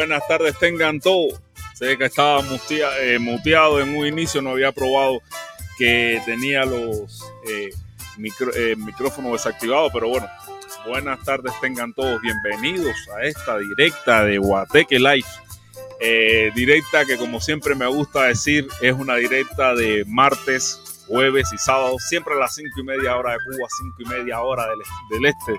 [0.00, 1.38] Buenas tardes tengan todos.
[1.74, 5.20] Sé que estaba eh, muteado en un inicio, no había probado
[5.76, 7.68] que tenía los eh,
[8.16, 10.26] micro, eh, micrófonos desactivados, pero bueno,
[10.86, 12.18] buenas tardes tengan todos.
[12.22, 15.28] Bienvenidos a esta directa de Guateque Live.
[16.00, 21.58] Eh, directa que como siempre me gusta decir es una directa de martes, jueves y
[21.58, 24.66] sábado, siempre a las cinco y media hora de Cuba, cinco y media hora
[25.10, 25.58] del este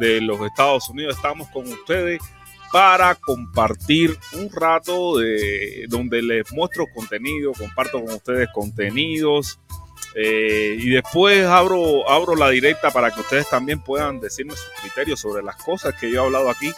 [0.00, 1.16] de los Estados Unidos.
[1.16, 2.18] Estamos con ustedes
[2.74, 9.60] para compartir un rato de donde les muestro contenido, comparto con ustedes contenidos
[10.16, 15.20] eh, y después abro, abro la directa para que ustedes también puedan decirme sus criterios
[15.20, 16.72] sobre las cosas que yo he hablado aquí,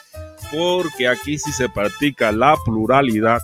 [0.52, 3.40] porque aquí sí se practica la pluralidad,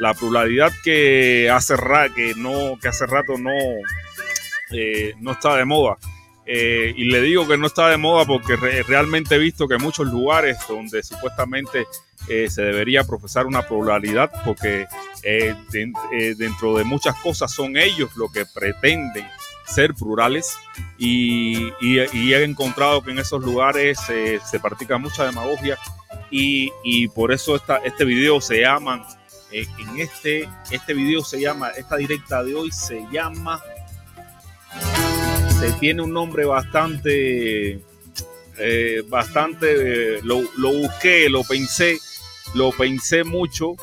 [0.00, 3.52] la pluralidad que hace, ra que no, que hace rato no,
[4.72, 5.96] eh, no está de moda.
[6.46, 9.78] Eh, y le digo que no está de moda porque re realmente he visto que
[9.78, 11.86] muchos lugares donde supuestamente
[12.28, 14.86] eh, se debería profesar una pluralidad, porque
[15.22, 19.26] eh, de, dentro de muchas cosas son ellos los que pretenden
[19.66, 20.58] ser plurales
[20.98, 25.78] y, he encontrado que en esos lugares se practica mucha demagogia
[26.30, 29.06] y, por eso este video se llama,
[29.50, 33.62] en este, este video se llama, esta directa de hoy se llama
[35.58, 37.80] se tiene un nombre bastante,
[38.58, 41.98] eh, bastante, lo, busqué, lo pensé,
[42.54, 43.74] lo pensé mucho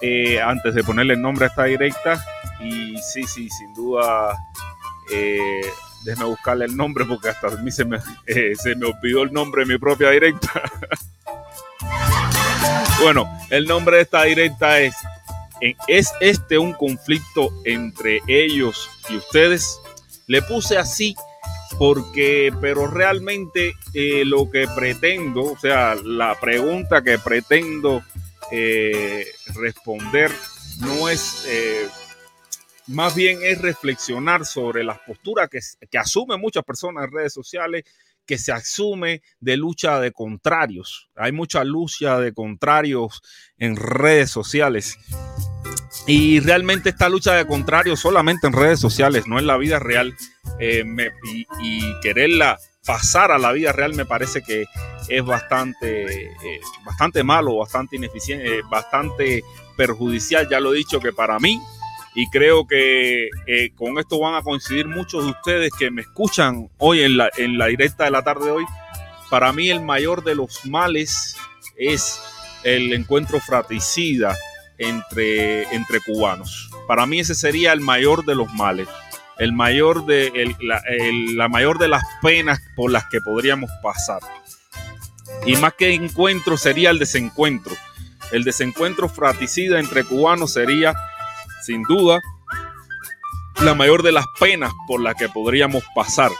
[0.00, 2.24] eh, antes de ponerle el nombre a esta directa
[2.60, 4.36] y sí, sí, sin duda,
[5.12, 5.62] eh,
[6.04, 9.64] déjeme buscarle el nombre porque hasta a mí se me, se me olvidó el nombre
[9.64, 10.62] de mi propia directa.
[13.02, 14.94] bueno, el nombre de esta directa es,
[15.88, 19.81] ¿es este un conflicto entre ellos y ustedes?
[20.26, 21.14] Le puse así
[21.78, 28.02] porque, pero realmente eh, lo que pretendo, o sea, la pregunta que pretendo
[28.50, 30.30] eh, responder
[30.80, 31.88] no es, eh,
[32.88, 35.60] más bien es reflexionar sobre las posturas que,
[35.90, 37.84] que asumen muchas personas en redes sociales
[38.26, 41.10] que se asume de lucha de contrarios.
[41.16, 43.20] Hay mucha lucha de contrarios
[43.58, 44.96] en redes sociales.
[46.06, 50.14] Y realmente esta lucha de contrarios solamente en redes sociales, no en la vida real,
[50.58, 50.84] eh,
[51.62, 54.64] y, quererla pasar a la vida real me parece que
[55.08, 59.44] es bastante, eh, bastante malo, bastante ineficiente, eh, bastante
[59.76, 60.48] perjudicial.
[60.50, 61.60] Ya lo he dicho que para mí,
[62.14, 63.28] y creo que
[63.76, 67.56] con esto van a coincidir muchos de ustedes que me escuchan hoy en la, en
[67.56, 68.64] la directa de la tarde de hoy,
[69.30, 71.36] para mí el mayor de los males
[71.76, 72.20] es
[72.64, 74.36] el encuentro fratricida
[74.88, 76.70] entre, entre cubanos.
[76.86, 78.88] Para mí ese sería el mayor de los males,
[79.38, 80.82] el mayor de, el, la,
[81.34, 84.20] la, mayor de las penas por las que podríamos pasar.
[85.46, 87.72] Y más que encuentro sería el desencuentro.
[88.30, 90.94] El desencuentro fratricida entre cubanos sería,
[91.64, 92.20] sin duda,
[93.62, 96.30] la mayor de las penas por las que podríamos pasar.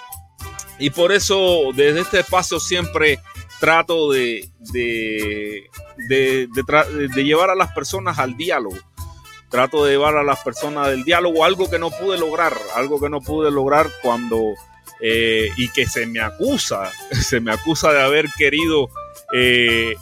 [0.79, 3.21] Y por eso desde este espacio siempre
[3.63, 5.71] trato de, de,
[6.09, 8.77] de, llevar a las personas al diálogo.
[9.51, 13.09] Trato de llevar a las personas del diálogo, algo que no pude lograr, algo que
[13.09, 14.55] no pude lograr cuando
[15.01, 18.91] eh, y que se me acusa, se me acusa de haber querido
[19.33, 19.95] eh,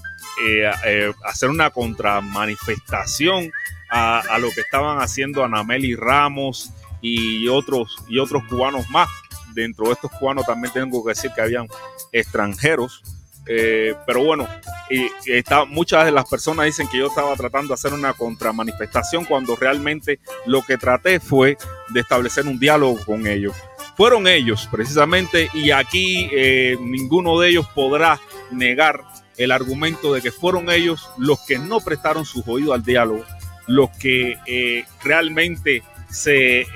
[0.43, 3.53] eh, hacer una contramanifestación
[3.91, 6.71] a, a, lo que estaban haciendo Anameli Ramos
[7.03, 9.11] y otros, y otros cubanos más.
[9.53, 11.69] Dentro de estos cubanos también tengo que decir que habían
[12.11, 13.03] extranjeros
[13.47, 14.47] eh, pero bueno,
[14.91, 19.25] y, está, muchas de las personas dicen que yo estaba tratando de hacer una contramanifestación
[19.25, 21.57] cuando realmente lo que traté fue
[21.89, 23.55] de establecer un diálogo con ellos.
[23.97, 28.21] Fueron ellos precisamente y aquí eh, ninguno de ellos podrá
[28.51, 29.03] negar
[29.37, 33.25] el argumento de que fueron ellos los que no prestaron sus oídos al diálogo,
[33.67, 36.67] los que eh, realmente se,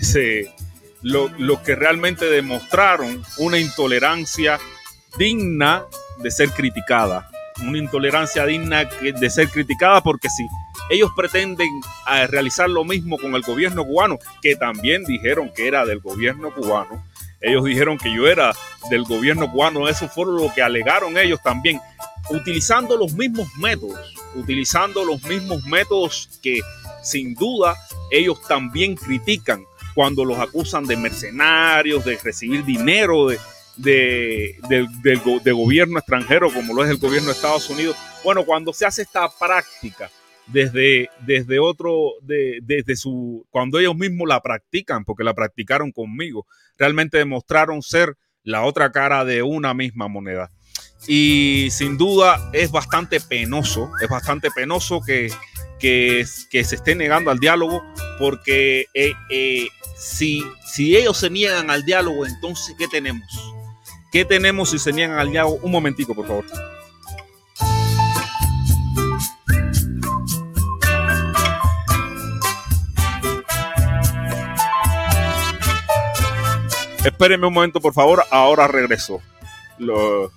[0.00, 0.52] se
[1.02, 4.58] los que realmente demostraron una intolerancia
[5.16, 5.84] digna
[6.18, 7.30] de ser criticada,
[7.62, 10.46] una intolerancia digna de ser criticada porque si
[10.90, 11.68] ellos pretenden
[12.12, 16.52] eh, realizar lo mismo con el gobierno cubano, que también dijeron que era del gobierno
[16.54, 17.04] cubano,
[17.40, 18.52] ellos dijeron que yo era
[18.88, 21.80] del gobierno cubano, eso fue lo que alegaron ellos también,
[22.30, 26.60] utilizando los mismos métodos, utilizando los mismos métodos que
[27.02, 27.76] sin duda
[28.10, 29.64] ellos también critican
[29.94, 33.38] cuando los acusan de mercenarios, de recibir dinero de,
[33.76, 34.58] de,
[35.52, 37.96] gobierno extranjero, como lo es el gobierno de Estados Unidos.
[38.24, 40.10] Bueno, cuando se hace esta práctica
[40.46, 46.46] desde, desde otro, desde su, cuando ellos mismos la practican, porque la practicaron conmigo,
[46.78, 50.50] realmente demostraron ser la otra cara de una misma moneda.
[51.08, 55.32] Y sin duda es bastante penoso, es bastante penoso que,
[55.80, 57.82] que, que se esté negando al diálogo,
[58.18, 63.26] porque eh, eh, si, si ellos se niegan al diálogo, entonces, ¿qué tenemos?
[64.12, 65.58] ¿Qué tenemos si se niegan al diálogo?
[65.62, 66.44] Un momentico, por favor.
[77.02, 78.22] Espérenme un momento, por favor.
[78.30, 79.22] Ahora regreso.
[79.78, 80.30] Lo,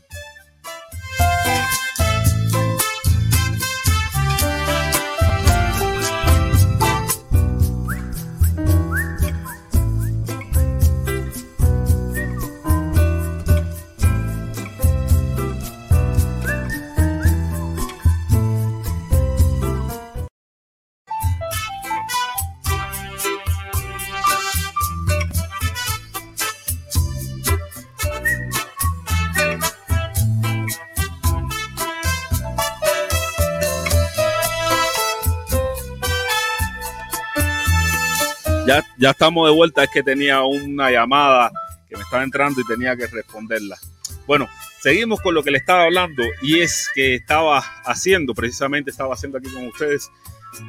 [38.98, 41.52] Ya, estamos de vuelta, es que tenía una llamada
[41.90, 43.78] que me estaba entrando y tenía que responderla.
[44.26, 44.48] Bueno,
[44.82, 49.38] seguimos con lo que le estaba hablando y es que estaba haciendo, precisamente estaba haciendo
[49.38, 50.10] aquí con ustedes,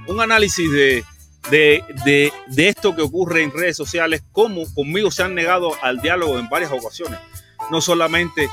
[0.09, 1.05] un análisis de,
[1.51, 6.49] de, esto que ocurre en redes sociales, cómo conmigo se han negado al diálogo en
[6.49, 7.21] varias ocasiones.
[7.71, 8.49] No solamente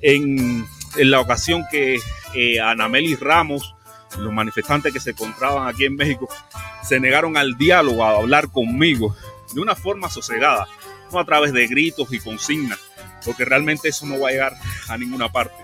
[0.00, 1.98] en, la ocasión que
[2.34, 3.74] eh, Anameli Ramos
[4.16, 6.28] los manifestantes que se encontraban aquí en México
[6.82, 9.14] se negaron al diálogo, a hablar conmigo
[9.52, 10.66] de una forma sosegada,
[11.12, 12.78] no a través de gritos y consignas,
[13.24, 14.54] porque realmente eso no va a llegar
[14.88, 15.54] a ninguna parte.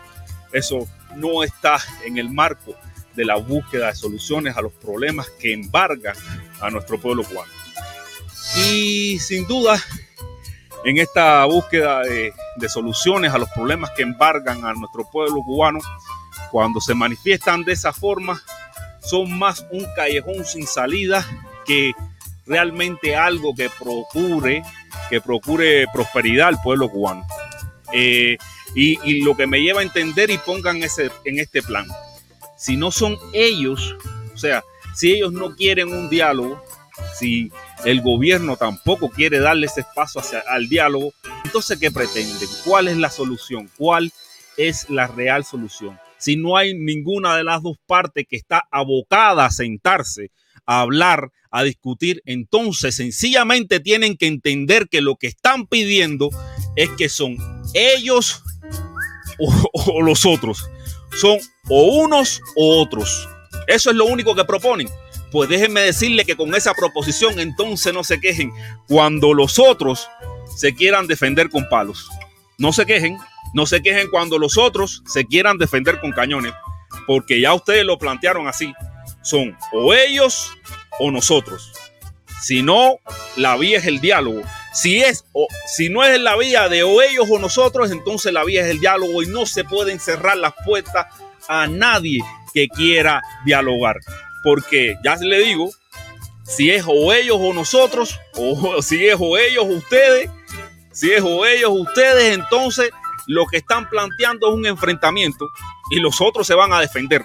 [0.52, 0.86] Eso
[1.16, 2.74] no está en el marco
[3.14, 6.16] de la búsqueda de soluciones a los problemas que embargan
[6.60, 7.50] a nuestro pueblo cubano.
[8.56, 9.80] Y sin duda,
[10.84, 12.32] en esta búsqueda de,
[12.68, 15.80] soluciones a los problemas que embargan a nuestro pueblo cubano,
[16.54, 18.40] cuando se manifiestan de esa forma,
[19.02, 21.26] son más un callejón sin salida
[21.66, 21.94] que
[22.46, 24.62] realmente algo que procure,
[25.10, 27.26] que procure prosperidad al pueblo cubano.
[27.92, 28.38] Eh,
[28.72, 31.88] y, lo que me lleva a entender y pongan ese, en este plan,
[32.56, 33.96] si no son ellos,
[34.32, 34.62] o sea,
[34.94, 36.62] si ellos no quieren un diálogo,
[37.18, 37.50] si
[37.84, 41.12] el gobierno tampoco quiere darle ese espacio hacia, al diálogo,
[41.44, 42.48] entonces ¿qué pretenden?
[42.64, 43.68] ¿Cuál es la solución?
[43.76, 44.12] ¿Cuál
[44.56, 45.98] es la real solución?
[46.24, 50.30] Si no hay ninguna de las dos partes que está abocada a sentarse,
[50.64, 56.30] a hablar, a discutir, entonces sencillamente tienen que entender que lo que están pidiendo
[56.76, 57.36] es que son
[57.74, 58.42] ellos
[59.74, 60.64] o, los otros.
[61.14, 61.38] Son
[61.68, 63.28] o unos o otros.
[63.66, 64.88] Eso es lo único que proponen.
[65.30, 68.50] Pues déjenme decirle que con esa proposición entonces no se quejen
[68.88, 70.08] cuando los otros
[70.56, 72.08] se quieran defender con palos.
[72.56, 73.18] No se quejen,
[73.54, 76.52] no se quejen cuando los otros se quieran defender con cañones,
[77.06, 78.74] porque ya ustedes lo plantearon así.
[79.22, 80.50] Son o ellos
[80.98, 81.72] o nosotros.
[82.42, 82.98] Si no,
[83.36, 84.42] la vía es el diálogo.
[84.72, 88.44] Si es o si no es la vía de o ellos o nosotros, entonces la
[88.44, 91.06] vía es el diálogo y no se pueden cerrar las puertas
[91.48, 92.20] a nadie
[92.52, 93.96] que quiera dialogar.
[94.42, 95.70] Porque ya le digo,
[96.44, 100.28] si es o ellos o nosotros, o si es o ellos o ustedes,
[100.92, 102.90] si es o ellos o ustedes, entonces
[103.26, 105.50] lo que están planteando es un enfrentamiento
[105.90, 107.24] y los otros se van a defender,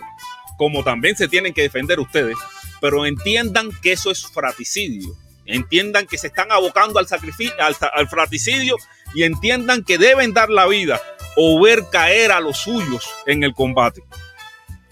[0.58, 2.38] como también se tienen que defender ustedes,
[2.82, 5.16] pero entiendan que eso es fratricidio,
[5.46, 8.76] entiendan que se están abocando al, sacrificio, al, fratricidio
[9.14, 11.02] y entiendan que deben dar la vida
[11.36, 14.04] o ver caer a los suyos en el combate.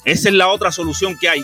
[0.05, 1.43] Esa es la otra solución que hay.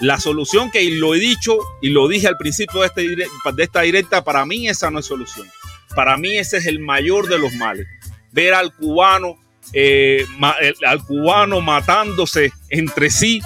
[0.00, 3.82] La solución que lo he dicho y lo dije al principio de, este, de esta
[3.82, 5.48] directa, para mí esa no es solución.
[5.94, 7.86] Para mí ese es el mayor de los males
[8.34, 9.38] ver al cubano
[9.72, 10.26] eh,
[10.86, 13.40] al cubano matándose entre sí,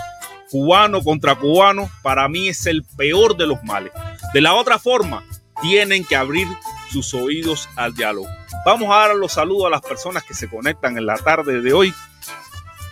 [0.50, 3.92] cubano contra cubano, para mí es el peor de los males.
[4.32, 5.24] De la otra forma,
[5.62, 6.46] tienen que abrir
[6.90, 8.28] sus oídos al diálogo.
[8.64, 11.72] Vamos a dar los saludos a las personas que se conectan en la tarde de
[11.72, 11.94] hoy.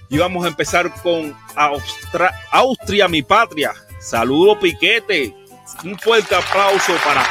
[0.09, 1.37] Y vamos a empezar con
[2.53, 3.75] Austria, mi patria.
[4.00, 5.35] Saludo Piquete.
[5.85, 7.26] Un fuerte aplauso para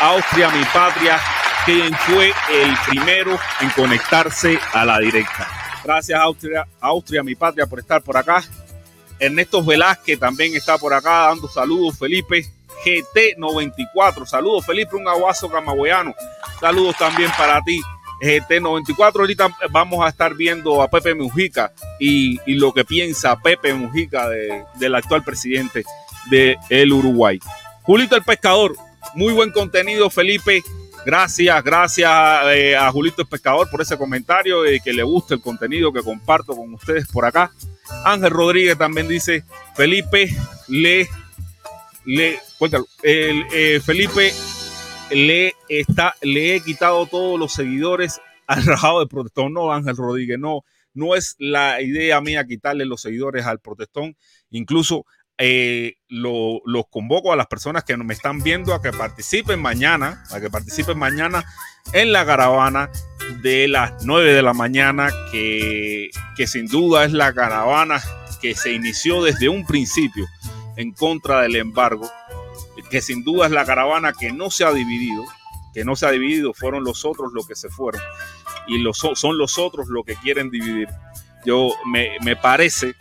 [0.00, 1.20] Austria, mi patria,
[1.66, 5.48] quien fue el primero en conectarse a la directa.
[5.82, 8.42] Gracias Austria, Austria, mi patria, por estar por acá.
[9.18, 11.98] Ernesto Velázquez también está por acá dando saludos.
[11.98, 12.46] Felipe
[12.84, 14.26] GT94.
[14.26, 16.14] Saludos, Felipe, un aguazo camagüeyano.
[16.60, 17.80] Saludos también para ti.
[18.20, 24.28] GT94, ahorita vamos a estar viendo a Pepe Mujica y, lo que piensa Pepe Mujica
[24.28, 25.84] del actual presidente
[26.30, 27.38] del el Uruguay.
[27.82, 28.74] Julito el Pescador,
[29.14, 30.62] muy buen contenido, Felipe.
[31.06, 32.10] Gracias, gracias
[32.46, 36.02] eh, a Julito el Pescador por ese comentario y que le gusta el contenido que
[36.02, 37.52] comparto con ustedes por acá.
[38.04, 39.44] Ángel Rodríguez también dice,
[39.76, 40.28] Felipe,
[40.66, 41.08] le,
[42.06, 44.32] le, cuéntalo, el, eh, Felipe,
[45.12, 49.52] le, está, le he quitado todos los seguidores al rajado de protestón.
[49.52, 54.16] No, Ángel Rodríguez, no, no es la idea mía quitarle los seguidores al protestón.
[54.50, 55.06] Incluso
[55.38, 60.40] eh, los convoco a las personas que me están viendo a que participen mañana, a
[60.40, 61.44] que participen mañana
[61.92, 62.90] en la caravana
[63.42, 68.02] de las 9 de la mañana, que, que sin duda es la caravana
[68.40, 70.26] que se inició desde un principio
[70.76, 72.10] en contra del embargo,
[72.90, 75.24] que sin duda es la caravana que no se ha dividido,
[75.74, 78.00] que no se ha dividido, fueron los otros los que se fueron
[78.66, 80.88] y los, son los otros los que quieren dividir.
[81.44, 82.94] Yo me, me parece,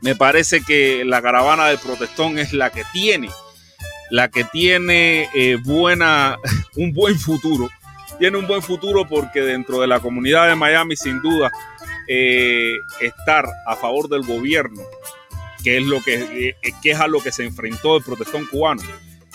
[0.00, 3.30] me parece que la caravana del protestón es la que tiene,
[4.10, 6.36] la que tiene eh, buena,
[6.76, 7.68] un buen futuro.
[8.18, 11.52] Tiene un buen futuro porque dentro de la comunidad de Miami, sin duda,
[12.08, 14.82] eh, estar a favor del gobierno,
[15.62, 18.82] que es, lo que, eh, que es a lo que se enfrentó el protestón cubano,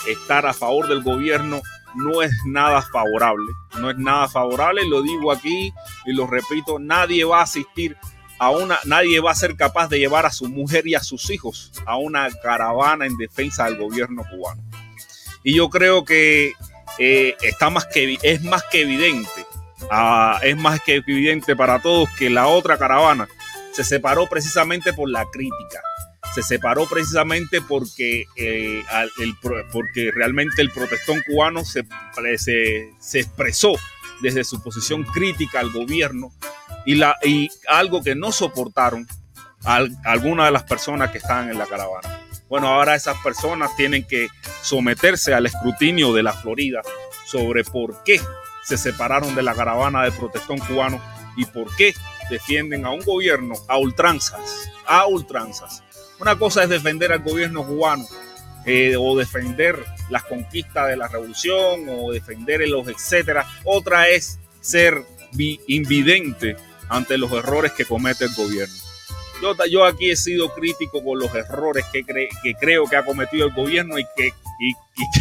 [0.08, 1.62] estar a favor del gobierno
[1.96, 5.74] no es nada favorable, no es nada favorable, lo digo aquí
[6.05, 7.96] y lo repito, nadie va a asistir
[8.46, 11.30] a una, nadie va a ser capaz de llevar a su mujer y a sus
[11.30, 14.62] hijos a una caravana en defensa del gobierno cubano.
[15.44, 16.54] Y yo creo que
[16.98, 19.46] eh, está más que, es más que evidente,
[19.92, 23.28] ah, es más que evidente para todos que la otra caravana
[23.74, 25.82] se separó precisamente por la crítica.
[26.34, 28.84] Se separó precisamente porque, eh,
[29.72, 31.86] porque realmente el protestón cubano se,
[33.00, 33.74] se, expresó
[34.22, 36.32] desde su posición crítica al gobierno
[36.86, 39.08] y, la, y algo que no soportaron
[40.04, 42.20] algunas de las personas que estaban en la caravana.
[42.50, 44.28] Bueno, ahora esas personas tienen que
[44.62, 46.82] someterse al escrutinio de la Florida
[47.25, 48.20] sobre por qué
[48.63, 51.02] se separaron de la caravana del protestón cubano
[51.36, 51.94] y por qué
[52.30, 55.84] defienden a un gobierno a ultranzas, a ultranzas.
[56.20, 58.06] Una cosa es defender al gobierno cubano
[58.66, 63.46] eh, o defender las conquistas de la revolución o defender los etcétera.
[63.63, 65.04] Otra es ser
[65.68, 66.56] invidente
[66.94, 68.76] ante los errores que comete el gobierno.
[69.70, 72.06] Yo, aquí he sido crítico con los errores que,
[72.60, 74.32] creo que ha cometido el gobierno y que,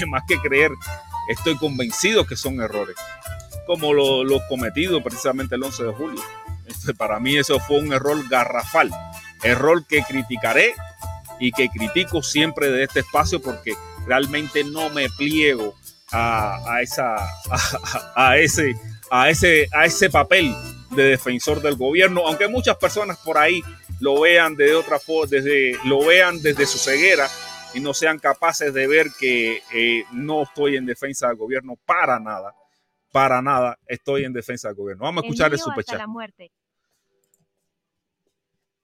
[0.07, 0.71] más que creer,
[1.29, 2.97] estoy convencido que son errores,
[3.67, 6.23] como los lo cometidos precisamente el 11 de julio.
[6.67, 8.91] Este, para mí eso fue un error garrafal,
[9.43, 10.75] error que criticaré
[11.41, 13.75] y que critico siempre de este espacio porque
[14.07, 15.75] realmente no me pliego
[16.13, 17.17] a ese
[20.11, 20.55] papel
[20.95, 23.63] de defensor del gobierno, aunque muchas personas por ahí
[24.01, 27.29] lo vean de otra forma, desde, lo vean desde su ceguera
[27.75, 32.19] y no sean capaces de ver que eh, no estoy en defensa del gobierno para
[32.19, 32.55] nada,
[33.11, 35.05] para nada estoy en defensa del gobierno.
[35.05, 36.01] Vamos a escuchar el, superchat.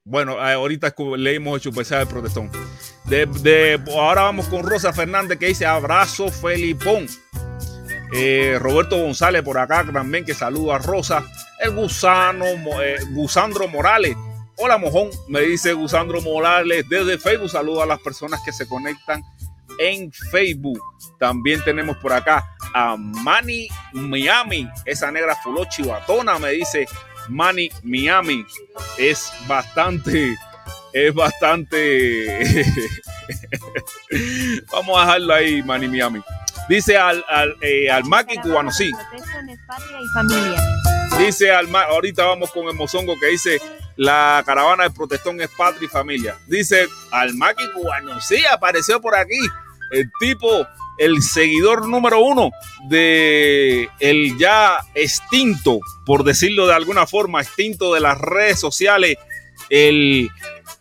[0.04, 2.50] Bueno, eh, ahorita leímos el superchat del protestón.
[3.04, 7.06] De, ahora vamos con Rosa Fernández que dice abrazo Felipón.
[8.12, 11.25] Eh, Roberto González por acá también que saluda a Rosa.
[11.60, 12.44] El gusano,
[13.12, 14.16] Gusandro Morales
[14.60, 17.49] Hola mojón, me dice Gusandro Morales desde Facebook.
[17.49, 19.23] Saludo a las personas que se conectan
[19.78, 20.82] en Facebook.
[21.16, 22.44] También tenemos por acá
[22.75, 26.88] a Manny Miami, esa negra fuló chivatona, me dice
[27.28, 28.44] Manny Miami.
[28.99, 30.36] Es bastante,
[30.92, 32.64] es bastante.
[34.73, 36.21] Vamos a dejarlo ahí, Manny Miami.
[36.69, 38.91] Dice al, al, eh, al Maki cubano, sí.
[41.19, 43.61] Dice al ahorita vamos con el mozongo que dice
[43.99, 46.37] la caravana del protestón es patria y familia.
[46.47, 49.41] Dice al maqui cubano, sí, apareció por aquí.
[49.91, 52.52] El tipo, el seguidor número uno
[52.89, 59.17] de el ya extinto, por decirlo de alguna forma, extinto de las redes sociales,
[59.69, 60.31] el,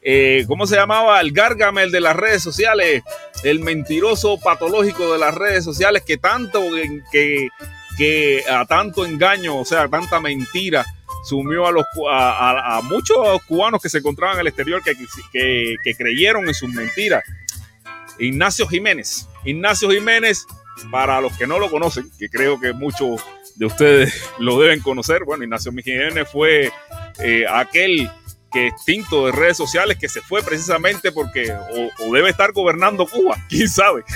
[0.10, 1.20] eh, ¿cómo se llamaba?
[1.20, 3.04] El Gargamel de las redes sociales,
[3.44, 6.64] el mentiroso patológico de las redes sociales que tanto,
[7.12, 7.50] que,
[7.98, 10.86] que a tanto engaño, o sea, a tanta mentira,
[11.26, 14.96] sumió a, los, a, muchos cubanos que se encontraban en el exterior que,
[15.34, 17.26] que, que creyeron en sus mentiras.
[18.18, 19.28] Ignacio Jiménez.
[19.44, 20.46] Ignacio Jiménez,
[20.90, 23.22] para los que no lo conocen, que creo que muchos
[23.56, 26.72] de ustedes lo deben conocer, bueno, Ignacio Jiménez fue
[27.20, 28.10] eh, aquel
[28.52, 31.54] que extinto de redes sociales que se fue precisamente porque
[32.00, 34.04] o, debe estar gobernando Cuba, quién sabe.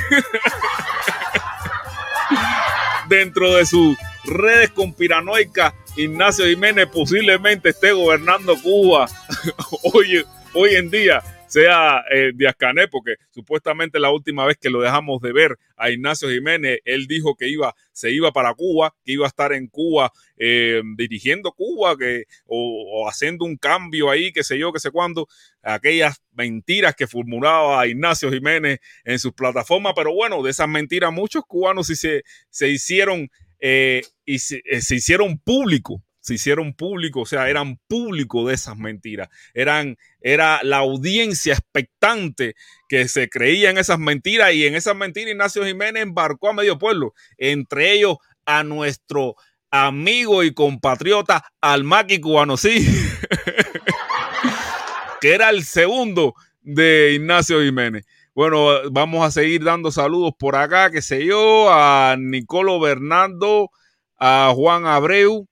[3.08, 9.08] Dentro de sus redes conspiranoicas, Ignacio Jiménez posiblemente esté gobernando Cuba
[9.94, 12.56] hoy, hoy en día sea eh, Díaz
[12.90, 17.36] porque supuestamente la última vez que lo dejamos de ver a Ignacio Jiménez, él dijo
[17.36, 21.98] que iba, se iba para Cuba, que iba a estar en Cuba eh, dirigiendo Cuba,
[21.98, 25.28] que, o, haciendo un cambio ahí, que sé yo, que sé cuándo,
[25.62, 31.44] aquellas mentiras que formulaba Ignacio Jiménez en sus plataformas, pero bueno, de esas mentiras muchos
[31.46, 37.24] cubanos sí se, se hicieron eh, y se, eh, se hicieron públicos se hicieron públicos,
[37.24, 39.30] o sea, eran públicos de esas mentiras.
[39.54, 42.56] Eran, era la audiencia expectante
[42.88, 46.78] que se creía en esas mentiras y en esas mentiras Ignacio Jiménez embarcó a medio
[46.78, 49.36] pueblo, entre ellos a nuestro
[49.72, 52.86] amigo y compatriota Almaqui Cubano, sí,
[55.22, 58.06] que era el segundo de Ignacio Jiménez.
[58.34, 63.72] Bueno, vamos a seguir dando saludos por acá, que sé yo, a Nicolo Bernardo,
[64.18, 65.48] a Juan Abreu,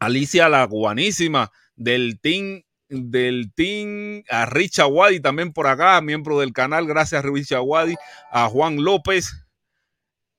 [0.00, 6.52] Alicia la cubanísima del team del team, a Richa Wadi también por acá, miembro del
[6.52, 7.94] canal, gracias a Richa Wadi,
[8.32, 9.46] a Juan López.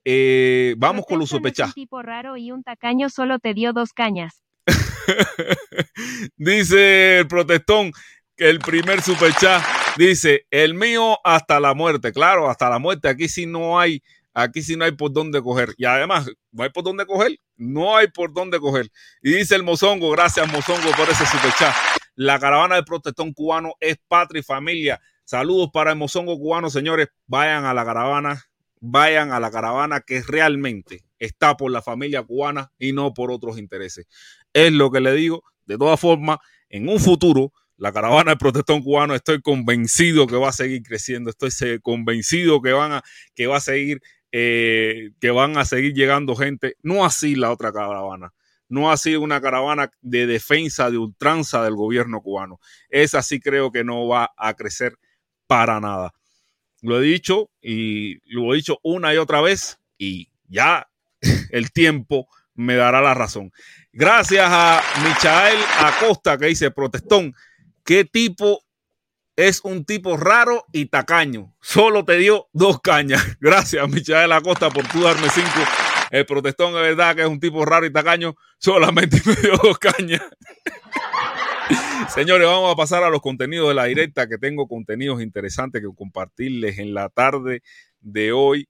[0.04, 1.68] Eh, vamos con los sospechas.
[1.70, 4.44] un tipo raro y un tacaño solo te dio dos cañas.
[6.36, 7.92] dice el protestón
[8.36, 9.62] que el primer superchat
[9.98, 12.12] dice, el mío hasta la muerte.
[12.12, 13.08] Claro, hasta la muerte.
[13.08, 15.74] Aquí sí no hay Aquí sí no hay por dónde coger.
[15.78, 17.38] Y además, no hay por dónde coger.
[17.58, 18.90] No hay por dónde coger.
[19.22, 21.74] Y dice el Mozongo, gracias Mozongo por ese superchat.
[22.16, 25.02] La caravana del protestón cubano es patria y familia.
[25.24, 27.08] Saludos para el Mozongo cubano, señores.
[27.28, 28.44] Vayan a la caravana,
[28.80, 33.58] vayan a la caravana que realmente está por la familia cubana y no por otros
[33.58, 34.08] intereses.
[34.54, 35.44] Es lo que le digo.
[35.66, 36.40] De todas formas,
[36.70, 41.30] en un futuro, la caravana del protestón cubano, estoy convencido que va a seguir creciendo.
[41.30, 43.04] Estoy convencido que, van a,
[43.36, 47.72] que va a seguir eh, que van a seguir llegando gente, no así la otra
[47.72, 48.34] caravana,
[48.70, 52.60] no así una caravana de defensa, de ultranza del gobierno cubano.
[52.90, 54.98] Esa sí creo que no va a crecer
[55.48, 56.14] para nada.
[56.82, 60.88] Lo he dicho y lo he dicho una y otra vez y ya
[61.52, 63.52] el tiempo me dará la razón.
[63.92, 67.34] Gracias a Michael Acosta que dice, protestón,
[67.84, 68.64] ¿qué tipo
[69.42, 71.54] es un tipo raro y tacaño.
[71.62, 73.38] Solo te dio dos cañas.
[73.40, 75.50] Gracias, Michael Acosta, por tú darme cinco.
[76.12, 78.36] El protestón es verdad que es un tipo raro y tacaño.
[78.60, 80.22] Solamente me dio dos cañas.
[82.14, 85.88] Señores, vamos a pasar a los contenidos de la directa, que tengo contenidos interesantes que
[85.96, 87.62] compartirles en la tarde
[88.00, 88.68] de hoy.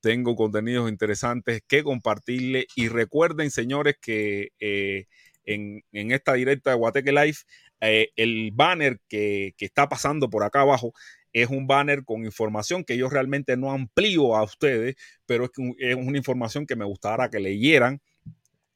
[0.00, 2.66] Tengo contenidos interesantes que compartirles.
[2.76, 5.06] Y recuerden, señores, que eh,
[5.44, 7.38] en, en, esta directa de Guateque Live
[7.80, 10.92] eh, el banner que, está pasando por acá abajo
[11.32, 15.74] es un banner con información que yo realmente no amplío a ustedes, pero es, que
[15.78, 18.00] es una información que me gustara que leyeran,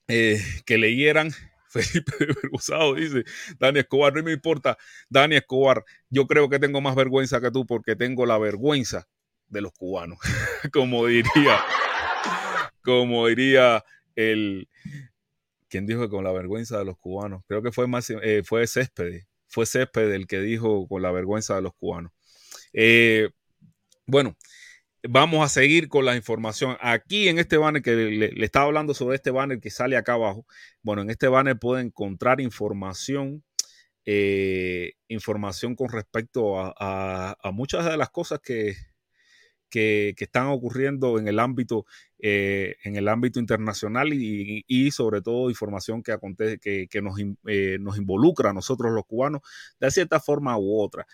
[0.08, 1.30] eh, que leyeran.
[1.70, 3.24] Felipe de dice,
[3.60, 4.76] Dani Escobar, no me importa,
[5.08, 9.06] Dani Escobar, yo creo que tengo más vergüenza que tú porque tengo la vergüenza
[9.46, 10.18] de los cubanos,
[10.72, 11.60] como diría,
[12.82, 13.84] como diría
[14.16, 14.68] el,
[15.70, 17.42] ¿Quién dijo que con la vergüenza de los cubanos?
[17.46, 21.54] Creo que fue, más, eh, fue Césped, fue Césped el que dijo con la vergüenza
[21.54, 22.12] de los cubanos.
[22.72, 23.30] Eh,
[24.06, 24.36] bueno,
[25.08, 26.76] vamos a seguir con la información.
[26.80, 30.44] Aquí en este banner que le, estaba hablando sobre este banner que sale acá abajo.
[30.82, 33.44] Bueno, en este banner puede encontrar información,
[34.04, 38.74] eh, información con respecto a, muchas de las cosas que,
[39.70, 41.86] que, están ocurriendo en el ámbito,
[42.18, 47.96] eh, en el ámbito internacional y, sobre todo información que, acontece, que, nos, eh, nos,
[47.96, 49.42] involucra a nosotros los cubanos
[49.78, 51.06] de cierta forma u otra.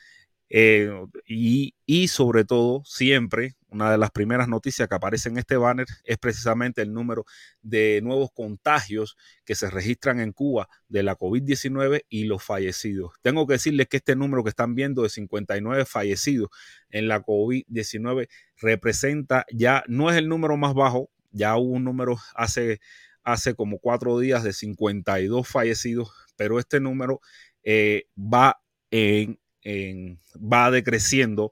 [0.49, 0.90] Eh,
[1.27, 6.19] y, sobre todo, siempre, una de las primeras noticias que aparece en este banner es
[6.19, 7.25] precisamente el número
[7.62, 13.12] de nuevos contagios que se registran en Cuba de la COVID-19 y los fallecidos.
[13.23, 16.49] Tengo que decirles que este número que están viendo de 59 fallecidos
[16.91, 22.17] en la COVID-19 representa ya, no es el número más bajo, ya hubo un número
[22.35, 22.81] hace,
[23.23, 27.21] hace como cuatro días de 52 fallecidos, pero este número
[27.62, 28.61] eh, va
[28.91, 29.39] en
[30.37, 31.51] va decreciendo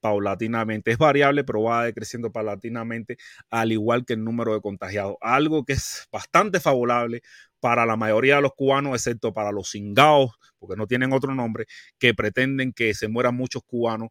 [0.00, 0.90] paulatinamente.
[0.90, 3.16] Es variable, pero va decreciendo paulatinamente,
[3.50, 5.16] al igual que el número de contagiados.
[5.20, 7.22] Algo que es bastante favorable
[7.60, 11.66] para la mayoría de los cubanos, excepto para los cingaos, porque no tienen otro nombre,
[11.98, 14.10] que pretenden que se mueran muchos cubanos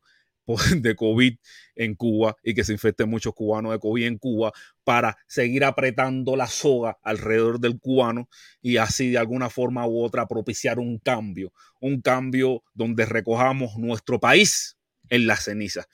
[0.81, 1.38] de COVID
[1.75, 4.51] en Cuba y que se infecten muchos cubanos de COVID en Cuba
[4.83, 8.27] para seguir apretando la soga alrededor del cubano
[8.62, 14.19] y así de alguna forma u otra propiciar un cambio, un cambio donde recojamos nuestro
[14.19, 14.78] país
[15.10, 15.88] en la ceniza.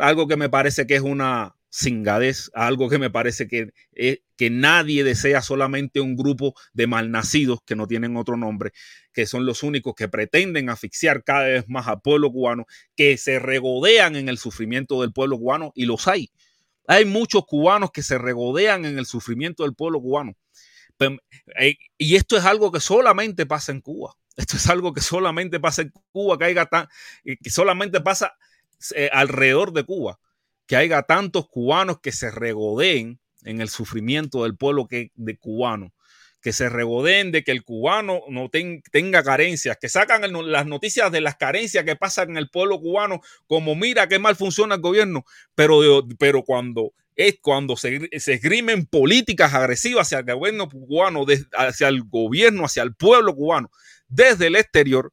[0.00, 4.50] Algo que me parece que es una cingadez, algo que me parece que, eh, que
[4.50, 8.72] nadie desea solamente un grupo de malnacidos que no tienen otro nombre,
[9.12, 13.38] que son los únicos que pretenden asfixiar cada vez más al pueblo cubano, que se
[13.38, 16.30] regodean en el sufrimiento del pueblo cubano y los hay.
[16.86, 20.36] Hay muchos cubanos que se regodean en el sufrimiento del pueblo cubano.
[21.60, 24.14] Eh, y esto es algo que solamente pasa en Cuba.
[24.36, 26.88] Esto es algo que solamente pasa en Cuba, que, tan,
[27.24, 28.36] que solamente pasa
[28.94, 30.18] eh, alrededor de Cuba
[30.68, 35.94] que haya tantos cubanos que se regodeen en el sufrimiento del pueblo que, de cubano,
[36.42, 41.22] que se regodeen de que el cubano no tenga carencias, que sacan las noticias de
[41.22, 45.24] las carencias que pasan en el pueblo cubano, como mira qué mal funciona el gobierno,
[45.54, 45.80] pero,
[46.18, 51.24] pero cuando es cuando se, se esgrimen políticas agresivas hacia el gobierno cubano,
[51.56, 53.70] hacia el gobierno, hacia el pueblo cubano,
[54.06, 55.12] desde el exterior,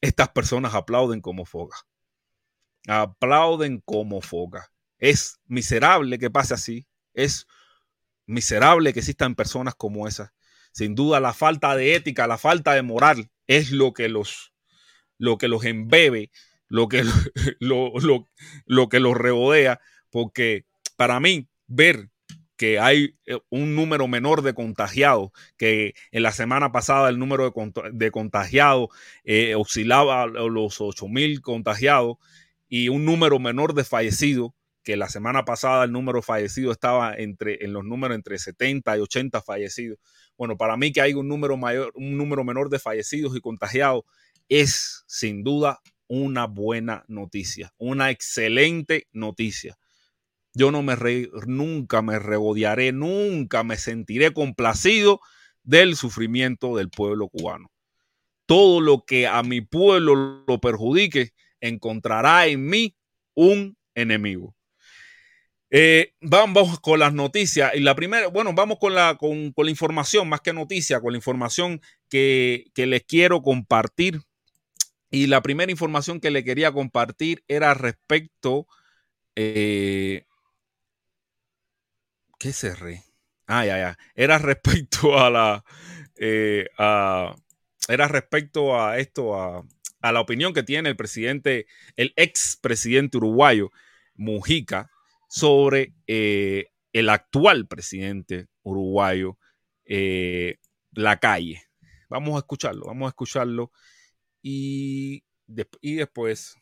[0.00, 1.76] estas personas aplauden como foga.
[2.86, 4.70] Aplauden como foga.
[4.98, 6.86] Es miserable que pase así.
[7.12, 7.46] Es
[8.26, 10.30] miserable que existan personas como esas.
[10.72, 14.52] Sin duda, la falta de ética, la falta de moral es lo que los,
[15.18, 16.30] lo que los embebe,
[16.68, 17.04] lo que,
[17.60, 17.92] lo,
[18.66, 20.64] lo que los regodea, porque
[20.96, 22.10] para mí, ver
[22.56, 27.52] que hay eh, un número menor de contagiados, que en la semana pasada el número
[27.92, 28.88] de, contagiados
[29.24, 32.18] eh, oscilaba a los 8 mil contagiados
[32.76, 34.50] y un número menor de fallecidos,
[34.82, 39.00] que la semana pasada el número fallecido estaba entre, en los números entre 70 y
[39.00, 40.00] 80 fallecidos.
[40.36, 44.02] Bueno, para mí que hay un número mayor, un número menor de fallecidos y contagiados
[44.48, 49.78] es sin duda una buena noticia, una excelente noticia.
[50.52, 55.20] Yo no me re, nunca me regodearé, nunca me sentiré complacido
[55.62, 57.70] del sufrimiento del pueblo cubano.
[58.46, 61.34] Todo lo que a mi pueblo lo perjudique
[61.68, 62.94] encontrará en mí
[63.34, 64.54] un enemigo.
[65.70, 67.72] Eh, vamos con las noticias.
[67.74, 71.18] Y la primera, bueno, vamos con la, con, la información, más que noticia, con la
[71.18, 74.20] información que, les quiero compartir.
[75.10, 78.66] Y la primera información que le quería compartir era respecto.
[79.36, 80.26] Eh,
[82.38, 83.02] ¿Qué cerré?
[83.46, 83.98] Ah, ya, ya.
[84.14, 85.64] Era respecto a la.
[86.16, 86.68] Eh,
[87.88, 89.64] era respecto a esto, a,
[90.04, 93.70] a la opinión que tiene el presidente, el ex presidente uruguayo,
[94.14, 94.90] Mujica,
[95.30, 99.38] sobre eh, el actual presidente uruguayo,
[99.86, 100.58] eh,
[100.92, 101.62] La Calle.
[102.10, 103.72] Vamos a escucharlo, vamos a escucharlo
[104.42, 105.24] y,
[105.80, 106.54] y después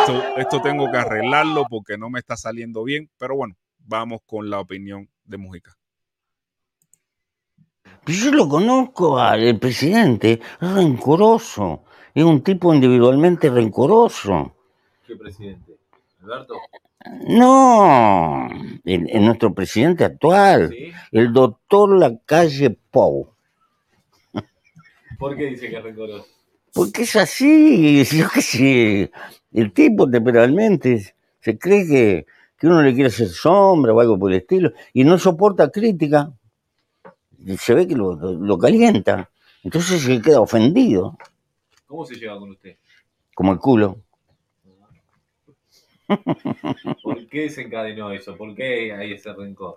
[0.00, 3.56] Esto, esto tengo que arreglarlo porque no me está saliendo bien, pero bueno,
[3.86, 5.76] vamos con la opinión de Mujica.
[8.06, 14.54] Yo lo conozco al presidente, es rencoroso, es un tipo individualmente rencoroso.
[15.06, 15.76] ¿Qué presidente?
[16.22, 16.54] ¿Alberto?
[17.28, 18.48] No,
[18.84, 20.74] el, nuestro presidente actual,
[21.12, 23.28] el doctor Lacalle Pou.
[25.18, 26.26] ¿Por qué dice que es rencoroso?
[26.72, 29.10] Porque es así, yo qué sé,
[29.52, 32.26] el tipo temporalmente se cree que,
[32.66, 36.32] que uno le quiere hacer sombra o algo por el estilo y no soporta crítica
[37.58, 39.30] se ve que lo, calienta.
[39.62, 41.16] Entonces se queda ofendido.
[41.86, 42.76] ¿Cómo se lleva con usted?
[43.34, 44.02] Como el culo.
[47.02, 48.36] ¿Por qué se encadenó eso?
[48.36, 49.76] ¿Por qué hay ese rencor?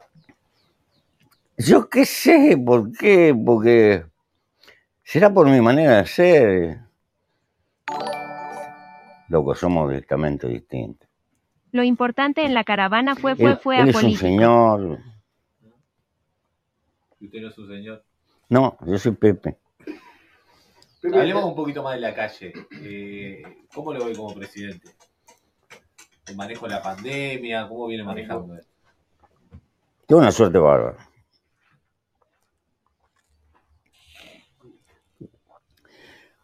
[1.57, 3.35] Yo qué sé, ¿por qué?
[3.45, 4.05] Porque
[5.03, 6.79] será por mi manera de ser.
[9.27, 11.08] Loco, somos directamente distintos.
[11.71, 14.99] Lo importante en la caravana fue, fue, fue él Es un señor,
[17.19, 18.03] ¿Y usted no es su señor?
[18.47, 19.57] No, yo soy Pepe.
[21.03, 22.53] Hablemos un poquito más de la calle.
[22.81, 24.89] Eh, ¿Cómo lo ve como presidente?
[26.27, 27.67] ¿El manejo de la pandemia?
[27.67, 28.57] ¿Cómo viene manejando?
[30.05, 31.09] Tengo una suerte bárbara.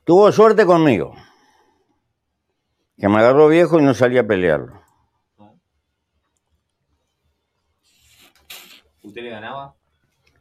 [0.03, 1.15] Tuvo suerte conmigo.
[2.97, 4.84] Que me agarró viejo y no salía a pelearlo.
[9.05, 9.75] ¿Usted le ganaba?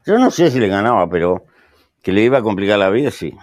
[0.07, 1.45] Yo no sé si le ganaba, pero
[2.03, 3.35] que le iba a complicar la vida, sí.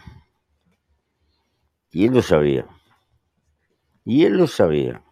[1.91, 2.65] Y él lo sabía.
[4.05, 5.03] Y él lo sabía.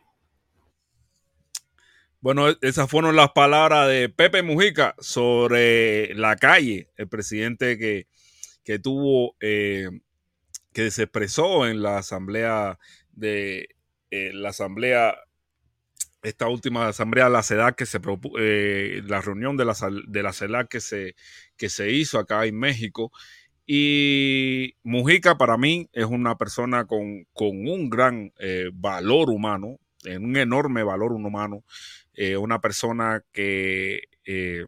[2.21, 8.07] Bueno, e-, esas fueron las palabras de Pepe Mujica sobre la calle, el presidente que,
[8.63, 9.89] que tuvo, eh,
[10.73, 12.79] que se expresó en la asamblea
[13.11, 13.69] de
[14.11, 15.17] eh, la asamblea,
[16.21, 17.99] esta última asamblea la CEDAC que se
[18.39, 19.75] eh, la reunión de la,
[20.07, 21.15] de la CEDAC que se,
[21.57, 23.11] que se hizo acá en México.
[23.65, 30.37] Y Mujica para mí es una persona con, con un gran eh, valor humano, un
[30.37, 31.63] enorme valor humano,
[32.13, 34.65] eh, una persona que, eh,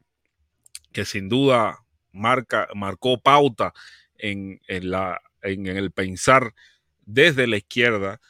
[0.92, 1.80] que sin duda
[2.12, 3.74] marca, marcó pauta
[4.18, 6.54] en, en la, en el pensar
[7.02, 8.22] desde la izquierda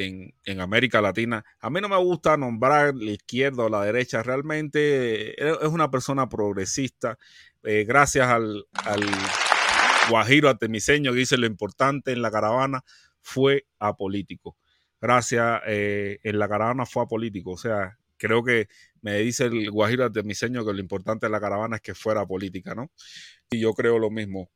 [0.00, 1.44] en, América Latina.
[1.60, 5.90] A mí no me gusta nombrar la izquierda o la derecha, realmente eh, es una
[5.90, 7.18] persona progresista,
[7.62, 8.64] eh, gracias al,
[10.08, 12.82] Guajiro Artemiseño que dice lo importante en la caravana
[13.20, 14.56] fue apolítico.
[15.00, 17.52] Gracias, eh, en la caravana fue apolítico.
[17.52, 18.68] O sea, creo que
[19.02, 22.74] me dice el Guajiro Artemiseño que lo importante de la caravana es que fuera política,
[22.74, 22.90] ¿no?
[23.50, 24.50] Y yo creo lo mismo.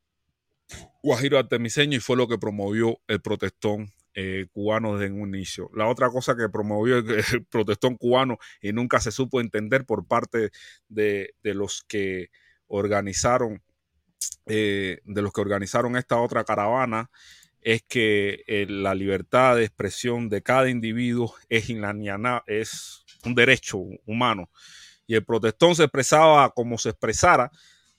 [1.02, 5.70] Guajiro Artemiseño y fue lo que promovió el protestón eh, cubano desde un inicio.
[5.74, 7.06] La otra cosa que promovió el,
[7.50, 10.50] protestón cubano y nunca se supo entender por parte
[10.88, 12.30] de, de los que
[12.66, 13.62] organizaron
[14.46, 17.10] eh, de los que organizaron esta otra caravana
[17.62, 21.70] es que eh, la libertad de expresión de cada individuo es
[22.46, 24.50] es un derecho humano.
[25.06, 27.50] Y el protestón se expresaba como se expresara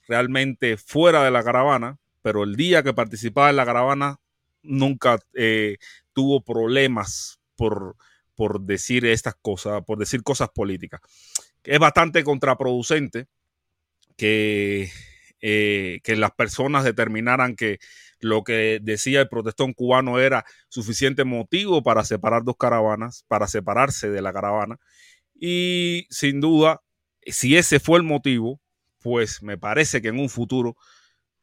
[0.06, 4.20] realmente fuera de la caravana, pero el día que participaba en la caravana
[4.66, 5.78] nunca eh,
[6.12, 7.96] tuvo problemas por,
[8.34, 11.00] por decir estas cosas, por decir cosas políticas.
[11.64, 13.26] Es bastante contraproducente
[14.16, 14.90] que
[15.42, 17.78] eh, que las personas determinaran que
[18.20, 24.08] lo que decía el protestón cubano era suficiente motivo para separar dos caravanas, para separarse
[24.08, 24.78] de la caravana.
[25.34, 26.80] Y sin duda,
[27.22, 28.60] si ese fue el motivo,
[29.00, 30.76] pues me parece que en un futuro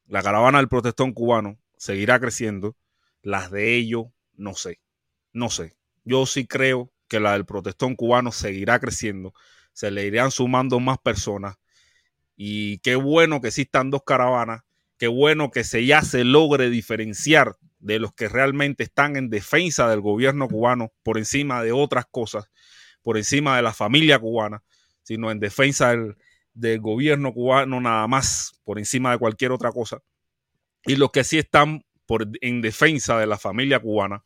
[0.07, 2.75] la caravana del protestón cubano seguirá creciendo.
[3.23, 4.79] Las de ellos, no sé,
[5.31, 5.75] no sé.
[6.03, 9.33] Yo sí creo que la del protestón cubano seguirá creciendo.
[9.71, 11.55] Se le irán sumando más personas
[12.35, 14.63] y qué bueno que existan dos caravanas,
[14.97, 19.89] qué bueno que se ya se logre diferenciar de los que realmente están en defensa
[19.89, 22.49] del gobierno cubano por encima de otras cosas,
[23.01, 24.63] por encima de la familia cubana,
[25.03, 26.17] sino en defensa del,
[26.53, 30.01] del gobierno cubano nada más, por encima de cualquier otra cosa.
[30.85, 31.85] Y los que sí están
[32.41, 34.23] en defensa de la familia cubana,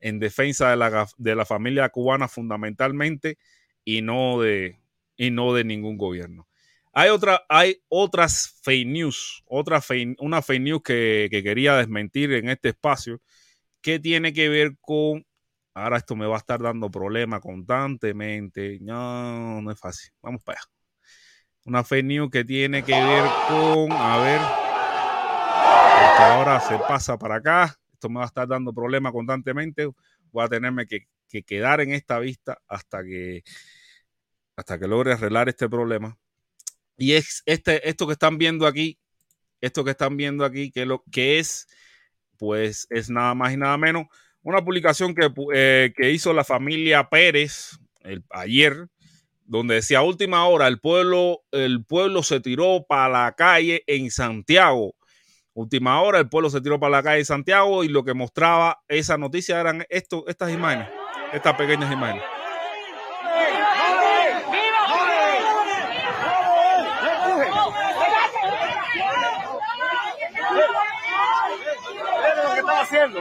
[0.00, 3.38] en defensa de la, de la familia cubana fundamentalmente
[3.84, 4.78] y no de,
[5.16, 6.48] y no de ningún gobierno.
[6.92, 12.32] Hay, otra, hay otras fake news, otra fake, una fake news que, que, quería desmentir
[12.32, 13.20] en este espacio,
[13.80, 15.26] que tiene que ver con,
[15.74, 20.60] ahora esto me va a estar dando problemas constantemente, no, no es fácil, vamos para
[20.60, 20.70] allá.
[21.64, 24.63] Una fake news que tiene que ver con, a ver,
[26.18, 29.88] ahora se pasa para acá, esto me va a estar dando problemas constantemente,
[30.30, 33.42] voy a tenerme que, que quedar en esta vista hasta que,
[34.56, 36.16] hasta que logre arreglar este problema.
[36.96, 38.98] Y es este, esto que están viendo aquí,
[39.60, 41.66] esto que están viendo aquí, que lo que es,
[42.38, 44.06] pues es nada más y nada menos
[44.44, 47.78] una publicación que, eh, que hizo la familia Pérez
[48.30, 48.88] ayer,
[49.46, 54.94] donde decía última hora, el pueblo, el pueblo se tiró para la calle en Santiago.
[55.54, 58.82] Última hora, el pueblo se tiró para la calle en Santiago y lo que mostraba
[58.88, 60.88] esa noticia eran esto, estas imágenes,
[61.32, 62.24] estas pequeñas imágenes.
[72.84, 73.20] haciendo.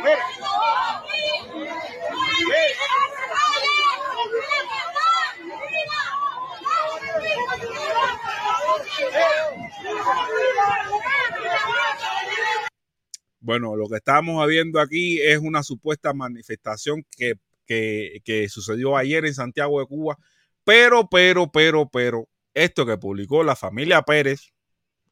[13.39, 17.33] Bueno, lo que estamos viendo aquí es una supuesta manifestación que,
[17.65, 20.17] que, que, sucedió ayer en Santiago de Cuba,
[20.63, 24.53] pero, pero, pero, pero, esto que publicó la familia Pérez,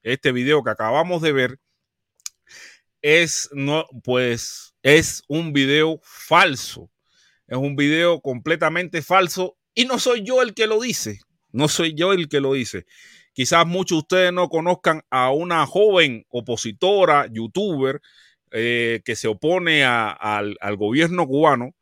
[0.01, 1.59] este video que acabamos de ver,
[3.01, 6.89] es, no, pues, es un video falso.
[7.47, 11.19] Es un video completamente falso y no soy yo el que lo dice.
[11.51, 12.85] No soy yo el que lo dice.
[13.33, 18.01] Quizás muchos de ustedes no conozcan a una joven opositora, youtuber,
[18.53, 21.73] eh, que se opone al, gobierno cubano,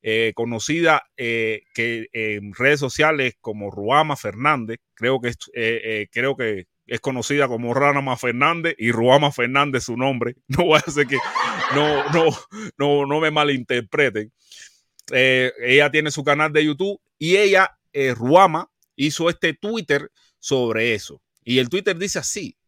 [0.00, 5.36] eh, conocida eh, que en redes sociales como Ruama Fernández, creo que, es,
[6.10, 10.36] creo que es conocida como Rama Fernández y Ruama Fernández su nombre.
[10.48, 11.18] No voy a hacer que
[11.74, 12.24] no, no,
[12.78, 14.32] no, no me malinterpreten.
[15.12, 17.78] Ella tiene su canal de YouTube y ella,
[18.14, 20.10] Ruama, hizo este Twitter
[20.44, 21.22] sobre eso.
[21.42, 22.58] Y el Twitter dice así,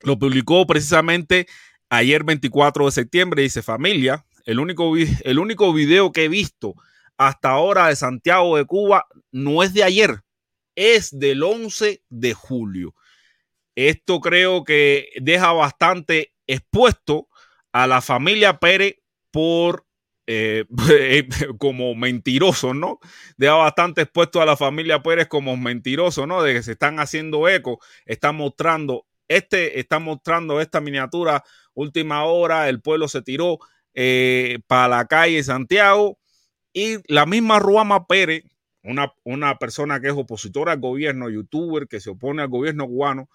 [0.00, 1.46] lo publicó precisamente
[1.88, 6.74] ayer 24 de septiembre, dice familia, el único, el único video que he visto
[7.16, 10.24] hasta ahora de Santiago de Cuba no es de ayer,
[10.74, 12.96] es del 11 de julio.
[13.76, 17.28] Esto creo que deja bastante expuesto
[17.70, 18.96] a la familia Pérez
[19.30, 19.86] por
[20.32, 20.64] eh,
[21.58, 23.00] como mentirosos, ¿no?
[23.36, 26.42] Deja bastante expuesto a la familia Pérez como mentirosos, ¿no?
[26.42, 32.68] De que se están haciendo eco, están mostrando este, está mostrando esta miniatura última hora,
[32.68, 33.58] el pueblo se tiró
[33.94, 36.18] eh, para la calle Santiago
[36.72, 38.44] y la misma Ruama Pérez,
[38.82, 43.28] una, una persona que es opositora al gobierno, youtuber que se opone al gobierno cubano,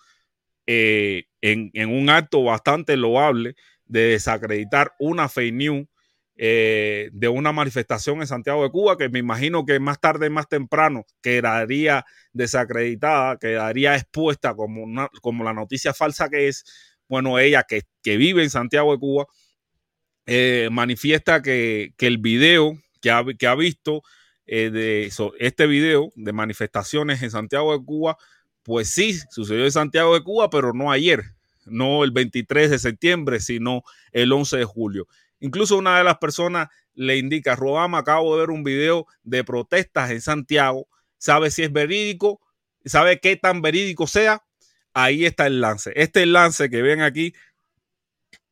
[0.67, 3.55] eh, en, en, un acto bastante loable
[3.85, 5.87] de desacreditar una fake news
[6.37, 10.49] eh, de una manifestación en Santiago de Cuba que me imagino que más tarde, más
[10.49, 16.65] temprano, quedaría desacreditada, quedaría expuesta como, una, como la noticia falsa que es.
[17.07, 19.27] Bueno, ella que, que vive en Santiago de Cuba
[20.25, 24.01] eh, manifiesta que, que, el video que ha, que ha visto
[24.47, 28.17] eh, de este video de manifestaciones en Santiago de Cuba,
[28.63, 31.23] pues sí, sucedió en Santiago de Cuba, pero no ayer,
[31.65, 35.07] no el 23 de septiembre, sino el 11 de julio.
[35.39, 40.11] Incluso una de las personas le indica, Robama, acabo de ver un video de protestas
[40.11, 42.41] en Santiago, sabe si es verídico,
[42.85, 44.43] sabe qué tan verídico sea,
[44.93, 45.91] ahí está el lance.
[45.95, 47.33] Este lance que ven aquí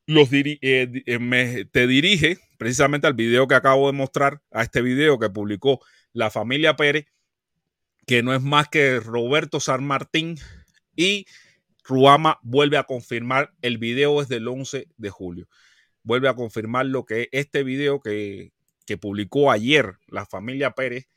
[0.07, 5.29] eh, me, te dirige precisamente al video que acabo de mostrar, a este video que
[5.29, 5.79] publicó
[6.11, 7.05] la familia Pérez,
[8.05, 10.37] que no es más que Roberto San Martín
[10.95, 11.25] y
[11.83, 15.47] Ruama vuelve a confirmar el video es del 11 de julio.
[16.03, 18.51] Vuelve a confirmar lo que este video que,
[18.85, 21.07] que publicó ayer la familia Pérez,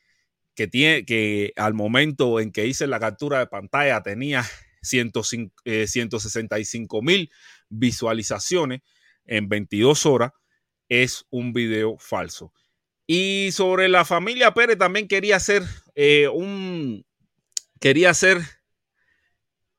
[0.55, 4.45] que tiene que al momento en que hice la captura de pantalla tenía
[4.83, 7.31] 105, eh, 165 mil
[7.69, 8.81] visualizaciones
[9.25, 10.33] en 22 horas,
[10.89, 12.53] es un video falso.
[13.07, 15.63] Y sobre la familia Pérez también quería hacer
[15.95, 17.05] eh, un
[17.81, 18.39] quería hacer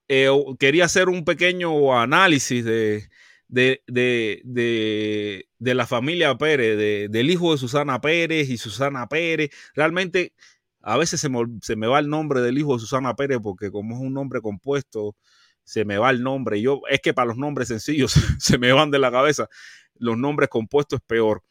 [0.07, 0.29] eh,
[0.59, 3.09] quería hacer un pequeño análisis de,
[3.47, 9.07] de, de, de, de la familia Pérez, de, del hijo de Susana Pérez y Susana
[9.07, 9.49] Pérez.
[9.73, 10.33] Realmente
[10.81, 13.71] a veces se me, se me, va el nombre del hijo de Susana Pérez porque
[13.71, 15.15] como es un nombre compuesto,
[15.63, 16.61] se me va el nombre.
[16.61, 19.49] Yo, es que para los nombres sencillos se me van de la cabeza.
[19.95, 21.43] Los nombres compuestos es peor.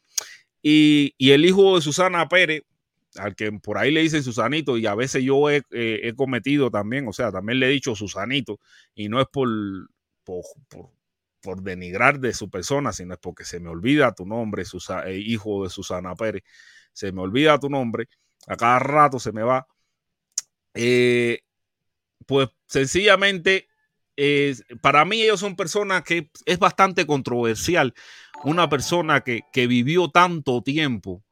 [0.61, 2.63] Y, y el hijo de Susana Pérez,
[3.15, 6.71] al que por ahí le dicen Susanito, y a veces yo he, eh, he, cometido
[6.71, 8.59] también, o sea, también le he dicho Susanito,
[8.95, 9.47] y no es por,
[10.23, 10.43] por,
[11.47, 15.17] por denigrar de su persona, sino es porque se me olvida tu nombre, Susa, eh,
[15.17, 16.43] hijo de Susana Pérez,
[16.91, 18.09] se me olvida tu nombre,
[18.47, 19.65] a cada rato se me va.
[20.73, 21.39] Eh,
[22.25, 23.69] pues sencillamente,
[24.17, 27.93] eh, para mí ellos son personas que es bastante controversial,
[28.43, 31.23] una persona que, que vivió tanto tiempo,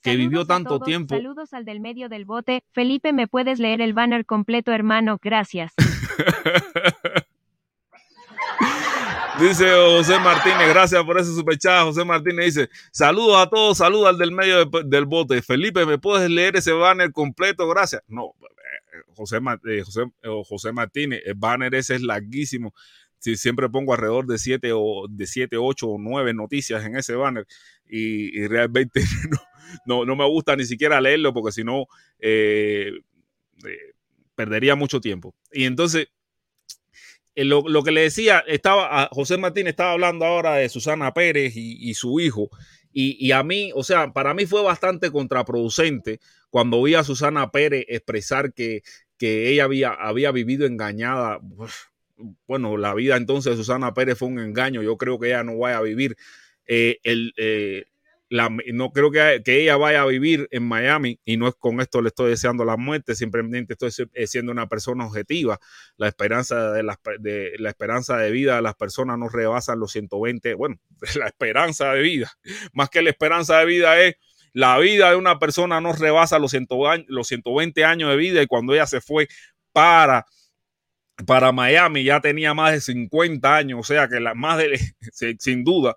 [0.00, 1.16] que Saludos vivió tanto tiempo.
[1.16, 2.62] Saludos al del medio del bote.
[2.70, 5.18] Felipe, ¿me puedes leer el banner completo, hermano?
[5.20, 5.72] Gracias.
[9.40, 11.84] Dice José Martínez, gracias por ese superchat.
[11.84, 15.42] José Martínez dice: Saludos a todos, saludos al del medio de, del bote.
[15.42, 17.68] Felipe, ¿me puedes leer ese banner completo?
[17.68, 18.02] Gracias.
[18.08, 22.72] No, eh, José, eh, José, eh, José Martínez, el banner ese es larguísimo.
[23.18, 27.14] Si siempre pongo alrededor de 7 o de 7, 8 o 9 noticias en ese
[27.14, 27.46] banner
[27.86, 29.02] y, realmente
[29.86, 31.86] no, no, me gusta ni siquiera leerlo porque si no
[34.34, 35.34] perdería mucho tiempo.
[35.52, 36.08] Y entonces,
[37.44, 41.76] lo, lo, que le decía, estaba José Martín estaba hablando ahora de Susana Pérez y,
[41.80, 42.48] y su hijo.
[42.92, 46.18] Y, y, a mí, o sea, para mí fue bastante contraproducente
[46.48, 48.82] cuando vi a Susana Pérez expresar que,
[49.18, 51.40] que ella había, había vivido engañada.
[52.46, 54.82] Bueno, la vida entonces de Susana Pérez fue un engaño.
[54.82, 56.16] Yo creo que ella no vaya a vivir.
[56.66, 57.84] Eh, el, eh,
[58.30, 62.02] no creo que, que ella vaya a vivir en Miami y no es con esto
[62.02, 65.58] le estoy deseando la muerte, simplemente estoy eh, siendo una persona objetiva.
[65.96, 66.82] La esperanza de,
[67.20, 70.76] de la esperanza de vida de las personas no rebasan los 120, bueno,
[71.16, 72.30] la esperanza de vida,
[72.72, 74.16] más que la esperanza de vida es
[74.52, 78.42] la vida de una persona no rebasa los, 100 años- los 120 años de vida
[78.42, 79.28] y cuando ella se fue
[79.72, 80.24] para
[81.26, 84.78] para Miami ya tenía más de 50 años, o sea que la, más de,
[85.38, 85.96] sin duda,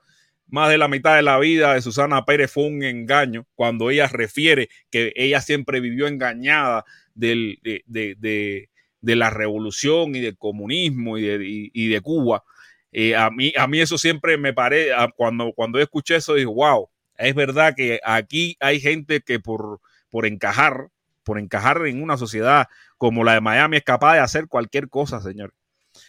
[0.49, 4.07] más de la mitad de la vida de Susana Pérez fue un engaño cuando ella
[4.07, 8.69] refiere que ella siempre vivió engañada de, de- de-
[9.01, 12.43] de la revolución y del comunismo y de, y- y de Cuba.
[12.91, 16.89] Eh, a, mí, a mí eso siempre me parece, cuando, cuando escuché eso, dije, wow,
[17.17, 19.79] es verdad que aquí hay gente que por,
[20.09, 20.89] por encajar,
[21.23, 25.21] por encajar en una sociedad como la de Miami es capaz de hacer cualquier cosa,
[25.21, 25.53] señor.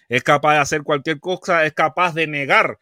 [0.09, 2.79] Es capaz de hacer cualquier cosa, es capaz de negar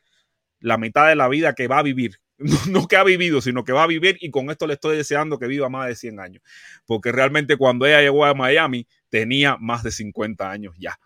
[0.60, 2.20] la mitad de la vida que va a vivir.
[2.70, 5.40] No, que ha vivido, sino que va a vivir y con esto le estoy deseando
[5.40, 6.42] que viva más de 100 años.
[6.86, 10.98] Porque realmente cuando ella llegó a Miami tenía más de 50 años ya.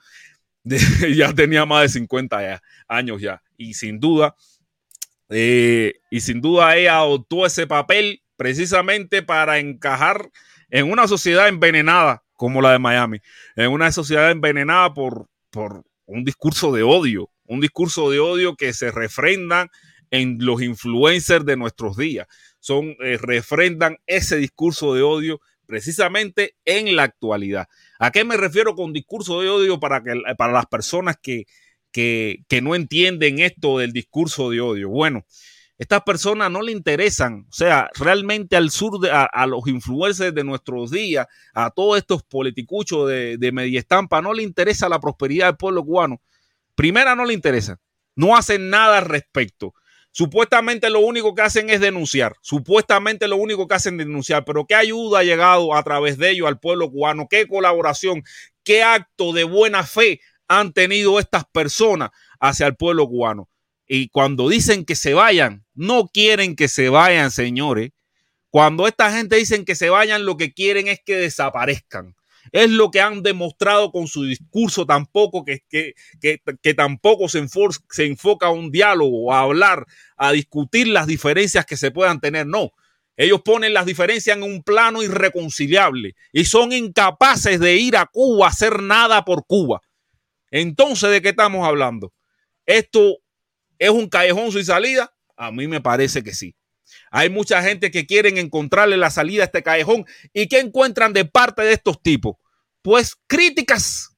[1.16, 3.42] Ya tenía más de 50 ya- años ya.
[3.56, 4.34] Y sin duda,
[5.30, 10.30] eh, y sin duda ella adoptó ese papel precisamente para encajar
[10.68, 13.20] en una sociedad envenenada como la de Miami,
[13.56, 18.72] en una sociedad envenenada por, por un discurso de odio, un discurso de odio que
[18.72, 19.68] se refrendan
[20.10, 22.26] en los influencers de nuestros días.
[22.60, 27.66] Son, eh, refrendan ese discurso de odio precisamente en la actualidad.
[27.98, 31.46] ¿A qué me refiero con discurso de odio para, que, para las personas que,
[31.90, 34.88] que, que no entienden esto del discurso de odio?
[34.88, 35.24] Bueno,
[35.78, 40.44] estas personas no le interesan, o sea, realmente al sur, de, a, los influencers de
[40.44, 45.46] nuestros días, a todos estos politicuchos de, de media estampa, no le interesa la prosperidad
[45.46, 46.20] del pueblo cubano.
[46.74, 47.78] Primera, no le interesa,
[48.16, 49.74] no hacen nada al respecto.
[50.10, 54.66] Supuestamente lo único que hacen es denunciar, supuestamente lo único que hacen es denunciar, pero
[54.66, 57.28] ¿qué ayuda ha llegado a través de ellos al pueblo cubano?
[57.30, 58.22] ¿Qué colaboración,
[58.62, 62.10] qué acto de buena fe han tenido estas personas
[62.40, 63.48] hacia el pueblo cubano?
[63.86, 67.90] Y cuando dicen que se vayan, no quieren que se vayan, señores.
[68.50, 72.14] Cuando esta gente dicen que se vayan, lo que quieren es que desaparezcan.
[72.52, 77.44] Es lo que han demostrado con su discurso tampoco, que, que, que, tampoco se,
[77.90, 79.86] se, enfoca a un diálogo, a hablar,
[80.16, 82.46] a discutir las diferencias que se puedan tener.
[82.46, 82.72] No,
[83.16, 88.46] ellos ponen las diferencias en un plano irreconciliable y son incapaces de ir a Cuba
[88.46, 89.80] a hacer nada por Cuba.
[90.50, 92.12] Entonces, ¿de qué estamos hablando?
[92.66, 93.16] Esto
[93.82, 95.12] ¿Es un callejón sin salida?
[95.36, 96.54] A mí me parece que sí.
[97.10, 101.24] Hay mucha gente que quieren encontrarle la salida a este callejón y que encuentran de
[101.24, 102.36] parte de estos tipos.
[102.82, 104.10] Pues críticas.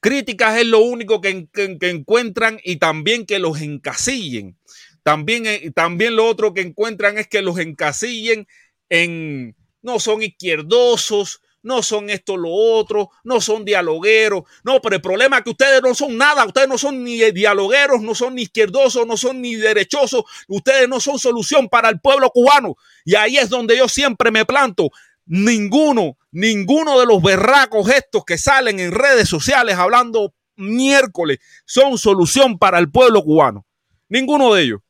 [0.00, 1.48] Críticas es lo único que,
[1.80, 4.58] encuentran y también que los encasillen.
[5.02, 8.46] También, eh, también lo otro que encuentran es que los encasillen
[8.88, 14.44] en no son izquierdosos, no son esto lo otro, no son dialogueros.
[14.64, 18.00] No, pero el problema es que ustedes no son nada, ustedes no son ni dialogueros,
[18.00, 22.30] no son ni izquierdosos, no son ni derechosos, ustedes no son solución para el pueblo
[22.30, 22.76] cubano.
[23.04, 24.90] Y ahí es donde yo siempre me planto.
[25.32, 32.58] Ninguno, ninguno de los berracos estos que salen en redes sociales hablando miércoles son solución
[32.58, 33.64] para el pueblo cubano.
[34.08, 34.80] Ninguno de ellos.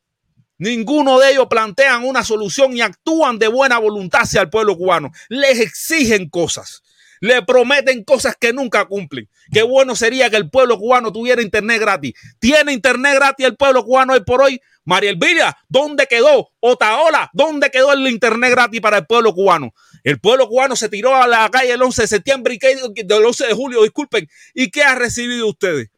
[0.57, 5.11] Ninguno de ellos plantean una solución y actúan de buena voluntad hacia el pueblo cubano.
[5.29, 6.81] Les exigen cosas.
[7.19, 9.29] Le prometen cosas que nunca cumplen.
[9.53, 12.13] Qué bueno sería que el pueblo cubano tuviera internet gratis.
[12.39, 14.59] ¿Tiene internet gratis el pueblo cubano hoy por hoy?
[14.83, 16.49] María Elvira, ¿dónde quedó?
[16.59, 19.73] Otaola, ¿dónde quedó el internet gratis para el pueblo cubano?
[20.03, 23.25] El pueblo cubano se tiró a la calle el 11 de septiembre y que, del
[23.25, 24.27] 11 de julio, disculpen.
[24.53, 25.89] ¿Y qué ha recibido ustedes?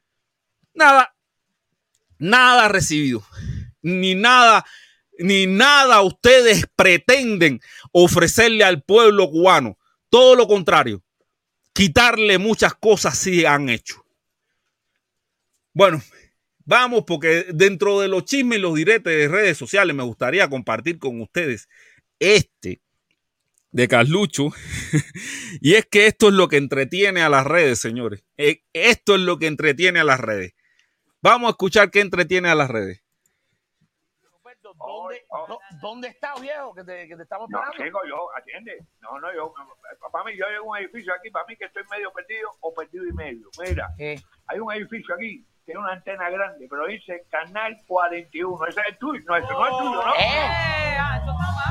[0.73, 1.15] Nada.
[2.17, 3.23] Nada ha recibido
[3.83, 4.65] ni nada,
[5.19, 7.61] ni nada ustedes pretenden
[7.91, 9.77] ofrecerle al pueblo cubano.
[10.09, 11.03] Todo lo contrario,
[11.73, 14.05] quitarle muchas cosas sí han hecho.
[15.73, 16.01] Bueno,
[16.65, 20.99] vamos, porque dentro de los chismes y los diretes de redes sociales me gustaría compartir
[20.99, 21.69] con ustedes
[22.19, 22.81] este
[23.71, 24.49] de Carlucho.
[25.61, 28.23] y es que esto es lo que entretiene a las redes, señores.
[28.37, 30.53] Esto es lo que entretiene a las redes.
[31.21, 33.03] Vamos a escuchar qué entretiene a las redes.
[34.61, 35.59] ¿Dónde, oh, oh.
[35.81, 36.73] ¿Dónde está, viejo?
[36.73, 37.77] Que te, que te estamos esperando.
[37.77, 38.77] No, sigo yo, atiende.
[39.01, 39.53] No, no, yo,
[40.11, 43.05] para mí, yo hay un edificio aquí, para mí que estoy medio perdido o perdido
[43.07, 43.49] y medio.
[43.59, 44.19] Mira, ¿Qué?
[44.47, 48.65] hay un edificio aquí, tiene una antena grande, pero dice Canal 41.
[48.67, 50.15] Ese es el tuyo, no, ese no es tuyo, ¿no?
[50.15, 50.57] ¡Eh!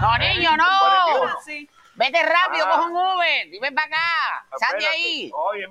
[0.01, 0.65] No, niño, no.
[1.95, 2.71] Vete rápido, ah.
[2.71, 4.47] coge un Uber y ven para acá.
[4.59, 5.31] Sal de ahí.
[5.35, 5.67] Oye,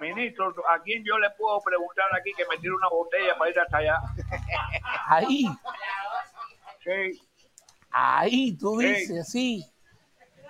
[0.00, 3.60] ministro, ¿a quién yo le puedo preguntar aquí que me tire una botella para ir
[3.60, 3.98] hasta allá?
[5.06, 5.44] Ahí.
[6.82, 7.20] Sí.
[7.90, 9.62] ahí tú dices, sí,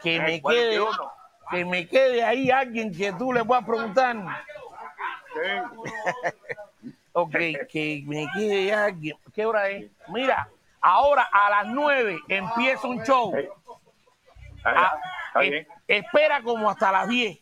[0.01, 1.13] que Eh, me quede, 41.
[1.51, 4.17] que me quede ahí alguien que tú le puedas preguntar.
[5.35, 6.90] Sí.
[7.13, 7.33] Ok,
[7.69, 9.17] que me quede alguien.
[9.35, 9.91] ¿Qué hora es?
[10.09, 10.49] Mira,
[10.81, 13.33] ahora a las 9 empieza un show.
[14.65, 14.97] Ah,
[15.43, 17.39] es- espera como hasta las 10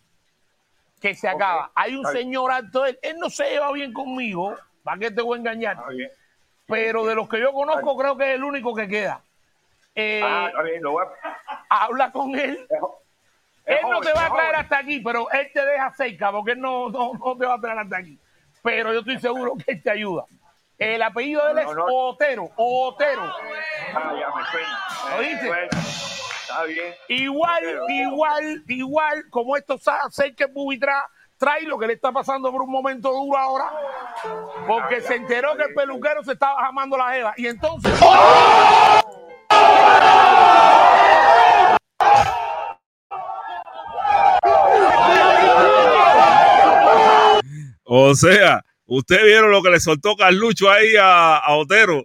[1.00, 1.70] que se acaba.
[1.74, 5.36] Hay un señor alto, él, él no se lleva bien conmigo, ¿para qué te voy
[5.36, 5.76] a engañar?
[6.66, 9.22] Pero de los que yo conozco, creo que es el único que queda.
[9.94, 10.82] Eh, Ah, está bien.
[10.82, 11.64] Lo voy a...
[11.84, 12.66] habla con él.
[12.70, 13.00] es jo-
[13.64, 14.60] es Él no joven, te va a traer joven.
[14.60, 17.60] hasta aquí, pero él te deja cerca, porque él no, no, no te va a
[17.60, 18.18] traer hasta aquí.
[18.62, 20.24] Pero yo estoy seguro que él te ayuda.
[20.78, 21.86] El apellido de él es No, no.
[21.90, 23.22] Otero, Otero.
[23.94, 24.78] Ah, ya me suena.
[25.10, 25.46] Eh, ¿Oíste?
[25.46, 25.68] suena.
[26.42, 26.94] Está bien.
[27.08, 31.04] Igual, igual, igual, como esto hacer que Bubitra
[31.36, 33.72] trae lo que le está pasando por un momento duro ahora,
[34.66, 37.34] porque se enteró que el peluquero se estaba jamando la jeva.
[37.36, 37.92] Y entonces.
[47.90, 52.04] O sea, ustedes vieron lo que le soltó Carlucho ahí a, Otero.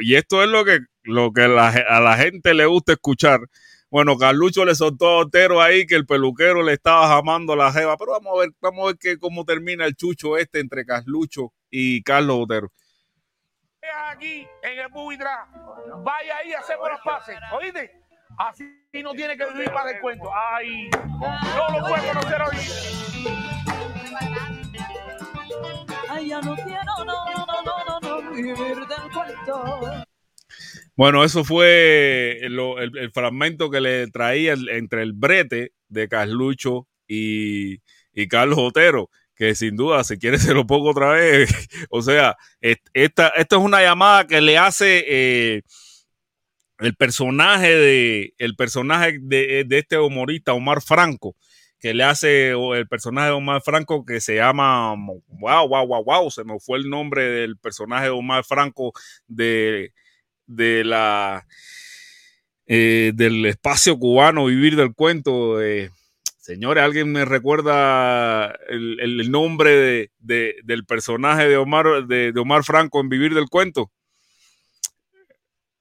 [0.00, 3.40] Y esto es lo que, lo que a la gente le gusta escuchar.
[3.90, 7.96] Bueno, Carlucho le soltó a Otero ahí que el peluquero le estaba jamando la jeva.
[7.96, 11.52] Pero vamos a ver, vamos a ver que, cómo termina el chucho este entre Carlucho
[11.68, 12.70] y Carlos Otero.
[14.12, 15.48] aquí en el Bubitra,
[16.04, 17.90] vaya ahí, hacemos los pases, ¿oíste?
[18.38, 18.64] Así
[19.02, 20.30] no tiene que vivir más del cuento.
[20.32, 23.13] Ay, no lo puede conocer hoy.
[30.96, 37.78] Bueno, eso fue el, fragmento que le traía entre el brete de Carlucho y,
[38.28, 41.50] Carlos Otero, que sin duda, si quiere, se lo pongo otra vez.
[41.90, 45.62] o sea, est- esta, esta es una llamada que le hace eh,
[46.78, 51.36] el personaje de el personaje de este humorista, Omar Franco,
[51.84, 56.30] que le hace el personaje de Omar Franco que se llama, wow, wow, wow, wow,
[56.30, 58.92] se me fue el nombre del personaje de Omar Franco
[59.28, 59.92] de
[60.46, 61.46] de la
[62.66, 65.58] eh, del espacio cubano vivir del cuento
[66.38, 72.40] señores alguien me recuerda el- el nombre de, de- del personaje de Omar de, de
[72.40, 73.90] Omar Franco en vivir del cuento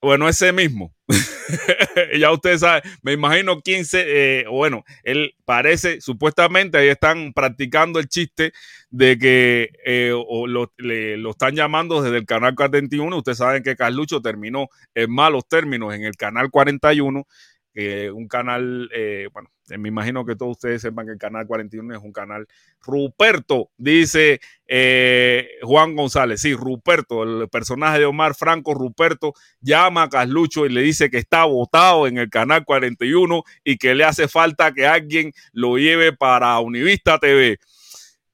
[0.04, 0.93] bueno ese mismo
[2.20, 7.99] ya ustedes saben me imagino quién se eh, bueno él parece supuestamente ahí están practicando
[7.99, 8.54] el chiste
[8.89, 13.18] de que eh, o lo, le- lo están llamando desde el canal 41.
[13.18, 17.26] Ustedes saben que Carlucho terminó en malos términos en el canal 41,
[17.74, 21.95] eh, un canal, eh, bueno, me imagino que todos ustedes sepan que el canal 41
[21.95, 22.47] es un canal.
[22.82, 30.09] Ruperto, dice eh, Juan González, sí, Ruperto, el personaje de Omar Franco, Ruperto, llama a
[30.09, 34.28] Carlucho y le dice que está votado en el canal 41 y que le hace
[34.28, 37.57] falta que alguien lo lleve para Univista TV.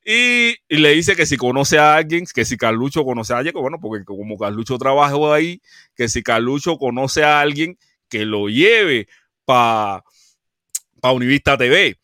[0.03, 3.77] Y, le dice que si conoce a alguien, que si Carlucho conoce a alguien, bueno,
[3.79, 5.61] porque como Carlucho trabajó ahí,
[5.95, 7.77] que si Carlucho conoce a alguien,
[8.09, 9.07] que lo lleve
[9.45, 10.03] para
[10.99, 11.97] pa Univista TV.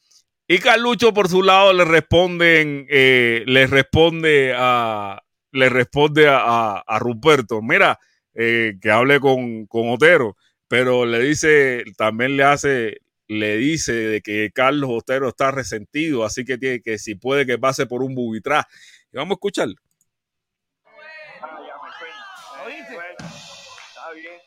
[0.48, 5.22] Y Carlucho, por su lado, le responden, eh, le responde a,
[5.52, 8.00] le responde a, a- a Ruperto, mira,
[8.36, 10.38] eh, que hable con, con Otero,
[10.68, 16.46] pero le dice, también le hace, le dice de que Carlos Otero está resentido, así
[16.46, 18.66] que tiene que si puede que pase por un bubitrás.
[19.12, 19.76] Y vamos a escucharlo.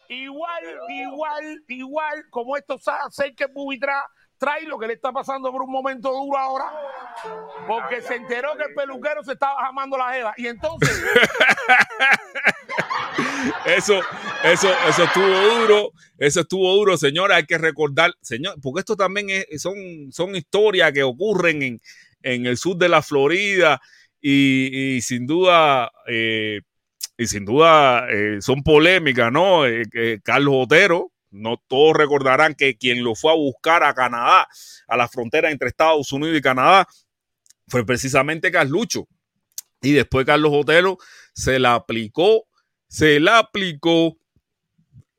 [0.08, 4.02] Igual, igual, igual, como esto hacer que Bubitra
[4.38, 6.72] trae lo que le está pasando por un momento duro ahora,
[7.66, 10.34] porque se enteró que el peluquero se estaba jamando la jeva.
[10.36, 10.90] Y entonces,
[13.64, 14.00] Eso,
[14.44, 17.36] eso, eso estuvo duro, eso estuvo duro, señores.
[17.36, 19.76] Hay que recordar, señor, porque esto también es, son,
[20.10, 21.80] son historias que ocurren en,
[22.22, 23.80] en el sur de la Florida
[24.20, 26.60] y, y sin duda, eh,
[27.16, 29.66] y sin duda eh, son polémicas, ¿no?
[29.66, 34.48] Eh, que Carlos Otero, no todos recordarán que quien lo fue a buscar a Canadá,
[34.86, 36.86] a la frontera entre Estados Unidos y Canadá,
[37.66, 39.06] fue precisamente Carlucho.
[39.80, 40.98] Y después Carlos Otero
[41.34, 42.48] se la aplicó
[42.88, 44.16] se la aplicó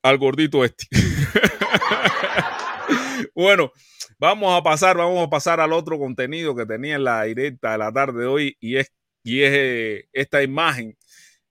[0.02, 0.88] al gordito este.
[3.36, 3.72] bueno,
[4.18, 7.78] vamos a pasar, vamos a pasar al otro contenido que tenía en la directa de
[7.78, 8.92] la tarde de hoy y es,
[9.24, 10.98] y es eh, esta imagen,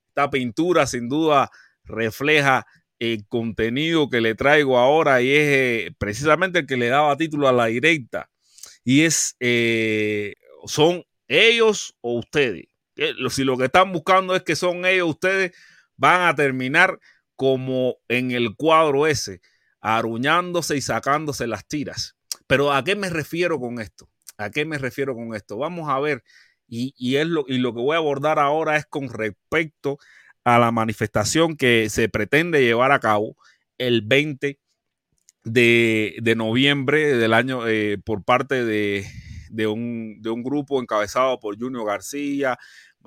[0.09, 1.51] esta pintura sin duda
[1.85, 2.67] refleja
[2.99, 7.49] el contenido que le traigo ahora y es eh, precisamente el que le daba título
[7.49, 8.29] a la directa
[8.85, 10.35] y es, eh,
[10.67, 12.67] son ellos o ustedes.
[12.97, 15.53] Eh, Si lo que están buscando es que son ellos ustedes,
[15.97, 16.99] van a terminar
[17.37, 19.41] como en el cuadro ese.
[19.81, 22.17] aruñándose y sacándose las tiras.
[22.47, 24.09] Pero ¿a qué me refiero con esto?
[24.37, 25.57] ¿A qué me refiero con esto?
[25.59, 26.23] Vamos a ver,
[26.67, 29.99] y, y es lo, y lo que voy a abordar ahora es con respecto
[30.45, 33.37] a la manifestación que se pretende llevar a cabo
[33.79, 34.59] el 20
[35.45, 39.07] de, de noviembre del año eh, por parte de,
[39.51, 42.59] de, un, de un grupo encabezado por Junior García,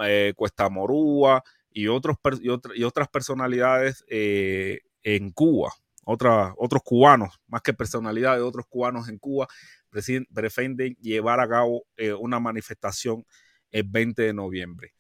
[0.04, 5.72] eh, Cuesta Morúa y, otros, y, y otras personalidades eh, en Cuba,
[6.06, 9.48] otra- otros cubanos, más que personalidades, otros cubanos en Cuba,
[9.90, 13.26] pretenden llevar a cabo eh, una manifestación
[13.72, 14.94] el 20 de noviembre.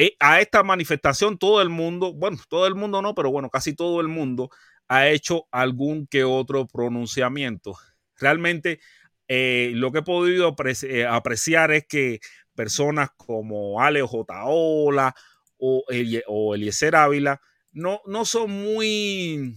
[0.00, 3.74] Eh, a esta manifestación todo el mundo, bueno, todo el mundo no, pero bueno, casi
[3.74, 4.48] todo el mundo
[4.86, 7.74] ha hecho algún que otro pronunciamiento.
[8.16, 8.78] Realmente
[9.26, 12.20] eh, lo que he podido eh, apreciar es que
[12.54, 15.14] personas como Ale Otaola
[15.58, 17.40] o, Elie- o Eliezer Ávila
[17.72, 19.54] no, no son muy,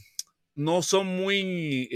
[0.56, 1.88] no son muy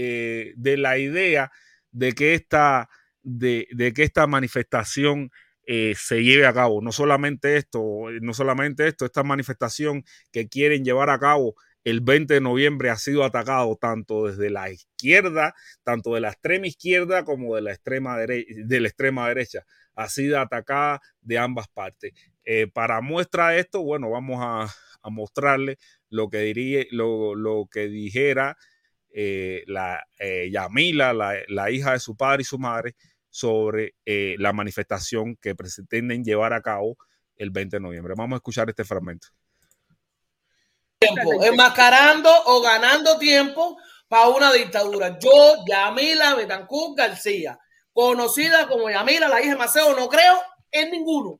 [0.56, 1.50] de la idea
[1.90, 2.88] de que esta,
[3.22, 5.30] de que esta manifestación
[5.66, 6.80] eh, se lleve a cabo.
[6.82, 7.80] No solamente esto,
[8.22, 11.54] no solamente esto, esta manifestación que quieren llevar a cabo
[11.86, 15.54] el 20 de noviembre ha sido atacado tanto desde la izquierda,
[15.84, 19.64] tanto de la extrema izquierda como de la extrema, dere- de la extrema derecha.
[19.94, 22.12] Ha sido atacada de ambas partes.
[22.44, 24.66] Eh, para muestra de esto, bueno, vamos a,
[25.08, 25.78] mostrarle
[26.10, 28.56] lo que, diría, lo, lo que dijera
[29.14, 32.96] eh, la eh, Yamila, la, la hija de su padre y su madre,
[33.36, 36.96] sobre eh, la manifestación que pretenden llevar a cabo
[37.36, 38.14] el 20 de noviembre.
[38.16, 39.28] Vamos a escuchar este fragmento.
[40.98, 43.76] tiempo, enmascarando o ganando tiempo
[44.08, 45.18] para una dictadura.
[45.18, 47.58] Yo, Yamila Betancourt García,
[47.92, 51.38] conocida como Yamila, la hija de Maceo, no creo en ninguno.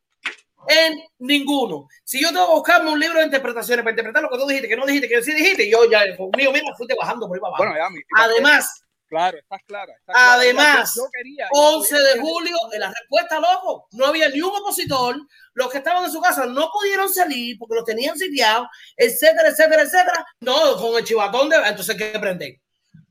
[0.68, 1.88] En ninguno.
[2.04, 4.68] Si yo tengo que buscarme un libro de interpretaciones para interpretar lo que tú dijiste,
[4.68, 7.56] que no dijiste, que sí dijiste, yo ya conmigo mismo fuiste bajando por ahí para
[7.56, 7.64] abajo.
[7.64, 9.92] Bueno, ya, mi- Además, claro, estás clara.
[10.04, 10.32] clara.
[10.34, 14.40] Además, Yo- yo quería- yo 11 de julio, en la respuesta, loco, no había ni
[14.40, 15.16] un opositor,
[15.54, 19.82] los que estaban en su casa no pudieron salir porque los tenían sitiados, etcétera, etcétera,
[19.82, 20.26] etcétera.
[20.40, 21.56] No, con el chivatón de...
[21.56, 22.60] Entonces hay que aprender.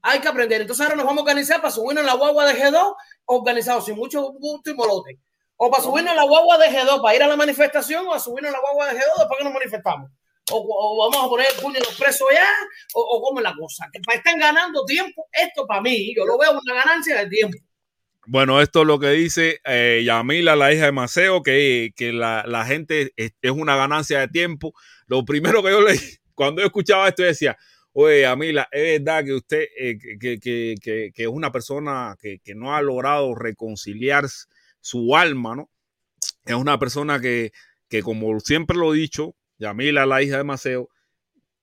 [0.02, 0.62] Hay que aprender.
[0.62, 3.96] Entonces ahora nos vamos a organizar para subirnos en la guagua de G2, organizados sin
[3.96, 5.20] mucho bulto y molote.
[5.58, 8.20] O para subirnos en la guagua de G2 para ir a la manifestación o a
[8.20, 10.12] subirnos en la guagua de G2 después que nos manifestamos.
[10.52, 12.46] O, vamos a poner el puño los presos ya,
[12.94, 13.88] o, o cómo es la cosa.
[13.92, 17.58] Que están ganando tiempo, esto para mí, yo lo veo una ganancia de tiempo.
[18.28, 22.44] Bueno, esto es lo que dice eh, Yamila, la hija de Maceo, que, que la,
[22.48, 24.74] la gente es, una ganancia de tiempo.
[25.08, 26.00] Lo primero que yo leí,
[26.36, 27.56] cuando yo escuchaba esto, yo decía,
[27.94, 32.56] oye, Yamila, es verdad que usted, eh, que, que- que- es una persona que, que
[32.56, 34.26] no ha logrado reconciliar
[34.82, 35.70] su alma, ¿no?
[36.46, 37.52] Es una persona que,
[37.90, 40.90] que, como siempre lo he dicho, Yamila, la hija de Maceo,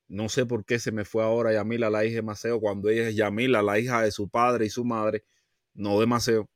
[0.07, 3.09] no sé por qué se me fue ahora Yamila, la hija de Maceo, cuando ella
[3.09, 5.23] es Yamila, la hija de su padre y su madre,
[5.73, 6.49] no de Maceo.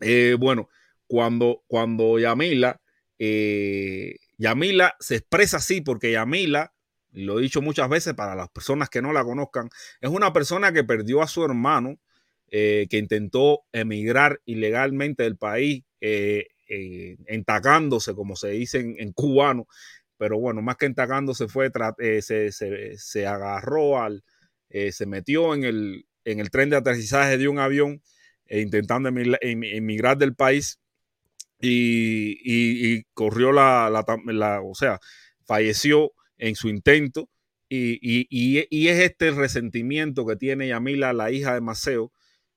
[0.00, 0.68] Eh, bueno,
[1.06, 2.80] cuando, cuando Yamila,
[3.18, 6.72] eh, Yamila se expresa así porque Yamila,
[7.12, 9.68] lo he dicho muchas veces para las personas que no la conozcan,
[10.00, 11.98] es una persona que perdió a su hermano,
[12.48, 16.46] eh, que intentó emigrar ilegalmente del país, eh,
[17.26, 19.66] entacándose, como se dice en cubano,
[20.18, 24.24] pero bueno, más que entacándose fue, tra- eh, se, se- se agarró al,
[24.70, 28.02] eh, se metió en el, en el tren de aterrizaje de un avión
[28.46, 30.78] eh, intentando emigrar, em- emigrar del país
[31.60, 33.90] y, y- corrió la,
[34.26, 35.00] la o sea,
[35.44, 37.28] falleció en su intento
[37.68, 37.98] y,
[38.30, 42.12] y- es este resentimiento que tiene Yamila, la hija de Maceo,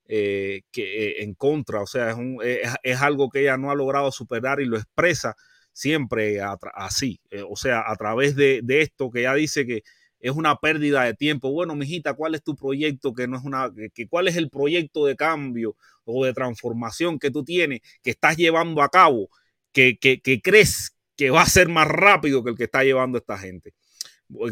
[0.06, 3.74] eh, que en contra, o sea, es, un- es, es algo que ella no ha
[3.74, 5.34] logrado superar y lo expresa
[5.80, 6.40] siempre
[6.74, 9.82] así, eh, o sea, a través de, esto que ella dice que
[10.20, 11.50] es una pérdida de tiempo.
[11.50, 13.14] Bueno, mijita, ¿cuál es tu proyecto?
[13.14, 17.30] Que no es una, que- ¿cuál es el proyecto de cambio o de transformación que
[17.30, 19.30] tú tienes, que estás llevando a cabo,
[19.72, 23.16] que, que, que crees que va a ser más rápido que el que está llevando
[23.18, 23.72] esta gente,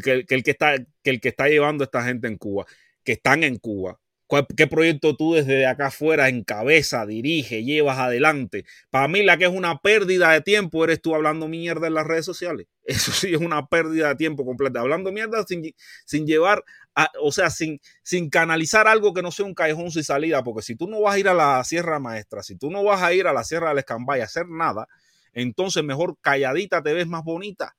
[0.03, 2.65] que, que el que está, que el que está llevando esta gente en Cuba,
[3.05, 3.99] que están en Cuba.
[4.29, 8.67] ¿Cuál- ¿Qué proyecto tú desde acá afuera encabeza, dirige, llevas adelante?
[8.91, 12.07] Para mí la que es una pérdida de tiempo eres tú hablando mierda en las
[12.07, 12.67] redes sociales.
[12.85, 14.81] Eso sí es una pérdida de tiempo completa.
[14.81, 15.63] Hablando mierda sin,
[16.05, 16.63] sin llevar,
[16.95, 20.45] a- o sea, sin, sin canalizar algo que no sea un callejón sin salida.
[20.45, 23.03] Porque si tú no vas a ir a la Sierra Maestra, si tú no vas
[23.03, 24.87] a ir a la Sierra del Escambay a hacer nada,
[25.33, 27.75] entonces mejor calladita te ves más bonita.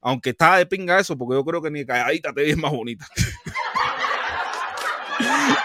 [0.00, 3.06] Aunque está de pinga eso, porque yo creo que ni calladita te ves más bonita.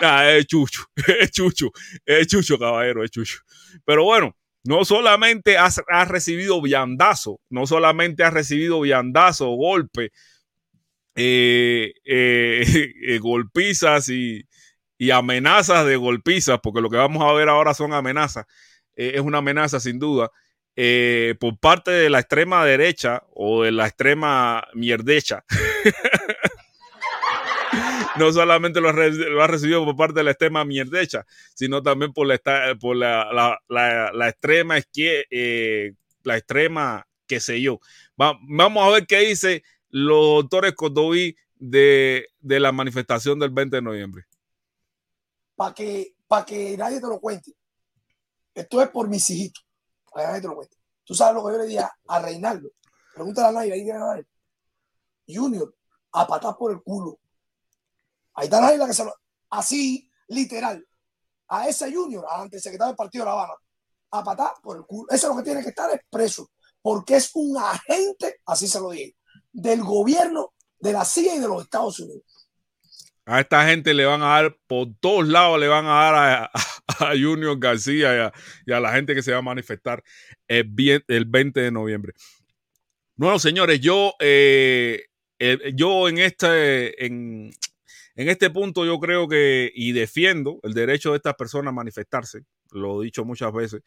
[0.01, 0.85] Nah, es chucho,
[1.19, 1.71] es chucho,
[2.05, 3.39] es chucho, caballero, es chucho.
[3.85, 4.35] Pero bueno,
[4.65, 10.11] no solamente has, recibido viandazo, no solamente has recibido viandazo, golpe,
[11.15, 12.65] eh, eh,
[13.07, 14.43] eh, golpizas y,
[14.97, 18.45] y amenazas de golpizas, porque lo que vamos a ver ahora son amenazas,
[18.95, 20.31] eh, es una amenaza sin duda,
[21.39, 25.45] por parte de la extrema derecha o de la extrema mierdecha.
[28.19, 32.39] no solamente lo, ha recibido por parte de la extrema mierdecha, sino también por la,
[32.79, 33.59] por la, la-
[34.13, 34.77] la- extrema
[35.29, 35.93] eh,
[36.23, 37.79] la extrema, qué sé yo.
[38.19, 43.77] Va- vamos a ver qué dice los doctores Cordoví de, de la manifestación del 20
[43.77, 44.25] de noviembre.
[45.55, 47.53] para que, que nadie te lo cuente.
[48.53, 49.65] Esto es por mis hijitos,
[50.11, 50.77] para que nadie te lo cuente.
[51.03, 52.71] Tú sabes lo que yo le dije a, Reinaldo.
[53.13, 54.23] Pregúntale a Naira, ahí.
[55.27, 55.73] Junior,
[56.11, 57.19] a patar por el culo.
[58.35, 59.13] Ahí está Naira que se lo.
[59.49, 60.85] Así, literal.
[61.47, 63.53] A ese Junior, al antesecretario del Partido de La Habana,
[64.11, 65.07] a patar por el culo.
[65.09, 66.49] Eso es lo que tiene que estar es preso.
[66.81, 69.15] Porque es un agente, así se lo dije,
[69.51, 72.23] del gobierno, de la CIA y de los Estados Unidos.
[73.25, 76.43] A esta gente le van a dar, por todos lados le van a dar a,
[76.99, 78.31] a Junior García
[78.65, 80.03] y a, la gente que se va a manifestar
[80.47, 82.13] el, bien- el 20 de noviembre.
[83.15, 85.05] Bueno, señores, yo, eh,
[85.39, 87.03] eh, yo en este,
[88.15, 92.41] en este punto yo creo que, y defiendo el derecho de estas personas a manifestarse,
[92.71, 93.81] lo he dicho muchas veces,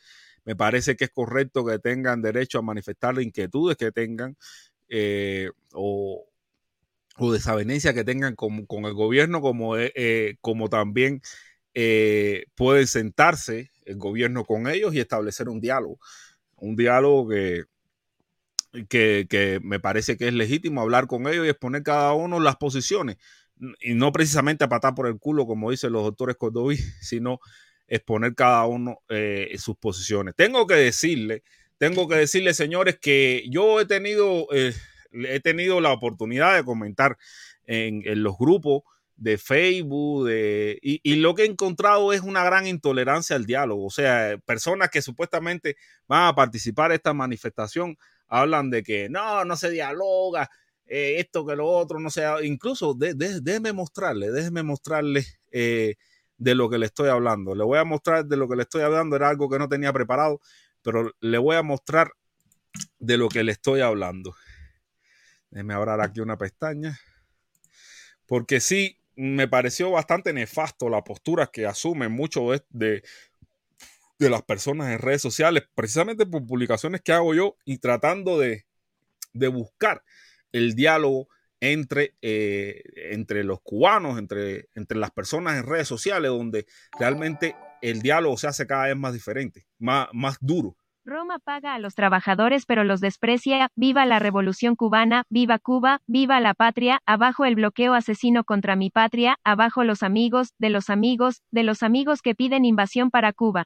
[0.44, 4.36] me parece que es correcto que tengan derecho a manifestar las inquietudes que tengan
[4.88, 6.26] eh, o,
[7.18, 11.20] o desavenencia que tengan con, con el gobierno, como, eh, eh, como también
[11.74, 15.98] eh, pueden sentarse el gobierno con ellos y establecer un diálogo.
[16.56, 17.64] Un diálogo que,
[18.88, 22.56] que, que me parece que es legítimo hablar con ellos y exponer cada uno las
[22.56, 23.16] posiciones.
[23.80, 27.40] Y no precisamente a patar por el culo, como dicen los doctores Cordoví, sino
[27.86, 30.34] exponer cada uno eh, sus posiciones.
[30.36, 31.42] Tengo que decirle,
[31.78, 34.74] tengo que decirle, señores, que yo he tenido, eh,
[35.12, 37.16] he tenido la oportunidad de comentar
[37.64, 38.82] en, los grupos
[39.16, 43.86] de Facebook de, y, y lo que he encontrado es una gran intolerancia al diálogo.
[43.86, 47.96] O sea, personas que supuestamente van a participar en esta manifestación
[48.28, 50.50] hablan de que no, no se dialoga,
[50.88, 55.96] eh, esto que lo otro, no sé, incluso de, de- déjeme mostrarle, déjeme mostrarle eh,
[56.38, 57.54] de lo que le estoy hablando.
[57.54, 59.92] Le voy a mostrar de lo que le estoy hablando, era algo que no tenía
[59.92, 60.40] preparado,
[60.82, 62.12] pero le voy a mostrar
[62.98, 64.34] de lo que le estoy hablando.
[65.50, 66.98] Déjeme abrir aquí una pestaña.
[68.26, 73.02] Porque sí, me pareció bastante nefasto la postura que asumen muchos de,
[74.18, 78.66] de, las personas en redes sociales, precisamente por publicaciones que hago yo y tratando de,
[79.32, 80.04] de buscar
[80.52, 81.28] el diálogo
[81.60, 86.66] entre, eh, entre los cubanos, entre, entre las personas en redes sociales, donde
[86.98, 90.76] realmente el diálogo se hace cada vez más diferente, más, más duro.
[91.04, 96.38] Roma paga a los trabajadores pero los desprecia, viva la revolución cubana, viva Cuba, viva
[96.38, 101.42] la patria, abajo el bloqueo asesino contra mi patria, abajo los amigos, de los amigos,
[101.50, 103.64] de los amigos que piden invasión para Cuba.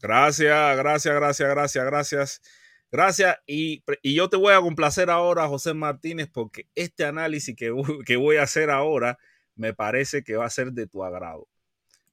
[0.00, 2.40] Gracias, gracias, gracias, gracias, gracias.
[2.90, 3.36] Gracias.
[3.46, 7.72] Y, y yo te voy a complacer ahora, José Martínez, porque este análisis que,
[8.06, 9.18] que voy a hacer ahora
[9.56, 11.48] me parece que va a ser de tu agrado.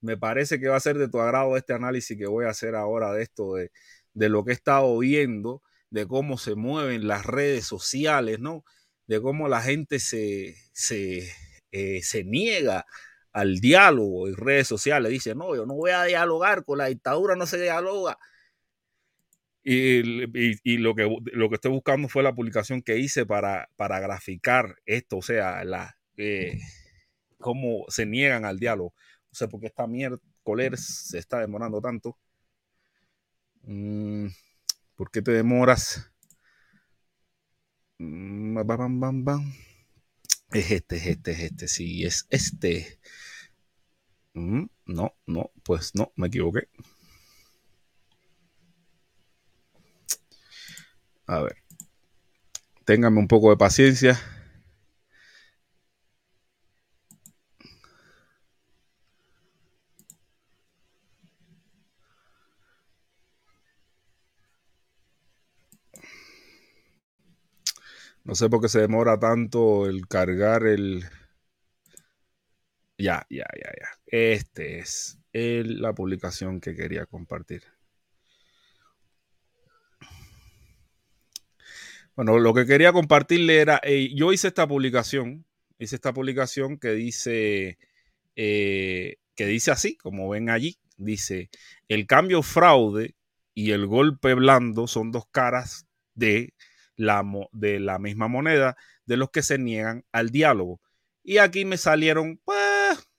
[0.01, 2.75] Me parece que va a ser de tu agrado este análisis que voy a hacer
[2.75, 3.71] ahora de esto, de,
[4.13, 8.65] de lo que he estado viendo, de cómo se mueven las redes sociales, ¿no?
[9.07, 11.31] De cómo la gente se, se,
[11.71, 12.85] eh, se niega
[13.31, 15.11] al diálogo en redes sociales.
[15.11, 18.17] Dice, no, yo no voy a dialogar con la dictadura, no se dialoga.
[19.65, 23.69] Y, y- y lo, que, lo que estoy buscando fue la publicación que hice para,
[23.77, 26.59] para graficar esto, o sea, la, eh,
[27.39, 28.93] cómo se niegan al diálogo.
[29.31, 32.17] No sé por qué esta miércoles se está demorando tanto.
[33.67, 34.27] Mm,
[34.95, 36.11] ¿Por qué te demoras?
[37.99, 38.57] Mm.
[40.51, 42.99] Es este, es este, es este, sí, es este.
[44.35, 46.67] Mm, no, no, pues no, me equivoqué.
[51.27, 51.55] A ver.
[52.85, 54.17] Ténganme un poco de paciencia.
[68.25, 71.05] No sé por qué se demora tanto el cargar el.
[72.97, 73.87] Ya, ya, ya, ya.
[74.05, 77.63] Este es el- la publicación que quería compartir.
[82.15, 83.81] Bueno, lo que quería compartirle era,
[84.13, 85.45] yo hice esta publicación,
[85.79, 87.77] hice esta publicación que dice,
[88.37, 91.49] eh, que dice así, como ven allí, dice,
[91.89, 93.15] el cambio fraude
[93.53, 96.53] y el golpe blando son dos caras de
[96.95, 100.79] la, de la misma moneda de los que se niegan al diálogo.
[101.21, 102.74] Y aquí me salieron, pues,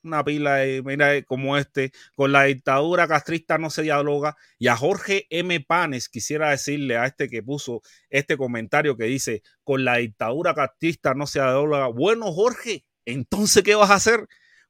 [0.06, 4.36] una pila mira, eh, como este, con la dictadura castrista no se dialoga.
[4.58, 5.60] Y a Jorge M.
[5.60, 11.14] Panes quisiera decirle a este que puso este comentario que dice, con la dictadura castrista
[11.14, 11.88] no se dialoga.
[11.88, 14.26] Bueno, Jorge, entonces, ¿qué vas a hacer?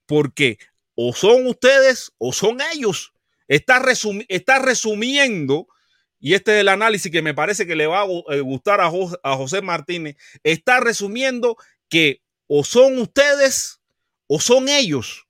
[0.06, 0.58] Porque
[0.94, 3.12] o son ustedes o son ellos.
[3.48, 3.82] Está,
[4.28, 5.68] está resumiendo,
[6.18, 8.90] y este es el análisis que me parece que le va a eh, gustar a,
[9.22, 11.56] a José Martínez, está resumiendo
[11.88, 13.80] que o son ustedes
[14.26, 15.25] o son ellos.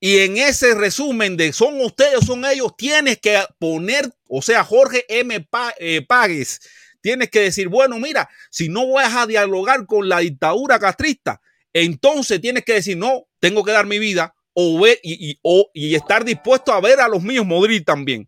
[0.00, 5.04] Y en ese resumen de son ustedes son ellos, tienes que poner, o sea, Jorge
[5.08, 5.46] M.
[5.78, 6.60] Eh, Pagues,
[7.02, 11.42] tienes que decir, bueno, mira, si no vas a dialogar con la dictadura castrista,
[11.74, 15.70] entonces tienes que decir, no, tengo que dar mi vida o ver y, y, o,
[15.74, 18.26] y estar dispuesto a ver a los míos morir también.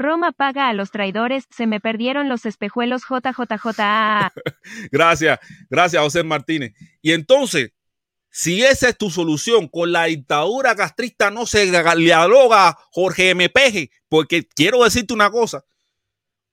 [0.00, 4.32] Roma paga a los traidores, se me perdieron los espejuelos JJJ.
[4.90, 5.38] gracias,
[5.68, 6.72] gracias José Martínez.
[7.02, 7.72] Y entonces,
[8.30, 13.48] si esa es tu solución, con la dictadura castrista no se dialoga Jorge M.
[13.48, 15.64] Peje, porque quiero decirte una cosa,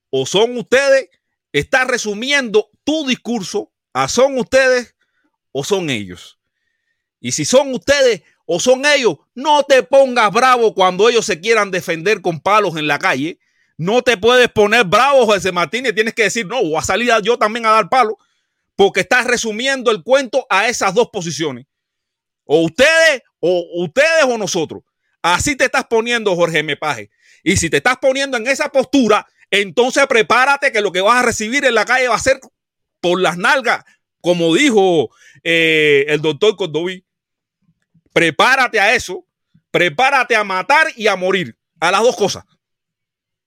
[0.10, 1.10] o son ustedes,
[1.52, 4.96] está resumiendo tu discurso, a son ustedes
[5.52, 6.40] o son ellos.
[7.20, 11.70] Y si son ustedes o son ellos, no te pongas bravo cuando ellos se quieran
[11.70, 13.40] defender con palos en la calle.
[13.78, 15.94] No te puedes poner bravo, José Martínez.
[15.94, 18.16] Tienes que decir, no, voy a salir yo también a dar palos,
[18.76, 21.67] porque estás resumiendo el cuento a esas dos posiciones.
[22.48, 24.84] O ustedes, o ustedes o nosotros.
[25.22, 27.10] Así te estás poniendo, Jorge Mepaje.
[27.44, 31.26] Y si te estás poniendo en esa postura, entonces prepárate que lo que vas a
[31.26, 32.40] recibir en la calle va a ser
[33.00, 33.84] por las nalgas,
[34.22, 35.10] como dijo
[35.44, 37.06] eh, el doctor Cordoví.
[38.14, 39.26] Prepárate a eso,
[39.72, 42.44] prepárate a matar y a morir, a las dos cosas.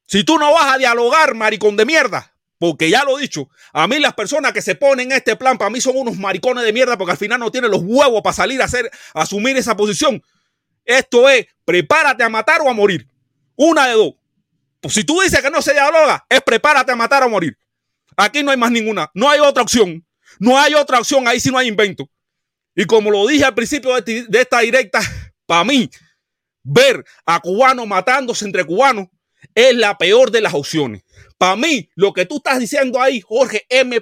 [0.07, 2.30] Si tú no vas a dialogar, maricón de mierda,
[2.61, 5.57] porque ya lo he dicho, a mí las personas que se ponen en este plan,
[5.57, 8.35] para mí son unos maricones de mierda, porque al final no tienen los huevos para
[8.35, 10.23] salir a hacer, a asumir esa posición.
[10.85, 13.09] Esto es, prepárate a matar o a morir.
[13.57, 14.13] Una de dos.
[14.79, 17.57] Pues si tú dices que no se dialoga, es prepárate a matar o a morir.
[18.15, 20.05] Aquí no hay más ninguna, no hay otra opción.
[20.39, 22.11] No hay otra opción, ahí sí no hay invento.
[22.75, 25.01] Y como lo dije al principio de, de esta directa,
[25.47, 25.89] para mí,
[26.63, 29.09] ver a cubanos matándose entre cubanos
[29.55, 31.03] es la peor de las opciones.
[31.41, 33.99] Para mí, lo que tú estás diciendo ahí, Jorge M.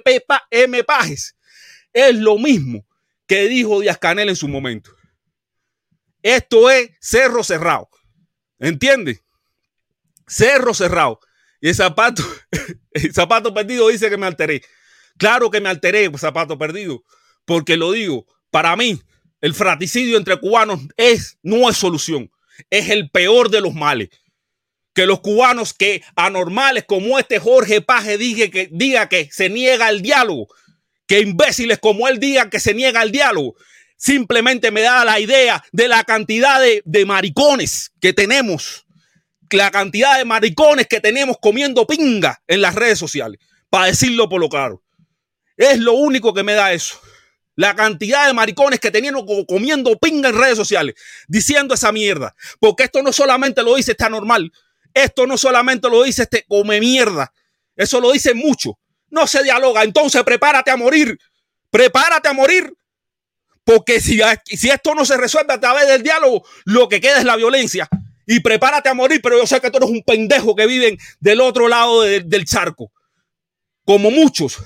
[0.83, 1.37] Pajes,
[1.93, 2.85] es lo mismo
[3.27, 4.91] que dijo Díaz Canel en su momento.
[6.21, 7.89] Esto es cerro cerrado.
[8.59, 9.23] ¿Entiendes?
[10.27, 11.21] Cerro cerrado.
[11.61, 12.23] Y el zapato,
[13.13, 14.61] zapato perdido dice que me alteré.
[15.17, 17.05] Claro que me alteré, zapato perdido,
[17.45, 19.01] porque lo digo, para mí,
[19.39, 22.29] el fratricidio entre cubanos es, no es solución,
[22.69, 24.09] es el peor de los males.
[24.99, 30.01] Que los cubanos que anormales como este Jorge Paje diga que, diga se niega al
[30.01, 30.49] diálogo,
[31.07, 33.55] que imbéciles como él digan que se niega al diálogo,
[33.95, 38.85] simplemente me da la idea de la cantidad de, de maricones que tenemos,
[39.51, 43.39] la cantidad de maricones que tenemos comiendo pinga en las redes sociales,
[43.69, 44.83] para decirlo por lo claro.
[45.55, 46.99] Es lo único que me da eso.
[47.55, 49.15] La cantidad de maricones que tenían
[49.47, 50.95] comiendo pinga en redes sociales,
[51.29, 52.35] diciendo esa mierda.
[52.59, 54.51] Porque esto no solamente lo dice este normal,
[54.93, 57.33] esto no solamente lo dice este come mierda,
[57.75, 58.79] eso lo dice mucho.
[59.09, 61.17] No se dialoga, entonces prepárate a morir,
[61.71, 62.73] prepárate a morir.
[63.63, 67.23] Porque si, si esto no se resuelve a través del diálogo, lo que queda es
[67.23, 67.87] la violencia.
[68.25, 71.41] Y prepárate a morir, pero yo sé que tú eres un pendejo que viven del
[71.41, 72.91] otro lado de, del charco.
[73.85, 74.57] Como muchos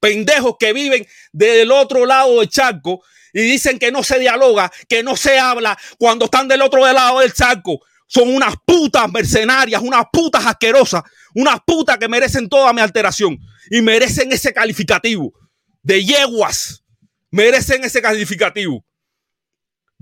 [0.00, 3.02] pendejos que viven del otro lado del charco
[3.32, 7.20] y dicen que no se dialoga, que no se habla cuando están del otro lado
[7.20, 7.80] del charco.
[8.14, 11.02] Son unas putas mercenarias, unas putas asquerosas,
[11.34, 13.36] unas putas que merecen toda mi alteración
[13.68, 15.32] y merecen ese calificativo
[15.82, 16.84] de yeguas.
[17.32, 18.86] Merecen ese calificativo.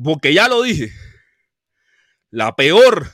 [0.02, 0.92] Porque ya lo dije,
[2.28, 3.10] la peor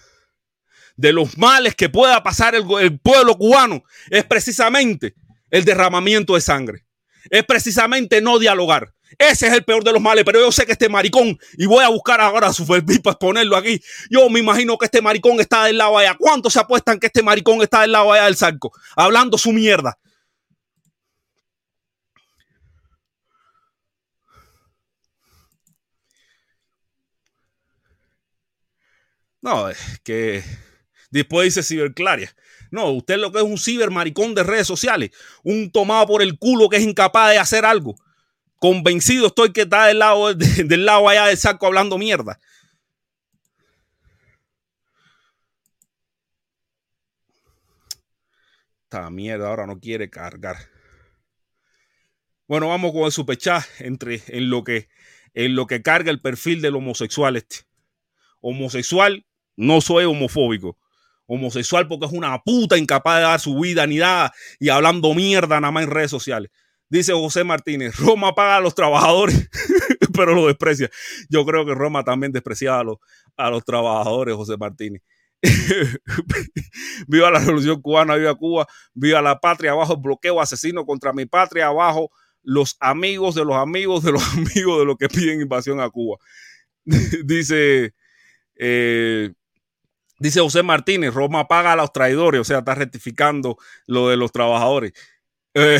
[0.97, 5.15] de los males que pueda pasar el, el pueblo cubano es precisamente
[5.51, 6.87] el derramamiento de sangre.
[7.31, 8.95] Es precisamente no dialogar.
[9.17, 11.85] Ese es el peor de los males, pero yo sé que este maricón, y voy
[11.85, 13.81] a buscar ahora su perfil para ponerlo aquí.
[14.11, 16.17] Yo me imagino que este maricón está del lado allá.
[16.19, 18.73] ¿Cuántos se apuestan que este maricón está del lado allá del saco?
[18.97, 19.99] Hablando su mierda.
[29.41, 30.43] No, es que
[31.11, 32.35] después dice ciberclaria.
[32.71, 35.11] No, usted lo que es un cibermaricón de redes sociales,
[35.43, 37.97] un tomado por el culo que es incapaz de hacer algo.
[38.59, 42.39] Convencido estoy que está del lado, del lado allá del saco hablando mierda.
[48.85, 50.57] Esta mierda ahora no quiere cargar.
[52.47, 54.89] Bueno, vamos con el superchat entre en lo que
[55.35, 57.59] en lo que carga el perfil del homosexual este.
[58.41, 60.79] Homosexual, no soy homofóbico.
[61.27, 65.61] Homosexual porque es una puta incapaz de dar su vida ni nada y hablando mierda
[65.61, 66.51] nada más en redes sociales.
[66.91, 69.49] Dice José Martínez, Roma paga a los trabajadores,
[70.15, 70.91] pero lo desprecia.
[71.29, 72.97] Yo creo que Roma también despreciaba a los,
[73.37, 75.03] a los trabajadores, José Martínez.
[77.07, 81.69] viva la revolución cubana, viva Cuba, viva la patria, abajo bloqueo asesino contra mi patria,
[81.69, 82.11] abajo
[82.43, 86.17] los amigos de los amigos de los amigos de los que piden invasión a Cuba.
[87.25, 87.95] dice,
[88.57, 89.33] eh,
[90.19, 94.33] dice José Martínez, Roma paga a los traidores, o sea, está rectificando lo de los
[94.33, 94.93] trabajadores.
[95.55, 95.79] Eh,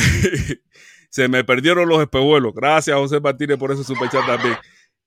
[1.09, 2.53] se me perdieron los espejuelos.
[2.53, 4.55] Gracias, José Martínez, por ese superchat también.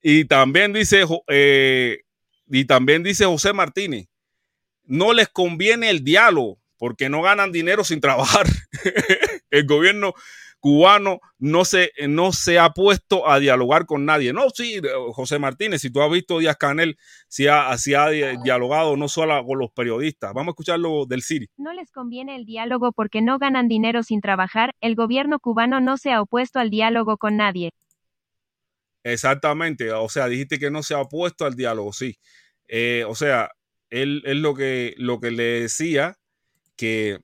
[0.02, 2.00] Y también dice, eh,
[2.48, 4.08] y también dice José Martínez,
[4.84, 8.46] no les conviene el diálogo porque no ganan dinero sin trabajar.
[9.50, 10.14] el gobierno
[10.62, 14.32] cubano no se, no se ha puesto a dialogar con nadie.
[14.32, 14.80] No, sí,
[15.12, 16.96] José Martínez, si tú has visto Díaz Canel,
[17.26, 20.32] si ha, si ha dialogado no solo con los periodistas.
[20.32, 21.48] Vamos a escucharlo del Siri.
[21.56, 24.70] No les conviene el diálogo porque no ganan dinero sin trabajar.
[24.80, 27.72] El gobierno cubano no se ha opuesto al diálogo con nadie.
[29.02, 32.18] Exactamente, o sea, dijiste que no se ha opuesto al diálogo, sí.
[32.68, 33.50] Eh, o sea,
[33.90, 36.18] él, él, lo, que, lo que le decía
[36.76, 37.18] que,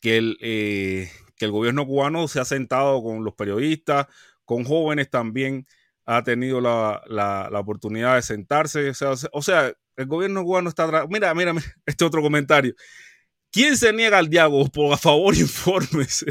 [0.00, 1.08] que, el, eh,
[1.40, 4.08] que el gobierno cubano se ha sentado con los periodistas,
[4.44, 5.66] con jóvenes también,
[6.04, 8.90] ha tenido la, oportunidad de sentarse.
[8.90, 11.06] O sea, o sea, el gobierno cubano está...
[11.08, 12.74] Mira, mira, mira, este otro comentario.
[13.50, 14.66] ¿Quién se niega al diálogo?
[14.72, 16.26] Por favor, infórmese.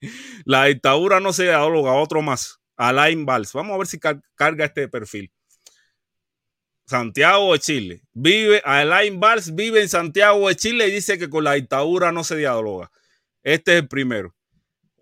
[0.44, 2.60] la dictadura no se dialoga, otro más.
[2.76, 3.54] Alain Valls.
[3.54, 5.32] Vamos a ver si carga este perfil.
[6.86, 8.02] Santiago de Chile.
[8.12, 12.24] Vive, Alain Valls vive en Santiago de Chile y dice que con la dictadura no
[12.24, 12.90] se dialoga.
[13.42, 14.33] Este es el primero.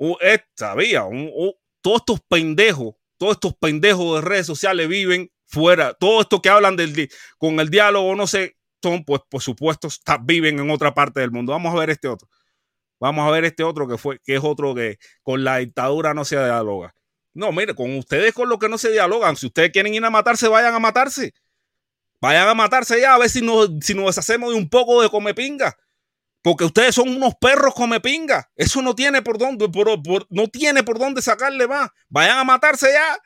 [0.05, 5.95] Uh, todos estos pendejos, todos estos pendejos de redes sociales viven fuera.
[5.95, 6.77] Todo esto que hablan
[7.39, 9.89] con el diálogo, no sé, son, pues, por supuesto,
[10.23, 11.53] viven en otra parte del mundo.
[11.53, 12.29] Vamos a ver este otro.
[12.99, 16.25] Vamos a ver este otro que fue, que es otro que con la dictadura no
[16.25, 16.95] se dialoga.
[17.33, 19.37] No, mire, con ustedes con lo que no se dialogan.
[19.37, 21.33] Si ustedes quieren ir a matarse, vayan a matarse.
[22.21, 25.09] Vayan a matarse ya a ver si nos, si nos deshacemos de un poco de
[25.09, 25.77] comepinga.
[26.43, 28.51] Porque ustedes son unos perros comepinga.
[28.57, 29.69] Eso no tiene por dónde,
[30.31, 31.89] no tiene por dónde sacarle más.
[32.09, 33.19] Vayan a matarse ya.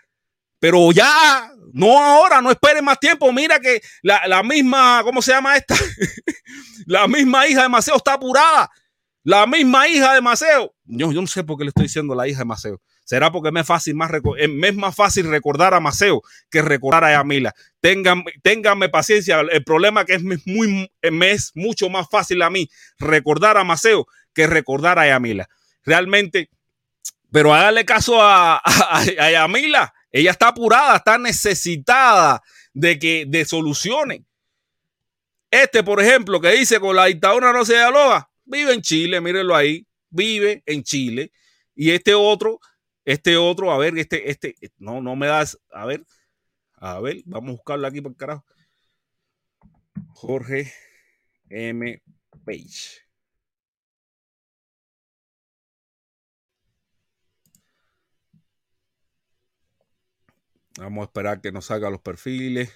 [0.59, 3.31] Pero ya, no ahora, no esperen más tiempo.
[3.33, 5.75] Mira que la, misma, ¿cómo se llama esta?
[6.87, 8.71] la misma hija de Maceo está apurada.
[9.23, 10.75] La misma hija de Maceo.
[10.85, 12.81] Yo, yo no sé por qué le estoy diciendo la hija de Maceo.
[13.07, 17.55] Será porque me es, más es más fácil recordar a Maceo que recordar a Yamila.
[17.81, 19.43] Ténganme paciencia.
[19.49, 24.09] El problema es que es, me es mucho más fácil a mí recordar a Maceo
[24.35, 25.49] que recordar a Yamila.
[25.85, 26.51] Realmente,
[27.31, 29.95] pero darle caso a, a, Yamila.
[30.11, 32.43] Ella está apurada, está necesitada
[32.75, 34.23] de que de soluciones.
[35.49, 39.55] Este, por ejemplo, que dice con la dictadura no se dialoga, vive en Chile, mírenlo
[39.55, 41.31] ahí, vive en Chile.
[41.77, 42.59] Y este otro
[43.07, 46.05] este otro, a ver, este, este, no, no me das, a ver,
[46.75, 48.45] a ver, vamos a buscarlo aquí por el carajo.
[50.11, 50.73] Jorge
[51.49, 52.03] M.
[52.45, 53.07] Page.
[60.79, 62.73] Vamos a esperar que nos salgan los perfiles.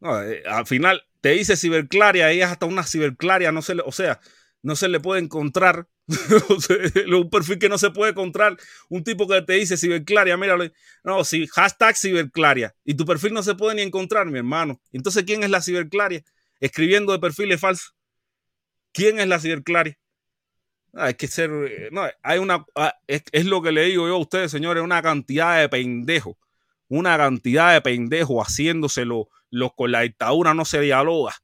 [0.00, 3.82] No, eh, al final te dice ciberclaria, ella es hasta una ciberclaria, no se le,
[3.86, 4.20] o sea,
[4.62, 5.88] no se le puede encontrar
[7.16, 8.56] un perfil que no se puede encontrar.
[8.88, 10.70] Un tipo que te dice ciberclaria, míralo.
[11.02, 12.74] No, si hashtag ciberclaria.
[12.84, 14.80] Y tu perfil no se puede ni encontrar, mi hermano.
[14.92, 16.22] Entonces, ¿quién es la ciberclaria?
[16.60, 17.94] Escribiendo de perfiles falsos.
[18.92, 19.98] ¿Quién es la ciberclaria?
[20.94, 21.50] Hay que ser.
[21.90, 22.64] No, hay una.
[22.74, 26.36] Ah, es, lo que le digo yo a ustedes, señores, una cantidad de pendejos.
[26.88, 29.28] Una cantidad de pendejos haciéndoselo.
[29.50, 31.34] Los con la dictadura no se dialoga.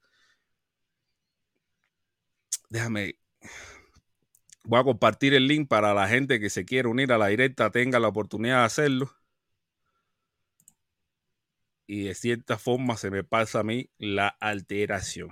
[2.68, 3.19] Déjame
[4.64, 7.70] Voy a compartir el link para la gente que se quiere unir a la directa
[7.70, 9.10] tenga la oportunidad de hacerlo.
[11.86, 15.30] Y de cierta forma se me pasa a mí la alteración.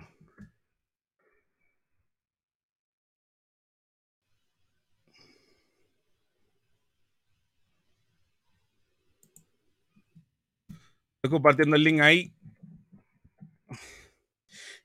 [11.22, 12.32] Estoy compartiendo el link ahí.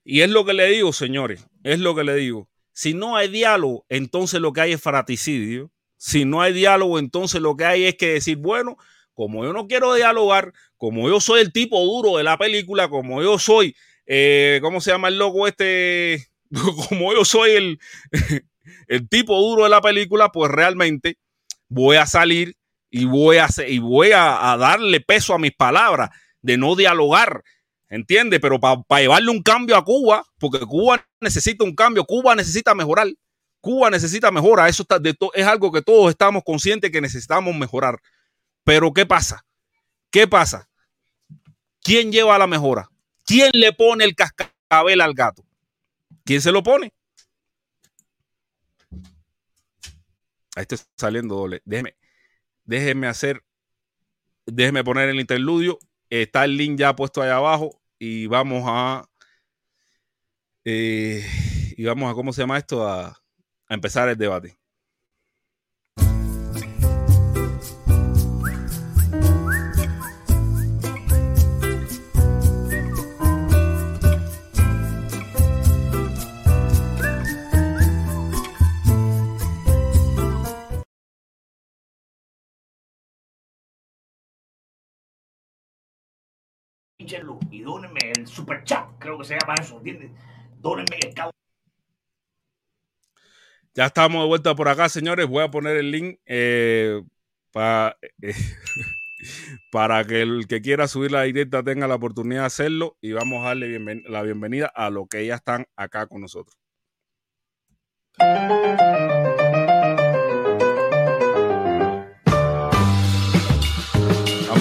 [0.03, 1.47] Y es lo que le digo, señores.
[1.63, 2.52] Es lo que le digo.
[2.73, 5.71] Si no hay diálogo, entonces lo que hay es fratricidio.
[5.97, 8.77] Si no hay diálogo, entonces lo que hay es que decir, bueno,
[9.13, 13.21] como yo no quiero dialogar, como yo soy el tipo duro de la película, como
[13.21, 16.27] yo soy, eh, ¿cómo se llama el loco este?
[16.89, 17.79] como yo soy el,
[18.87, 21.17] el tipo duro de la película, pues realmente
[21.69, 22.57] voy a salir
[22.89, 26.09] y voy a, y voy a darle peso a mis palabras
[26.41, 27.43] de no dialogar,
[27.93, 28.39] ¿entiendes?
[28.41, 33.07] Pero para llevarle un cambio a Cuba, porque Cuba necesita un cambio, Cuba necesita mejorar,
[33.61, 38.01] Cuba necesita mejora, eso está de es algo que todos estamos conscientes que necesitamos mejorar.
[38.63, 39.45] Pero ¿qué pasa?
[40.09, 40.67] ¿Qué pasa?
[41.81, 42.89] ¿Quién lleva la mejora?
[43.25, 45.45] ¿Quién le pone el cascabel al gato?
[46.25, 46.91] ¿Quién se lo pone?
[50.55, 51.61] Ahí está saliendo doble.
[51.63, 51.95] Déjeme,
[52.63, 53.43] déjeme hacer,
[54.47, 55.77] déjeme poner el interludio.
[56.09, 59.05] Está el link ya puesto ahí abajo y vamos a,
[60.65, 61.25] eh,
[61.77, 62.87] y vamos a, ¿cómo se llama esto?
[62.87, 64.57] A, a empezar el debate.
[87.51, 90.11] Y dónenme el super chat, creo que se llama eso, ¿entiendes?
[90.59, 91.31] Dónenme el cabo.
[93.75, 95.27] Ya estamos de vuelta por acá, señores.
[95.27, 97.01] Voy a poner el link eh,
[97.51, 98.33] pa- eh,
[99.71, 103.43] para que el que quiera subir la directa tenga la oportunidad de hacerlo y vamos
[103.43, 106.57] a darle bienven- la bienvenida a los que ya están acá con nosotros.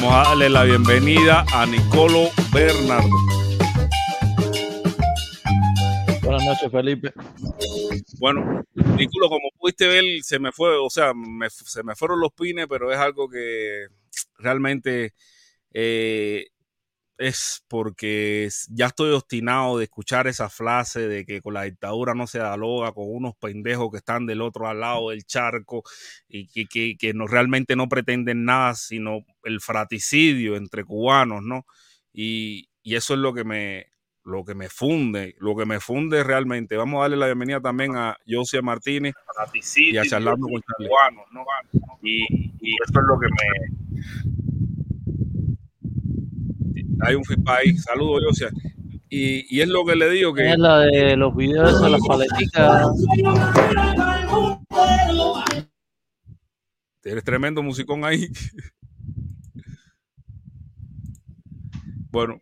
[0.03, 3.09] Vamos a darle la bienvenida a Nicolo Bernardo.
[6.23, 7.13] Buenas noches, Felipe.
[8.19, 12.33] Bueno, Nicolo, como pudiste ver, se me fue, o sea, me- se me fueron los
[12.33, 13.87] pines, pero es algo que
[14.39, 15.15] realmente
[15.73, 16.47] eh,
[17.19, 22.27] es porque ya estoy obstinado de escuchar esa frase de que con la dictadura no
[22.27, 25.83] se dialoga con unos pendejos que están del otro lado del charco
[26.29, 31.67] y que, que- que no, realmente no pretenden nada sino el fraticidio entre cubanos, ¿no?
[32.13, 33.87] Y, y eso es lo que me
[34.25, 36.77] lo que me funde, lo que me funde realmente.
[36.77, 39.15] Vamos a darle la bienvenida también a Josia Martínez
[39.95, 40.89] y a Charlando con Charlie.
[42.03, 42.23] Y,
[42.61, 44.32] y eso es lo que me,
[47.01, 47.77] hay un ahí.
[47.79, 48.51] Saludos, Josia.
[49.09, 50.51] Y, y es lo que le digo que.
[50.51, 52.89] Es la de los videos de las paleticas.
[57.05, 58.29] Eres tremendo musicón ahí.
[62.11, 62.39] bueno,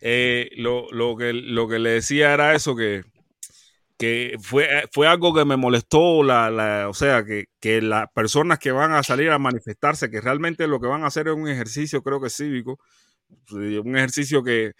[0.00, 3.04] eh, lo, lo que, lo que le decía era eso, que,
[3.98, 8.58] que fue, fue algo que me molestó, la, la- o sea, que, que las personas
[8.58, 11.48] que van a salir a manifestarse, que realmente lo que van a hacer es un
[11.48, 12.78] ejercicio, creo que cívico,
[13.50, 14.72] un ejercicio que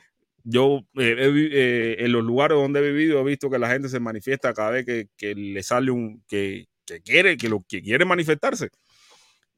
[0.44, 1.16] yo eh,
[1.52, 4.70] eh, en los lugares donde he vivido he visto que la gente se manifiesta cada
[4.70, 8.70] vez que, que le sale un que, que quiere que lo que quiere manifestarse.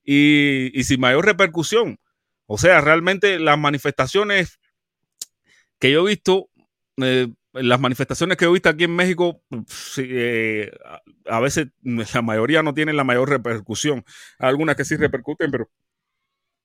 [0.04, 1.98] Y, y sin mayor repercusión.
[2.46, 4.58] O sea realmente las manifestaciones
[5.78, 6.48] que yo he visto
[6.96, 9.42] eh, las manifestaciones que he visto aquí en México
[9.98, 10.70] eh,
[11.26, 14.04] a veces la mayoría no tienen la mayor repercusión.
[14.38, 15.70] Algunas que sí repercuten pero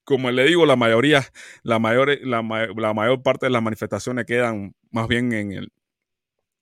[0.05, 1.25] como le digo, la mayoría,
[1.63, 2.41] la mayor, la,
[2.75, 5.71] la mayor parte de las manifestaciones quedan más bien en el,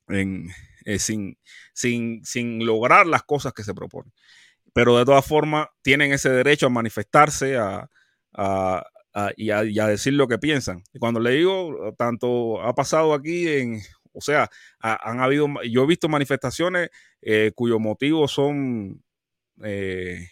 [0.08, 0.50] en,
[0.86, 1.38] eh, sin,
[1.74, 4.14] sin, sin lograr las cosas que se proponen.
[4.74, 7.90] Pero de todas formas, tienen ese derecho a manifestarse a,
[8.34, 10.84] a- a- y, a, decir lo que piensan.
[10.94, 13.82] Y cuando le digo, tanto ha pasado aquí en,
[14.14, 14.50] o sea,
[14.82, 16.90] ha- han habido, yo he visto manifestaciones
[17.22, 19.04] eh, cuyos motivos son,
[19.64, 20.28] eh,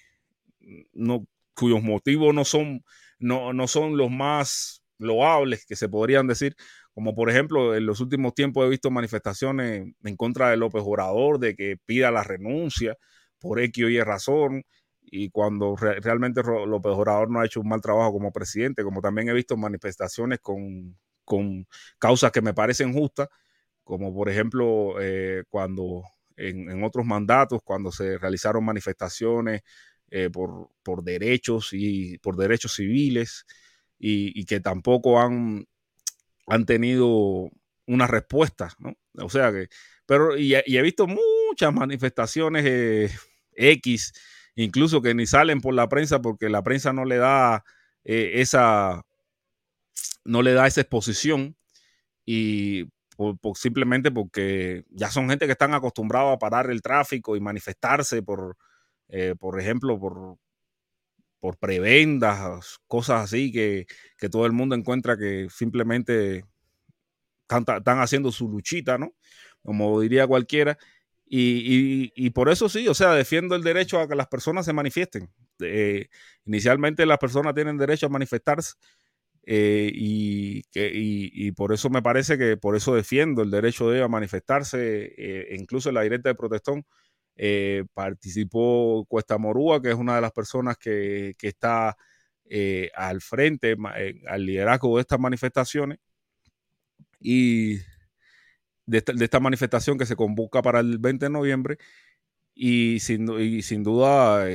[0.94, 2.84] no, cuyos motivos no son,
[3.20, 6.56] no, no son los más loables que se podrían decir,
[6.94, 11.40] como por ejemplo en los últimos tiempos he visto manifestaciones en contra de López Obrador,
[11.40, 12.98] de que pida la renuncia
[13.40, 14.64] por X o Y razón,
[15.02, 19.02] y cuando re- realmente López Obrador no ha hecho un mal trabajo como presidente, como
[19.02, 21.66] también he visto manifestaciones con, con
[21.98, 23.28] causas que me parecen justas,
[23.84, 26.04] como por ejemplo eh, cuando
[26.38, 29.62] en, en otros mandatos, cuando se realizaron manifestaciones
[30.12, 33.46] eh, por, por derechos y por derechos civiles
[34.00, 35.66] y, que tampoco han,
[36.48, 37.50] han tenido
[37.86, 38.96] una respuesta, ¿no?
[39.16, 39.70] O sea que,
[40.06, 43.10] pero y, he- visto muchas manifestaciones eh,
[43.54, 44.14] X,
[44.56, 47.64] incluso que ni salen por la prensa porque la prensa no le da
[48.04, 49.04] eh, esa,
[50.26, 51.56] no le da esa exposición
[52.26, 52.86] y
[53.18, 57.42] por- por- simplemente porque ya son gente que están acostumbrados a parar el tráfico y
[57.42, 58.58] manifestarse por,
[59.10, 60.38] eh, por ejemplo, por,
[61.40, 63.86] por prebendas, cosas así que,
[64.18, 66.44] que todo el mundo encuentra que simplemente
[67.48, 69.14] están, están haciendo su luchita, ¿no?
[69.64, 70.78] Como diría cualquiera.
[71.32, 74.74] Y, y- por eso sí, o sea, defiendo el derecho a que las personas se
[74.74, 75.30] manifiesten.
[75.62, 76.08] eh,
[76.46, 78.74] inicialmente las personas tienen derecho a manifestarse
[79.46, 83.98] eh, y, que, y, por eso me parece que por eso defiendo el derecho de
[83.98, 85.14] ellos a manifestarse,
[85.52, 86.86] incluso en la directa de protestón.
[87.42, 91.96] Eh, participó Cuesta Morúa, que es una de las personas que, que está
[92.50, 96.00] eh, al frente, eh, al liderazgo de estas manifestaciones
[97.22, 97.78] y
[98.86, 101.78] de esta, de esta manifestación que se convoca para el 20 de noviembre.
[102.54, 104.46] Y sin, y sin duda,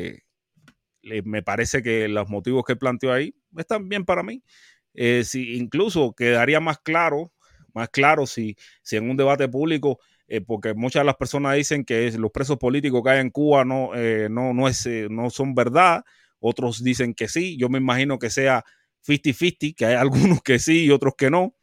[1.24, 4.42] me parece que los motivos que planteó ahí están bien para mí.
[4.92, 7.32] Si incluso quedaría más claro,
[7.72, 10.00] más claro si, si en un debate público,
[10.36, 13.64] eh, porque muchas de las personas dicen que los presos políticos que hay en Cuba
[13.64, 16.02] no, eh, no, eh, no son verdad,
[16.40, 18.64] otros dicen que sí, yo me imagino que sea
[19.00, 21.54] 50-50, que hay algunos que sí y otros que no,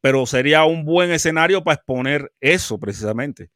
[0.00, 3.50] pero sería un buen escenario para exponer eso precisamente,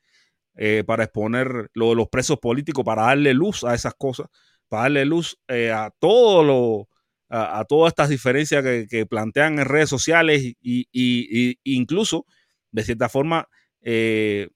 [0.87, 4.29] para exponer lo de los presos políticos, para darle luz a esas cosas,
[4.69, 6.89] para darle luz a todo lo,
[7.29, 12.27] a, todas estas diferencias que, que plantean en redes sociales y- incluso,
[12.73, 13.49] de cierta forma,
[13.87, 14.51] eh,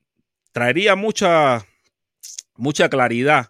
[0.52, 1.64] traería mucha,
[2.56, 3.48] mucha claridad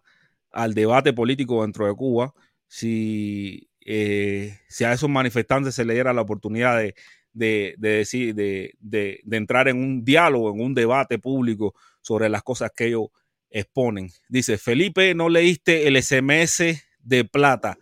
[0.53, 2.35] al debate político dentro de Cuba
[2.67, 6.95] si, eh, si a esos manifestantes se le diera la oportunidad de,
[7.33, 12.43] de, de decir, de, de- entrar en un diálogo, en un debate público sobre las
[12.43, 13.09] cosas que ellos
[13.51, 14.11] exponen.
[14.29, 17.79] Dice, Felipe, no leíste el SMS de plata.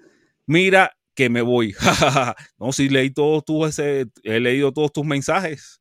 [0.47, 1.75] Mira que me voy.
[2.59, 5.78] no, si leí todos tus, he leído todos tus mensajes.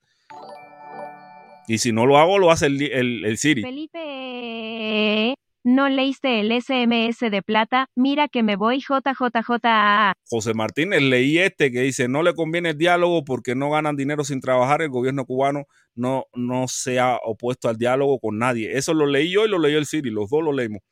[1.67, 3.61] Y si no lo hago, lo hace el, el, el Siri.
[3.61, 5.35] Felipe,
[5.67, 10.13] no leíste el SMS de plata, mira que me voy JJJA.
[10.29, 14.23] José Martínez, leí este que dice, no le conviene el diálogo porque no ganan dinero
[14.23, 18.77] sin trabajar, el gobierno cubano no, no se ha opuesto al diálogo con nadie.
[18.77, 20.83] Eso lo leí yo y lo leyó el Siri, los dos lo leímos.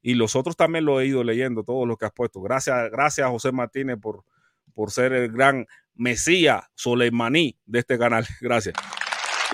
[0.00, 2.40] Y los otros también lo he ido leyendo, todos los que has puesto.
[2.40, 4.24] Gracias, gracias José Martínez por,
[4.72, 8.26] por ser el gran Mesías Soleimaní de este canal.
[8.40, 8.74] Gracias.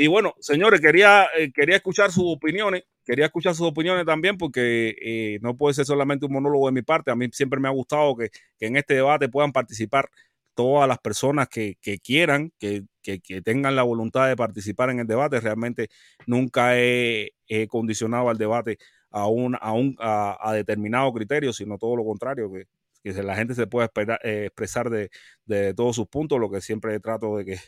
[0.01, 4.97] Y bueno, señores, quería, eh, quería escuchar sus opiniones, quería escuchar sus opiniones también porque
[5.03, 7.11] eh, no puede ser solamente un monólogo de mi parte.
[7.11, 10.09] A mí siempre me ha gustado que, en este debate puedan participar
[10.55, 15.07] todas las personas que, que quieran, que, que- tengan la voluntad de participar en el
[15.07, 15.39] debate.
[15.41, 15.89] Realmente
[16.27, 18.79] nunca he, he condicionado al debate
[19.11, 22.65] a, un, a, un, a, determinado criterio, sino todo lo contrario, que,
[23.03, 23.91] que la gente se pueda
[24.25, 25.11] eh, expresar de,
[25.45, 27.59] de todos sus puntos, lo que siempre trato de que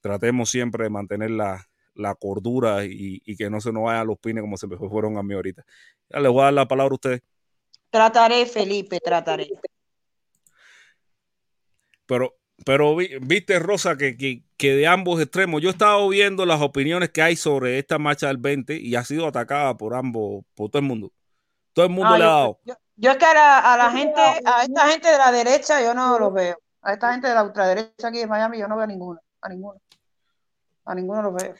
[0.00, 1.64] tratemos siempre de mantener la,
[1.94, 5.16] la cordura y, y que no se nos vayan los pines como se me fueron
[5.18, 5.64] a mí ahorita.
[6.10, 7.22] Ya les voy a dar la palabra a ustedes.
[7.90, 9.48] Trataré, Felipe, trataré.
[12.06, 12.34] Pero,
[12.64, 16.60] pero vi- viste, Rosa, que, que, que de ambos extremos, yo he estado viendo las
[16.60, 20.70] opiniones que hay sobre esta marcha del 20 y ha sido atacada por ambos, por
[20.70, 21.12] todo el mundo.
[21.72, 22.58] Todo el mundo le ha dado.
[22.64, 25.80] yo- yo es que a la, a la gente, a esta gente de la derecha
[25.82, 26.58] yo no los veo.
[26.82, 29.48] A esta gente de la ultraderecha aquí de Miami yo no veo a ninguno, a
[29.48, 29.80] ninguno.
[30.88, 31.54] A ninguno los veo.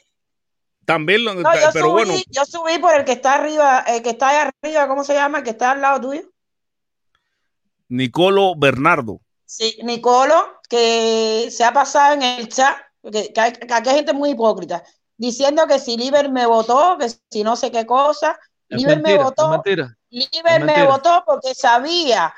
[0.85, 4.01] También, lo, No, yo pero subí, bueno, yo subí por el que está arriba, el
[4.01, 5.37] que está ahí arriba, ¿cómo se llama?
[5.37, 6.23] El que está al lado tuyo.
[7.89, 9.21] Nicolo Bernardo.
[9.45, 13.95] Sí, Nicolo, que se ha pasado en el chat, que, que hay, que aquí hay
[13.97, 14.83] gente muy hipócrita,
[15.15, 19.17] diciendo que si Liber me votó, que si no sé qué cosa, Es Liber me
[19.17, 19.63] mentira, votó.
[20.09, 22.33] Liber me votó porque sabía,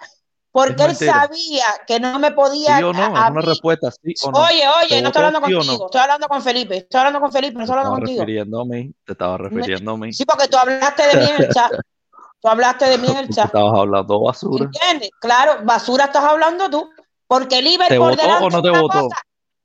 [0.52, 3.04] porque él sabía que no me podía ¿Sí o no?
[3.16, 4.40] a- Es una respuesta, sí o no.
[4.40, 5.86] Oye, oye, ¿Te no estoy hablando contigo, no?
[5.86, 8.24] estoy hablando con Felipe, estoy hablando con Felipe, no Te estoy hablando estaba contigo.
[8.24, 10.12] refiriendo a mí, te estaba refiriendo a mí.
[10.14, 11.74] Sí, porque tú hablaste de mí en el chat,
[12.42, 13.54] tú hablaste de mí en el chat.
[13.54, 14.70] estabas hablando basura.
[14.74, 15.12] ¿Entiendes?
[15.20, 16.90] Claro, basura estás hablando tú,
[17.28, 19.08] porque Liber ¿Te votó o no te votó?
[19.08, 19.16] cosa,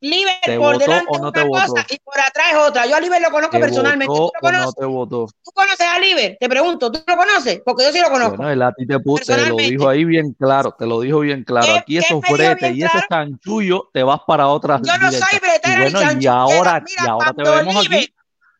[0.00, 1.74] Liber ¿Te por votó delante o es no te una votó?
[1.74, 2.86] cosa y por atrás es otra.
[2.86, 4.14] Yo a Liber lo conozco ¿Te personalmente.
[4.14, 5.26] ¿Tú lo o no te votó?
[5.42, 6.36] ¿Tú conoces a Liber?
[6.38, 7.62] Te pregunto, ¿tú lo conoces?
[7.64, 8.36] Porque yo sí lo conozco.
[8.36, 11.20] Bueno, él a ti te, pu- te lo dijo ahí bien claro, te lo dijo
[11.20, 11.66] bien claro.
[11.66, 13.06] ¿Qué- Aquí esos bretes y ese claro?
[13.08, 15.30] chanchullo te vas para otras Yo no directas.
[15.30, 18.14] soy Y bretera ni bueno, y ahora, Mira, y ahora te vemos Liber, aquí.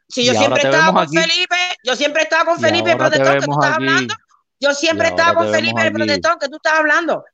[0.08, 1.16] si Y yo siempre estaba con aquí.
[1.18, 4.14] Felipe, yo siempre estaba con Y Felipe el protector que tú estás hablando.
[4.58, 7.24] Yo Y siempre estaba con Felipe el protector que tú estás hablando.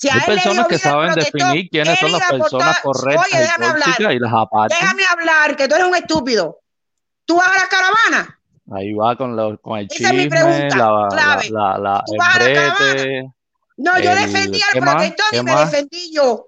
[0.00, 3.26] Si a Hay él le dio personas que saben definir quiénes son las personas correctas
[3.26, 4.12] Oye, y déjame hablar.
[4.14, 4.78] y las apartan.
[4.80, 6.58] Déjame hablar, que tú eres un estúpido.
[7.26, 8.40] ¿Tú vas a la caravana?
[8.72, 11.50] Ahí va con, lo- con el Esa es mi chisme, pregunta la, la, clave.
[11.50, 12.92] la, la- ¿Tú el vas a la caravana?
[12.94, 13.32] brete,
[13.76, 15.70] No, yo el- defendí al ¿Qué y me más?
[15.70, 16.46] defendí yo.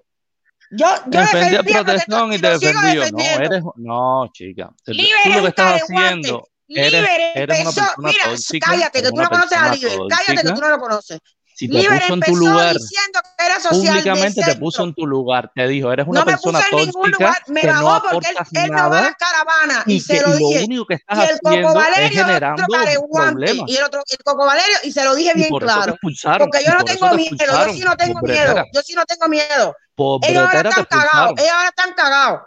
[0.71, 3.11] Yo, yo Defendí al defendí al protector protección y te defendí yo.
[3.11, 4.69] No, eres, no, chica.
[4.83, 4.93] Tú
[5.29, 9.75] lo que estás haciendo, eres, eres empezó, mira, tóxica, cállate, que tú no conoces a
[9.75, 11.19] Liber, cállate que tú no lo conoces.
[11.55, 14.83] Si te Liber puso en tu lugar, diciendo que era social de públicamente te puso
[14.83, 17.43] en tu lugar, te dijo, eres una No me persona puso en ningún tóxica lugar,
[17.47, 20.13] me que no bajó porque él, aportas él a nada la caravana y, y se
[20.13, 20.63] que lo dije.
[20.65, 23.69] único que estás Y el Coco haciendo es Valerio es generando problemas.
[23.69, 25.95] Y el otro, el Coco Valerio, y se lo dije bien por claro.
[26.01, 29.05] Porque yo no por tengo te miedo, yo sí no tengo miedo, yo sí no
[29.05, 29.75] tengo miedo.
[30.23, 32.41] Ellos ahora están cagados, ellos ahora están cagados.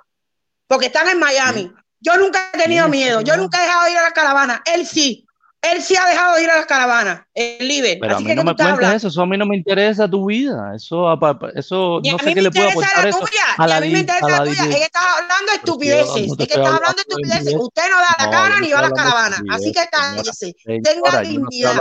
[0.67, 1.73] Porque están en Miami.
[2.01, 4.61] Yo nunca he tenido miedo, yo nunca he dejado de ir a las caravanas.
[4.65, 5.26] Él sí.
[5.73, 7.99] Él sí ha dejado de ir a las caravanas, el Liber.
[8.01, 8.97] Pero a Así mí que, no ¿qué tú me cuentes hablando?
[8.97, 10.73] eso, eso a mí no me interesa tu vida.
[10.75, 11.13] Eso,
[11.55, 13.91] eso no a sé mí qué le puedo aportar eso tuya, a la, a mí
[13.91, 14.63] me a interesa la la tuya.
[14.63, 17.55] Es que estás hablando estupideces, es que estás hablando hablando de de estupideces.
[17.59, 19.43] Usted no da la cara ni va a las caravanas.
[19.51, 21.81] Así que cállese, tenga dignidad.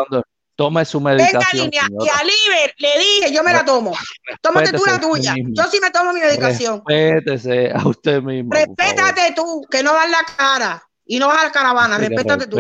[0.58, 1.84] Tome su Tenga medicación, línea.
[2.00, 3.92] Y a Liber le dije, yo me la tomo.
[4.42, 5.34] Tómate tú la tuya.
[5.34, 5.54] mismo.
[5.54, 6.82] Yo sí me tomo mi medicación.
[6.86, 8.52] Respétese a usted mismo.
[8.52, 11.98] Respétate tú, que no das la cara y no vas a la caravana.
[11.98, 12.58] Dice que Respétate tú.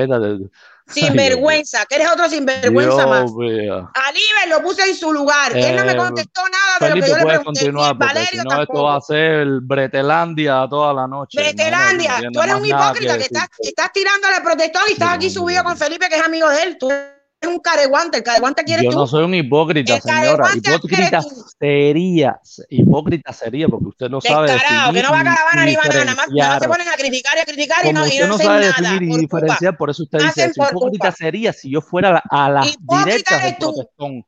[0.87, 0.93] Ay.
[0.93, 3.21] Sinvergüenza, que eres otro sinvergüenza más.
[3.21, 3.91] Dios mío.
[3.93, 5.55] A Liber lo puse en su lugar.
[5.57, 7.71] Él no me Eh, contestó nada de lo que yo le pregunté.
[7.71, 11.39] Ni si Valerio no esto va a ser Bretelandia toda la noche.
[11.41, 15.09] Bretelandia, no tú eres un más hipócrita que, que estás, estás tirándole protector y estás
[15.13, 16.77] aquí subido con Felipe, que es amigo de él.
[16.77, 16.91] Tú
[17.41, 18.17] eres un careguante.
[18.17, 18.97] El careguante quieres Yo tú.
[18.97, 20.45] no soy un hipócrita, El señora.
[20.55, 21.21] Hipócrita
[21.59, 22.39] sería,
[22.69, 26.05] hipócrita sería porque usted no sabe Descarado, que no va a caravana ni banana.
[26.05, 28.17] Nada más, nada más se ponen a criticar y a criticar y Como no, y
[28.19, 28.73] no no sabe nada.
[28.91, 31.15] definir y Por diferenciar, por eso usted dice Hacen Hipócrita Cuba.
[31.17, 34.25] sería si yo fuera a la- a las Hipócrita directas del protestón.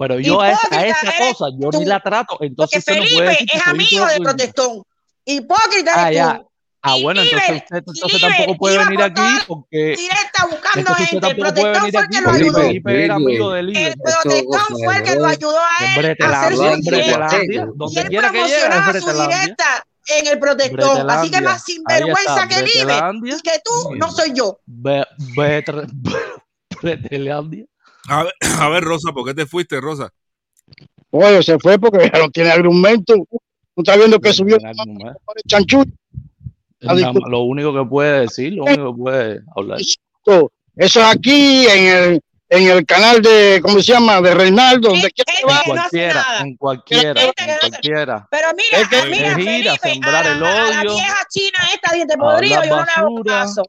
[0.00, 1.80] Pero yo a esa, a esa cosa yo tú.
[1.80, 2.26] ni la trato.
[2.30, 4.22] Porque Entonces usted no puede Felipe decir es amigo de hipócrita.
[4.22, 4.82] protestón.
[5.24, 6.47] Hipócrita Ah, eres tú.
[6.80, 11.26] Ah, bueno, entonces usted entonces tampoco puede venir aquí porque directa buscando entonces usted gente.
[11.30, 12.60] El tampoco puede protestón venir fue el aquí que lo ayudó.
[12.60, 13.60] Felipe era amigo de.
[13.60, 17.36] El protestón fue el que lo ayudó a él a hacer su directa.
[17.50, 17.56] Y
[17.98, 21.10] él promocionaba su directa en el protestón.
[21.10, 23.36] Así que más sinvergüenza está, que Bretelandia.
[23.36, 24.60] y que tú no soy yo.
[26.80, 27.64] Bretelandia.
[28.10, 30.08] A ver, a ver, Rosa, ¿por qué te fuiste, Rosa?
[31.10, 33.14] Oye, se fue porque ya no tiene argumento.
[33.16, 33.26] ¿No
[33.76, 35.02] está viendo que subió el chanchullo?
[35.02, 35.94] A Nada más- discutir.
[36.80, 39.78] Lo único que puede decir, lo único que puede hablar.
[40.76, 44.20] Eso es aquí en el, en el canal de, ¿cómo se llama?
[44.20, 45.62] De Reinaldo, donde quiera que En va.
[45.64, 48.28] cualquiera, en cualquiera, en cualquiera.
[48.30, 50.80] Pero mira, Es que- mira, Es ir a Felipe, sembrar a el la, a la
[50.82, 53.62] odio, vieja china esta diente podrido, yo no le hago caso.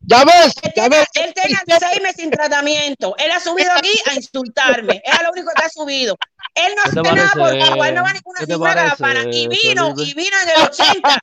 [0.00, 1.06] Ya ves, Él ya ves.
[1.14, 3.14] él tenga seis meses sin tratamiento.
[3.18, 5.02] Él ha subido aquí a insultarme.
[5.04, 6.16] Es lo único que ha subido.
[6.54, 7.52] Él no ¿Qué te hace nada por.
[7.54, 9.30] Él no va a ninguna, ¿Qué te ninguna parece, caravana.
[9.30, 10.10] Y vino, Felipe?
[10.10, 11.18] y vino en el 80.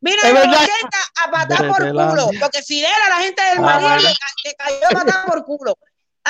[0.00, 0.36] Vino en.
[0.36, 0.68] 80
[1.24, 2.30] a patar por culo.
[2.40, 4.08] Porque Fidel a la gente del Ah, María le,
[4.44, 5.78] le cayó a patar por culo.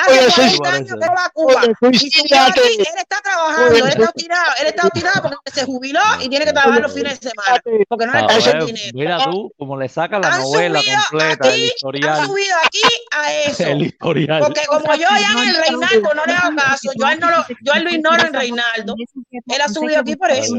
[0.01, 0.77] Hace Oye, 40 sí.
[0.77, 1.63] años que va a Cuba.
[1.63, 5.51] Oye, Y subió aquí, él está trabajando, Oye, él está obstinado, él está obstinado porque
[5.51, 7.61] se jubiló y tiene que trabajar los fines de semana.
[7.89, 8.91] Porque no le el ver, dinero.
[8.95, 12.83] mira tú, como le saca la Han novela completa, el aquí, han historial, subido aquí
[13.11, 13.63] a eso.
[13.67, 14.43] el historial.
[14.43, 17.31] Porque como yo ya en el Reinaldo no le hago caso, yo a él, no
[17.31, 18.95] lo, yo a él lo ignoro en Reinaldo.
[19.31, 20.55] Él ha subido aquí por eso.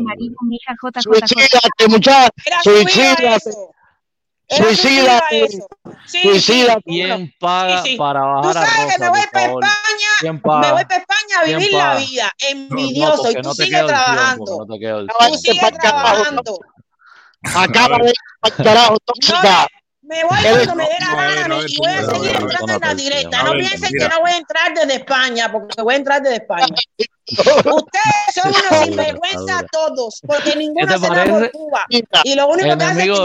[1.01, 2.33] Suicídate, muchacho.
[2.45, 3.51] Él ha subido a Suicídate.
[4.51, 4.55] A.
[5.29, 5.47] Sí,
[6.05, 6.21] sí.
[6.21, 6.81] Suicídate.
[6.85, 7.97] ¿Quién paga Sí, sí.
[7.97, 9.45] para Tú bajar a sabes que me voy para?
[9.45, 13.41] España, ¿Quién me voy para España a ¿Quién vivir la vida No, envidioso porque y
[13.41, 14.65] tú no sigues tiempo, trabajando.
[14.67, 15.37] no el Tú tiempo.
[15.37, 16.59] sigues trabajando.
[17.55, 18.13] Acaba de
[18.63, 19.67] carajo, tóxica.
[20.01, 22.39] Me voy cuando me dé la No, a gana a y voy a seguir a
[22.39, 23.39] entrando en la directa.
[23.39, 26.35] A No piensen que no voy a entrar desde España, porque voy a entrar desde
[26.37, 26.65] España.
[27.27, 31.51] Ustedes son unos sinvergüenza todos, porque ninguno se da por parece?
[31.51, 31.85] Cuba.
[32.23, 33.19] Y lo único que hacen es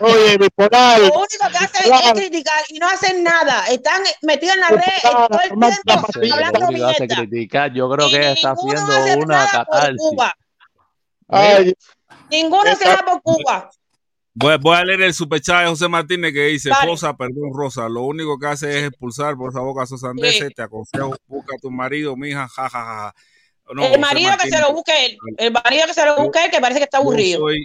[0.00, 1.00] Oye, bipolar.
[1.00, 3.66] Lo único que hacen es criticar y no hacen nada.
[3.66, 7.72] Están metidos en la red todo el tiempo Sí, hablando hace criticar.
[7.72, 9.96] Yo creo que está Ninguno haciendo hace una catarsis.
[9.98, 10.34] Cuba.
[11.28, 11.74] Ay,
[12.30, 13.70] Ninguno se da por Cuba.
[14.38, 16.90] Voy, voy a leer el superchat de José Martínez que dice, Dale.
[16.90, 20.48] Rosa, perdón, Rosa, lo único que hace es expulsar por esa boca a esos Sí.
[20.54, 23.14] te aconsejo, busca a tu marido, mija, ja, ja, ja.
[23.72, 25.18] No, el marido que se lo busque él.
[25.38, 27.40] El marido que se lo busque él, que parece que está Yo aburrido.
[27.40, 27.64] soy,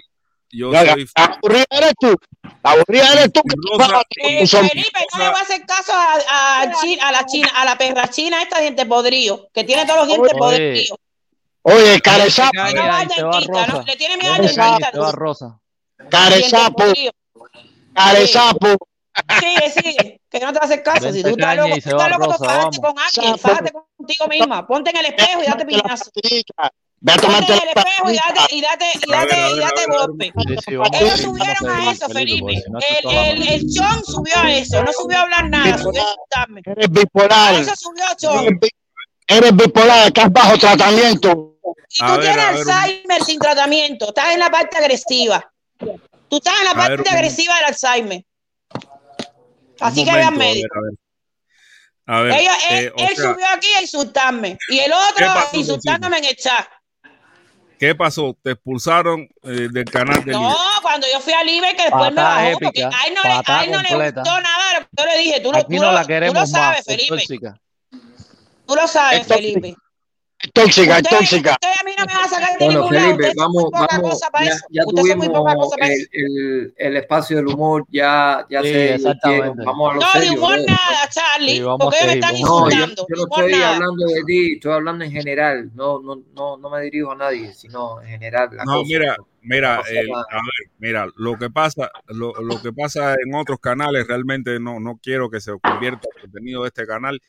[0.52, 2.14] yo Ya, soy la aburrida eres tú.
[2.62, 3.42] La aburrida eres tú.
[3.42, 7.26] que Rosa, vas Eh, Felipe, no le voy a hacer caso a, a, a la
[7.26, 10.98] china, a la perra china esta diente podrido, que tiene todos los dientes podridos.
[11.62, 12.52] Oye, carezapo.
[13.86, 15.12] Le tiene miedo al.
[15.12, 15.58] Rosa.
[16.10, 16.84] Carezapo,
[17.94, 18.76] carezapo.
[19.38, 21.12] Sigue, sigue, que no te va a hacer caso.
[21.12, 24.66] Si tú estás loco, tú estás loco, con alguien, fájate contigo misma.
[24.66, 26.10] Ponte en el espejo y date piñazo.
[27.04, 30.32] Ve a tomarte el espejo y date, y date, y date, y date golpe.
[31.00, 32.52] Ellos subieron a eso, Felipe.
[32.54, 36.62] El, el, el Chon subió a eso, no subió a hablar nada, subió a insultarme.
[36.64, 37.54] Eres bipolar.
[37.54, 38.44] eso subió Chon.
[38.44, 38.70] Eres, bi-
[39.26, 41.56] eres bipolar, estás bajo tratamiento.
[41.90, 45.52] Y tú tienes Alzheimer sin tratamiento, estás en la parte agresiva.
[46.28, 48.24] Tú estás en la parte agresiva del Alzheimer.
[49.80, 50.78] Así que momento, vean a ver, médico.
[50.78, 50.92] a ver.
[52.06, 55.48] A ver, Ellos- él, eh, él sea, subió aquí a insultarme y el ¿Qué otro
[55.58, 56.66] insultándome en el chat.
[57.82, 58.36] ¿Qué pasó?
[58.40, 60.54] ¿Te expulsaron eh, del canal de No, Libre?
[60.82, 63.30] cuando yo fui a Libre, que después me bajó, porque épica, a él no, le,
[63.44, 64.20] a él no le completa.
[64.20, 65.40] gustó nada de lo que yo le dije.
[65.40, 67.08] Tú, lo- Aquí tú no lo- la tú queremos lo sabes, más, Felipe.
[67.08, 67.60] tóxica.
[68.68, 69.26] Tú lo sabes.
[69.26, 69.74] Felipe.
[70.52, 71.52] Tóxica, tóxica.
[71.52, 72.88] ustedes a mí no me van a sacar de Bueno.
[72.88, 76.06] Felipe, vamos, poca vamos, cosa para ya, tuvimos cosa para eso.
[76.12, 79.64] el, el, el espacio del humor, ya, ya Sí, se exactamente.
[79.64, 80.66] Vamos a lo No, de serio, humor bro.
[80.66, 82.94] nada, Charlie, Sí, porque me están No, yo, insultando.
[82.96, 83.74] yo De no humor estoy nada.
[83.76, 85.70] hablando de ti, estoy hablando en general.
[85.74, 88.48] No, no, no, no me dirijo a nadie, sino en general.
[88.52, 88.84] La No, cosa.
[88.88, 90.04] mira, mira, a ver,
[90.78, 95.30] mira, lo que pasa, lo, lo que pasa en otros canales realmente no, no quiero
[95.30, 97.20] que se convierta en contenido de este canal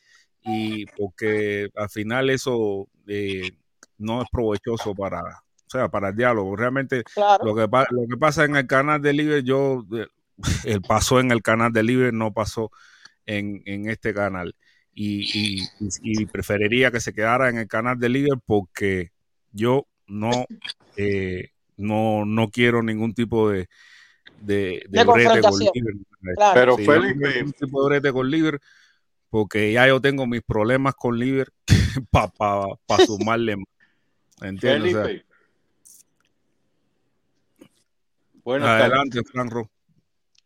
[0.44, 3.50] y porque al final eso eh,
[3.98, 6.54] no es provechoso para, o sea, para el diálogo.
[6.54, 7.44] Realmente Claro.
[7.44, 10.06] lo que lo que pasa en el canal de Libre, yo eh,
[10.64, 12.70] el pasó en el canal de Libre, no pasó
[13.26, 14.54] en, en este canal.
[14.96, 15.68] Y, y-
[16.02, 19.10] y preferiría que se quedara en el canal de Libre porque
[19.50, 20.30] yo no,
[20.96, 23.66] eh, no, no quiero ningún tipo de,
[24.40, 25.14] de, de De brete con
[25.50, 25.70] confrontación.
[25.74, 25.94] Libre.
[26.36, 26.54] Claro.
[26.54, 28.58] Pero Sí, Felipe, ningún tipo de brete con Libre
[29.34, 31.50] porque ya yo tengo mis problemas con Libre
[32.12, 33.66] para pa, pa sumarle más.
[34.40, 34.94] ¿Entiendes?
[34.94, 35.22] O sea,
[38.44, 38.64] tardes.
[38.64, 39.68] adelante, Frank Ro.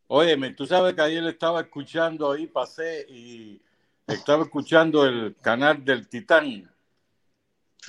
[0.06, 3.60] Óyeme, tú sabes que ayer estaba escuchando ahí, pasé y
[4.06, 6.74] estaba escuchando el canal del Titán.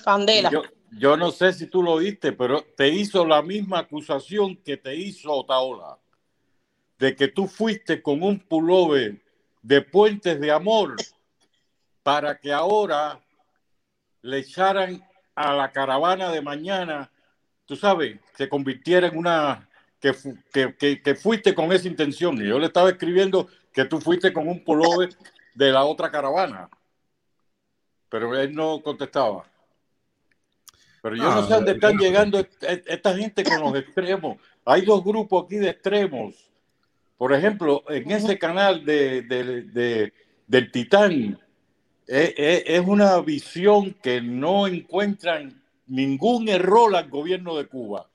[0.04, 0.52] Candela.
[0.52, 4.76] Yo, yo no sé si tú lo viste, pero te hizo la misma acusación que
[4.76, 5.98] te hizo Otaola,
[6.98, 9.28] de que tú fuiste con un pullover
[9.70, 10.96] de puentes de amor
[12.02, 13.20] para que ahora
[14.24, 15.00] le echaran
[15.36, 17.12] a la caravana de mañana,
[17.68, 19.70] tú sabes, se convirtiera en una
[20.02, 20.12] que,
[20.52, 22.41] que, que- que fuiste con esa intención.
[22.41, 25.10] Y yo le estaba escribiendo que tú fuiste con un pullover
[25.54, 26.68] de la otra caravana,
[28.10, 29.46] pero él no contestaba.
[31.04, 34.38] Pero yo no sé Ah, dónde están llegando est- est- esta gente con los extremos.
[34.66, 36.49] Hay dos grupos aquí de extremos.
[37.20, 40.14] Por ejemplo, en ese canal de, de- de-
[40.48, 41.38] del Titán,
[42.08, 48.10] eh, eh, es una visión que no encuentran ningún error al gobierno de Cuba.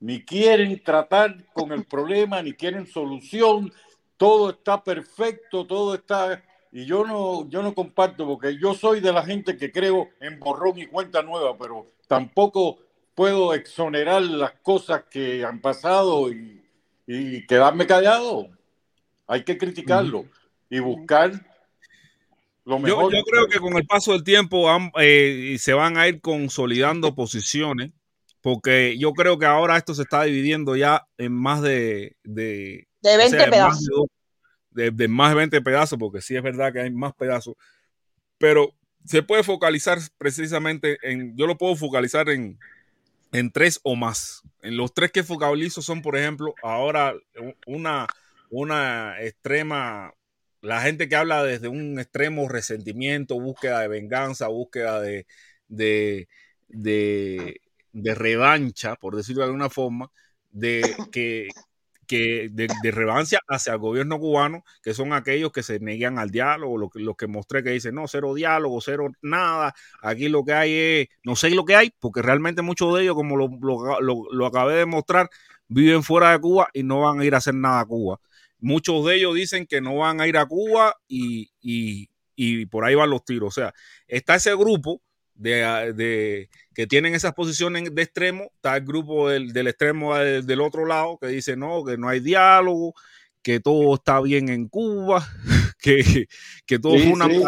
[0.00, 3.70] Ni quieren tratar con el problema, ni quieren solución.
[4.16, 6.42] Todo está perfecto, todo está...
[6.72, 10.40] Y yo no, yo no comparto, porque yo soy de la gente que creo en
[10.40, 12.78] borrón y cuenta nueva, pero tampoco
[13.14, 16.62] puedo exonerar las cosas que han pasado y,
[17.06, 18.48] y quedarme callado.
[19.26, 20.24] Hay que criticarlo
[20.70, 21.32] y buscar
[22.64, 23.12] lo Yo, mejor.
[23.14, 27.14] yo creo que con el paso del tiempo han- eh, se van a ir consolidando
[27.14, 27.92] posiciones,
[28.40, 32.16] porque yo creo que ahora esto se está dividiendo ya en más de...
[32.24, 33.80] De, De o 20 sea, en más pedazos.
[33.86, 34.06] de, dos-
[34.70, 37.54] de- de más de 20 pedazos, porque sí es verdad que hay más pedazos,
[38.38, 38.74] pero
[39.04, 42.58] se puede focalizar precisamente en, yo lo puedo focalizar en,
[43.32, 44.42] en tres o más.
[44.72, 47.14] Los tres que focalizo son, por ejemplo, ahora
[47.66, 48.06] una,
[48.50, 50.12] una extrema,
[50.60, 55.26] la gente que habla desde un extremo resentimiento, búsqueda de venganza, búsqueda de,
[55.68, 56.28] de,
[56.68, 57.60] de,
[57.92, 60.10] de revancha, por decirlo de alguna forma,
[60.50, 61.48] de que,
[62.06, 66.78] que de, de hacia el gobierno cubano, que son aquellos que se negan al diálogo,
[66.78, 70.52] lo que, lo que mostré que dicen, no, cero diálogo, cero nada, aquí lo que
[70.52, 74.00] hay es, no sé lo que hay, porque realmente muchos de ellos, como lo, lo,
[74.00, 75.28] lo, lo acabé de mostrar,
[75.68, 78.20] viven fuera de Cuba y no van a ir a hacer nada a Cuba.
[78.58, 82.84] Muchos de ellos dicen que no van a ir a Cuba y, y, y por
[82.84, 83.48] ahí van los tiros.
[83.48, 83.74] O sea,
[84.06, 85.02] está ese grupo
[85.36, 90.46] de, de, que tienen esas posiciones de extremo, está el grupo del, del extremo del,
[90.46, 92.94] del, otro lado que dice no, que no hay diálogo,
[93.42, 95.26] que todo está bien en Cuba,
[95.78, 96.26] que,
[96.66, 97.42] que todo Sí, fue una sí.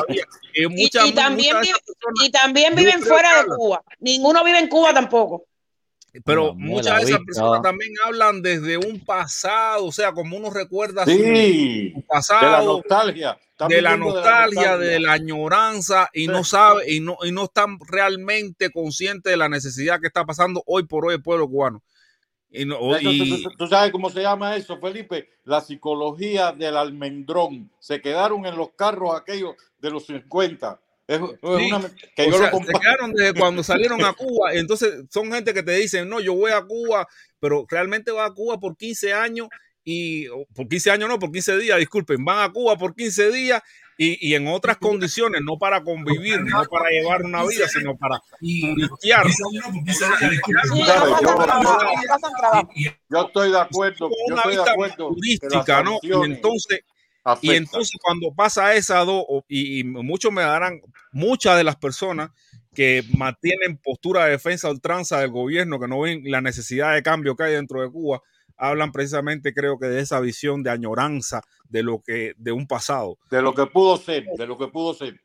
[0.52, 1.80] Que Y, muchas- y también, muchas
[2.24, 3.48] y también viven fuera de.
[3.48, 3.82] Cuba.
[4.00, 5.44] Ninguno vive en Cuba tampoco.
[6.24, 7.62] Pero muchas de esas personas vista.
[7.68, 12.06] también hablan desde un pasado, o sea, como uno recuerda su- Sí, su de la
[12.08, 13.38] pasado, nostalgia.
[13.68, 16.26] De la nostalgia, de la añoranza, y Sí.
[16.28, 20.62] no sabe, y no, y no están realmente conscientes de la necesidad que está pasando
[20.66, 21.82] hoy por hoy el pueblo cubano.
[22.50, 25.28] Y no, tú- y- tú, tú sabes cómo se llama eso, Felipe?
[25.44, 27.70] La psicología del almendrón.
[27.80, 30.80] Se quedaron en los carros aquellos de los 50.
[31.08, 31.28] Es, es
[31.58, 34.52] Sí, una, que o yo sea, lo se quedaron desde cuando salieron a Cuba.
[34.52, 37.08] Entonces, son gente que te dicen, no, yo voy a Cuba,
[37.40, 39.48] pero realmente va a Cuba por 15 años
[39.84, 43.62] y por 15 años no, por 15 días, disculpen, van a Cuba por 15 días
[43.96, 48.20] y, y en otras condiciones, no para convivir, no para llevar una vida, sino para
[48.38, 49.26] turistear.
[53.08, 54.08] Yo estoy de acuerdo.
[54.10, 55.08] Con Yo una estoy de vista acuerdo.
[55.08, 55.98] turística, ¿no?
[56.02, 56.12] Y
[57.42, 60.80] Y entonces cuando pasa esa dos, y, y muchos me darán,
[61.12, 62.30] muchas de las personas
[62.74, 67.36] que mantienen postura de defensa ultranza del gobierno, que no ven la necesidad de cambio
[67.36, 68.22] que hay dentro de Cuba,
[68.58, 73.18] hablan precisamente, creo que, de esa visión de añoranza de lo que, de un pasado.
[73.30, 75.20] De lo que pudo ser, de lo que pudo ser.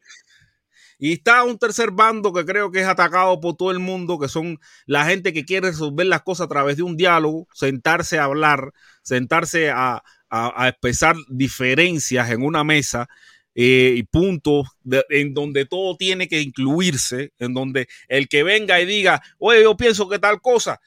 [1.00, 4.30] Y está un tercer bando que creo que es atacado por todo el mundo, que
[4.30, 8.26] son la gente que quiere resolver las cosas a través de un diálogo, sentarse a
[8.26, 8.72] hablar,
[9.02, 10.04] sentarse a,
[10.34, 13.08] a, expresar diferencias en una mesa
[13.54, 14.68] eh, y puntos
[15.10, 19.78] en donde todo tiene que incluirse, en donde el que venga y diga, oye, yo
[19.78, 20.82] pienso que tal cosa,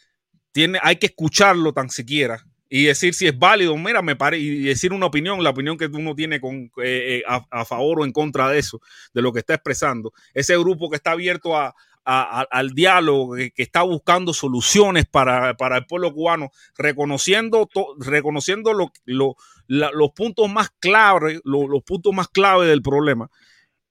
[0.50, 4.64] tiene, hay que escucharlo tan siquiera y decir si es válido, mira, me pare, y
[4.64, 8.04] decir una opinión, la opinión que uno tiene con, eh, eh, a, a favor o
[8.04, 8.80] en contra de eso,
[9.14, 10.12] de lo que está expresando.
[10.34, 11.72] Ese grupo que está abierto a,
[12.06, 17.66] a- a- al diálogo, que, que está buscando soluciones para, para el pueblo cubano, reconociendo,
[17.66, 22.80] to- reconociendo lo- lo- la- los puntos más clave, lo- los puntos más clave del
[22.82, 23.28] problema.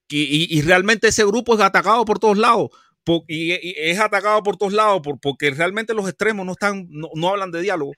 [0.07, 2.69] Y, y- y realmente ese grupo es atacado por todos lados.
[3.03, 6.87] po- y, y es atacado por todos lados por- porque realmente los extremos no están,
[6.89, 7.91] no, no hablan de diálogo.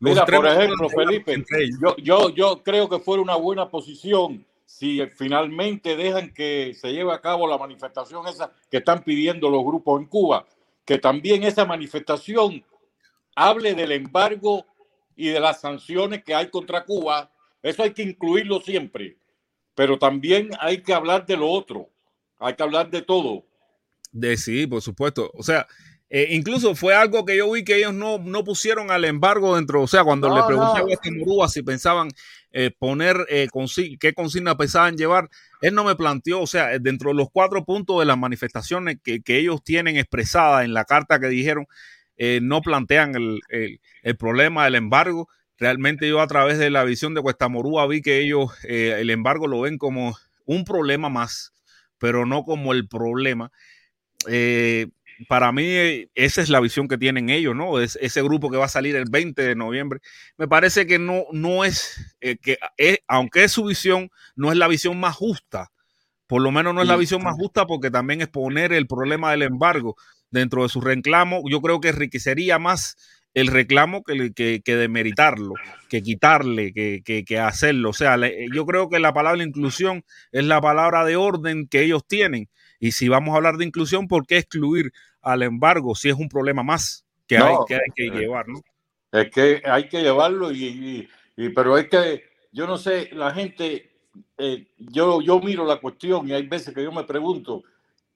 [0.00, 1.44] Los Mira, por ejemplo, Felipe,
[1.80, 7.10] yo, yo, yo creo que fuera una buena posición si finalmente dejan que se lleve
[7.10, 10.46] a cabo la manifestación esa que están pidiendo los grupos en Cuba,
[10.84, 12.62] que también esa manifestación
[13.34, 14.66] hable del embargo
[15.16, 17.32] y de las sanciones que hay contra Cuba.
[17.62, 19.16] Eso hay que incluirlo siempre,
[19.74, 21.88] pero también hay que hablar de lo otro,
[22.38, 23.46] hay que hablar de todo.
[24.12, 25.30] De sí, por supuesto.
[25.32, 25.66] O sea,
[26.10, 29.82] eh, incluso fue algo que yo vi que ellos no, no pusieron al embargo dentro.
[29.82, 30.84] O sea, cuando No, le pregunté no.
[30.84, 32.08] a Weston Murúa si pensaban
[32.52, 33.48] eh, poner eh,
[34.00, 35.28] qué consigna pensaban llevar,
[35.60, 39.20] él no me planteó, o sea, dentro de los cuatro puntos de las manifestaciones que,
[39.22, 41.66] que ellos tienen expresadas en la carta que dijeron,
[42.42, 45.28] no plantean el, el- el problema del embargo.
[45.58, 49.46] Realmente yo a través de la visión de Cuesta Morúa vi que ellos el embargo
[49.46, 50.16] lo ven como
[50.46, 51.52] un problema más,
[51.98, 53.52] pero no como el problema
[54.26, 54.88] eh,
[55.26, 57.80] para mí eh, esa es la visión que tienen ellos, ¿no?
[57.80, 60.00] Es ese grupo que va a salir el 20 de noviembre.
[60.36, 64.58] Me parece que no, no es, eh, que es, aunque es su visión, no es
[64.58, 65.70] la visión más justa.
[66.26, 69.30] Por lo menos no es la visión más justa porque también es poner el problema
[69.30, 69.96] del embargo
[70.30, 71.42] dentro de su reclamo.
[71.50, 72.96] Yo creo que enriquecería más
[73.34, 75.54] el reclamo que, que, que demeritarlo,
[75.88, 77.90] que quitarle, que, que, que hacerlo.
[77.90, 81.82] O sea, le- yo creo que la palabra inclusión es la palabra de orden que
[81.82, 82.48] ellos tienen.
[82.80, 86.28] Y si vamos a hablar de inclusión, ¿por qué excluir al embargo si es un
[86.28, 88.46] problema más que, hay, que hay que eh, llevar?
[88.48, 88.60] ¿no?
[89.12, 92.22] Es que hay que llevarlo, y, y- y- pero es que
[92.52, 93.90] yo no sé, la gente,
[94.36, 97.62] eh, yo, yo miro la cuestión y hay veces que yo me pregunto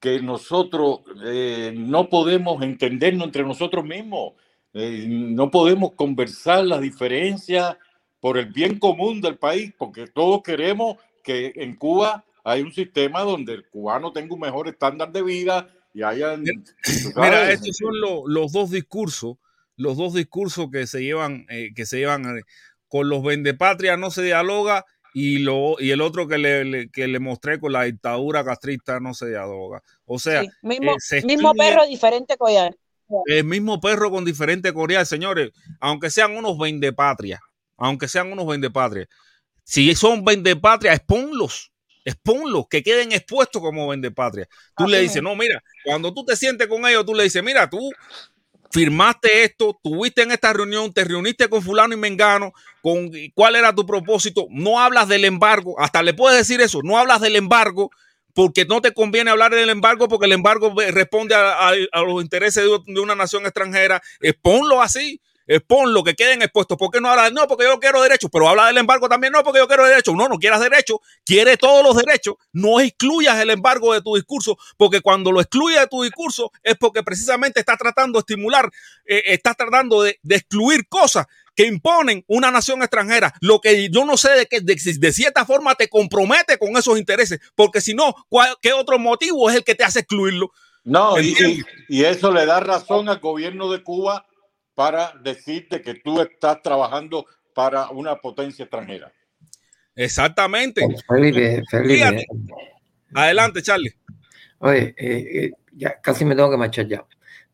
[0.01, 4.33] que nosotros eh, no podemos entendernos entre nosotros mismos,
[4.75, 7.77] eh, no podemos conversar las diferencias
[8.21, 13.21] por el bien común del país, porque todos queremos que en Cuba hay un sistema
[13.23, 16.37] donde el cubano tenga un mejor estándar de vida y haya...
[16.37, 19.37] Mira, estos son lo- los dos discursos,
[19.77, 22.43] los dos discursos que se llevan, eh, que se llevan eh,
[22.89, 27.07] con los vendepatria no se dialoga y lo y el otro que le, le- que
[27.07, 29.83] le mostré con la dictadura castrista no se dialoga.
[30.05, 32.77] O sea, Sí, mismo, eh, se mismo excluye perro, diferente collar.
[33.27, 35.51] el mismo perro con diferente coreal, señores,
[35.81, 37.41] aunque sean unos vendepatria,
[37.77, 39.07] aunque sean unos vendepatria,
[39.65, 41.72] si son vendepatria, exponlos,
[42.05, 44.49] exponlos, que queden expuestos como vendepatria.
[44.77, 47.43] Tú Así le dices, no, mira, cuando tú te sientes con ellos, tú le dices,
[47.43, 47.91] mira, tú
[48.71, 53.75] firmaste esto, tuviste en esta reunión, te reuniste con fulano y mengano, con cuál era
[53.75, 57.91] tu propósito, no hablas del embargo, hasta le puedes decir eso, no hablas del embargo
[58.35, 62.23] porque no te conviene hablar del embargo porque el embargo responde a, a- a los
[62.23, 66.77] intereses de, de una nación extranjera, exponlo así, exponlo, que queden expuestos.
[66.79, 67.33] ¿Por qué no hablas?
[67.33, 70.15] No, porque yo quiero derechos, pero habla del embargo también, no, porque yo quiero derechos.
[70.15, 74.57] No, no quieras derechos, quiere todos los derechos, no excluyas el embargo de tu discurso,
[74.77, 78.71] porque cuando lo excluyes de tu discurso es porque precisamente estás tratando de estimular,
[79.07, 84.07] eh, estás tratando de, de excluir cosas que imponen una nación extranjera, lo que yo
[84.07, 87.93] no sé de que de, de cierta forma te compromete con esos intereses, porque si
[87.93, 90.51] no, ¿cuál- ¿qué otro motivo es el que te hace excluirlo?
[90.85, 94.25] No, y- y eso le da razón al gobierno de Cuba
[94.75, 99.13] para decirte que tú estás trabajando para una potencia extranjera.
[99.95, 100.81] Exactamente.
[101.07, 101.95] Felipe, Felipe.
[101.95, 102.27] Fíjate.
[103.15, 103.95] Adelante, Charlie.
[104.59, 107.05] Oye, eh, eh, ya casi me tengo que marchar ya.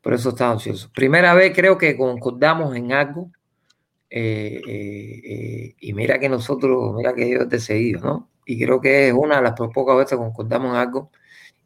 [0.01, 0.91] Por eso estaba ansioso.
[0.95, 3.31] Primera vez creo que concordamos en algo.
[4.11, 8.31] eh, eh, eh, y mira que nosotros, mira que yo te he seguido, ¿no?
[8.47, 11.11] Y creo que es una de las pocas veces que concordamos en algo.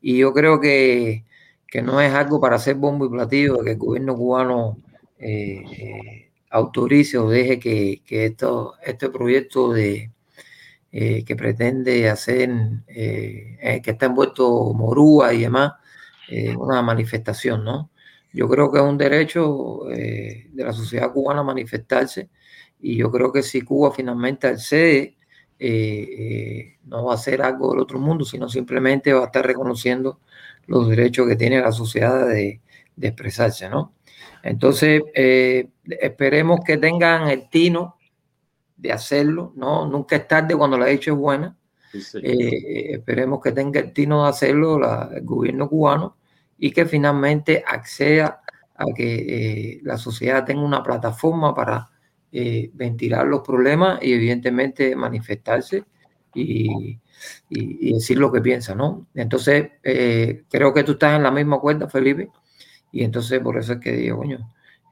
[0.01, 1.25] Y yo creo que,
[1.69, 4.79] que no es algo para hacer bombo y platillo, de que el gobierno cubano
[5.23, 10.11] eh, autorice o deje que, que esto, este proyecto de,
[10.93, 12.51] eh, que pretende hacer,
[12.89, 15.75] eh, que está envuelto Morúa y demás,
[16.59, 17.91] una manifestación, ¿no?
[18.33, 22.31] Yo creo que es un derecho de la sociedad cubana manifestarse
[22.81, 25.17] y yo creo que si Cuba finalmente accede,
[26.85, 30.21] no va a ser algo del otro mundo, sino simplemente va a estar reconociendo
[30.67, 32.63] los derechos que tiene la sociedad de,
[32.97, 33.93] de expresarse, ¿no?
[34.43, 35.69] Entonces, eh,
[36.01, 37.97] esperemos que tengan el tino
[38.77, 39.87] de hacerlo, ¿no?
[39.87, 41.57] Nunca es tarde cuando la hecho es buena.
[42.25, 46.17] Eh, esperemos que tenga el tino de hacerlo la- el gobierno cubano
[46.59, 48.41] y que finalmente acceda
[48.75, 51.89] a que eh, la sociedad tenga una plataforma para
[52.73, 55.85] ventilar los problemas y evidentemente manifestarse
[56.35, 56.99] y,
[57.51, 59.07] y- y decir lo que piensa, ¿no?
[59.15, 62.31] Entonces, eh, creo que tú estás en la misma cuerda, Felipe,
[62.93, 64.39] y entonces por eso es que digo, coño,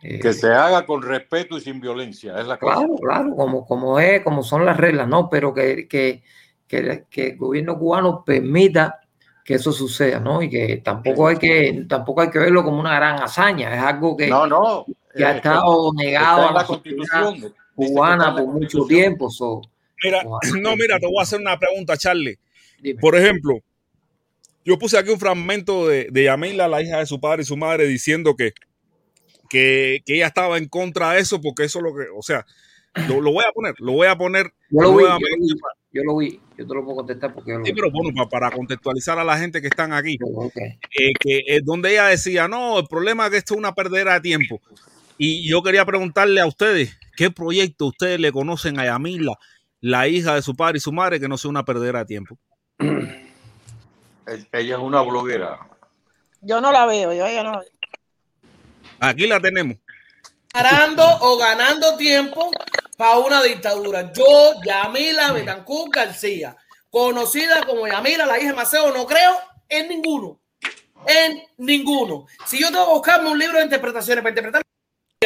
[0.03, 2.41] eh, Que se haga con respeto y sin violencia.
[2.41, 2.77] Es la cosa.
[2.77, 5.29] Claro, claro, como, como es, como son las reglas, ¿no?
[5.29, 6.23] Pero que, que,
[6.67, 9.01] que, que el gobierno cubano permita
[9.45, 10.43] que eso suceda, ¿no?
[10.43, 14.17] Y que tampoco hay que, tampoco hay que verlo como una gran hazaña, es algo
[14.17, 14.87] que, No, no.
[15.15, 17.55] que ha eh, estado está negado en a la Constitución.
[17.75, 19.29] Cubana por mucho tiempo.
[19.31, 19.61] so,
[20.03, 20.23] Mira,
[20.61, 22.39] no, mira, te voy a hacer una pregunta, Charlie.
[22.81, 23.01] Dime.
[23.01, 23.59] Por ejemplo,
[24.65, 27.57] yo puse aquí un fragmento de, de Yamila, la hija de su padre y su
[27.57, 28.53] madre, diciendo que,
[29.49, 32.47] que, que ella estaba en contra de eso, porque eso es lo que, o sea,
[33.09, 35.49] lo, lo voy a poner, lo voy a poner Yo lo vi, yo lo vi,
[35.93, 37.81] yo lo vi, yo te lo puedo contestar porque yo lo Sí, vi.
[37.81, 40.19] pero bueno, pa- para, contextualizar a la gente que están aquí,
[40.99, 44.15] eh, que es donde ella decía, no, el problema es que esto es una perdera
[44.15, 44.61] de tiempo.
[45.19, 49.35] Y yo quería preguntarle a ustedes, ¿qué proyecto ustedes le conocen a Yamila,
[49.81, 52.39] la hija de su padre y su madre, que no sea una perdera de tiempo?
[54.53, 55.59] Ella es una bloguera.
[56.41, 57.71] Yo no la veo, yo ella no la veo.
[59.01, 59.77] Aquí la tenemos.
[60.53, 62.51] Ganando o ganando tiempo
[62.97, 64.13] para una dictadura.
[64.13, 64.25] Yo,
[64.65, 66.57] Yamila Betancourt García,
[66.91, 69.37] conocida como Yamila, la hija de Maceo, no creo
[69.69, 70.41] en ninguno.
[71.07, 72.27] En ninguno.
[72.47, 74.63] Si yo tengo que buscarme un libro de interpretaciones para interpretar,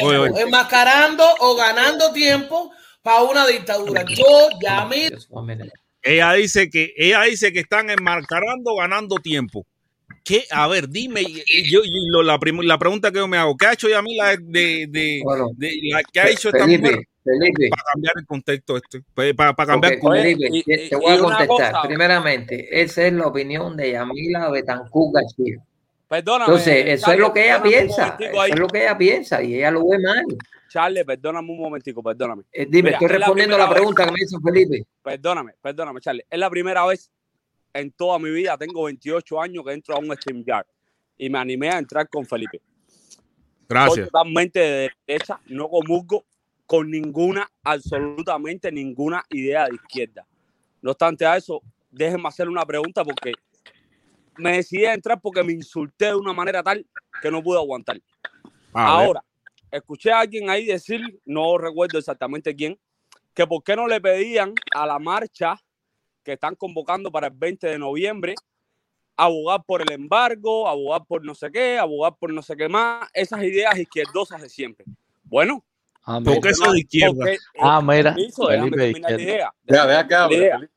[0.02, 0.40] Oye, oye.
[0.40, 2.72] enmascarando o ganando tiempo
[3.02, 4.04] para una dictadura.
[4.04, 5.18] Yo, Yamila.
[6.04, 9.66] Ella dice que ella dice que están enmarcarando, ganando tiempo.
[10.22, 10.44] ¿Qué?
[10.50, 11.22] A ver, dime.
[11.22, 14.36] Yo, y lo- la, prim- la pregunta que yo me hago, ¿qué ha hecho Yamila
[14.40, 17.68] de, de, Bueno, de la que ha hecho esta Felipe, mujer Felipe.
[17.70, 19.00] para cambiar el contexto este?
[19.14, 20.16] Pues, Para, para cambiar Ok, Cuba.
[20.16, 21.46] Felipe, y- te- voy a contestar.
[21.72, 21.82] cosa.
[21.86, 25.56] Primeramente, esa es la opinión de Yamila Betancourt García.
[26.08, 26.44] Perdóname.
[26.52, 28.16] Entonces, eso es lo que ella piensa.
[28.20, 30.24] Eso es lo que ella piensa y ella lo ve mal.
[30.74, 32.42] Charlie, perdóname un momentico, perdóname.
[32.52, 34.84] Eh, dime, Mira, estoy es la respondiendo a la vez- pregunta que me hizo Felipe.
[35.04, 36.24] Perdóname, perdóname, Charlie.
[36.28, 37.12] Es la primera vez
[37.72, 40.66] en toda mi vida, tengo 28 años que entro a un StreamYard
[41.16, 42.60] y me animé a entrar con Felipe.
[42.88, 44.06] Soy Gracias.
[44.10, 46.24] totalmente de derecha, no comulgo
[46.66, 50.26] con ninguna, absolutamente ninguna idea de izquierda.
[50.82, 53.30] No obstante a eso, déjenme hacer una pregunta porque
[54.38, 56.84] me decidí a entrar porque me insulté de una manera tal
[57.22, 58.00] que no pude aguantar.
[58.72, 59.22] Ahora,
[59.76, 62.78] escuché a alguien ahí decir, no recuerdo exactamente quién,
[63.34, 65.56] que por qué no le pedían a la marcha
[66.22, 68.34] que están convocando para el 20 de noviembre
[69.16, 73.08] abogar por el embargo, abogar por no sé qué, abogar por no sé qué más,
[73.12, 74.84] esas ideas izquierdosas de siempre.
[75.24, 75.64] Bueno,
[76.06, 76.40] Ah, ¿Por mira.
[76.42, 77.14] qué eso es de izquierda?
[77.16, 79.32] porque, Ah, mira, permiso, déjame Felipe de terminar la izquierda.
[79.32, 80.28] idea.
[80.28, 80.70] La idea.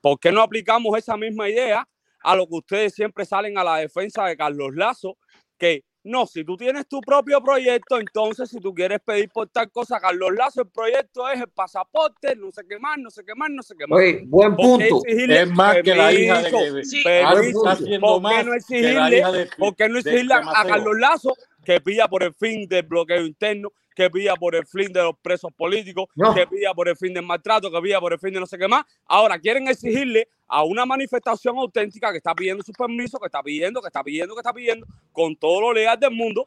[0.00, 1.88] ¿Por qué no aplicamos esa misma idea
[2.20, 5.16] a lo que ustedes siempre salen a la defensa de Carlos Lazo?
[5.56, 9.70] Que no, si tú tienes tu propio proyecto, entonces si tú quieres pedir por tal
[9.70, 13.34] cosa, Carlos Lazo, el proyecto es el pasaporte, no sé qué más, no sé qué
[13.34, 13.98] más, no sé qué más.
[13.98, 15.04] Oye, buen ¿Por qué punto.
[15.06, 17.58] exigirle- Es más que la hija de permiso, que Sí, permiso, buen punto.
[17.70, 20.64] está haciendo ¿Por qué más no exigirle, por qué no exigirle de a.
[20.66, 24.92] Carlos Lazo que pida por el fin del bloqueo interno, que pida por el fin
[24.92, 26.34] de los presos políticos, No.
[26.34, 28.58] que pida por el fin del maltrato, que pida por el fin de no sé
[28.58, 28.84] qué más?
[29.06, 33.80] Ahora quieren exigirle a una manifestación auténtica que está pidiendo sus permisos, que está pidiendo,
[33.80, 36.46] que está pidiendo, que está pidiendo, con todo lo legal del mundo.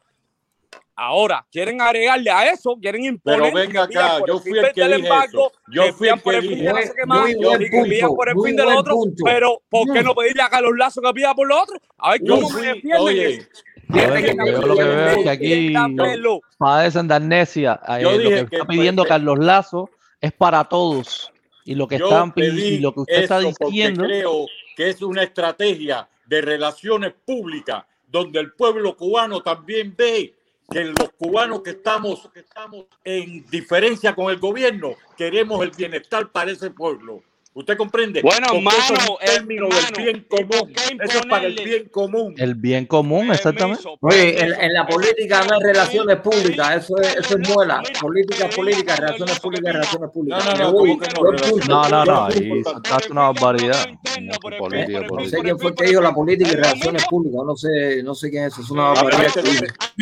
[0.94, 4.72] Ahora quieren agregarle a eso, quieren imponer Pero venga acá, yo el fin fui el
[4.72, 5.60] que dije embargo, eso.
[5.72, 7.34] Yo que fui el que el fin dije de no Muy, sé qué más, muy
[7.34, 8.16] buen y que pidan punto.
[8.16, 9.24] por el Muy fin del otro, punto.
[9.24, 11.76] pero ¿por qué no pedirle a Carlos Lazo que pida por lo otro?
[11.98, 13.48] A ver Yo cómo me fui, defienden oye, eso.
[13.88, 15.74] A ver, que yo lo que veo es que aquí
[16.58, 17.80] padecen de amnesia.
[17.88, 21.30] Eh, Yo lo que está pidiendo Carlos Lazo es para todos.
[21.66, 25.24] Y lo que yo están y lo que usted está diciendo, creo que es una
[25.24, 30.32] estrategia de relaciones públicas donde el pueblo cubano también ve
[30.70, 36.30] que los cubanos que estamos, que estamos en diferencia con el gobierno queremos el bienestar
[36.30, 37.22] para ese pueblo.
[37.56, 38.20] ¿Usted comprende?
[38.20, 40.72] Bueno, eso es un término del bien común.
[41.02, 42.34] Eso es para el bien común.
[42.36, 43.82] El bien común, exactamente.
[44.00, 47.82] Oye, en, en la política no hay relaciones públicas, eso es, eso es muela.
[47.98, 50.44] Política, política, relaciones públicas, relaciones públicas.
[50.44, 52.24] No, no, no, voy, ¿cómo que no?
[52.26, 52.62] ahí
[53.10, 53.86] una barbaridad.
[54.58, 58.02] Política, No sé quién fue el que dijo la política y relaciones públicas, no sé,
[58.02, 59.32] no sé quién es eso, es una barbaridad.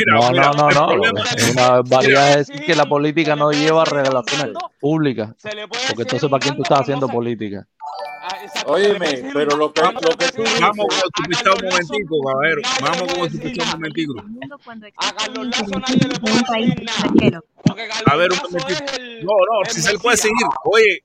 [0.07, 1.23] No, no, no, no.
[1.37, 5.37] Es una barbaridad decir que la política no lleva relaciones públicas.
[5.41, 7.44] Porque entonces, ¿para quién tú estás haciendo política?
[8.67, 10.61] Óyeme, pero lo que, lo que tú dices.
[10.61, 12.63] Vamos con su pichado un momentico, caballero.
[12.81, 14.15] Vamos con su pichado un momentico.
[18.07, 18.85] A ver, un momentito.
[19.23, 20.47] No, no, si se le puede seguir.
[20.65, 21.03] Oye,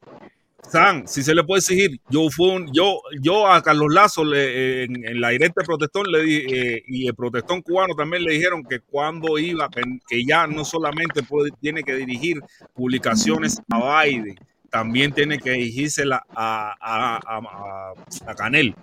[0.69, 4.81] San, si se le puede exigir, yo fue un, yo, yo a Carlos Lazo le,
[4.81, 8.23] eh, en, en la directa de protestón le di, eh, y el protestón cubano también
[8.23, 12.39] le dijeron que cuando iba, que, que ya no solamente puede, tiene que dirigir
[12.75, 14.35] publicaciones a Biden,
[14.69, 17.93] también tiene que dirigírsela a, a,
[18.27, 18.75] a, Canel.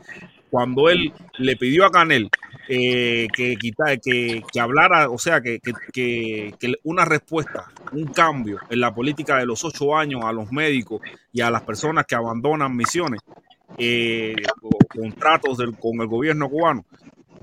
[0.50, 2.30] Cuando él le pidió a Canel
[2.68, 5.58] eh, que, quita- que, que hablara, o sea, que,
[5.92, 10.50] que- que- una respuesta, un cambio en la política de los ocho años a los
[10.52, 11.00] médicos
[11.32, 13.20] y a las personas que abandonan misiones,
[13.78, 14.34] eh,
[14.88, 16.84] contratos del- con el gobierno cubano,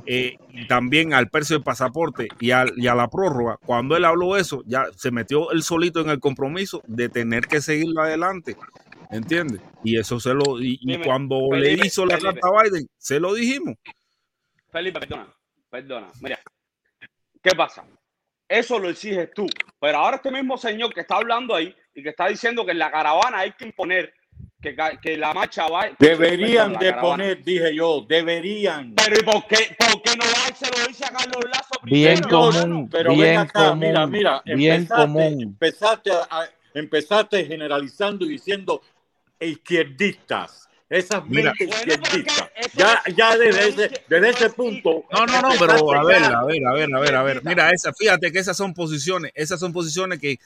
[0.06, 4.06] eh, y también al precio del pasaporte y, al- y a la prórroga, cuando él
[4.06, 8.56] habló eso, ya se metió él solito en el compromiso de tener que seguirlo adelante.
[9.12, 9.62] ¿Entiendes?
[9.84, 10.60] Y eso se lo.
[10.60, 12.40] Y, y Dime, cuando Felipe, le hizo la Felipe.
[12.42, 13.76] carta a Biden, se lo dijimos.
[14.72, 15.28] Felipe, perdona,
[15.70, 16.08] perdona.
[16.20, 16.40] Mira,
[17.44, 17.86] ¿qué pasa?
[18.48, 19.46] Eso lo exiges tú.
[19.80, 22.80] Pero ahora este mismo señor que está hablando ahí y que está diciendo que en
[22.80, 24.14] la caravana hay que imponer
[25.02, 25.90] que, la marcha va.
[25.99, 27.02] Deberían de caravana.
[27.02, 28.95] poner, dije yo, deberían.
[28.95, 32.18] Pero ¿y por qué, por qué no va se lo dice a Carlos Lazo Bien
[32.18, 35.41] Señor, común, pero ven bien acá, mira, común, mira, bien empezaste, común.
[35.41, 38.81] empezaste, a- a- empezaste generalizando y diciendo
[39.40, 41.53] izquierdistas, esas Mira.
[41.57, 42.49] mentes izquierdistas.
[42.76, 45.03] Ya, ya desde ese, desde ese punto.
[45.11, 47.41] No, no, no, pero a ver, a ver, a ver, a ver, a ver.
[47.44, 50.38] Mira, esa, fíjate que esas son posiciones, esas son posiciones que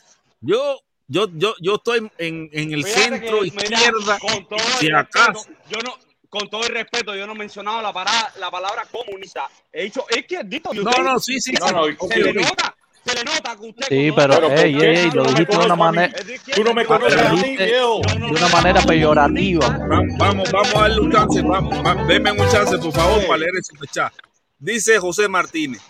[0.41, 4.59] yo, yo, yo, yo estoy en, en el Fíjate centro que, mira, izquierda, con todo
[4.79, 5.31] si el acaso.
[5.33, 5.93] respeto, yo no,
[6.29, 9.47] con todo el respeto, yo no he mencionado la, para- la palabra comunista.
[9.71, 10.73] He dicho izquierdito.
[10.73, 11.53] No, no, sí, sí.
[11.59, 12.75] No, no, se le nota,
[13.05, 13.85] se le nota que usted.
[13.87, 16.13] Sí, pero, ey, ey, ey, lo dijiste de una manera.
[16.53, 18.01] Tú no me conoces a mí, viejo.
[18.01, 19.67] de una manera peyorativa.
[19.69, 23.37] Va- Vamos, vamos a darle un chance, vamos, va- denme un chance, por favor, para
[23.37, 24.11] leer el superchat.
[24.59, 25.81] Dice José Martínez,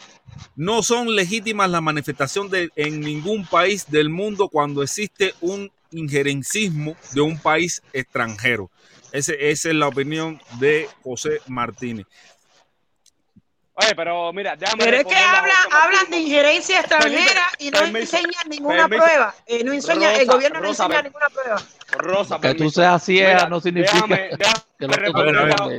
[0.56, 6.96] no son legítimas la manifestación de, en ningún país del mundo cuando existe un injerencismo
[7.14, 8.70] de un país extranjero.
[9.12, 12.06] Ese- esa es la opinión de José Martínez.
[13.80, 17.80] Oye, pero mira, déjame Pero es que responderle a hablan, de injerencia extranjera y no
[17.80, 19.04] permiso, enseñan ninguna permiso.
[19.04, 19.36] prueba.
[19.46, 21.62] Eh, no enseña, el Rosa, gobierno no enseña ninguna prueba.
[21.92, 25.70] Rosa, Que tú seas ciega no significa déjame- déjame que lo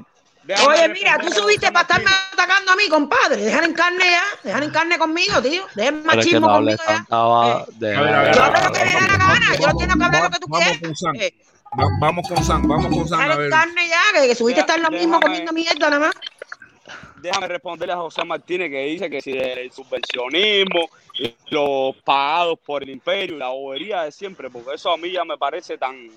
[0.49, 3.37] déjame Oye, mira, tú subiste para estarme atacando a mí, compadre.
[3.37, 5.63] Dejan en carne ya, dejan en carne conmigo, tío.
[5.75, 6.85] Dejen machismo no conmigo ya.
[6.87, 9.57] tanta va- de- A ver, a ver, Yo hablo lo que me da la gana,
[9.61, 10.81] yo no tengo que hablar lo que tú Vamos quieras.
[10.83, 11.35] con San, Eh,
[11.79, 14.65] va- vamos con San, vamos con San, dejan en carne ya, que, que subiste a
[14.65, 16.15] estar lo mismo comiendo mierda nada más.
[17.21, 20.89] déjame responderle a José Martínez que dice que si el subvencionismo,
[21.51, 25.37] los pagados por el imperio, la bobería de siempre, porque eso a mí ya me
[25.37, 26.09] parece tan,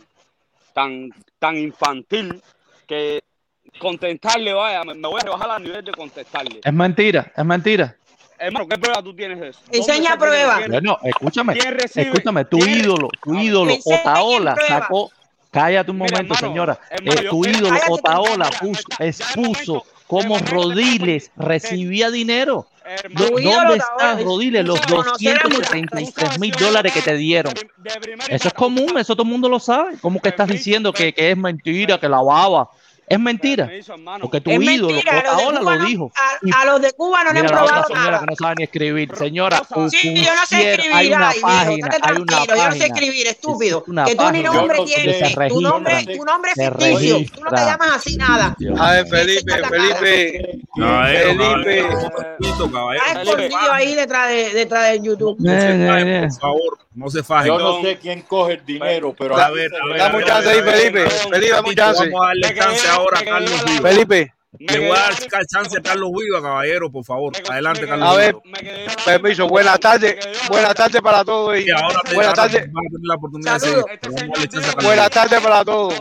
[0.73, 1.09] tan,
[1.39, 2.41] tan infantil
[2.87, 3.21] que
[3.81, 6.61] contestarle, vaya, me, me voy a rebajar al nivel de contestarle.
[6.63, 7.95] Es mentira, es mentira.
[8.37, 9.59] Hermano, ¿qué prueba tú tienes de eso?
[9.65, 10.57] ¿Dónde Enseña prueba.
[10.57, 11.53] ¿Quién- Bueno, escúchame,
[11.93, 15.11] escúchame, tu ¿Quién- ídolo, tu ídolo, Otaola, sacó,
[15.51, 20.37] cállate un Mira, momento, hermano, señora, hermano, eh, tu ídolo, cállate, Otaola, puso- expuso cómo
[20.39, 22.67] Rodiles recibía dinero.
[22.83, 24.65] Hermano, ídolo, ¿Dónde Otaola, está Rodiles?
[24.65, 25.71] Los conocer a muchachos.
[25.71, 27.53] 273 mil dólares que te dieron.
[27.53, 29.97] de, de primera Eso es común, eso todo el mundo lo sabe.
[30.01, 32.69] ¿Cómo que estás diciendo que, que es mentira, que la baba?
[33.11, 33.69] Es mentira.
[34.21, 36.11] Porque tu Es ídolo, mentira, a los de Otaola Cuba lo no- dijo.
[36.55, 38.19] a, los de Cuba no le han probado señora nada.
[38.19, 39.15] que no sabe ni escribir.
[39.15, 41.89] Señora, Sí, yo no sé escribir, hay una ay, viejo, página, hay una
[42.27, 43.83] tranquilo, yo no sé escribir, estúpido.
[43.83, 44.95] Que tú ni página nombre Yo no sé.
[44.95, 48.55] tienes, tu nombre, tu nombre es ficticio, tú no te llamas así nada.
[48.79, 49.07] A ver.
[49.07, 50.59] Felipe, Felipe, Felipe.
[50.77, 53.05] caballero, un momentito, caballero.
[53.07, 55.35] Está escondido ahí detrás de, detrás de YouTube.
[55.39, 57.47] No se fajen, por favor, no se fajen.
[57.47, 61.09] Yo no sé quién coge el dinero, pero A ver, dame un chance ahí, Felipe.
[61.09, 62.09] Felipe, dame un chance.
[62.09, 63.90] Vamos a darle chance ahora a Carlos Viva.
[63.90, 67.34] Felipe, Le voy a dar chance a Carlos Viva, caballero, por favor.
[67.49, 68.36] Adelante, Carlos a ver,
[69.06, 70.18] permiso, buenas tardes,
[70.49, 71.57] buenas tardes para todos.
[71.57, 71.65] y
[72.14, 72.69] buenas tardes,
[74.84, 75.94] buenas tardes para todos.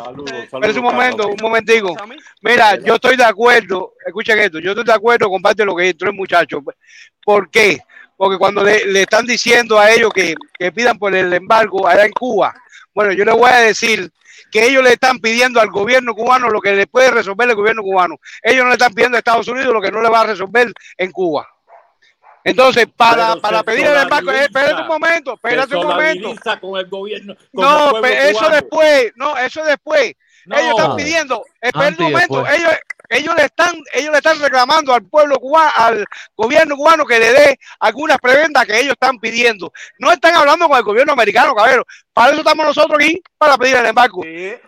[0.50, 1.96] Saludos, un momento, un momentico.
[2.42, 5.76] Mira, yo estoy de acuerdo, escuchen esto, yo estoy de acuerdo con parte de lo
[5.76, 6.62] que entró el muchacho.
[7.24, 7.78] ¿Por qué?
[8.16, 12.04] Porque cuando le, le están diciendo a ellos que, que pidan por el embargo allá
[12.04, 12.54] en Cuba,
[12.94, 14.10] bueno, yo les voy a decir
[14.50, 17.82] que ellos le están pidiendo al gobierno cubano lo que le puede resolver el gobierno
[17.82, 18.16] cubano.
[18.42, 20.72] Ellos no le están pidiendo a Estados Unidos lo que no le va a resolver
[20.96, 21.46] en Cuba.
[22.42, 26.22] Entonces, para, para pedir el embargo, eh, espérate un momento, espérate un momento.
[26.28, 27.34] solidariza con el gobierno.
[27.52, 28.54] con el No, pero eso cubano.
[28.56, 30.14] después, no, eso después.
[30.46, 30.56] No.
[30.58, 32.58] Ellos están pidiendo, espera Antes un momento, después.
[32.58, 32.72] ellos,
[33.10, 36.04] ellos le están, ellos le están reclamando al pueblo cubano, al
[36.36, 39.72] gobierno cubano que le dé algunas prebendas que ellos están pidiendo.
[39.98, 41.84] No están hablando con el gobierno americano, cabrero.
[42.12, 44.22] Para eso estamos nosotros aquí, para pedir el embargo.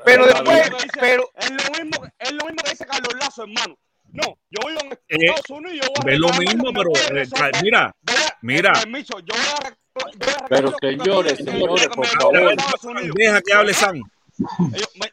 [0.04, 3.42] pero Es después, dice- pero es lo mismo, es lo mismo que dice Carlos Lazo,
[3.42, 3.76] hermano.
[4.14, 7.50] No, yo vivo en Eh, Estados Unidos, yo voy a es lo mismo, pero eh,
[7.62, 7.94] mira,
[8.42, 8.72] mira.
[8.74, 12.54] Permiso, yo voy a voy a Pero señores, señores, que por favor.
[13.14, 14.02] Deja que hable San.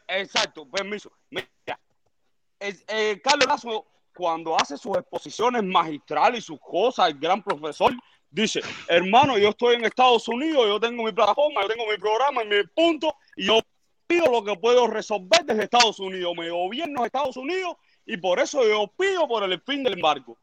[0.08, 1.10] Exacto, permiso.
[1.30, 1.46] Mira,
[2.60, 7.92] eh, Carlos Lazo, cuando hace sus exposiciones magistrales y sus cosas, el gran profesor,
[8.30, 12.44] dice, hermano, yo estoy en Estados Unidos, yo tengo mi plataforma, yo tengo mi programa,
[12.44, 13.60] mi punto, y yo
[14.06, 16.34] pido lo que puedo resolver desde Estados Unidos.
[16.36, 20.36] Me gobierno de Estados Unidos y por eso yo pido por el fin del embargo.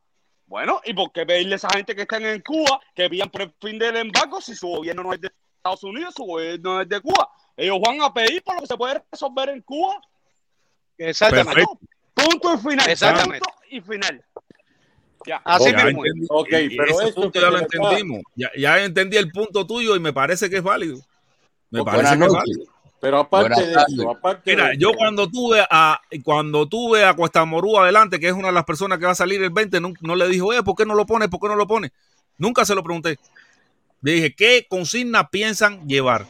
[0.46, 3.42] Bueno, ¿y por qué pedirle a esa gente que están en Cuba que pidan por
[3.42, 6.88] el fin del embargo si su gobierno no es de Estados Unidos, su gobierno es
[6.88, 7.30] de Cuba?
[7.58, 10.00] Ellos van a pedir por lo que se puede resolver en Cuba.
[10.98, 11.54] Exactamente.
[11.54, 11.97] Perfecto.
[12.26, 12.90] Punto y final.
[12.90, 13.40] Exactamente.
[13.40, 14.24] Punto y final.
[15.26, 15.42] Ya.
[15.44, 16.04] Así Ya mismo.
[16.06, 18.22] entendí- Ok, y- pero ese esto punto ya lo entendimos.
[18.36, 21.00] Ya, ya entendí el punto tuyo y me parece que es válido.
[21.70, 22.64] Me parece que es válido.
[23.00, 27.14] Pero aparte de eso, aparte Mira, de yo eso, cuando tuve a cuando tuve a
[27.14, 29.80] Cuesta Morú adelante, que es una de las personas que va a salir el 20,
[29.80, 31.28] no, no le dije, oye, ¿por qué no lo pones?
[31.28, 31.92] ¿Por qué no lo pones?
[32.40, 33.20] Nunca se lo pregunté.
[34.02, 36.26] Le dije, ¿qué consignas piensan llevar?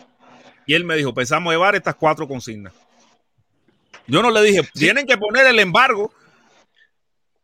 [0.65, 2.73] Y él me dijo, pensamos llevar estas cuatro consignas.
[4.07, 6.11] Yo no le dije, tienen que poner el embargo.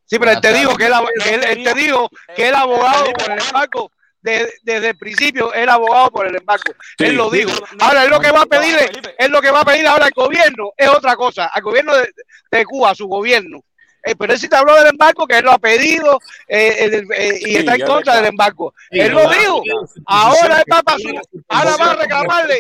[0.06, 3.40] Sí, pero él te dijo que él- él te dijo que el abogado por el
[3.42, 3.92] embargo,
[4.22, 6.64] de- desde el principio, el abogado por el embargo.
[6.98, 7.52] Sí, él lo dijo.
[7.80, 10.06] Ahora, él lo que va a pedir, es- él lo que va a pedir ahora
[10.06, 12.10] al gobierno es otra cosa, al gobierno de,
[12.52, 13.62] de Cuba, a su gobierno.
[14.06, 16.94] Eh, pero él sí te habló del embargo, que él lo ha pedido eh, el-
[17.16, 18.16] eh, y Sí, está en contra está.
[18.18, 18.74] del embargo.
[18.92, 19.64] Sí, él lo ahora dijo.
[20.06, 21.08] Ahora él va su
[21.48, 22.00] ahora va a posición.
[22.00, 22.60] reclamarle.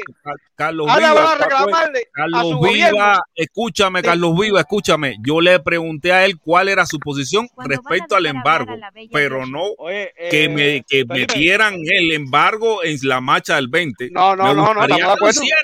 [0.56, 3.22] Carlos Ahora Viva, va a reclamarle a Carlos su Viva, gobierno.
[3.36, 4.06] escúchame, Sí.
[4.06, 5.16] Carlos Viva, escúchame.
[5.26, 8.92] Yo le pregunté a él cuál era su posición Cuando a respecto al embargo, a
[9.12, 13.68] pero no Oye, que, eh, me, que Felipe, metieran el embargo en la marcha del
[13.68, 14.10] 20.
[14.12, 15.42] No, no, no, no, que acuerdo.
[15.44, 15.64] hicieran,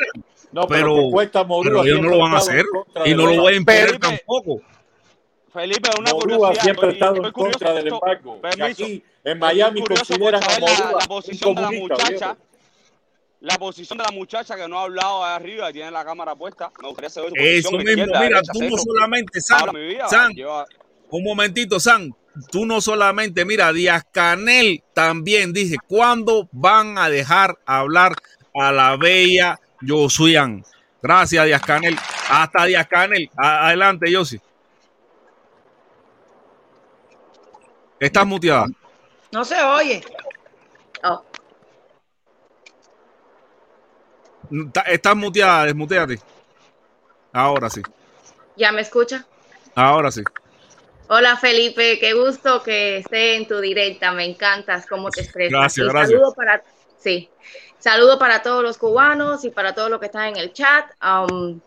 [0.51, 0.95] no, pero,
[1.63, 2.65] pero, que ellos no lo van a hacer
[3.05, 4.61] y no lo voy a Felipe, tampoco.
[5.59, 6.63] Felipe, una Morúa curiosidad.
[6.63, 8.39] siempre ha estado en contra del embargo.
[8.61, 12.09] Aquí en Miami consideran a la, Morúa la un posición de la muchacha.
[12.09, 12.37] viejo.
[13.41, 16.71] La posición de la muchacha que no ha hablado ahí arriba, tiene la cámara puesta.
[16.81, 17.83] Me gustaría saber su Eso posición.
[17.97, 20.07] mismo, mira, derecha, tú no solamente, San, Habla mi vida.
[20.09, 20.65] San, lleva-
[21.11, 22.13] un momentito, San,
[22.51, 28.13] tú no solamente, mira, Díaz Canel también dice, ¿cuándo van a dejar hablar
[28.53, 30.63] a la bella Josuian?
[31.01, 31.95] Gracias, Díaz Canel.
[32.29, 33.29] Hasta Díaz Canel.
[33.37, 34.39] Adelante, Josi.
[37.99, 38.67] Estás muteada.
[39.31, 40.01] No se oye.
[41.03, 41.23] Oh,
[44.87, 46.19] Estás muteada, desmuteate.
[47.31, 47.81] Ahora sí.
[48.55, 49.25] ¿Ya me escucha?
[49.75, 50.23] Ahora sí.
[51.07, 55.51] Hola Felipe, qué gusto que esté en tu directa, me encantas cómo te expresas.
[55.51, 56.11] Gracias, Y gracias.
[56.11, 56.63] Saludo para,
[56.97, 57.29] sí,
[57.79, 60.85] saludo para todos los cubanos y para todos los que están en el chat.
[61.03, 61.59] Um,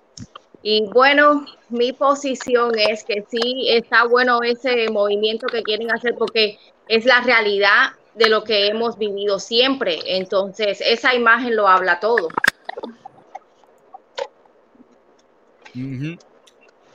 [0.63, 6.59] y bueno, mi posición es que sí está bueno ese movimiento que quieren hacer porque
[6.89, 9.99] es la realidad de lo que hemos vivido siempre.
[10.07, 12.29] Entonces, esa imagen lo habla todo.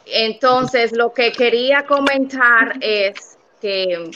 [0.06, 4.12] Entonces, lo que quería comentar es que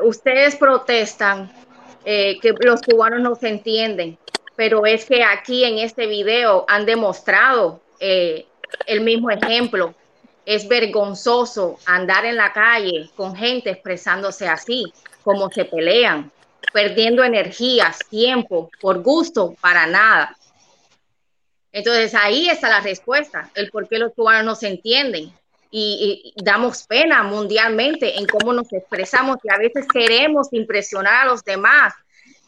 [0.00, 1.52] ustedes protestan
[2.04, 4.16] eh, que los cubanos no se entienden,
[4.56, 8.46] pero es que aquí en este video han demostrado eh,
[8.86, 9.94] el mismo ejemplo.
[10.46, 14.92] Es vergonzoso andar en la calle con gente expresándose así,
[15.22, 16.30] como se pelean,
[16.72, 20.36] perdiendo energías, tiempo, por gusto, para nada.
[21.72, 25.32] Entonces ahí está la respuesta, el por qué los cubanos no se entienden
[25.70, 31.30] y, y damos pena mundialmente en cómo nos expresamos y a veces queremos impresionar a
[31.30, 31.94] los demás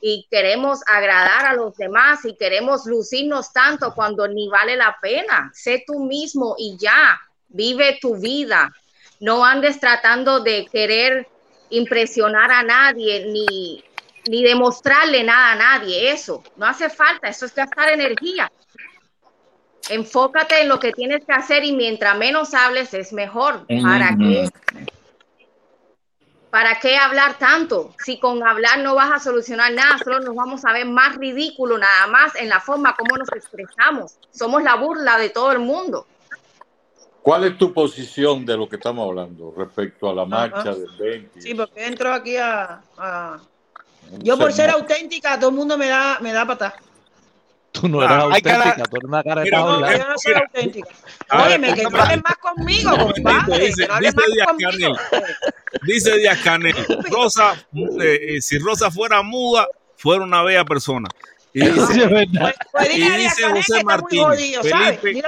[0.01, 5.51] y queremos agradar a los demás y queremos lucirnos tanto cuando ni vale la pena.
[5.55, 8.73] Sé tú mismo y ya, vive tu vida.
[9.20, 11.27] No andes tratando de querer
[11.70, 13.82] impresionar a nadie ni,
[14.28, 16.12] ni demostrarle nada a nadie.
[16.12, 18.51] Eso no hace falta, eso es gastar energía.
[19.89, 23.66] Enfócate en lo que tienes que hacer y mientras menos hables es mejor.
[23.66, 24.48] ¿Para qué?
[26.57, 27.95] ¿Para qué hablar tanto?
[28.03, 31.77] Si con hablar no vas a solucionar nada, solo nos vamos a ver más ridículo
[31.77, 34.16] nada más en la forma como nos expresamos.
[34.33, 36.07] Somos la burla de todo el mundo.
[37.20, 41.43] ¿Cuál es tu posición de lo que estamos hablando respecto a la marcha del 20?
[41.43, 43.39] Sí, porque entro aquí a, a-
[44.20, 46.77] Yo por ser auténtica, todo el mundo me da, me da patada.
[47.81, 49.93] Tú no eres Ah, auténtica, dar- tú eres una cara de Mira, tabla.
[49.93, 50.89] Yo no soy auténtica.
[51.47, 53.66] Óyeme, que no hablen más conmigo, compadre.
[53.66, 54.01] dice, Que no más
[54.32, 54.94] Díaz conmigo.
[55.11, 55.24] Canel,
[55.82, 56.74] dice Díaz Canel,
[57.11, 57.55] Rosa,
[58.01, 59.66] eh, eh, si Rosa fuera muda,
[59.97, 61.09] fuera una bella persona.
[61.53, 62.55] Y dice, Sí, es verdad.
[62.73, 64.62] Pues y dice que José Martínez, jodido.
[64.62, 65.23] Felipe,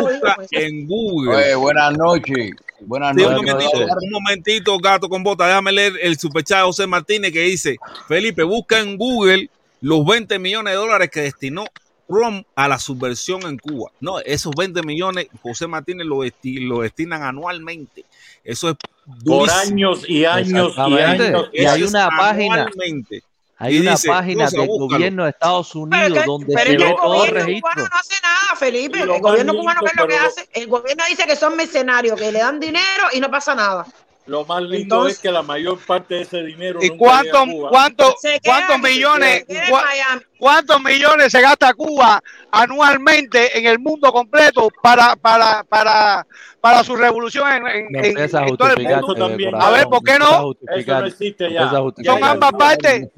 [0.00, 0.48] busca eso.
[0.52, 1.34] en Google.
[1.36, 2.50] Oye, buenas noches.
[2.80, 3.52] Buenas Sí, un noches.
[3.54, 5.46] momentito, un momentito, gato con bota.
[5.46, 7.76] Déjame leer el superchat de José Martínez que dice:
[8.06, 9.50] Felipe, busca en Google
[9.80, 11.64] los 20 millones de dólares que destinó
[12.08, 13.90] Trump a la subversión en Cuba.
[14.00, 18.04] No, esos 20 millones, José Martínez lo, desti- lo destinan anualmente.
[18.42, 18.76] Eso es
[19.24, 21.26] Por años y años y Exactamente.
[21.26, 21.50] años.
[21.52, 23.22] Y hay una página, anualmente.
[23.58, 24.88] hay Y una dice, página del búscalo.
[24.88, 27.70] gobierno de Estados Unidos donde Pero se ve el todo el gobierno registro.
[27.72, 29.00] cubano no hace nada, Felipe.
[29.02, 30.48] El gobierno cubano, ¿qué es lo que hace?
[30.54, 33.86] El gobierno dice que son mercenarios, que le dan dinero y no pasa nada.
[34.28, 37.32] Lo más lindo Entonces- es que la mayor parte de ese dinero ¿Y nunca cuántos
[37.70, 38.14] cuánto,
[38.74, 40.22] aquí, millones cua- Miami.
[40.38, 46.26] Cuántos millones se gasta Cuba anualmente en el mundo completo para para para
[46.60, 48.98] para su revolución en, en- No en- empieza a en todo el mundo?
[48.98, 49.54] Eso también.
[49.54, 50.52] A ver, ¿por qué no?
[50.70, 51.70] Eso no existe ya.
[51.70, 53.08] Son ambas partes.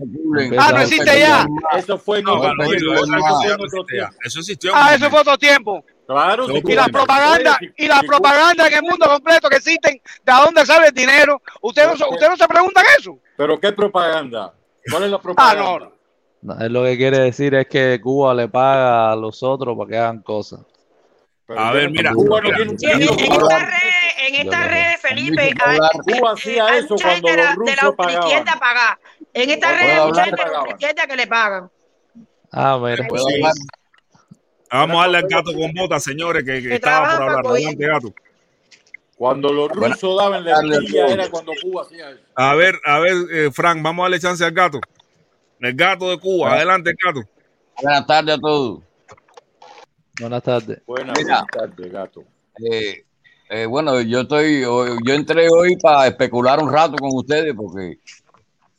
[0.59, 1.47] Ah, no existe ya.
[1.76, 2.94] Eso fue No, otro Manuel, tiempo.
[2.94, 4.09] eso Eso no.
[4.24, 4.72] Eso existió.
[4.74, 5.84] Ah, eso fue otro tiempo.
[6.06, 10.32] Claro, No, Y la propaganda y la propaganda en el mundo completo que existen, ¿de
[10.32, 11.40] dónde sale el dinero?
[11.60, 13.16] ¿Ustedes no, no se preguntan eso?
[13.36, 14.52] ¿Pero qué propaganda?
[14.90, 15.62] ¿Cuál es la Ah, propaganda?
[15.62, 15.78] no.
[15.78, 15.99] no.
[16.43, 19.91] No, él lo que quiere decir es que Cuba le paga a los otros para
[19.91, 20.61] que hagan cosas.
[21.47, 25.01] Pero A ver, mira, Cuba no tiene un en, en estas redes, en estas redes,
[25.01, 25.55] Felipe,
[26.07, 28.59] Cuba hacía eso cuando de la, los de la rusos pagaban.
[28.61, 28.99] paga.
[29.35, 31.71] En estas ¿Puedo redes mucha gente de la ultraizquierda que le pagan.
[32.53, 33.07] Ah, mira.
[33.09, 33.35] ¿Puedo Sí.
[33.35, 33.53] hablar?
[34.73, 37.47] Vamos a darle al gato con botas, señores, que, que Que estaba por hablar.
[37.47, 38.15] Adelante, gato.
[39.17, 40.61] Cuando los rusos daban la
[41.09, 42.21] era cuando Cuba hacía eso.
[42.37, 44.81] A ver, a ver, eh, Frank, vamos a darle chance al gato.
[45.61, 46.49] El gato de Cuba.
[46.49, 46.55] Bueno.
[46.57, 47.28] Adelante, gato.
[47.82, 48.81] Buenas tardes a todos.
[50.19, 50.82] Buenas tardes.
[50.87, 52.24] Buenas tardes, gato.
[52.70, 53.05] Eh,
[53.51, 57.99] eh, bueno, yo estoy, yo entré hoy para especular un rato con ustedes porque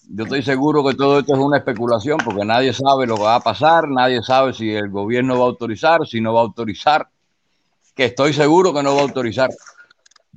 [0.10, 3.36] yo estoy seguro que todo esto es una especulación porque nadie sabe lo que va
[3.36, 7.08] a pasar, nadie sabe si el gobierno va a autorizar, si no va a autorizar,
[7.96, 9.50] que estoy seguro que no va a autorizar.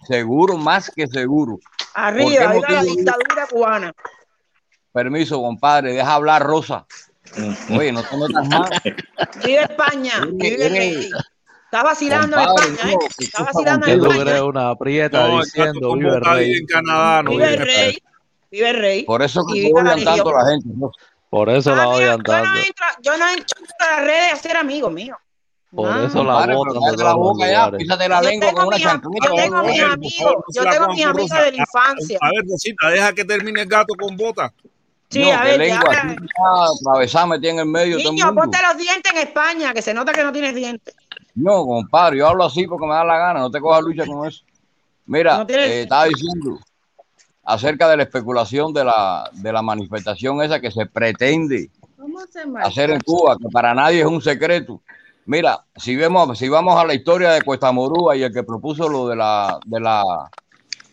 [0.06, 1.52] Seguro, más que seguro.
[1.52, 3.94] ¿Por qué Arriba, arriba la dictadura cubana.
[4.98, 6.86] Permiso, compadre, deja hablar Rosa.
[7.76, 8.70] Oye, no te metas más.
[9.44, 11.10] Vive España, vive rey.
[11.64, 12.96] Está vacilando en España, no, ¿eh?
[13.18, 14.00] Está vacilando ¿Qué en.
[14.02, 14.22] España.
[14.22, 14.40] crees?
[14.42, 16.52] Una aprieta No, diciendo vive el rey.
[16.52, 17.22] en Canadá.
[17.24, 17.98] No Vive el vive rey,
[18.52, 19.02] vive el rey.
[19.04, 20.68] Por eso que odian tanto la gente.
[20.76, 20.92] ¿no?
[21.28, 22.58] Por eso Ah, la mira, odian yo no tanto.
[22.60, 25.18] entro, yo no entro a las redes a ser amigos míos.
[25.74, 26.06] Por No.
[26.06, 27.78] eso la cállate los boca ya, lugares.
[27.78, 29.26] písate la Yo lengua con una chancleta.
[29.28, 32.18] yo tengo A mis amigos, no yo tengo mis amigos de la infancia.
[32.22, 34.52] A, a ver, Rosita, deja que termine el gato con botas.
[35.14, 35.92] Sí, No, a ver, lengua,
[36.80, 38.40] atravesada, metida en el medio de todo el Niño, mundo.
[38.42, 40.94] ponte los dientes en España, que se nota que no tienes dientes.
[41.34, 44.26] No, compadre, yo hablo así porque me da la gana, no te cojas lucha con
[44.26, 44.42] eso.
[45.06, 46.58] Mira, No tienes- eh, estaba diciendo
[47.44, 52.40] acerca de la especulación de la, de la manifestación esa que se pretende ¿Cómo se
[52.62, 54.80] hacer en Cuba, que para nadie es un secreto.
[55.26, 58.88] Mira, si vemos, si vamos a la historia de Cuesta Morúa y el que propuso
[58.88, 60.02] lo de la, de la,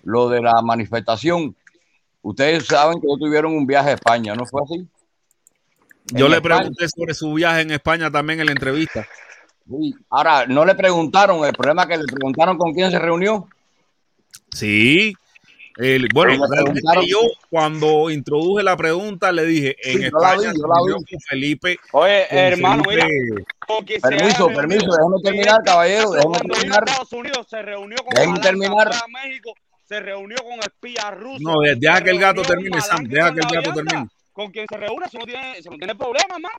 [0.03, 1.55] lo de la manifestación,
[2.21, 4.87] ustedes saben que tuvieron un viaje a España, ¿no fue así?
[6.13, 6.57] Yo En le España.
[6.59, 9.07] pregunté sobre su viaje en España también en la entrevista.
[9.69, 9.95] Sí.
[10.09, 13.47] Ahora, no le preguntaron, el problema es que le preguntaron con quién se reunió.
[14.53, 15.13] Sí.
[15.77, 16.33] El- bueno,
[17.07, 17.19] yo
[17.49, 20.75] cuando introduje la pregunta le dije, en Sí, yo la España vi, se yo la
[20.75, 21.03] reunió vi.
[21.11, 21.77] con Felipe.
[21.93, 23.45] Oye, con hermano, Felipe-
[24.01, 26.83] Permiso, permiso, déjeme terminar, caballero, a terminar.
[26.85, 28.91] Estados Unidos se reunió con Déjeme Malanga, terminar.
[29.23, 29.53] México,
[29.91, 31.41] se reunió con espías rusos.
[31.41, 33.73] No, de- deja se que el gato termine, Sam, deja que el gato Vianda.
[33.73, 34.09] termine.
[34.31, 36.53] Con quien se reúne, eso no tiene, eso no tiene problema, más.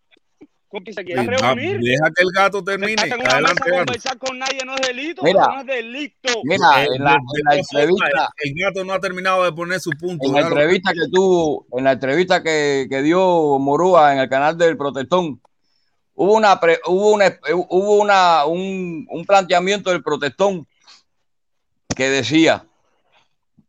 [0.68, 1.80] Con quien se quiera reunir.
[1.80, 3.00] deja que el gato termine.
[3.00, 6.32] Adelante, conversar con nadie no es delito, Mira, no es delito.
[6.44, 10.26] Mira, en la, en entrevista, el gato no ha terminado de poner su punto.
[10.26, 14.58] en la entrevista que tuvo, en la entrevista que, que dio Morúa en el canal
[14.58, 15.40] del Protestón,
[16.14, 20.66] hubo una hubo una hubo una un, un planteamiento del Protestón
[21.96, 22.64] que decía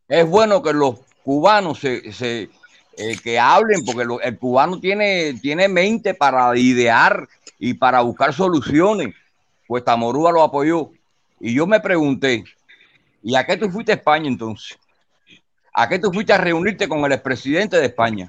[0.08, 2.50] es bueno que los cubanos se, se
[2.96, 7.26] eh, que hablen porque lo- el cubano tiene tiene mente para idear
[7.58, 9.14] y para buscar soluciones.
[9.66, 10.90] Pues Tamorúa lo apoyó
[11.40, 12.44] y yo me pregunté
[13.22, 14.78] ¿y a qué tú fuiste a España entonces?
[15.72, 18.28] ¿A qué tú fuiste a reunirte con el expresidente de España?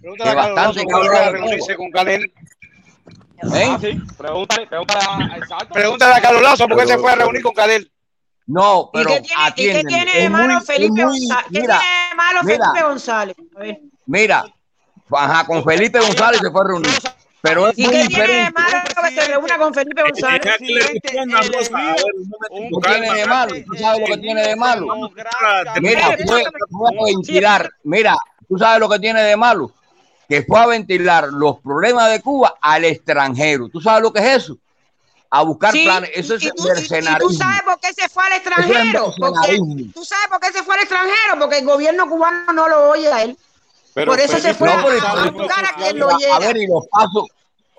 [0.00, 0.84] Pregúntale Que bastante
[1.18, 2.22] a reunirse con Canel.
[2.24, 3.66] ¿Eh?
[3.68, 5.74] Ah, sí, pregúntale, pregúntale, exacto.
[5.74, 7.90] Pregúntale a Carlos Lazo por qué se fue a reunir con Canel.
[8.46, 9.20] No, ¿Y pero qué
[9.54, 11.46] tiene, ¿y qué tiene Es de malo muy- Felipe muy- González?
[11.52, 12.64] ¿Qué mira, tiene de malo mira.
[12.66, 13.36] Felipe González?
[13.56, 13.80] A ver.
[14.06, 14.44] Mira,
[15.12, 16.90] ajá, con Felipe González se fue a reunir.
[17.40, 18.52] Pero es ¿Y muy qué tiene de diferente.
[18.52, 20.40] malo que se reúna con Felipe González?
[20.60, 22.80] Un momento.
[22.82, 23.54] ¿Qué tiene de malo?
[23.66, 24.86] ¿Tú sabes lo que tiene de malo?
[25.80, 27.70] Mira, fue, fue a ventilar.
[27.84, 28.16] Mira,
[28.48, 29.72] ¿tú sabes lo que tiene de malo?
[30.28, 33.68] Que fue a ventilar los problemas de Cuba al extranjero.
[33.68, 34.56] ¿Tú sabes lo que es eso?
[35.36, 36.10] A buscar Sí, planes.
[36.14, 39.12] Eso es y tú, y sabes por qué se fue al es extranjero.
[39.18, 39.56] Porque,
[39.92, 41.38] tú sabes por qué se fue al extranjero.
[41.40, 43.36] Porque el gobierno cubano no lo oye a él.
[43.94, 46.38] Pero por eso se Felipe, fue no, a, buscar a quien lo A oyera.
[46.38, 47.24] ver, y los pasos,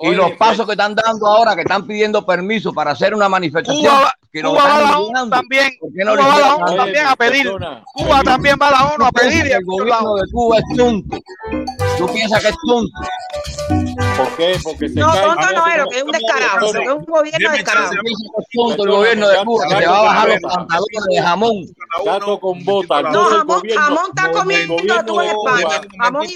[0.01, 3.13] y Oye, los pasos Fel- que están dando ahora, que están pidiendo permiso para hacer
[3.13, 3.81] una manifestación.
[3.85, 5.35] Cuba va, que nos Cuba va a están la ONU eliminando.
[5.37, 5.77] también.
[5.79, 7.51] ¿Por qué no Cuba le va a la ONU también a pedir.
[7.93, 9.45] Cuba también va a la ONU a pedir.
[9.49, 11.17] el gobierno de Cuba es tonto.
[11.97, 12.99] Tú piensas que es tonto.
[14.17, 14.57] ¿Por qué?
[14.63, 15.21] Porque se No, cae.
[15.23, 16.59] tonto no es, lo que es un descarado.
[16.67, 17.89] Lo que es un gobierno descarado.
[17.91, 20.39] Tú piensas que es tonto el gobierno de Cuba, que se va a bajar los
[20.41, 21.53] pantalones de jamón.
[22.03, 23.01] Gato con bota.
[23.03, 25.81] No, jamón, están comiendo tú en España.
[25.97, 26.27] Jamón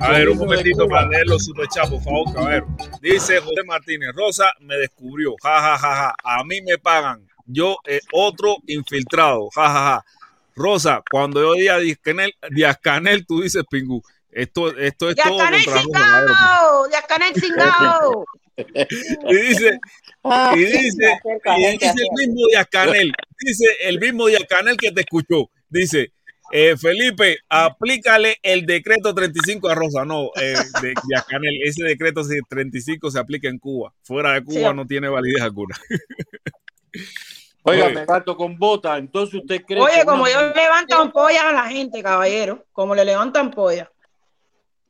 [0.00, 2.66] A ver, un momentito para leer los superchats, por favor, caballero.
[3.00, 6.14] Dice José Martínez, Rosa me descubrió, ja, ja, ja, ja.
[6.22, 10.04] A mí me pagan, yo eh, otro infiltrado, ja, ja, ja.
[10.54, 14.02] Rosa, cuando yo diga Díaz Canel, Díaz Canel, tú dices Pingú.
[14.30, 18.24] Esto, esto es todo contra Rosa, cingao, Yascanel cingao.
[18.56, 19.78] Y dice,
[20.54, 21.20] y dice,
[21.56, 26.12] y dice el mismo Díaz Canel, dice el mismo Díaz Canel que te escuchó, dice,
[26.50, 30.04] eh, Felipe, aplícale el decreto 35 a Rosa.
[30.04, 33.94] No, eh, de, Díaz Canel, ese decreto 35 se aplica en Cuba.
[34.02, 34.76] Fuera de Cuba Sí.
[34.76, 35.74] no tiene validez alguna.
[37.64, 37.94] Oiga, Oye.
[37.94, 38.96] me gato con bota.
[38.98, 42.64] Entonces usted cree Oye, que como una- ellos levantan pollas a la gente, caballero.
[42.72, 43.88] Como le levantan pollas.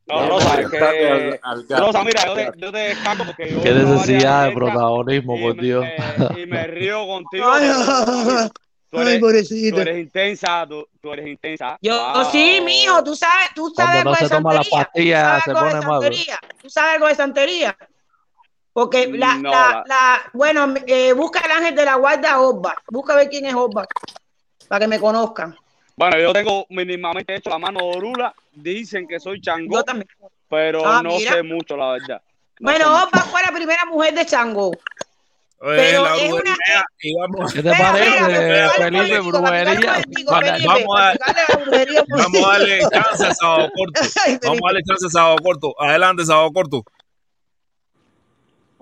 [0.07, 1.41] No, Rosa, es que-.
[1.69, 5.87] Rosa, mira, yo te, yo te destaco porque yo Qué necesidad de protagonismo, por Dios.
[6.37, 7.45] y me río contigo.
[7.51, 7.71] Ay,
[8.91, 9.77] Tú ay, eres, pobrecito.
[9.77, 11.79] tú eres intensa, tú, tú eres intensa.
[11.81, 12.25] Yo Wow.
[12.31, 14.85] sí, mijo, tú sabes, tú sabes Cuando no algo de se toma la santería.
[14.85, 16.39] pastilla, ¿Tú sabes se algo de pone santería?
[16.63, 17.77] ¿Tú sabes algo de santería?
[18.73, 22.75] Porque la, No, la, la- la- bueno, eh, busca el ángel de la guarda Osba.
[22.89, 23.87] Busca a ver quién es Osba.
[24.69, 25.55] Para que me conozcan.
[25.95, 28.35] Bueno, yo tengo mínimamente hecho la mano de orula.
[28.53, 30.09] Dicen que soy changó, Yo también.
[30.49, 31.33] pero Ah, no mira.
[31.33, 32.23] sé mucho, la verdad.
[32.61, 33.05] No Bueno, mucho.
[33.05, 34.71] Osba fue la primera mujer de Changó.
[35.65, 39.21] Oye, Pero la es una- brujería, y vamos, ¿Qué te parece, Felipe, brujería.
[39.21, 39.51] vamos
[42.45, 44.01] a darle chance a Sábado Corto.
[44.43, 45.75] Vamos a darle chance a Sábado Corto.
[45.81, 46.85] Adelante, Sábado Corto.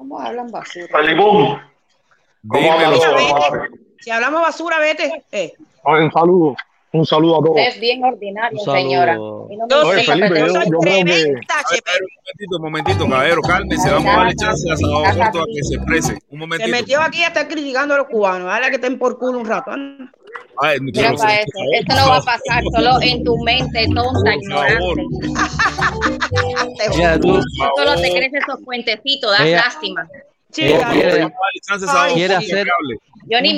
[0.00, 0.86] ¿Cómo hablan basura?
[1.02, 1.60] Dímelo.
[3.98, 5.24] Si hablamos basura, vete.
[5.30, 5.52] Eh.
[5.84, 6.56] Un saludo.
[6.92, 7.50] Un saludo a todos.
[7.50, 9.14] Usted es bien ordinario, señora.
[9.16, 13.42] No me Yo Oye, sí, Felipe, yo yo- soy que- tremenda, momentito, un momentito, caballero,
[13.42, 13.90] cálmese.
[13.90, 16.12] Vamos a darle chance a Sábado Corto a que se exprese.
[16.14, 16.70] Un Se momentito.
[16.70, 18.46] metió aquí a estar criticando a los cubanos.
[18.48, 19.70] Dale que estén por culo un rato.
[19.70, 20.10] anda.
[20.62, 21.44] Ay, Mira pero, para eso.
[21.52, 25.02] por favor, Esto no va a pasar solo en tu mente tonta, ignorante.
[26.96, 27.40] Mira, tú,
[27.76, 30.06] Solo te crees esos puentecitos, das Ella- lástima.
[30.52, 32.66] Quiere, hacer.
[33.28, 33.56] Yo ni.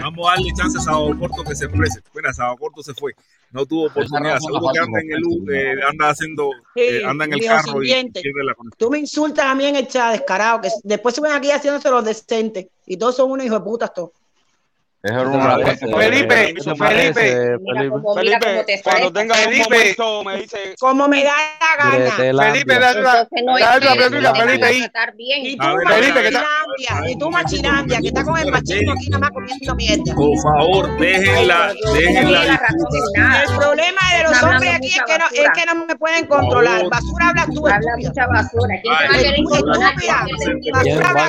[0.00, 2.00] Vamos a darle chance a Sábado Corto que se exprese.
[2.14, 3.14] Mira, Sábado Corto se fue.
[3.50, 4.38] No tuvo oportunidad.
[4.38, 7.86] Seguro que anda en el U- eh, anda haciendo, eh, anda en el carro y
[7.86, 8.22] dientes.
[8.22, 8.78] pierde la conexión.
[8.78, 11.90] Tú me insultas a mí en el chat, descarado, que después se ven aquí haciéndose
[11.90, 12.66] los decentes.
[12.86, 14.10] Y todos son unos hijos de putas todos.
[15.02, 15.86] Eso era ¿Qué un te ratete.
[15.86, 17.96] parece, Felipe, ¿qué te parece, Felipe.
[18.16, 18.80] Felipe?
[18.82, 20.74] cuando un momento, me dice.
[20.80, 22.10] Como me da la gana.
[22.52, 23.26] Felipe, dale la,
[24.34, 24.90] Felipe.
[25.28, 28.50] Y tú, A ver, Felipe, que está- Machinandia, y tú, Machinandia, que está con el
[28.50, 30.14] machismo aquí nada más comiendo mierda.
[30.14, 32.42] Por favor, déjenla, déjenla.
[33.42, 35.52] El problema de los hombres aquí es que, no, es basura.
[35.52, 36.88] que no me pueden controlar.
[36.88, 38.74] Basura hablas tú, Habla mucha basura.
[38.82, 39.92] ¿Quién te va a Ay, querer controlar?
[39.92, 40.26] Estúpida.
[40.62, 41.28] ¿Quién Basura va a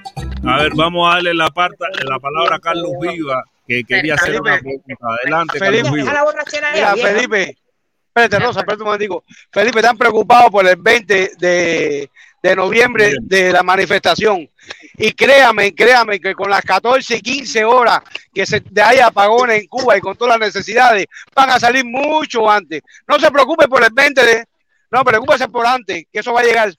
[0.43, 4.41] A ver, vamos a darle la, parta, la palabra a Carlos Viva, que quería hacer
[4.41, 4.95] una pregunta.
[5.21, 6.11] Adelante, Felipe, Carlos Viva.
[6.73, 7.57] Mira, Felipe,
[8.07, 9.23] espérate, Rosa, espérate un momentico.
[9.51, 12.09] Felipe, están preocupados por el 20 de,
[12.41, 14.49] de noviembre de la manifestación.
[14.97, 18.01] Y créame, créame que con las 14 y 15 horas
[18.33, 21.05] que se de hay apagones en Cuba y con todas las necesidades,
[21.35, 22.81] van a salir mucho antes.
[23.07, 24.45] No se preocupe por el 20 de...
[24.89, 26.73] No, preocúpese por antes, que eso va a llegar.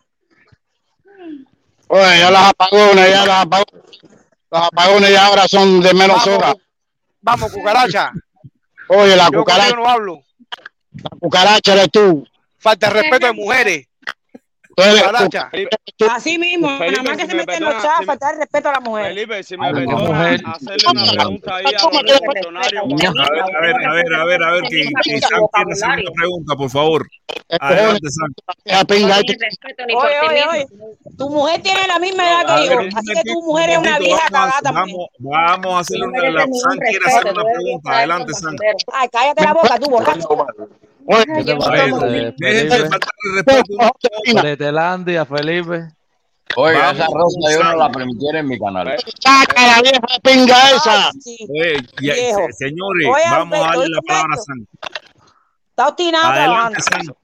[1.95, 3.85] Oye, ya las apagones, ya las apagones,
[4.51, 6.55] los apagones ya ahora son de menos Vamos, horas.
[7.21, 8.13] Vamos, cucaracha.
[8.89, 10.23] Oye, la Yo cucaracha, no hablo.
[10.93, 12.27] la cucaracha eres tú.
[12.59, 13.87] Falta de respeto de mujeres.
[16.11, 18.81] Así mismo, nada más que se me meten los me- faltar el respeto a la
[18.81, 19.07] mujer.
[19.07, 20.41] Felipe, si me la perdona, mujer.
[20.47, 21.83] hacerle una pregunta ahí a.
[21.83, 26.11] A ver, a ver, a ver, a ver, a ver, que, Sam quiere hacer una
[26.13, 27.07] pregunta, por favor.
[27.61, 28.33] Adelante, Sam.
[29.95, 30.67] Oye, oye, oye,
[31.19, 33.87] tu mujer tiene la misma edad A que yo, así que tu mujer es un
[33.87, 34.97] una vieja cagada también.
[34.97, 36.21] Vamos, vamos a hacerle una.
[36.21, 37.99] Sam quiere hacer una pregunta.
[37.99, 38.57] Adelante, Sam.
[38.93, 40.29] Ay, cállate la boca, tú borracho.
[41.09, 42.79] ¿Qué te parece, Dejen de
[45.27, 45.89] Felipe?
[46.55, 48.95] Oiga, Vamos, esa rosa yo no la permitiera en mi canal.
[49.21, 51.11] saca la vieja pinga esa.
[52.53, 54.43] Señores, Oye, vamos a darle la palabra a.
[54.43, 54.67] Sam.
[55.71, 57.17] Está obstinado Adelante, trabajando.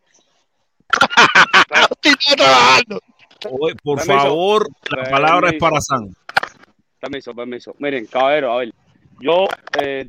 [2.00, 2.36] Sam.
[2.36, 3.00] trabajando.
[3.84, 4.18] Por Permiso.
[4.18, 6.08] favor, la palabra es para Sam.
[6.98, 7.74] Permiso, permiso.
[7.78, 8.72] Miren, caballero, a ver,
[9.20, 9.46] yo,
[9.80, 10.08] eh,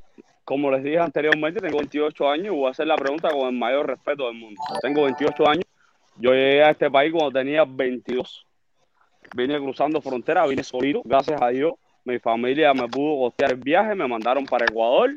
[0.50, 3.54] como les dije anteriormente, tengo 28 años y voy a hacer la pregunta con el
[3.54, 4.60] mayor respeto del mundo.
[4.82, 5.66] Tengo 28 años,
[6.18, 8.48] yo llegué a este país cuando tenía 22.
[9.36, 11.74] Vine cruzando frontera, vine solito, gracias a Dios.
[12.04, 15.12] Mi familia me pudo costear el viaje, me mandaron para Ecuador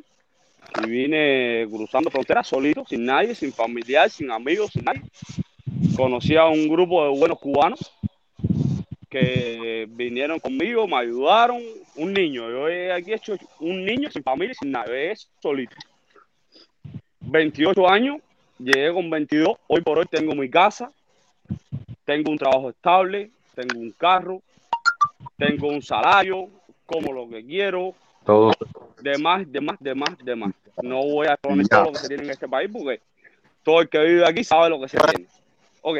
[0.84, 5.00] y vine cruzando frontera solito, sin nadie, sin familiar, sin amigos, sin nadie.
[5.96, 7.90] Conocí a un grupo de buenos cubanos
[9.12, 11.60] que vinieron conmigo, me ayudaron.
[11.97, 15.76] Un niño, yo he aquí hecho un niño sin familia, sin nada, es solito.
[17.20, 18.16] 28 años,
[18.59, 20.90] llegué con 22, hoy por hoy tengo mi casa,
[22.06, 24.40] tengo un trabajo estable, tengo un carro,
[25.36, 26.48] tengo un salario,
[26.86, 27.94] como lo que quiero,
[28.24, 28.52] Todo.
[29.02, 30.55] de más, de más, de más, de más.
[30.82, 33.01] No voy a poner todo lo que se tiene en este país porque
[33.62, 35.26] todo el que vive aquí sabe lo que se tiene.
[35.82, 35.98] Ok.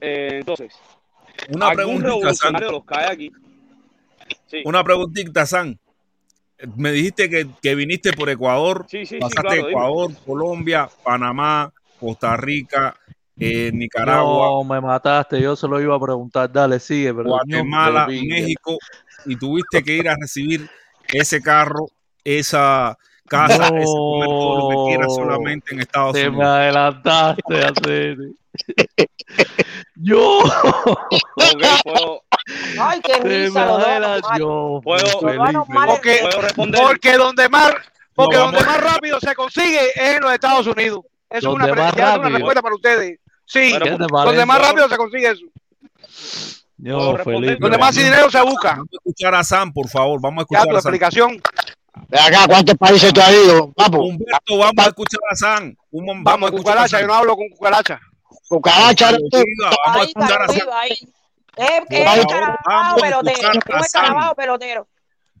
[0.00, 0.74] Eh, entonces,
[1.54, 3.32] Una algún preguntita, los hay aquí.
[4.46, 4.62] Sí.
[4.64, 5.76] Una preguntita, Sam.
[6.76, 9.70] Me dijiste que, que viniste por Ecuador, Sí, sí, sí, pasaste claro, dime.
[9.70, 12.94] Ecuador, Colombia, Panamá, Costa Rica,
[13.38, 15.40] eh, Nicaragua, No, me mataste.
[15.40, 16.52] Yo se lo iba a preguntar.
[16.52, 17.12] Dale, sigue.
[17.14, 18.06] Pero Guatemala.
[18.06, 18.76] México,
[19.26, 20.68] y tuviste que ir a recibir
[21.12, 21.86] ese carro,
[22.22, 22.96] esa
[23.26, 25.14] casa, ese comer, todo lo que quieras No.
[25.14, 26.46] solamente en Estados Te me Unidos.
[26.46, 28.16] adelantaste, Acete.
[29.96, 30.40] Yo.
[31.84, 32.22] Puedo,
[32.80, 33.66] Ay, qué risa
[34.82, 35.64] puedo.
[35.86, 36.80] Porque, puedo responder.
[36.82, 37.72] porque donde más,
[38.14, 38.74] porque No, donde vamos.
[38.78, 41.00] más rápido se consigue es en los Estados Unidos.
[41.30, 43.18] Es una, Donde pre- más ya es una respuesta para ustedes.
[43.46, 45.44] Sí, Bueno, ¿Qué te donde más rápido se consigue eso.
[46.76, 47.16] Yo.
[47.18, 47.56] Felipe.
[47.60, 48.70] Donde más dinero se busca.
[48.72, 50.20] Vamos a escuchar a Sam, por favor.
[50.20, 50.94] Vamos a Ya escuchar tu a Sam.
[50.94, 51.42] explicación.
[52.08, 53.98] De acá, ¿cuántos países tú has ido, papo?
[54.02, 55.74] Humberto, vamos a escuchar a Sam.
[55.90, 58.00] Un mom- Vamos, a escuchar a cucaracha, yo no hablo con cucaracha.
[58.52, 60.12] Cucaracha Ahí,
[61.88, 63.46] pelotero.
[64.36, 64.86] pelotero.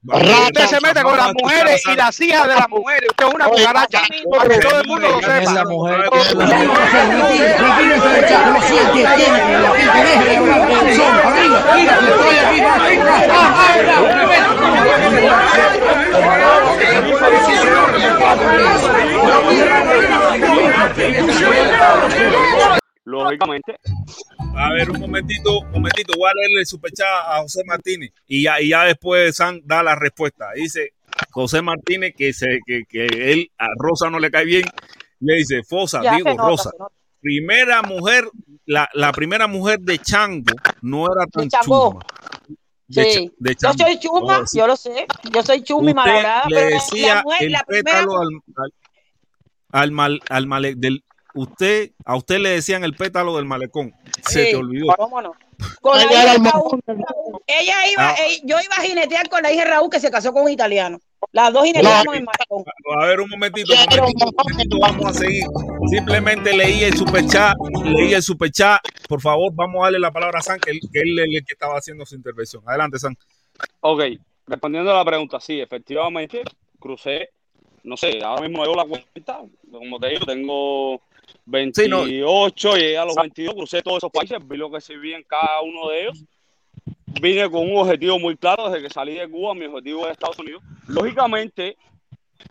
[0.02, 3.10] Usted se mete con las mujeres y las hijas de las mujeres.
[3.10, 4.02] Usted es una cucaracha.
[4.30, 5.50] Para que todo el mundo lo Señores,
[7.76, 8.00] ¿Quién es
[20.80, 22.14] la
[22.48, 22.81] sepa.
[23.04, 23.76] Lógicamente,
[24.56, 26.14] A ver, un momentito, un momentito.
[26.16, 29.82] Voy a leerle el superchat a José Martínez y ya, y ya después Sam da
[29.82, 30.50] la respuesta.
[30.54, 30.92] Dice
[31.30, 34.64] José Martínez que, se, que, que él a Rosa no le cae bien.
[35.20, 36.70] Le dice, Fosa, Ya digo nota, Rosa,
[37.20, 38.24] primera mujer,
[38.66, 40.52] la, la primera mujer de Chango
[40.82, 42.00] no era tan chuma.
[42.88, 43.26] De, Sí.
[43.26, 44.58] Cha- de Yo soy chuma, Oh, sí.
[44.58, 45.06] yo lo sé.
[45.32, 48.28] Yo soy chuma y le pero la- decía la mujer, el la primera pétalo al,
[48.56, 48.72] al,
[49.72, 51.02] al mal, al male- del,
[51.34, 53.94] usted, a usted le decían el pétalo del malecón.
[54.26, 54.94] Se Sí, te olvidó.
[54.96, 55.32] ¿Cómo no?
[55.80, 56.80] Con la Ella hija Raúl.
[57.46, 58.14] Ella iba, Ah.
[58.26, 60.98] eh, yo iba a jinetear con la hija Raúl que se casó con un italiano.
[61.30, 62.64] Las dos jineteamos en Malecón.
[63.00, 65.44] A ver, un momentito, un momentito, un momentito, vamos a seguir.
[65.88, 67.54] Simplemente leí el superchat,
[67.84, 68.80] leí el superchat.
[69.08, 71.44] Por favor, vamos a darle la palabra a San, que él, que él es el
[71.46, 72.62] que estaba haciendo su intervención.
[72.66, 73.16] Adelante, San.
[73.80, 74.02] ok,
[74.48, 76.42] respondiendo a la pregunta, sí, efectivamente,
[76.80, 77.30] crucé,
[77.84, 79.40] no sé, ahora mismo llevo la cuenta,
[79.70, 81.00] como te digo, tengo
[81.44, 85.24] 28, llegué a los 22, crucé todos esos países, vi lo que se vivía en
[85.24, 86.24] cada uno de ellos.
[87.20, 90.38] vine con un objetivo muy claro desde que salí de Cuba, mi objetivo es Estados
[90.38, 90.62] Unidos.
[90.86, 91.76] Lógicamente,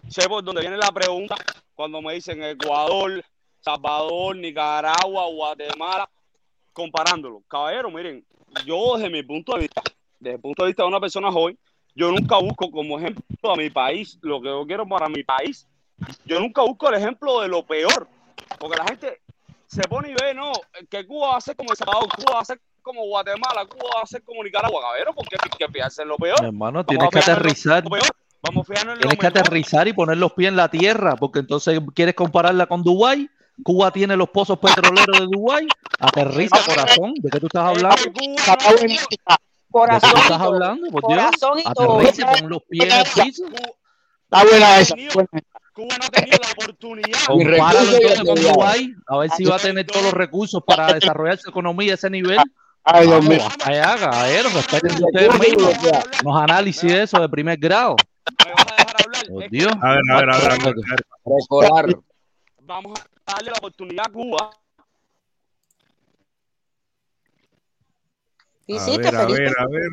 [0.10, 1.36] sé por dónde viene la pregunta
[1.74, 3.24] cuando me dicen Ecuador,
[3.60, 6.10] Salvador, Nicaragua, Guatemala,
[6.74, 7.42] comparándolo.
[7.48, 8.26] Caballero, miren,
[8.66, 9.82] yo desde mi punto de vista,
[10.20, 11.58] desde el punto de vista de una persona joven,
[11.96, 15.68] yo nunca busco como ejemplo a mi país, lo que yo quiero para mi país.
[16.26, 18.08] Yo nunca busco el ejemplo de lo peor,
[18.60, 19.22] porque la gente
[19.68, 20.52] se pone y ve, no,
[20.90, 23.90] que Cuba va a ser como El Salvador, Cuba va a ser como Guatemala, Cuba
[23.98, 26.42] va a ser como Nicaragua, caballero, porque hay que fijarse en lo peor.
[26.42, 27.84] Mi hermano, Vamos tienes que aterrizar.
[27.84, 28.02] peor,
[28.44, 31.16] Vamos a fijarnos en lo Tienes que aterrizar y poner los pies en la tierra,
[31.16, 33.30] porque entonces quieres compararla con Dubái.
[33.64, 35.68] Cuba tiene los pozos petroleros de Dubái.
[36.00, 37.14] Aterriza, corazón.
[37.16, 37.96] ¿De qué tú estás hablando?
[37.96, 38.20] ¿De qué
[40.02, 40.88] tú estás hablando?
[40.90, 41.24] Por Dios.
[41.66, 43.46] Aterriza y pon los pies en el piso.
[44.24, 44.96] Está buena esa.
[45.74, 47.20] Cuba no ha tenido la oportunidad.
[47.26, 48.36] Compáralo entonces con.
[48.36, 51.96] Dubái, a ver si va a tener todos los recursos para desarrollar su economía a
[51.96, 52.38] ese nivel.
[52.84, 53.38] Ay, Dios mío.
[53.40, 55.74] Vamos, allá, caballeros, respeten ustedes mismos.
[56.24, 57.96] Los análisis de eso de primer grado.
[59.30, 59.72] Por Dios.
[59.82, 60.52] A ver, a ver, a ver.
[60.52, 61.96] a ver, a ver.
[62.62, 64.52] Vamos a darle la oportunidad a Cuba.
[68.68, 69.90] A ver, a ver, a ver.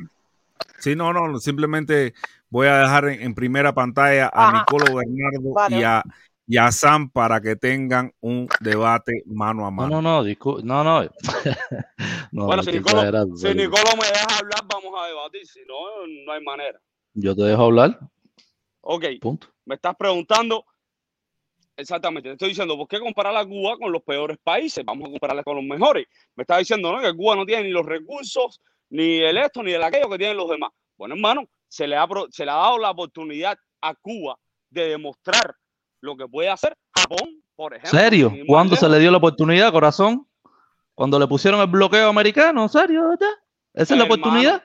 [0.79, 2.15] Sí, no, no, simplemente
[2.51, 4.59] voy a dejar en, en primera pantalla a Ajá.
[4.59, 5.79] Nicolo Bernardo Vale.
[5.79, 6.03] y a,
[6.47, 10.01] y a Sam para que tengan un debate mano a No, mano.
[10.01, 11.03] no, no, discu- no, no.
[12.33, 13.55] no, Bueno, no si Nicolo, si.
[13.55, 15.47] Nicolo me deja hablar, vamos a debatir.
[15.47, 16.81] Si no, no hay manera.
[17.15, 17.99] Yo te dejo hablar.
[18.81, 19.49] Ok, Punto.
[19.67, 20.65] me estás preguntando.
[21.77, 24.85] Exactamente, te estoy diciendo, ¿por qué comparar a Cuba con los peores países?
[24.85, 26.07] Vamos a compararla con los mejores.
[26.35, 27.01] Me estás diciendo, ¿no?
[27.01, 28.61] Que Cuba no tiene ni los recursos,
[28.91, 30.71] ni el esto, ni el aquello que tienen los demás.
[30.97, 34.39] Bueno, hermano, se le ha, se le ha dado la oportunidad a Cuba
[34.71, 35.55] de demostrar
[36.01, 37.99] lo que puede hacer Japón, por ejemplo.
[37.99, 38.33] ¿Serio?
[38.47, 40.27] ¿Cuándo se le dio la oportunidad, corazón?
[40.95, 43.11] Cuando le pusieron el bloqueo americano, ¿en serio?
[43.11, 43.29] ¿verdad?
[43.75, 44.65] ¿Esa es la Hermano, oportunidad?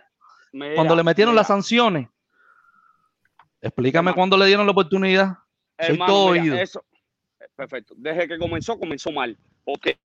[0.51, 2.09] Mira, Cuando le metieron mira, las sanciones.
[3.61, 4.15] Explícame Hermano.
[4.15, 5.37] cuándo le dieron la oportunidad.
[5.79, 6.55] Soy hermano, todo mira, oído.
[6.57, 6.83] eso,
[7.55, 7.93] perfecto.
[7.97, 9.37] Desde que comenzó, comenzó mal.
[9.63, 9.97] ¿Por qué?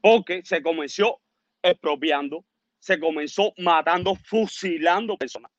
[0.00, 1.20] Porque se comenzó
[1.62, 2.44] expropiando,
[2.78, 5.50] se comenzó matando, fusilando personas.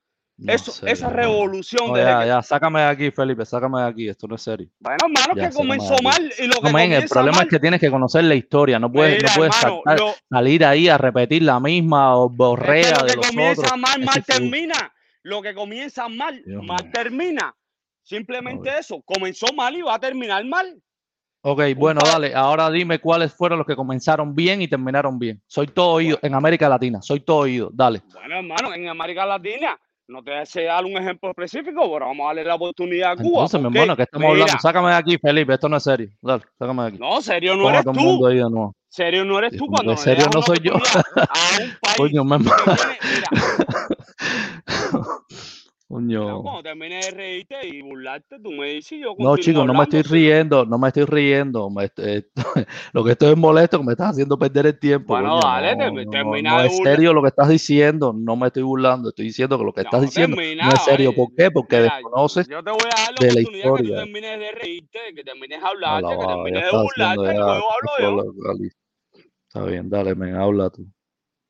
[0.42, 3.88] No, Eso, serio, esa revolución No, desde ya, ya, sácame de aquí, Felipe, sácame de
[3.88, 4.08] aquí.
[4.08, 4.70] Esto no es serio.
[4.80, 7.50] Bueno, hermano, que de comenzó mal y lo que No, men, el problema mal, es
[7.52, 8.80] que tienes que conocer la historia.
[8.80, 12.30] No puedes, Mira, no puedes hermano, saltar- lo- salir ahí a repetir la misma es
[12.32, 13.80] que borrea lo de que los comienza otros.
[13.80, 14.94] mal, mal termina.
[15.24, 17.54] Lo que comienza mal, Dios mal termina.
[18.04, 19.02] Simplemente eso.
[19.04, 20.82] Comenzó mal y va a terminar mal.
[21.42, 22.34] Ok, bueno, dale.
[22.34, 25.42] Ahora dime cuáles fueron los que comenzaron bien y terminaron bien.
[25.48, 27.02] Soy todo oído en América Latina.
[27.02, 27.70] Soy todo oído.
[27.74, 28.02] Dale.
[28.14, 29.80] Bueno, hermano, en América Latina,
[30.10, 33.44] no te sé dar un ejemplo específico, pero vamos a darle la oportunidad a Cuba.
[33.44, 34.62] Entonces, mi hermano, que estamos Mira, hablando?
[34.62, 35.54] Sácame de aquí, Felipe.
[35.54, 36.10] Esto no es serio.
[36.22, 36.98] Dale, sácame de aquí.
[36.98, 38.26] No, serio no Ponga eres tú.
[38.28, 38.76] ahí de nuevo.
[38.90, 40.74] Serio no eres tú cuando serio no soy yo.
[40.74, 40.82] a un
[41.82, 43.30] país Coño, me que tiene, mira,
[45.90, 46.44] Coño.
[46.44, 50.04] cuando termines de reírte y burlarte, tú me dices yo No, chicos, no me estoy
[50.04, 51.68] riendo, no me estoy riendo.
[51.72, 52.28] me est- eh,
[52.94, 55.14] lo que estoy es molesto que me estás haciendo perder el tiempo.
[55.14, 58.14] Bueno, coño, dale, no, termi- no, termina no de es serio lo que estás diciendo,
[58.16, 61.12] no me estoy burlando, estoy diciendo que lo que estás diciendo termina, no es serio.
[61.16, 61.50] ¿Por qué?
[61.50, 63.96] Porque Mira, desconoces Yo te voy a dar la de la oportunidad que tú historia.
[64.04, 67.42] termines de reírte, que termines de hablarte, la que termines de burlarte y ya.
[67.46, 68.08] luego hablo yo.
[68.10, 68.70] habla-
[69.48, 70.86] Está bien, dale, men, habla tú.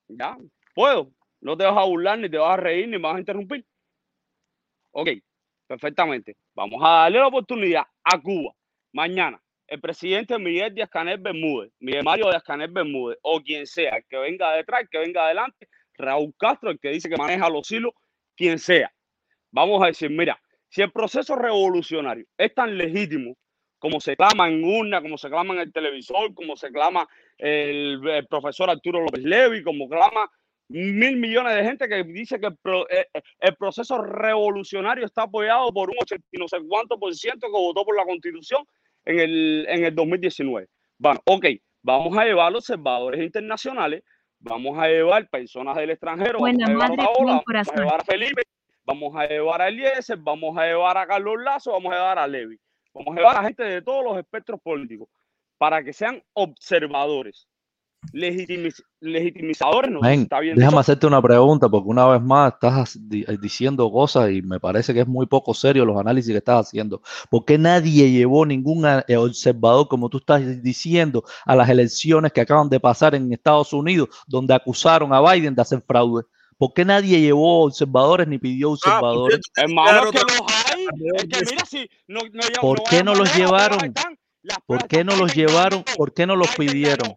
[0.07, 0.37] Ya,
[0.73, 1.11] puedo.
[1.41, 3.65] No te vas a burlar, ni te vas a reír, ni me vas a interrumpir.
[4.91, 5.09] Ok,
[5.67, 6.35] perfectamente.
[6.55, 8.53] Vamos a darle la oportunidad a Cuba.
[8.91, 13.97] Mañana, el presidente Miguel Díaz Canel Bermúdez, Miguel Mario Díaz Canel Bermúdez, o quien sea,
[13.97, 17.49] el que venga detrás, el que venga adelante, Raúl Castro, el que dice que maneja
[17.49, 17.93] los hilos,
[18.35, 18.91] quien sea.
[19.51, 20.39] Vamos a decir, mira,
[20.69, 23.35] si el proceso revolucionario es tan legítimo
[23.77, 27.07] como se clama en urna, como se clama en el televisor, como se clama
[27.37, 30.29] el, el profesor Arturo López Levi, como clama
[30.69, 35.23] mil millones de gente que dice que el, pro- eh, eh, el proceso revolucionario está
[35.23, 38.63] apoyado por un 80 y no sé cuánto por ciento que votó por la constitución
[39.05, 40.67] en el, en el 2019.
[40.99, 41.45] Bueno, ok,
[41.81, 44.03] vamos a llevar observadores internacionales,
[44.39, 47.69] vamos a llevar personas del extranjero, Buena vamos a llevar madre, a Paola, buen vamos
[47.73, 48.41] a llevar a Felipe,
[48.85, 52.27] vamos a llevar a Eliezer, vamos a llevar a Carlos Lazo, vamos a llevar a
[52.27, 52.59] Levi,
[52.93, 55.09] vamos a llevar a gente de todos los espectros políticos
[55.57, 57.47] para que sean observadores,
[58.13, 60.79] legitimiz- legitimizadores, no sé si Men, está bien déjame dicho.
[60.79, 64.93] hacerte una pregunta, porque una vez más estás di- eh, diciendo cosas y me parece
[64.93, 67.01] que es muy poco serio los análisis que estás haciendo.
[67.29, 72.41] ¿Por qué nadie llevó ningún eh, observador, como tú estás diciendo, a las elecciones que
[72.41, 76.23] acaban de pasar en Estados Unidos, donde acusaron a Biden de hacer fraude?
[76.57, 79.39] ¿Por qué nadie llevó observadores ni pidió observadores?
[79.55, 80.41] Hermano, es que los
[80.75, 80.85] hay.
[81.15, 83.93] Es que mira, si no, no, lle- ¿Por no qué no los llevaron?
[84.65, 85.83] ¿Por qué no los llevaron?
[85.95, 87.13] ¿Por qué no los pidieron?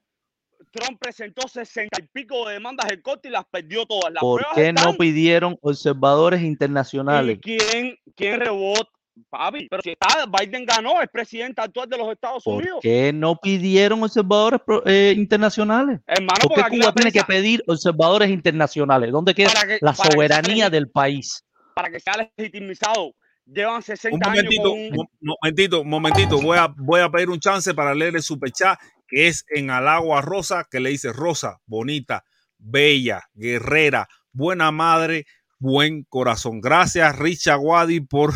[0.73, 4.13] Trump presentó sesenta y pico de demandas en corte y las perdió todas.
[4.13, 7.39] Las ¿Por qué no pidieron observadores ¿Y internacionales?
[7.43, 8.89] quién, quién rebotó?
[9.29, 12.79] Papi, pero si está, Biden ganó, es presidente actual de los Estados ¿Por Unidos.
[12.81, 16.01] qué no pidieron observadores eh, internacionales?
[16.07, 19.13] Hermano, ¿Por porque qué Cuba la tiene que pedir observadores internacionales?
[19.13, 21.45] ¿Dónde queda que, la para que sea soberanía del país?
[21.75, 23.13] para que sea legitimizado,
[23.45, 24.91] llevan Un 60 años momentito, con un...
[24.95, 25.11] mo-
[25.43, 26.41] momentito, momentito.
[26.41, 28.79] Voy a, voy a pedir un chance para leer el superchat
[29.13, 32.25] que es en Alagua Rosa, que le dice Rosa, bonita,
[32.59, 35.27] bella, guerrera, buena madre,
[35.59, 36.61] buen corazón.
[36.63, 38.33] Gracias, Richard Wadi, por,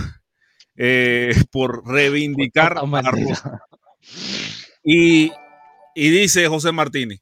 [0.76, 3.10] eh, por reivindicar a.
[3.10, 3.60] Rosa.
[4.84, 5.32] Y,
[5.94, 7.20] y dice José Martínez.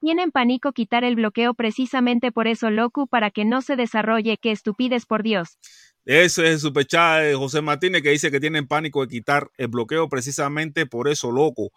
[0.00, 4.36] Tienen pánico quitar el bloqueo precisamente por eso, Locu, para que no se desarrolle.
[4.36, 5.58] ¡Qué estupidez, por Dios!
[6.04, 10.08] Ese es superchat de José Martínez que dice que tienen pánico de quitar el bloqueo
[10.08, 11.70] precisamente por eso, loco,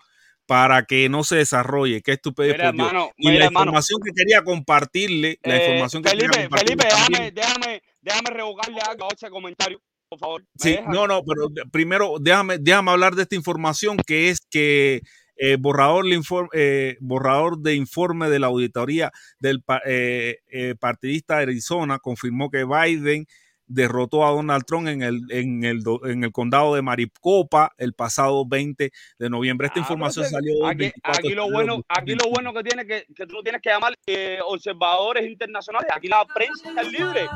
[0.46, 2.02] para que no se desarrolle.
[2.02, 2.58] Por Dios.
[2.60, 3.64] hermano, Y mira, la hermano.
[3.66, 8.30] información que quería compartirle, la Eh, información que Felipe, quería compartirle Felipe, déjame, déjame, déjame
[8.32, 10.42] revocarle algo a ese comentario, por favor.
[10.42, 14.42] ¿Me Sí, no, no, pero de- primero déjame, déjame hablar de esta información que es
[14.50, 15.02] que
[15.38, 21.36] eh, borrador, le inform- eh, borrador de informe de la auditoría del eh, eh, partidista
[21.38, 23.26] de Arizona confirmó que Biden
[23.68, 27.94] derrotó a Donald Trump en el, en el, do- en el condado de Maricopa el
[27.94, 29.68] pasado 20 de noviembre.
[29.68, 32.30] Esta Ah, información salió aquí, 24 aquí de lo bueno, aquí lo 2021.
[32.30, 35.90] bueno que tiene que, que tú tienes que llamar eh, observadores internacionales.
[35.94, 37.28] Aquí la prensa está libre.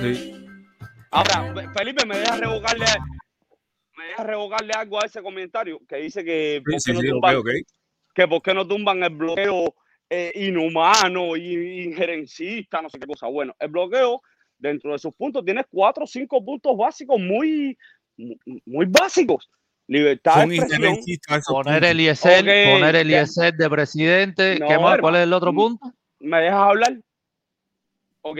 [0.00, 0.34] Sí.
[1.10, 2.86] Ahora, Fe- Felipe, me deja revocarle,
[3.96, 7.36] me deja revocarle algo a ese comentario que dice que Sí, no tumban,
[8.14, 9.74] que por qué no tumban el bloqueo
[10.08, 13.26] eh, inhumano y injerencista, no sé qué cosa.
[13.28, 14.22] Bueno, el bloqueo
[14.62, 17.76] dentro de sus puntos tiene cuatro o cinco puntos básicos muy,
[18.64, 19.50] muy, básicos.
[19.88, 20.94] Libertad Son de expresión.
[20.94, 23.22] esos Poner el ISL, Ok, poner el ya.
[23.22, 24.58] ISL de presidente.
[24.66, 24.98] ¿Qué más?
[25.00, 25.92] ¿Cuál es el otro punto?
[26.20, 26.96] ¿Me dejas hablar?
[28.22, 28.38] Ok.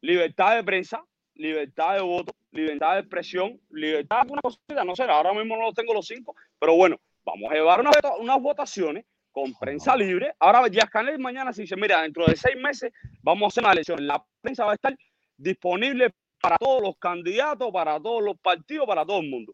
[0.00, 1.02] Libertad de prensa,
[1.36, 5.62] libertad de voto, libertad de expresión, libertad de alguna cosita, no sé, ahora mismo no
[5.62, 10.34] los tengo los cinco, pero bueno, vamos a llevar unas, unas votaciones con prensa libre.
[10.38, 13.72] Ahora Díaz Canel mañana se dice, mira, dentro de seis meses vamos a hacer una
[13.72, 14.06] elección.
[14.06, 14.94] La prensa va a estar
[15.36, 19.52] disponible para todos los candidatos, para todos los partidos, para todo el mundo.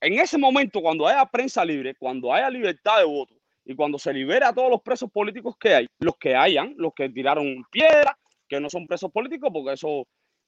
[0.00, 3.34] En ese momento, cuando haya prensa libre, cuando haya libertad de voto
[3.64, 6.92] y cuando se libere a todos los presos políticos que hay, los que hayan, los
[6.94, 8.16] que tiraron piedra,
[8.48, 10.06] que no son presos políticos, porque eso,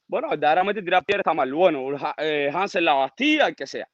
[0.08, 1.52] bueno, verdaderamente tirar piedra está mal.
[1.52, 1.86] Bueno,
[2.16, 3.86] eh, Hansel la Bastilla, el que sea.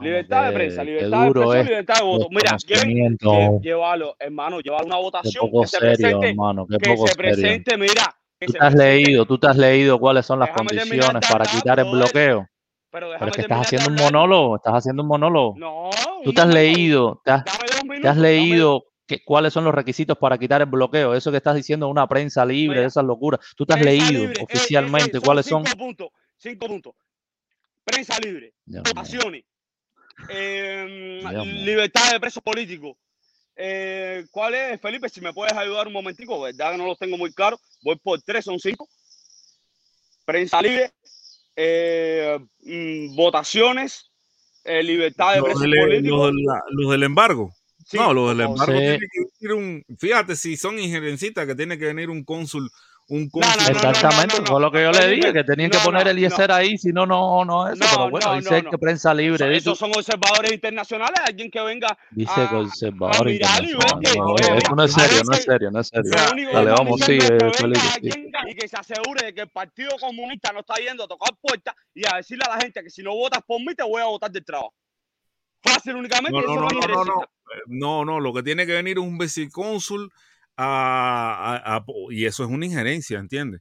[0.00, 2.28] Libertad de prensa, libertad de expresión, libertad de voto.
[2.30, 2.82] Mira, lleven,
[3.18, 3.30] conocimiento.
[3.32, 8.52] lle- llévalo, hermano, llevar una votación que se presente, hermano, que se presente, mira, Tú
[8.52, 11.90] te has leído, tú te has leído cuáles son las déjame condiciones para quitar el
[11.90, 12.48] bloqueo.
[12.90, 15.54] pero es que estás haciendo un monólogo, estás haciendo un monólogo.
[15.56, 15.90] No,
[16.24, 20.60] Tú te has leído, te has, te leído que- cuáles son los requisitos para quitar
[20.60, 21.14] el bloqueo.
[21.14, 23.40] Eso que estás diciendo es una prensa libre, esas locuras.
[23.56, 25.64] Tú te has leído libre, oficialmente son cuáles son.
[25.64, 26.92] cinco puntos, cinco puntos.
[27.84, 28.52] Prensa libre,
[30.28, 31.64] eh, Dios mío.
[31.64, 32.96] libertad de presos políticos.
[33.60, 35.08] Eh, ¿Cuál es, Felipe?
[35.08, 37.58] Si me puedes ayudar un momentico, verdad que no los tengo muy claros.
[37.82, 38.88] Voy por tres, son cinco.
[40.24, 40.92] Prensa libre,
[41.56, 44.10] eh, mm, votaciones,
[44.62, 46.26] eh, libertad de presos del, los políticos.
[46.26, 46.44] del-
[46.76, 47.52] los del embargo.
[47.84, 48.78] Sí, no, los del embargo Sí.
[48.78, 49.52] tiene que venir
[49.88, 49.96] un.
[49.98, 52.70] Fíjate, si son injerencistas, que tiene que venir un cónsul.
[53.10, 55.42] Un No, no, no, no, no, Exactamente, no, fue lo que yo le dije, que
[55.42, 56.26] tenían que poner el no.
[56.26, 57.78] ISR ahí, si no, no, no eso.
[57.80, 61.50] Pero No, bueno, no, dice no, que prensa libre, Eso- esos son observadores internacionales, alguien
[61.50, 64.00] que venga Dice a, a conservador mirar y ver internacional.
[64.02, 66.12] que, No, eso no es a serio, no es serio, no es serio.
[66.52, 67.18] Dale, vamos, sí.
[67.94, 71.30] alguien y que se asegure de que el Partido Comunista no está yendo a tocar
[71.40, 74.02] puertas y a decirle a la gente que si no votas por mí te voy
[74.02, 74.74] a votar del trabajo.
[75.62, 77.00] Fácil únicamente, No, y no, eso no, no es no, no, no.
[77.00, 77.30] injerencista.
[77.54, 80.12] Eh, No, no, lo que tiene que venir es un vicecónsul
[82.10, 83.60] y eso es una injerencia, ¿entiendes?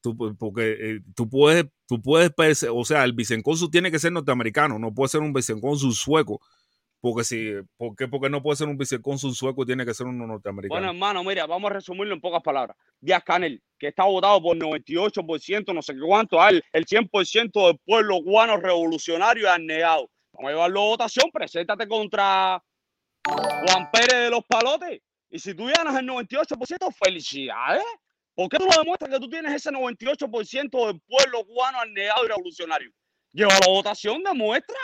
[0.00, 4.78] Tú, porque eh, tú puedes, tú puedes, o sea, el vicecónsul tiene que ser norteamericano,
[4.78, 6.40] no puede ser un vicecónsul sueco,
[7.00, 8.08] porque si, ¿por qué?
[8.08, 10.80] Porque no puede ser un vicecónsul sueco tiene que ser uno norteamericano.
[10.80, 12.76] Bueno, hermano, mira, vamos a resumirlo en pocas palabras.
[13.00, 17.66] Díaz Canel, que está votado por 98%, no sé qué cuánto, ah, el, el 100%
[17.66, 20.08] del pueblo cubano revolucionario y abnegado.
[20.32, 22.62] Vamos a llevarlo a votación, preséntate contra
[23.24, 25.00] Juan Pérez de los Palotes.
[25.30, 27.84] Y si tú ganas el 98%, felicidades.
[28.34, 32.28] ¿Por qué tú no demuestras que tú tienes ese 98% del pueblo cubano abnegado y
[32.28, 32.90] revolucionario?
[33.32, 34.76] Llévalo a votación, demuestra.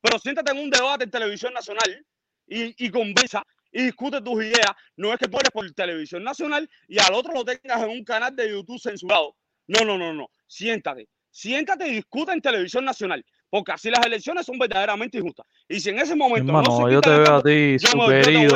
[0.00, 2.04] Pero siéntate en un debate en televisión nacional
[2.46, 3.42] y, y conversa
[3.72, 4.72] y discute tus ideas.
[4.96, 8.34] No es que tú por televisión nacional y al otro lo tengas en un canal
[8.34, 9.36] de YouTube censurado.
[9.66, 10.28] No, no, no, no.
[10.46, 11.08] Siéntate.
[11.30, 13.24] Siéntate y discuta en televisión nacional.
[13.50, 15.46] Porque así las elecciones son verdaderamente injustas.
[15.68, 17.76] Y si en ese momento no se Hermano, yo te veo a ti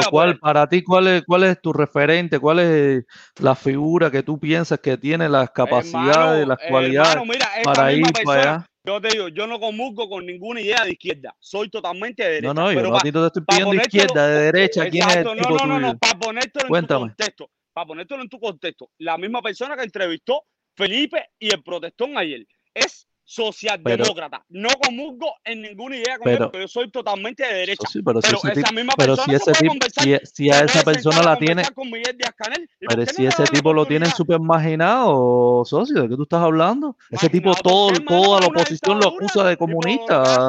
[0.00, 2.38] a ¿Cuál, para ti, cuál es, cuál es tu referente?
[2.38, 3.04] ¿Cuál es
[3.38, 8.04] la figura que tú piensas que tiene las capacidades, las cualidades Hermano, mira, para ir
[8.24, 8.66] para allá?
[8.84, 12.54] yo te digo, yo no comulgo con ninguna idea de izquierda, soy totalmente de derecha.
[12.54, 14.88] No, no, yo pero no a ti no te estoy pidiendo izquierda, de derecha.
[14.88, 17.00] ¿Quién es el Exacto, tipo no, no, no, no, para ponértelo en tu Cuéntame.
[17.00, 20.44] contexto, para ponértelo en tu contexto, la misma persona que entrevistó
[20.74, 24.44] Felipe y el protestón ayer es socialdemócrata.
[24.48, 27.86] no comulgo en ninguna idea con él Pero- porque yo soy totalmente de derecha.
[27.90, 29.72] Sí, pero, si pero ese esa tipo, misma pero persona si se ese puede tipo,
[29.72, 32.68] conversar, si, si a se esa persona la tiene, conversar con Miguel Díaz Canel.
[32.80, 34.16] ¿Y por pero si no ese tipo lo tienen oportunidad?
[34.16, 36.96] súper marginado, socio, ¿de qué tú estás hablando?
[37.10, 40.48] Ese tipo, todo, toda la oposición lo acusa de comunista.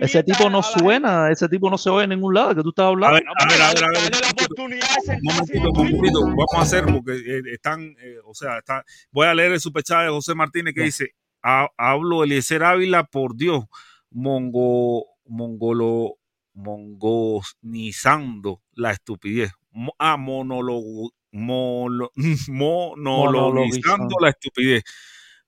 [0.00, 2.50] Ese tipo no suena, ese tipo no se oye en ningún lado.
[2.50, 3.14] ¿De qué tú estás A hablando?
[3.16, 4.12] ver, a ver, a ver, a ver.
[4.58, 6.20] Un momentito, un momentito.
[6.24, 10.04] Vamos a hacer porque eh, están, eh, o sea, está, voy a leer el superchat
[10.04, 11.10] de José Martínez que dice,
[11.42, 13.64] "Ha- hablo Eliezer Ávila, por Dios,
[14.10, 16.16] mongo, mongolo,
[16.54, 19.52] mongonizando la estupidez.
[19.72, 22.12] Mo- ah, monólogo, molo-
[22.48, 24.82] monologizando la estupidez.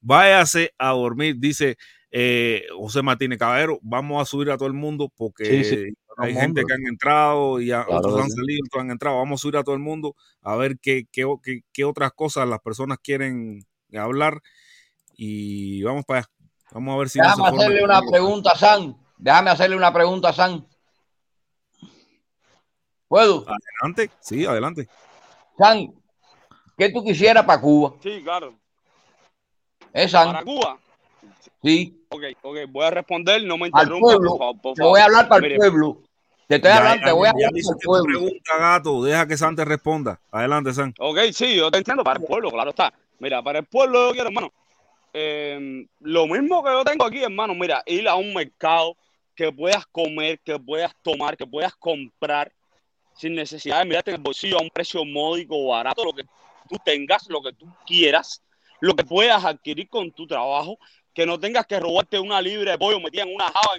[0.01, 1.77] Váyase a dormir, dice
[2.11, 3.79] eh, José Martínez Caballero.
[3.83, 6.67] Vamos a subir a todo el mundo porque Sí, sí, todo hay gente mundo.
[6.67, 8.37] que han entrado y a- Claro otros han sí.
[8.37, 9.17] salido, otros han entrado.
[9.19, 12.49] Vamos a subir a todo el mundo a ver qué, qué, qué- qué otras cosas
[12.49, 13.65] las personas quieren
[13.95, 14.41] hablar
[15.25, 16.29] y vamos para allá.
[16.73, 18.97] Vamos a ver si Déjame hacerle una pregunta a San.
[19.17, 20.67] Déjame hacerle una pregunta a San.
[23.07, 23.45] ¿Puedo?
[23.47, 24.89] Adelante, sí, adelante.
[25.57, 25.93] San,
[26.77, 27.95] ¿qué tú quisieras para Cuba?
[28.03, 28.59] Sí, claro.
[29.93, 30.33] ¿Eh, San?
[30.33, 30.79] Para Cuba.
[31.63, 34.31] Sí, Ok, ok, voy a responder, no me al interrumpa, pueblo.
[34.31, 36.03] por favor, por Te voy a hablar para el Mire, pueblo.
[36.49, 38.19] Te estoy Ya, hablando, te ya, voy a ya hablar para el pueblo.
[38.19, 39.05] pregunta, gato.
[39.05, 40.21] Deja que San te responda.
[40.33, 40.93] Adelante, San.
[40.99, 42.93] Ok, sí, yo te entiendo, para el pueblo, claro está.
[43.21, 44.53] Mira, para el pueblo yo quiero, hermano,
[45.13, 48.97] eh, lo mismo que yo tengo aquí, hermano, mira, ir a un mercado
[49.35, 52.53] que puedas comer, que puedas tomar, que puedas comprar
[53.15, 56.25] sin necesidad de mirarte en el bolsillo a un precio módico barato, lo que
[56.69, 58.43] tú tengas, lo que tú quieras,
[58.81, 60.79] lo que puedas adquirir con tu trabajo,
[61.15, 63.77] que no tengas que robarte una libra de pollo metida en una java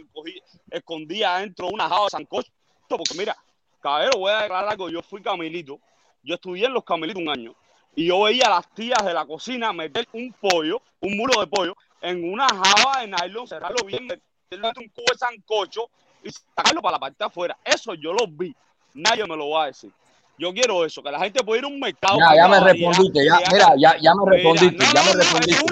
[0.70, 2.52] escondida dentro de una java de sancocho,
[2.88, 3.36] porque mira,
[3.80, 5.80] caballero, voy a declarar algo, yo fui camilito,
[6.22, 7.56] yo estudié en los camilitos un año,
[7.96, 11.48] y yo veía a las tías de la cocina meter un pollo, un muro de
[11.48, 15.90] pollo, en una java de nylon, cerrarlo bien, meterlo en un cubo de sancocho
[16.24, 17.58] y sacarlo para la parte de afuera.
[17.64, 18.56] Eso yo lo vi.
[18.94, 19.92] Nadie me lo va a decir.
[20.38, 22.18] Yo quiero eso, que la gente pueda ir a un mercado.
[22.36, 25.66] Ya, me respondiste, ya, mira, ya, ya me respondiste, ya me respondiste.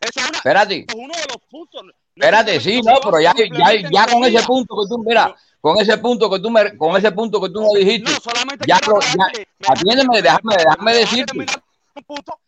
[0.00, 0.84] Espérate.
[0.86, 1.82] es uno de los puntos.
[2.16, 5.98] Espérate, sí, no, pero ya, ya, ya con ese punto que tú, mira, con ese
[5.98, 8.12] punto que tú me, con ese punto que tú me dijiste,
[8.66, 9.26] ya, lo, ya,
[9.68, 11.46] atiéndeme, déjame, déjame decirte.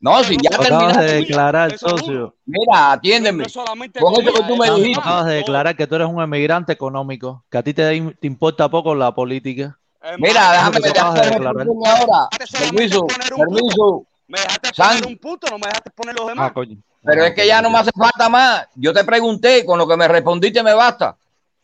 [0.01, 1.13] No, si ya acabas de terminaste.
[1.15, 2.35] declarar, socio.
[2.45, 3.45] Mira, atiéndeme.
[3.45, 5.01] Con eso que tú me dijiste.
[5.01, 8.69] acabas de declarar que tú eres un emigrante económico, que a ti te, te importa
[8.69, 9.79] poco la política.
[10.19, 11.67] Mira, déjame, déjame declarar.
[11.67, 12.29] ahora.
[12.59, 14.07] Permiso, permiso.
[14.29, 16.51] Me dejaste poner un punto, no me dejaste poner los demás.
[16.51, 16.77] Ah, coño.
[17.07, 18.67] Pero es que ya no me hace falta más.
[18.75, 21.17] Yo te pregunté, con lo que me respondiste me basta.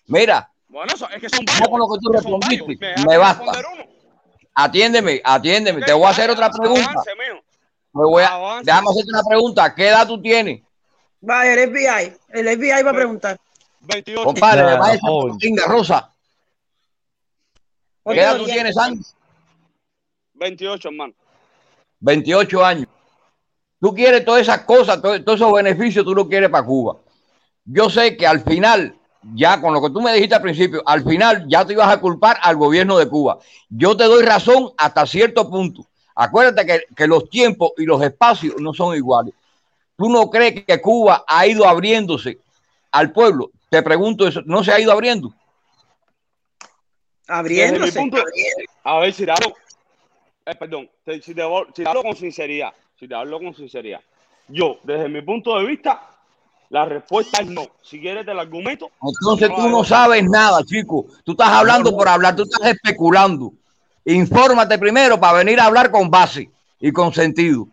[0.06, 2.40] Mira, Bueno, eso, es que son ya con lo que tú varios, varios.
[2.40, 3.52] respondiste dejaste me basta.
[4.54, 5.80] Atiéndeme, atiéndeme.
[5.82, 6.90] Te voy a hacer otra pregunta.
[6.90, 7.10] Avance.
[7.94, 8.64] Me voy a, Avance.
[8.66, 9.74] déjame hacerte una pregunta.
[9.74, 10.62] ¿Qué edad tú tienes?
[11.20, 12.16] Vaya, el FBI.
[12.30, 13.38] El FBI va a preguntar.
[13.80, 14.24] 28.
[14.24, 15.38] Compadre, Ya, vaya joven.
[15.38, 16.10] pinga rosa.
[18.04, 19.00] ¿Qué edad tú tienes, San?
[20.34, 21.14] 28, hermano.
[22.00, 22.88] 28 años.
[23.82, 26.98] Tú quieres todas esas cosas, todo- todos esos beneficios, tú lo quieres para Cuba.
[27.64, 28.94] Yo sé que al final,
[29.34, 32.00] ya con lo que tú me dijiste al principio, al final ya te ibas a
[32.00, 33.40] culpar al gobierno de Cuba.
[33.68, 35.84] Yo te doy razón hasta cierto punto.
[36.14, 39.34] Acuérdate que, que los tiempos y los espacios no son iguales.
[39.96, 42.38] ¿Tú no crees que Cuba ha ido abriéndose
[42.92, 43.50] al pueblo?
[43.68, 45.32] Te pregunto eso, ¿no se ha ido abriendo?
[47.92, 48.16] Punto,
[48.84, 49.54] a ver, hablo,
[50.46, 51.42] eh, perdón, te- si te,
[51.74, 52.72] si te hablo con sinceridad,
[53.02, 53.98] si te hablo con sinceridad,
[54.46, 56.08] yo, desde mi punto de vista,
[56.70, 57.66] la respuesta es no.
[57.82, 58.92] Si quieres te lo argumento.
[59.02, 61.06] Entonces tú no sabes nada, chico.
[61.24, 63.52] Tú estás hablando por hablar, tú estás especulando.
[64.04, 66.48] Infórmate primero para venir a hablar con base
[66.78, 67.66] y con sentido.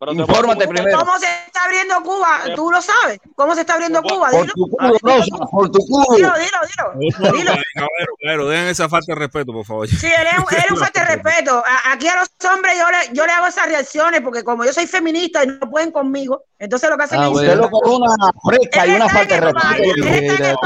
[0.00, 0.98] Infórmate primero.
[0.98, 2.40] ¿Cómo se está abriendo Cuba?
[2.54, 3.18] ¿Tú lo sabes?
[3.34, 4.30] ¿Cómo se está abriendo Cuba?
[4.30, 4.52] Por Dilo.
[4.54, 6.16] tu culo, Rosa, por tu culo.
[6.16, 6.58] Dilo, dilo,
[6.94, 7.32] dilo.
[7.32, 7.50] Dilo.
[7.74, 9.88] Caballero, caballero, dejen esa falta de respeto, por favor.
[9.88, 11.64] Sí, él es, un- falta de respeto.
[11.86, 14.86] Aquí a los hombres yo le, yo le hago esas reacciones porque como yo soy
[14.86, 18.32] feminista y no pueden conmigo, entonces lo que hacen Ah, es lo que es una
[18.48, 20.60] fresca y una falta de respeto.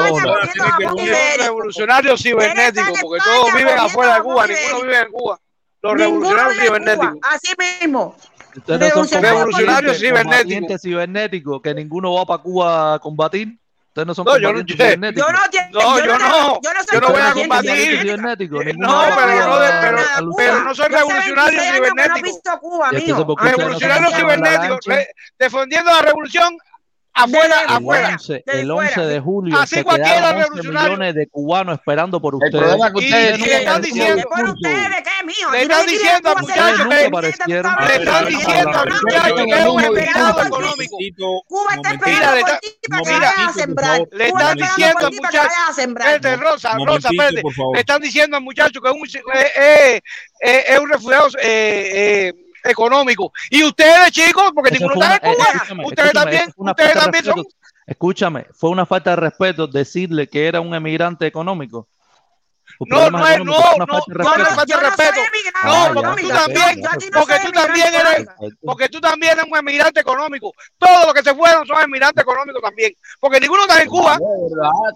[1.39, 5.39] Revolucionarios cibernéticos, porque todos viven afuera de Cuba, ninguno vive en Cuba.
[5.83, 7.17] Los revolucionarios cibernéticos.
[7.23, 8.15] Así mismo.
[8.57, 10.31] Ustedes no son Revolucionario combatientes, cibernético.
[10.31, 13.59] combatientes cibernéticos, que ninguno va para Cuba a combatir.
[13.89, 15.27] Ustedes no son No, yo no- combatientes yo- cibernéticos.
[15.27, 18.01] yo no yo yo no- yo no soy yo no voy a combatir.
[18.01, 21.91] cibernéticos, Eh, no, pero no pero- pero no soy revolucionario 26 años que no he
[21.93, 22.27] cibernético.
[22.27, 23.27] visto Cuba, Y entonces, mijo.
[23.27, 24.79] ¿por qué ustedes no se Revolucionario cibernético,
[25.39, 26.57] defendiendo la revolución
[27.15, 28.09] afuera, El afuera.
[28.13, 30.91] 11, el 11 de julio Así se cualquiera quedaron 11 revolucionario.
[30.91, 32.53] millones de cubanos esperando por ustedes.
[32.63, 34.53] problema es que ustedes Y- le están diciendo- en ¿Por punto.
[34.53, 35.51] ustedes de qué, mijo?
[35.53, 36.77] Le están diciendo Cuba al se muchacho va.
[36.77, 37.77] que- Ustedes nunca aparecieron.
[37.87, 40.97] Le están diciendo al muchacho que es un estado económico.
[41.47, 44.01] Cuba está Mira, esperando por ti para que mira, vayas a sembrar.
[44.13, 46.09] Le Cuba están diciendo por al ti para que muchacho, vayas a sembrar.
[46.15, 47.09] espérate, Rosa, Rosa.
[47.13, 50.03] Le están diciendo al muchacho que es un,
[50.41, 52.33] es un refugiado eh, eh,
[52.65, 53.33] económico.
[53.51, 56.43] Y ustedes, chicos, porque Eso ninguno fue está una- en Cuba, escúchame, ustedes escúchame, también,
[56.43, 57.45] eso fue una ustedes falta de también son.
[57.87, 61.89] Escúchame, fue una falta de respeto decirle que era un emigrante económico.
[62.87, 64.55] No, no es, no, no, falta de no, no es respeto.
[64.55, 65.21] falta de respeto.
[65.65, 66.83] No, porque tú también,
[67.13, 68.27] porque tú también eres,
[68.65, 70.53] porque tú también eres un emigrante económico.
[70.79, 72.93] Todos los que se fueron son emigrantes económicos también.
[73.21, 74.19] Porque ninguno está en Cuba.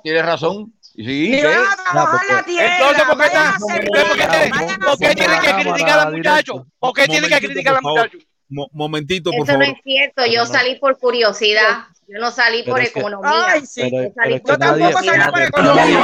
[0.02, 0.72] Tienes razón.
[0.96, 1.46] Sí, Ni ¿qué?
[1.46, 4.16] van a trabajar la tierra, Entonces, ¿por qué, vayan están- a ¿por qué, sembrar, por
[4.16, 6.66] qué tienen- vayan a por qué tienen que criticar al muchacho?
[6.78, 8.18] ¿Por qué tienen que Momentito, criticar al muchacho?
[8.48, 9.76] Mo- momentito, por Eso no favor.
[9.76, 10.24] es cierto.
[10.26, 11.84] Yo salí por curiosidad.
[12.08, 13.44] Yo no salí Pero por es que- economía.
[13.48, 13.80] Ay, sí.
[13.90, 15.96] Pero, Yo pero tampoco salí por economía.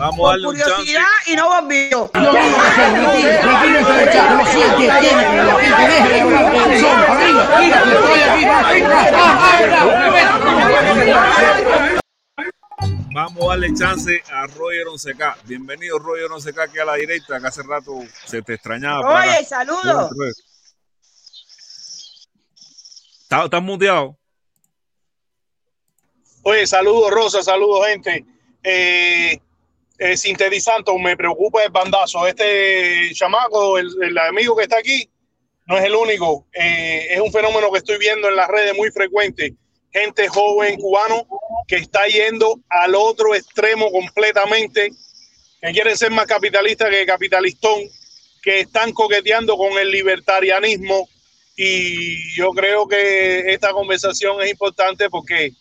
[0.00, 0.72] Vamos a darle un chance.
[0.72, 2.10] curiosidad y no volvió.
[13.12, 15.36] Vamos a darle chance a Roger Onseca.
[15.44, 19.20] Bienvenido, Roger Onseca, aquí a la directa, que hace rato se te extrañaba.
[19.20, 20.12] Oye, saludos.
[23.20, 24.16] ¿Estás estás muteado?
[26.42, 28.24] Oye, saludos Rosa, saludos gente.
[28.62, 29.38] Eh,
[30.00, 32.26] eh, sintetizando, me preocupa el bandazo.
[32.26, 35.06] Este chamaco, el, el amigo que está aquí,
[35.66, 36.46] no es el único.
[36.54, 39.52] Eh, es un fenómeno que estoy viendo en las redes muy frecuente.
[39.92, 41.26] Gente joven cubano
[41.68, 44.90] que está yendo al otro extremo completamente,
[45.60, 47.82] que quieren ser más capitalistas que capitalistón,
[48.42, 51.10] que están coqueteando con el libertarianismo.
[51.56, 55.52] Y yo creo que esta conversación es importante porque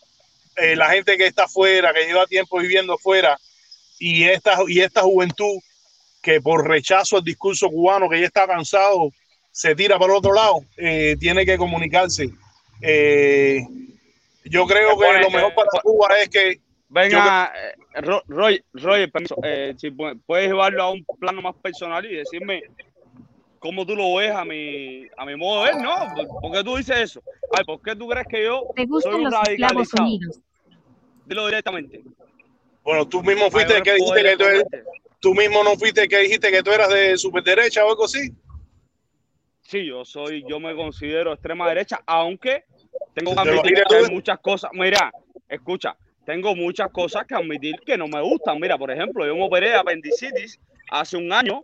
[0.56, 3.38] eh, la gente que está afuera, que lleva tiempo viviendo afuera,
[4.00, 5.60] y esta, y esta juventud
[6.22, 9.10] que por rechazo al discurso cubano, que ya está cansado,
[9.52, 12.30] se tira para otro lado, eh, tiene que comunicarse.
[12.82, 13.62] Eh,
[14.46, 16.60] yo creo que lo mejor para Cuba es que...
[16.92, 21.56] Venga, eh, Ro- Roy, Roy, permiso, eh, si pu- puedes llevarlo a un plano más
[21.62, 22.64] personal y decirme
[23.60, 25.92] cómo tú lo ves a mi, a mi modo de ver, ¿no?
[26.42, 27.22] ¿Por qué tú dices eso?
[27.52, 30.08] Ay, ¿por qué tú crees que yo ¿Te soy gustan un los radicalizado?
[31.26, 32.02] Dilo directamente.
[32.90, 34.64] Bueno, tú mismo fuiste el que dijiste que tú eres,
[35.20, 38.32] tú mismo no fuiste el que dijiste que tú eras de superderecha o algo así.
[39.62, 42.64] Sí, yo soy, yo me considero extrema derecha, aunque
[43.14, 44.72] tengo que ¿Te lo admitir que hay muchas cosas.
[44.74, 45.12] Mira,
[45.48, 45.96] escucha,
[46.26, 48.60] tengo muchas cosas que admitir que no me gustan.
[48.60, 50.60] Mira, por ejemplo, yo me operé de apendicitis
[50.90, 51.64] hace un año,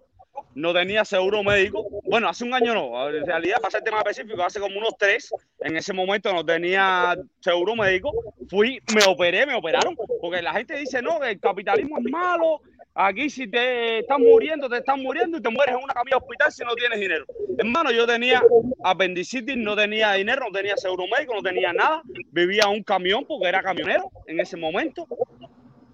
[0.56, 1.86] no tenía seguro médico.
[2.04, 5.34] Bueno, hace un año no, en realidad, para ser tema específico, hace como unos tres.
[5.60, 8.12] En ese momento no tenía seguro médico.
[8.50, 12.62] Fui, me operé, me operaron, porque la gente dice, no, que el capitalismo es malo.
[12.98, 16.50] Aquí si te estás muriendo, te estás muriendo y te mueres en una camilla hospital
[16.50, 17.26] si no tienes dinero.
[17.58, 18.42] Hermano, yo tenía
[18.86, 22.02] apendicitis, no tenía dinero, no tenía seguro médico, no tenía nada.
[22.32, 25.06] Vivía un camión porque era camionero en ese momento.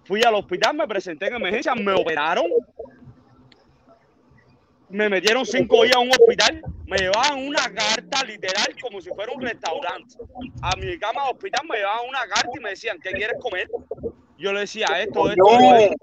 [0.04, 2.46] Fui al hospital, me presenté en emergencia, me operaron.
[4.92, 9.32] Me metieron cinco días a un hospital, me llevaban una carta literal como si fuera
[9.32, 10.16] un restaurante.
[10.62, 13.70] A mi cama de hospital me llevaban una carta y me decían, ¿qué quieres comer?
[14.38, 15.76] Yo le decía esto, esto, Coño.
[15.78, 15.96] esto.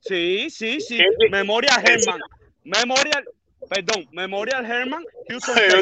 [0.00, 1.02] Sí, sí, sí.
[1.30, 2.20] Memorial Herman.
[2.62, 3.24] Memorial,
[3.68, 5.02] perdón, Memorial Herman.
[5.28, 5.78] Houston, Yo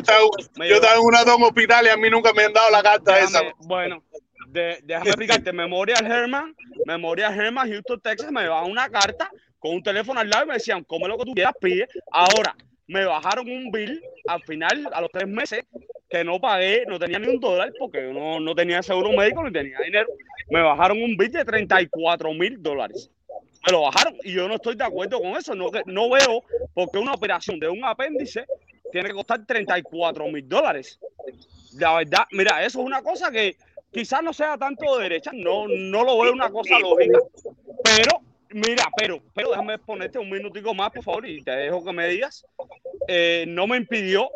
[0.76, 3.40] estaba, en una toma hospital y a mí nunca me han dado la carta esa.
[3.40, 4.02] Déjame- bueno,
[4.48, 5.52] de- déjame explicarte.
[5.52, 6.54] Memorial Herman,
[6.86, 9.28] Memorial Herman, Houston, Texas, me llevaban una carta
[9.62, 11.86] con un teléfono al lado y me decían, come lo que tú quieras, pide.
[12.10, 12.56] Ahora,
[12.88, 15.64] me bajaron un bill al final, a los tres meses,
[16.10, 19.52] que no pagué, no tenía ni un dólar porque no, no tenía seguro médico ni
[19.52, 20.08] tenía dinero.
[20.50, 23.08] Me bajaron un bill de 34 mil dólares.
[23.64, 25.54] Me lo bajaron y yo no estoy de acuerdo con eso.
[25.54, 26.42] No, no veo
[26.74, 28.44] por qué una operación de un apéndice
[28.90, 30.98] tiene que costar 34 mil dólares.
[31.78, 33.56] La verdad, mira, eso es una cosa que
[33.92, 37.18] quizás no sea tanto de derecha, no, no lo veo una cosa lógica,
[37.84, 38.20] pero,
[38.54, 42.08] mira, pero, pero déjame ponerte un minutico más, por favor, y te dejo que me
[42.08, 42.44] digas.
[43.08, 44.30] Eh, no me impidió,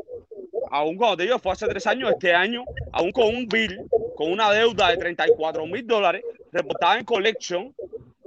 [0.70, 3.80] aún cuando te digo, fue hace tres años, este año, aún con un bill,
[4.16, 6.22] con una deuda de 34 mil dólares,
[6.52, 7.74] reportada en collection,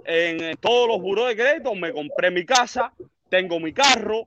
[0.05, 2.93] en todos los buros de crédito, me compré mi casa,
[3.29, 4.25] tengo mi carro,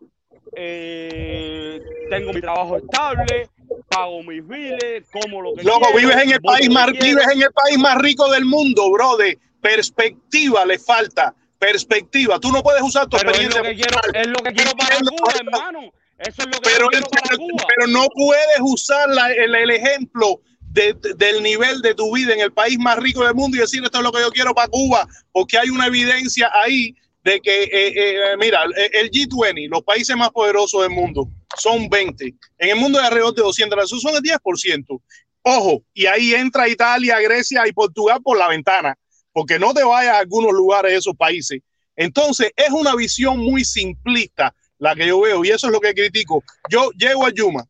[0.54, 3.48] eh, tengo mi trabajo estable,
[3.88, 7.42] pago mis biles, como lo que Loco, quiero, vives en el país más, vives en
[7.42, 9.16] el país más rico del mundo, bro.
[9.16, 11.34] De perspectiva le falta.
[11.66, 12.40] Perspectiva.
[12.40, 14.96] Tú no puedes usar tu Pero es lo que quiero, es lo que quiero para
[14.98, 15.92] Cuba, hermano.
[16.18, 17.64] Eso es lo que pero, quiero para pero- Cuba.
[17.76, 22.34] pero no puedes usar la- el, el ejemplo de- de- del nivel de tu vida
[22.34, 24.52] en el país más rico del mundo y decir esto es lo que yo quiero
[24.54, 29.68] para Cuba, porque hay una evidencia ahí de que, eh, eh, mira, el, el G20,
[29.70, 32.34] los países más poderosos del mundo, son 20.
[32.58, 35.00] En el mundo de alrededor de 200, esos son el 10%.
[35.42, 38.96] Ojo, y ahí entra Italia, Grecia y Portugal por la ventana,
[39.32, 41.60] porque no te vayas a algunos lugares de esos países.
[41.96, 45.94] Entonces, es una visión muy simplista la que yo veo y eso es lo que
[45.94, 46.42] critico.
[46.70, 47.64] Yo llego a Yuma,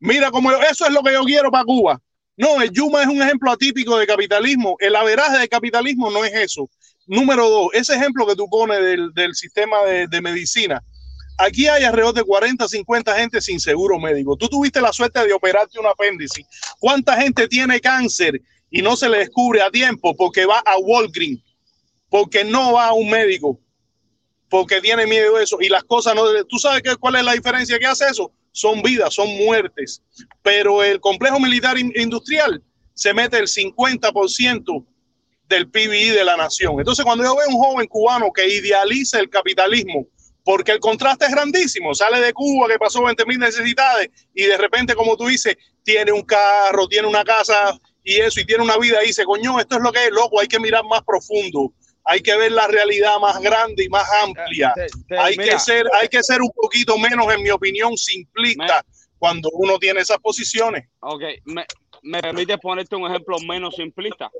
[0.00, 2.00] mira cómo yo- eso es lo que yo quiero para Cuba.
[2.36, 4.76] No, el Yuma es un ejemplo atípico de capitalismo.
[4.80, 6.68] El averaje del capitalismo no es eso.
[7.06, 10.82] Número dos, ese ejemplo que tú pones del, del sistema de, de medicina.
[11.38, 14.36] Aquí hay alrededor de 40, 50 gente sin seguro médico.
[14.36, 16.44] Tú tuviste la suerte de operarte un apéndice.
[16.78, 18.40] ¿Cuánta gente tiene cáncer
[18.72, 21.40] y no se le descubre a tiempo porque va a Walgreens?
[22.08, 23.60] Porque no va a un médico
[24.48, 26.24] porque tiene miedo de eso y las cosas no.
[26.44, 28.32] ¿Tú sabes qué, cuál es la diferencia que hace eso?
[28.50, 30.02] Son vidas, son muertes.
[30.42, 34.84] Pero el complejo militar in- industrial se mete el 50%
[35.48, 36.74] del PBI de la nación.
[36.78, 40.06] Entonces, cuando yo veo un joven cubano que idealiza el capitalismo,
[40.44, 44.58] porque el contraste es grandísimo, sale de Cuba que pasó 20 mil necesidades y de
[44.58, 48.76] repente, como tú dices, tiene un carro, tiene una casa y eso, y tiene una
[48.78, 51.72] vida y dice, coño, esto es lo que es, loco, hay que mirar más profundo,
[52.04, 55.86] hay que ver la realidad más grande y más amplia, te- hay, mira, que ser,
[56.00, 58.84] hay que ser un poquito menos, en mi opinión, simplista
[59.18, 60.88] cuando uno tiene esas posiciones.
[61.00, 61.64] Ok, me,
[62.02, 64.30] me permite ponerte un ejemplo menos simplista.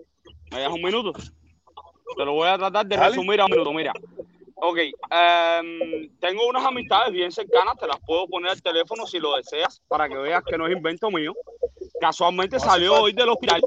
[0.50, 1.12] ¿Me das un minuto?
[1.12, 3.10] Te lo voy a tratar de Dale.
[3.10, 3.73] resumir a un minuto.
[3.73, 3.92] Mira,
[4.65, 4.78] ok,
[5.10, 9.82] em, tengo unas amistades bien cercanas, te las puedo poner al teléfono si lo deseas,
[9.89, 11.34] para que veas que no es invento mío.
[11.99, 13.60] Casualmente salió hoy del hospital,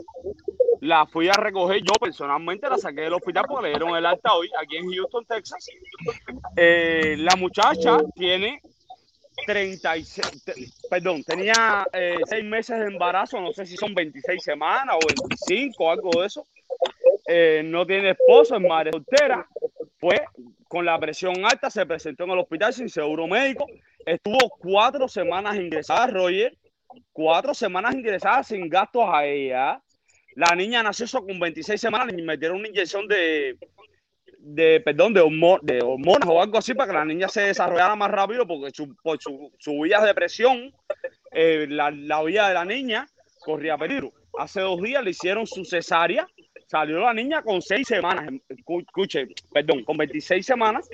[0.80, 4.34] la fui a recoger yo personalmente, la saqué del hospital porque le dieron el alta
[4.36, 5.68] hoy, aquí en Houston, Texas.
[6.56, 8.62] Eh, la muchacha tiene
[9.46, 14.96] 36, te- perdón, tenía eh, seis meses de embarazo, no sé si son 26 semanas
[14.98, 16.48] o 25, algo de eso.
[17.28, 19.48] Eh, no tiene esposo, es madre soltera.
[20.00, 20.20] Pues
[20.68, 23.66] con la presión alta se presentó en el hospital sin seguro médico.
[24.06, 26.56] Estuvo cuatro semanas ingresada, Roger.
[27.12, 29.82] Cuatro semanas ingresada sin gastos a ella.
[30.36, 33.58] La niña nació eso con 26 semanas y metieron una inyección de,
[34.40, 37.96] de perdón, de, hormo- de hormonas o algo así para que la niña se desarrollara
[37.96, 40.74] más rápido porque su, por su, subidas de presión,
[41.32, 43.08] eh, la, la de la niña
[43.40, 44.12] corría peligro.
[44.38, 46.28] Hace dos días le hicieron su cesárea,
[46.68, 50.90] salió la niña con seis semanas, escu- escuche, perdón, con 26 semanas,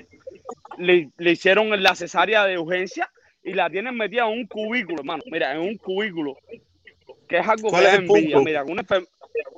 [0.78, 3.10] le, le hicieron la cesárea de urgencia
[3.42, 6.36] y la tienen metida en un cubículo, hermano, mira, en un cubículo,
[7.28, 9.08] que es algo ¿Cuál que es envidia, mira, una enfer-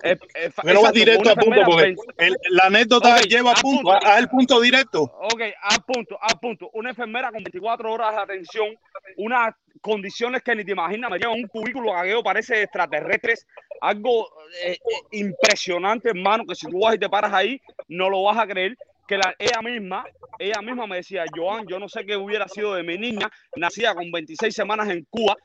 [0.03, 3.93] eh, eh, vas exacto, directo a punto, porque el- la anécdota lleva a a punto,
[3.93, 5.03] haz el punto directo.
[5.03, 6.71] Ok, a punto, a punto.
[6.75, 8.69] Una enfermera con 24 horas de atención,
[9.17, 13.47] unas condiciones que ni te imaginas, me lleva un cubículo aquello parece extraterrestres,
[13.81, 14.29] algo
[14.65, 14.79] eh,
[15.13, 18.77] impresionante, hermano, que si tú vas y te paras ahí, no lo vas a creer.
[19.07, 20.05] Que la, ella misma,
[20.39, 23.95] ella misma me decía, Joan, yo no sé qué hubiera sido de mi niña, nacida
[23.95, 25.37] con 26 semanas en Cuba,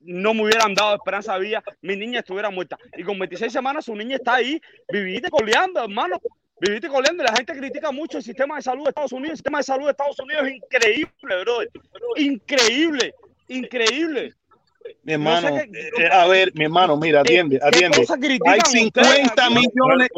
[0.00, 2.78] no me hubieran dado esperanza de vida, mi niña estuviera muerta.
[2.96, 4.60] Y con 26 semanas su niña está ahí,
[4.92, 6.20] viviste coleando, hermano.
[6.60, 9.30] Viviste coleando la gente critica mucho el sistema de salud de Estados Unidos.
[9.30, 11.10] El sistema de salud de Estados Unidos es increíble,
[11.42, 11.70] brother.
[12.16, 13.14] Increíble,
[13.48, 14.34] increíble.
[15.02, 18.06] Mi No sé hermano, qué- eh, a ver, mi hermano, mira, atiende, ¿Qué atiende.
[18.06, 19.54] critican Hay ustedes 50 aquí?
[19.54, 20.08] millones.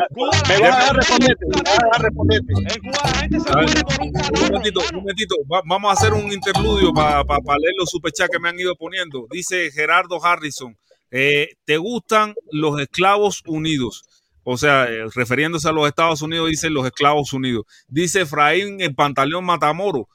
[0.49, 2.53] Me vas a dejar responderte, me vas a dejar responderte.
[2.53, 5.35] En Cuba la gente se A ver, muere por un momentito, un momentito.
[5.53, 9.27] Va- vamos a hacer un interludio para leer los superchats que me han ido poniendo.
[9.31, 10.77] Dice Gerardo Harrison,
[11.11, 14.05] eh, ¿te gustan los esclavos unidos?
[14.45, 17.65] O sea, eh, refiriéndose a los Estados Unidos, dice los esclavos unidos.
[17.89, 20.09] Dice Efraín el Pantaleón Matamoro,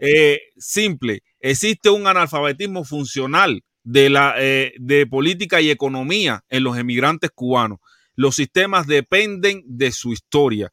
[0.00, 6.76] eh, simple, existe un analfabetismo funcional de, la, eh, de política y economía en los
[6.78, 7.78] emigrantes cubanos.
[8.14, 10.72] Los sistemas dependen de su historia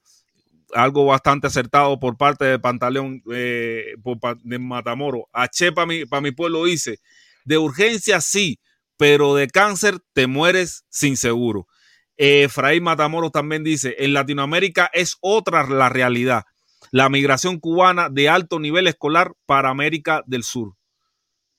[0.74, 5.28] algo bastante acertado por parte de Pantaleón eh, por pa- de Matamoro.
[5.32, 7.00] H para mi, mi pueblo dice,
[7.46, 8.60] de urgencia sí,
[8.98, 11.68] pero de cáncer te mueres sin seguro.
[12.18, 16.44] Eh, Efraín Matamoros también dice, en Latinoamérica es otra la realidad.
[16.92, 20.74] La migración cubana de alto nivel escolar para América del Sur.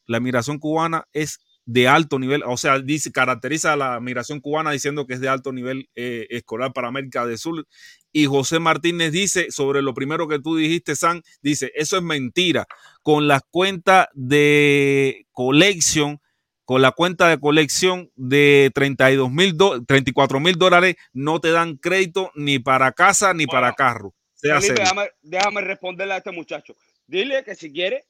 [0.09, 1.39] La migración cubana es
[1.69, 5.29] de alto nivel, o sea, dice, caracteriza a la migración cubana diciendo que es de
[5.29, 7.67] alto nivel eh, escolar para América del Sur.
[8.11, 12.67] Y José Martínez dice, sobre lo primero que tú dijiste, San, dice, eso es mentira.
[13.03, 16.23] Con las cuentas de colección,
[16.65, 19.55] con la cuenta de colección de 32 mil,
[19.87, 24.15] 34 mil dólares, no te dan crédito ni para casa ni para carro.
[24.41, 26.75] Felipe, déjame, déjame responderle a este muchacho.
[27.07, 28.07] Dile que si quiere.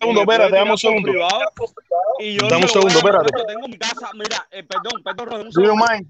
[0.00, 1.12] Segundo, espérate, dame un segundo.
[2.20, 3.32] Y yo Dame un segundo, espérate.
[3.32, 6.06] que Tengo mi casa, mira, eh, perdón, perdón, un Do you segundo, mind?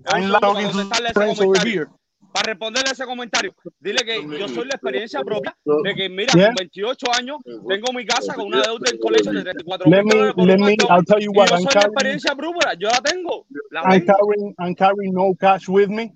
[2.33, 6.47] para responderle ese comentario, dile que yo soy la experiencia propia de que, mira, Yeah.
[6.47, 7.39] con 28 años
[7.69, 10.47] tengo mi casa con una deuda del colegio de 34 Let mil me, dólares por
[10.47, 10.62] let un.
[10.91, 13.83] I'll tell you what, yo I'm soy la carrying, experiencia propia, yo la tengo, la
[13.83, 16.12] I'm carrying, I'm carrying no cash with me,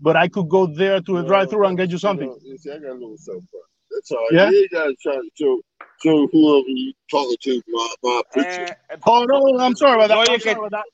[0.00, 2.30] but I could go there to the drive-through and get you something.
[3.98, 4.28] That's all.
[4.30, 4.50] Yeah?
[4.50, 5.60] You ain't gotta try to show,
[6.00, 8.76] show whoever you talking to my, my picture.
[9.04, 10.14] Oh no, I'm sorry about that.
[10.14, 10.84] Roger, I'm que- sorry about that.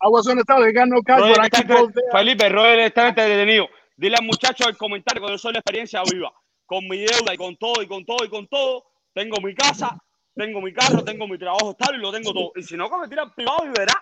[0.00, 2.10] I was you, I got no cash, Roger but I go there.
[2.12, 3.68] Felipe, Roger está entretenido.
[3.96, 6.32] Dile al muchacho el comentario que yo soy la experiencia viva.
[6.66, 8.84] Con mi deuda y con todo, y con todo, y con todo.
[9.12, 9.96] Tengo mi casa,
[10.34, 12.52] tengo mi carro, tengo mi trabajo estable y lo tengo todo.
[12.56, 13.94] Y si no, que me tira al privado y verá.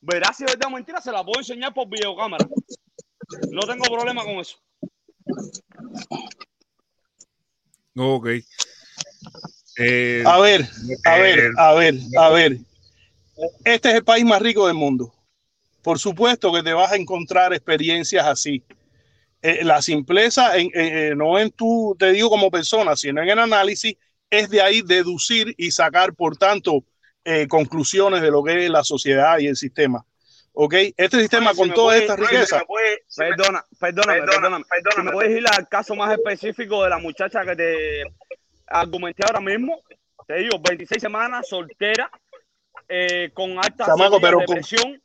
[0.00, 2.46] Verá si es verdad o mentira, se la puedo enseñar por videocámara.
[3.50, 4.58] No tengo problema con eso.
[7.98, 8.28] Ok.
[9.76, 10.68] Eh, A ver,
[11.04, 12.58] a ver, eh, a ver, a ver.
[13.64, 15.12] Este es el país más rico del mundo.
[15.82, 18.62] Por supuesto que te vas a encontrar experiencias así.
[19.40, 23.38] Eh, la simpleza, en- eh, no en tu, te digo como persona, sino en el
[23.38, 23.94] análisis,
[24.30, 26.84] es de ahí deducir y sacar, por tanto,
[27.48, 30.02] conclusiones de lo que es la sociedad y el sistema.
[30.60, 30.74] ¿Ok?
[30.96, 32.58] Este sistema con me toda puede- esta oye, si riqueza.
[32.58, 34.64] me puede- Perdona, perdóname, perdóname.
[34.96, 38.02] Si me puedes ir al caso más específico de la muchacha que te
[38.66, 39.80] argumenté ahora mismo.
[40.26, 42.10] Te digo, 26 semanas, soltera,
[42.88, 44.38] eh, con alta Chamaco, pero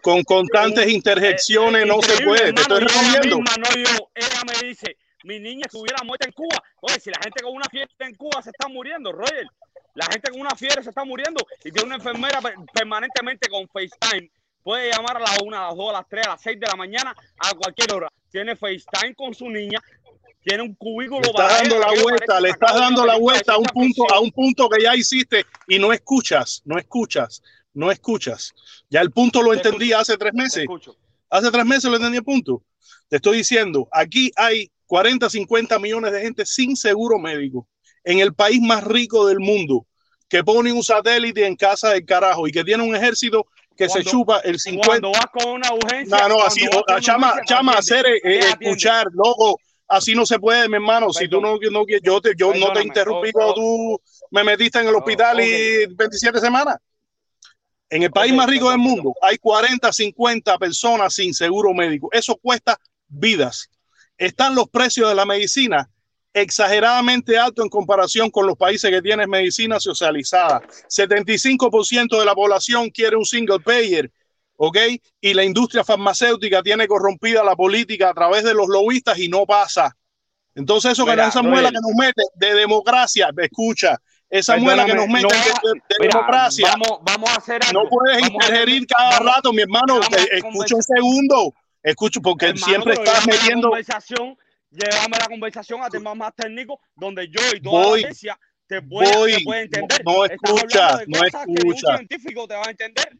[0.01, 2.51] con, constantes interjecciones no se puede.
[2.51, 3.37] Te estoy respondiendo.
[3.37, 6.63] misma, no yo, ella me dice, mi niña estuviera muerta en Cuba.
[6.81, 9.45] Oye, si la gente con una fiesta en Cuba se está muriendo, Roger.
[9.93, 13.67] La gente con una fiebre se está muriendo y tiene una enfermera per- permanentemente con
[13.67, 14.31] FaceTime.
[14.63, 16.67] Puede llamar a las 1, a las 2, a las 3, a las 6 de
[16.67, 18.07] la mañana, a cualquier hora.
[18.31, 19.79] Tiene FaceTime con su niña.
[20.41, 23.57] Tiene un cubículo Le para estás dando la vuelta, le estás dando la vuelta a
[23.57, 27.41] un punto, a un punto que ya hiciste y no escuchas, no escuchas,
[27.73, 28.53] no escuchas.
[28.89, 30.65] Ya el punto lo entendí hace tres meses.
[31.29, 32.63] Hace tres meses lo entendí el punto.
[33.07, 37.67] Te estoy diciendo, aquí hay 40, 50 millones de gente sin seguro médico
[38.03, 39.85] en el país más rico del mundo
[40.27, 44.03] que pone un satélite en casa del carajo y que tiene un ejército que se
[44.03, 44.87] chupa el 50.
[44.87, 46.27] Cuando vas con una urgencia.
[46.27, 50.67] No, no, así, o- chama, urgencia, chama, hacer, eh, escuchar, loco, así no se puede,
[50.69, 51.11] mi hermano.
[51.11, 53.55] Si tú no, no yo, te, yo no te interrumpí oh, cuando oh.
[53.55, 56.77] tú me metiste en el hospital y 27 semanas.
[57.89, 62.09] En el país más rico del mundo hay 40, 50 personas sin seguro médico.
[62.11, 63.69] Eso cuesta vidas.
[64.17, 65.87] Están los precios de la medicina
[66.33, 70.61] exageradamente altos en comparación con los países que tienen medicina socializada.
[70.89, 74.11] 75% de la población quiere un single payer,
[74.57, 74.77] ¿ok?
[75.21, 79.45] Y la industria farmacéutica tiene corrompida la política a través de los lobistas y no
[79.45, 79.95] pasa.
[80.55, 84.93] Entonces eso que Mira, esa muela que nos mete de democracia, escucha, esa muela que
[84.93, 86.67] nos mete no de, de- mira, democracia.
[86.71, 87.89] Vamos, vamos a hacer No algo.
[87.91, 89.99] puedes Vamos hacer- interferir cada vamos- rato, mi hermano.
[90.01, 91.53] Eh, Escucha un segundo.
[91.83, 93.69] Escucho, porque Hermano, siempre estás metiendo.
[93.69, 94.37] conversación,
[94.73, 98.81] llévame la conversación a temas más técnicos donde yo y toda Voy, la audiencia te
[98.81, 100.03] te pueda entender.
[100.05, 101.97] No Estás escucha, no que escucha.
[101.97, 103.17] científico te va a entender.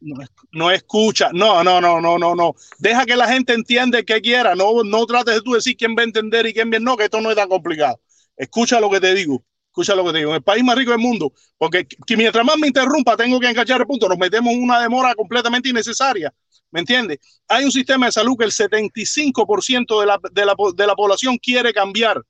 [0.52, 1.30] No escucha.
[1.32, 2.54] No, no, no, no, no, no.
[2.78, 4.54] Deja que la gente entienda que quiera.
[4.54, 7.04] No, no trates de tú decir quién va a entender y quién bien no, que
[7.04, 8.00] esto no es tan complicado.
[8.36, 9.44] Escucha lo que te digo.
[9.66, 10.30] Escucha lo que te digo.
[10.30, 13.48] En el país más rico del mundo, porque que mientras más me interrumpa, tengo que
[13.48, 14.08] enganchar el punto.
[14.08, 16.32] Nos metemos en una demora completamente innecesaria.
[16.74, 17.20] ¿Me entiendes?
[17.46, 21.38] Hay un sistema de salud que el 75% de la, de, la, de la población
[21.38, 22.20] quiere cambiar.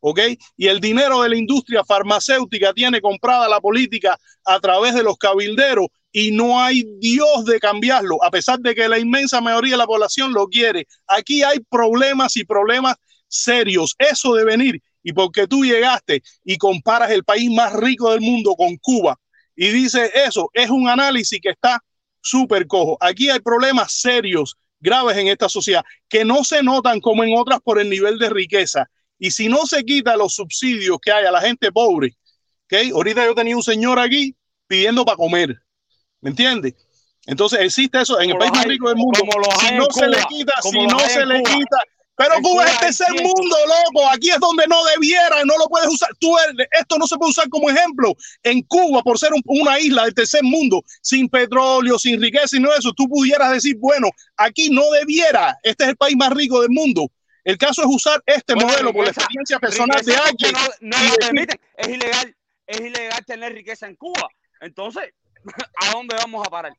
[0.00, 0.18] ¿ok?
[0.56, 5.16] Y el dinero de la industria farmacéutica tiene comprada la política a través de los
[5.16, 9.78] cabilderos y no hay Dios de cambiarlo, a pesar de que la inmensa mayoría de
[9.78, 10.88] la población lo quiere.
[11.06, 12.96] Aquí hay problemas y problemas
[13.28, 13.94] serios.
[13.96, 18.56] Eso de venir y porque tú llegaste y comparas el país más rico del mundo
[18.56, 19.16] con Cuba
[19.54, 21.80] y dices eso, es un análisis que está
[22.24, 22.96] súper cojo.
[23.00, 27.60] Aquí hay problemas serios, graves en esta sociedad, que no se notan como en otras
[27.60, 28.88] por el nivel de riqueza.
[29.18, 32.16] Y si no se quita los subsidios que hay a la gente pobre,
[32.64, 32.92] ¿ok?
[32.94, 34.34] Ahorita yo tenía un señor aquí
[34.66, 35.56] pidiendo para comer,
[36.20, 36.74] ¿me entiendes?
[37.26, 39.20] Entonces existe eso en el país más rico del mundo.
[39.24, 41.78] los Si no se le quita, como si no se le quita,
[42.16, 44.08] Pero Cuba es el tercer mundo, loco.
[44.10, 46.08] Aquí es donde no debiera, no lo puedes usar.
[46.20, 48.14] Tú eres- esto no se puede usar como ejemplo.
[48.42, 52.60] En Cuba, por ser un- una isla del tercer mundo, sin petróleo, sin riqueza y
[52.60, 55.58] no eso, tú pudieras decir, bueno, aquí no debiera.
[55.62, 57.08] Este es el país más rico del mundo.
[57.42, 60.52] El caso es usar este Bueno, modelo por la riqueza- experiencia personal de riqueza alguien.
[60.52, 61.60] No, no decir, permiten.
[61.76, 62.36] Es ilegal,
[62.66, 64.28] es ilegal tener riqueza en Cuba.
[64.60, 65.12] Entonces,
[65.76, 66.72] ¿a dónde vamos a parar?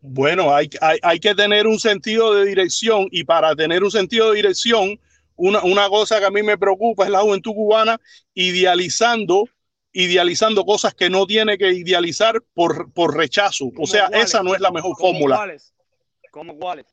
[0.00, 4.30] Bueno, hay, hay, hay que tener un sentido de dirección y para tener un sentido
[4.30, 4.98] de dirección,
[5.36, 8.00] una, una cosa que a mí me preocupa es la juventud cubana
[8.34, 9.48] idealizando,
[9.92, 13.70] idealizando cosas que no tiene que idealizar por, por rechazo.
[13.76, 14.26] O sea, cuáles?
[14.26, 15.36] esa no es la mejor ¿Cómo fórmula.
[15.36, 15.74] cuáles?
[16.30, 16.86] ¿Cómo cuáles?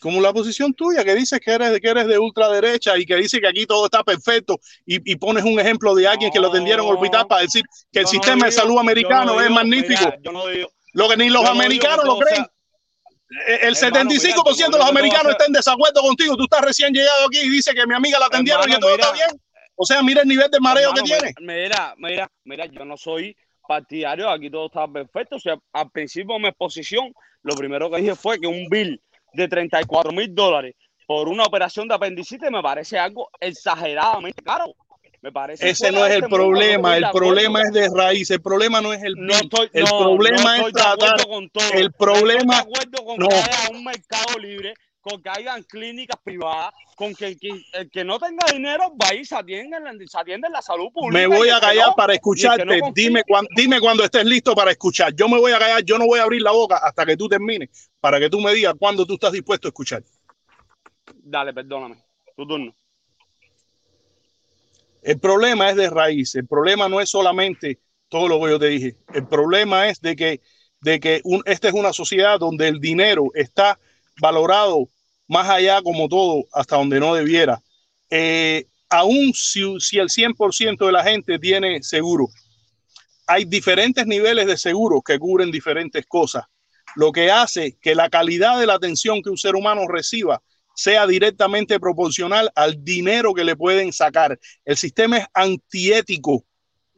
[0.00, 3.40] Como la posición tuya, que dices que eres, que eres de ultraderecha y que dice
[3.40, 6.86] que aquí todo está perfecto y, y pones un ejemplo de alguien que lo atendieron
[6.88, 7.62] al hospital para decir
[7.92, 10.00] que el no sistema de salud americano no es magnífico.
[10.00, 12.36] mira, yo no digo- lo que ni los americanos lo creen.
[12.36, 12.50] sea-
[13.48, 16.36] Eh, El Hermano, 75% mira, de los americanos están en desacuerdo contigo.
[16.36, 18.90] Tú estás recién llegado aquí y dices que mi amiga la atendieron y que todo
[18.94, 19.28] está bien.
[19.74, 21.34] O sea, mira el nivel de mareo Hermano, que tiene.
[21.40, 23.34] Mira, mira, mira, yo no soy
[23.66, 25.36] partidario, aquí todo está perfecto.
[25.36, 27.10] O sea, al principio de mi exposición,
[27.42, 29.00] lo primero que dije fue que un bill
[29.32, 30.74] de 34 mil dólares
[31.06, 34.74] por una operación de apendicitis me parece algo exageradamente caro.
[35.22, 36.96] Me parece Ese no de es el este no problema.
[36.96, 37.26] El acuerdo.
[37.28, 38.30] problema es de raíz.
[38.30, 40.92] El problema no es el No estoy, El no, problema no es estoy de tratar
[41.10, 41.64] acuerdo con todo.
[41.64, 42.58] el No estoy de problema.
[42.58, 43.28] acuerdo con No.
[43.28, 47.88] que haya un mercado libre, con que hayan clínicas privadas, con que el que, el
[47.90, 49.76] que no tenga dinero va y se atiende,
[50.08, 51.16] se atiende en la salud pública.
[51.16, 52.80] Me voy a callar no- para no escucharte.
[52.80, 55.14] confía- Dime, cuan- dime cuando estés listo para escuchar.
[55.14, 55.84] Yo me voy a callar.
[55.84, 58.52] Yo no voy a abrir la boca hasta que tú termines para que tú me
[58.52, 60.02] digas cuándo tú estás dispuesto a escuchar.
[61.14, 61.96] Dale, perdóname.
[62.36, 62.74] Tu turno.
[65.02, 66.34] El problema es de raíz.
[66.34, 68.96] El problema no es solamente todo lo que yo te dije.
[69.12, 70.40] El problema es de que,
[70.80, 73.78] de que un- esta es una sociedad donde el dinero está
[74.20, 74.88] valorado
[75.28, 77.62] más allá como todo, hasta donde no debiera.
[78.10, 82.28] Eh, aún si, si el 100% de la gente tiene seguro,
[83.26, 86.44] hay diferentes niveles de seguro que cubren diferentes cosas,
[86.96, 90.42] lo que hace que la calidad de la atención que un ser humano reciba
[90.74, 94.38] sea directamente proporcional al dinero que le pueden sacar.
[94.64, 96.44] El sistema es antiético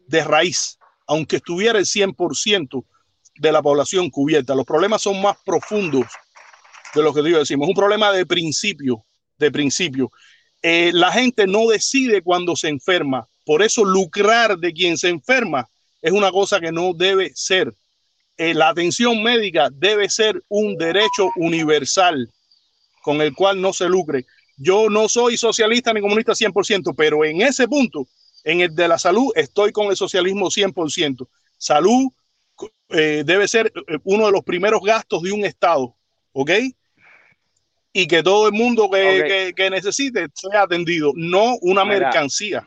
[0.07, 2.85] de raíz, aunque estuviera el 100%
[3.37, 4.55] de la población cubierta.
[4.55, 6.07] Los problemas son más profundos
[6.95, 7.67] de lo que yo decimos.
[7.67, 9.05] Es un problema de principio,
[9.39, 10.11] de principio.
[10.63, 13.29] Eh, la gente no decide cuando se enferma.
[13.45, 15.69] Por eso lucrar de quien se enferma
[16.01, 17.75] es una cosa que no debe ser.
[18.37, 22.31] Eh, la atención médica debe ser un derecho universal
[23.05, 24.25] con el cual no se lucre.
[24.57, 28.09] Yo no soy socialista ni comunista 100%, pero en ese punto,
[28.45, 31.29] en el de la salud, estoy con el socialismo 100%.
[31.59, 32.11] Salud
[32.89, 35.95] eh, debe ser eh, uno de los primeros gastos de un Estado,
[36.33, 36.51] ¿ok?
[37.93, 39.27] Y que todo el mundo que, Ok.
[39.27, 41.99] que- que necesite sea atendido, no una Mira.
[41.99, 42.67] mercancía.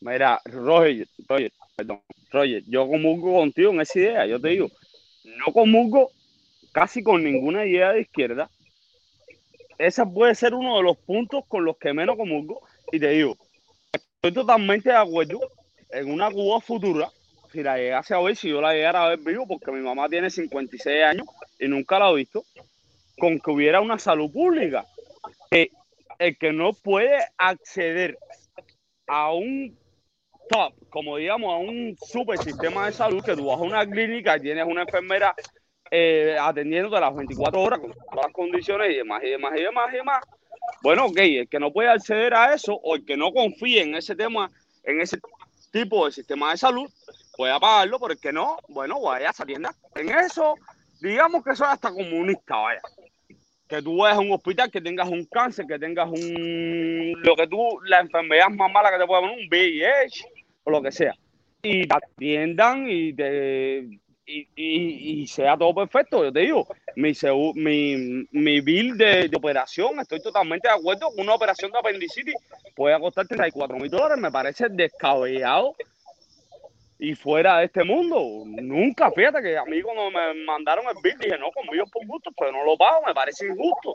[0.00, 4.70] Mira, Roger, Roger, perdón, Roger, yo comulgo contigo en esa idea, yo te digo,
[5.24, 6.12] no comulgo
[6.70, 8.48] casi con ninguna idea de izquierda.
[9.78, 12.62] Ese puede ser uno de los puntos con los que menos comulgo.
[12.92, 13.36] Y te digo,
[13.92, 15.40] estoy totalmente de acuerdo
[15.90, 17.10] en una Cuba futura,
[17.52, 20.08] si la llegase a ver, si yo la llegara a ver vivo, porque mi mamá
[20.08, 21.26] tiene 56 años
[21.58, 22.44] y nunca la he visto,
[23.18, 24.84] con que hubiera una salud pública.
[25.50, 25.70] Que
[26.18, 28.18] el que no puede acceder
[29.06, 29.76] a un
[30.48, 34.36] top, como digamos, a un super sistema de salud, que tú vas a una clínica
[34.36, 35.34] y tienes una enfermera
[35.90, 39.92] eh, atendiéndote las 24 horas con todas las condiciones y demás, y demás, y demás,
[39.92, 40.24] y demás.
[40.82, 43.94] Bueno, ok, el que no puede acceder a eso o el que no confíe en
[43.94, 44.50] ese tema,
[44.84, 45.18] en ese
[45.70, 46.90] tipo de sistema de salud,
[47.36, 49.74] puede pagarlo, pero el que no, bueno, vaya, se atienda.
[49.94, 50.56] En eso,
[51.00, 52.80] digamos que eso es hasta comunista, vaya.
[53.68, 57.14] Que tú vayas a un hospital, que tengas un cáncer, que tengas un.
[57.22, 60.24] lo que tú, la enfermedad más mala que te puede poner, un VIH
[60.64, 61.14] o lo que sea.
[61.62, 64.00] Y te atiendan y te.
[64.26, 67.12] Y, y- y sea todo perfecto, yo te digo, mi,
[67.54, 72.34] mi, mi bill de, operación, estoy totalmente de acuerdo con una operación de apendicitis,
[72.74, 75.76] puede costar 34 mil dólares, me parece descabellado
[76.98, 78.42] y fuera de este mundo.
[78.46, 82.06] Nunca, fíjate que a mí cuando me mandaron el bill dije, no, conmigo es por
[82.06, 83.94] gusto, pero no lo pago, me parece injusto.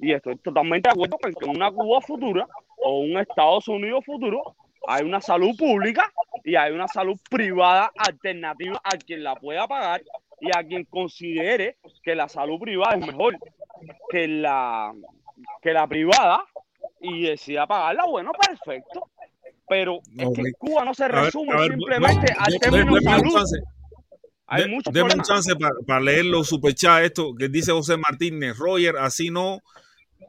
[0.00, 2.46] Y estoy totalmente de acuerdo con que una Cuba futura
[2.78, 4.56] o un Estados Unidos futuro
[4.88, 6.10] hay una salud pública
[6.44, 10.02] y hay una salud privada alternativa a quien la pueda pagar
[10.40, 13.36] y a quien considere que la salud privada es mejor
[14.10, 14.92] que la,
[15.62, 16.40] que la privada
[17.00, 19.10] y decida pagarla, bueno, perfecto.
[19.68, 22.58] Pero es que Cuba no se A ver, resume a ver, simplemente no, al no,
[22.58, 23.34] término déjame salud.
[23.34, 23.56] chance.
[24.46, 25.52] Hay De- muchos deme un chance
[25.86, 28.56] para leer los superchats, esto que dice José Martínez.
[28.56, 29.60] Roger, así no,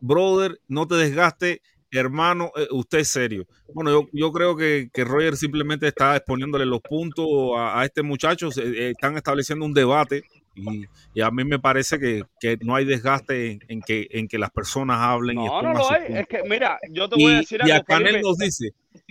[0.02, 1.62] brother, no te desgaste,
[1.92, 3.46] hermano, eh, usted es serio.
[3.74, 7.28] Bueno, yo, yo creo que, que Roger simplemente está exponiéndole los puntos
[7.58, 8.52] a, a este muchacho.
[8.52, 10.24] Se- eh, están estableciendo un debate
[10.56, 14.28] y, y a mí me parece que, que no hay desgaste en, en que, en
[14.28, 16.20] que las personas hablen y No, no expongan lo hay.
[16.22, 18.22] Es que, mira, yo te voy a Y decir algo, Felipe.
[18.22, 18.70] nos dice,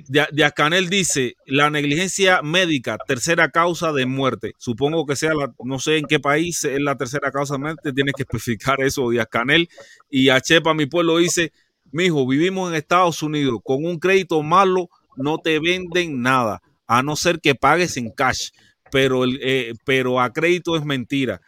[0.09, 4.53] Dia- Diascanel dice, la negligencia médica, tercera causa de muerte.
[4.59, 7.93] Supongo que sea la, no sé en qué país es la tercera causa de muerte,
[7.93, 9.69] tienes que especificar eso, Diascanel.
[10.11, 11.53] Y a Chepa, mi pueblo, dice,
[11.93, 17.17] mijo, vivimos en Estados Unidos, con un crédito malo no te venden nada, a no
[17.17, 18.51] ser que pagues en cash,
[18.91, 21.41] pero, el, eh, pero a crédito es mentira.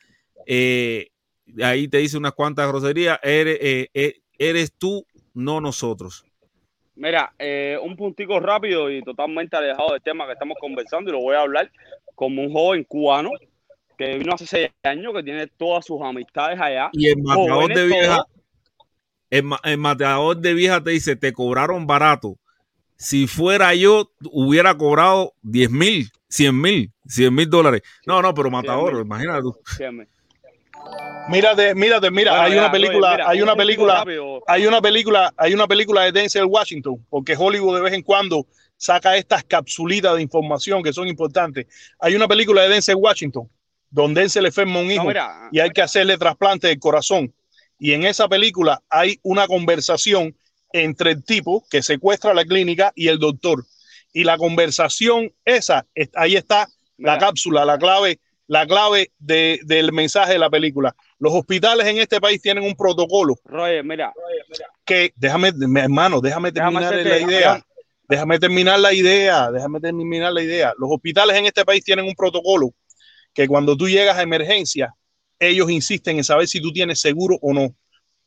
[0.46, 1.08] Eh,
[1.62, 6.24] ahí te dice unas cuantas groserías, eres, eh, eh, eres tú, no nosotros.
[6.96, 11.20] Mira, eh, un puntico rápido y totalmente alejado del tema que estamos conversando y lo
[11.20, 11.70] voy a hablar
[12.14, 13.30] como un joven cubano
[13.96, 16.90] que vino hace seis años, que tiene todas sus amistades allá.
[16.92, 18.26] Y el matador de vieja, todos.
[19.31, 22.36] El, ma- el matador de vieja te dice, te cobraron barato.
[22.97, 27.83] Si fuera yo, hubiera cobrado 10 mil, 100 mil, 100 mil dólares.
[28.07, 29.57] No, no, pero matador, imagínate tú.
[31.28, 34.42] Mírate, mírate, mira, Bueno, hay ya, una película, mira, hay un una película, rápido.
[34.47, 38.47] hay una película, hay una película de Denzel Washington, porque Hollywood de vez en cuando
[38.76, 41.67] saca estas capsulitas de información que son importantes.
[42.00, 43.49] Hay una película de Denzel Washington
[43.91, 45.49] donde Denzel enferma a un hijo mira.
[45.52, 47.33] y hay que hacerle trasplante del corazón.
[47.81, 50.36] Y en esa película hay una conversación
[50.73, 53.65] entre el tipo que secuestra la clínica y el doctor.
[54.12, 56.68] Y la conversación esa, es- ahí está
[56.99, 60.94] la cápsula, la clave, la clave de- del mensaje de la película.
[61.18, 64.12] Los hospitales en este país tienen un protocolo Roger, mira,
[64.84, 67.67] que, déjame, hermano, déjame Déjame terminar hacerte- la idea.
[68.09, 70.75] Déjame terminar la idea, déjame terminar la idea.
[70.78, 72.75] Los hospitales en este país tienen un protocolo
[73.33, 74.92] que cuando tú llegas a emergencia,
[75.40, 77.74] ellos insisten en saber si tú tienes seguro o no,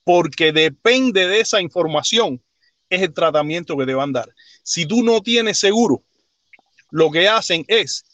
[0.03, 2.41] porque depende de esa información,
[2.89, 4.29] es el tratamiento que te van a dar.
[4.63, 6.03] Si tú no tienes seguro,
[6.91, 8.05] lo que hacen es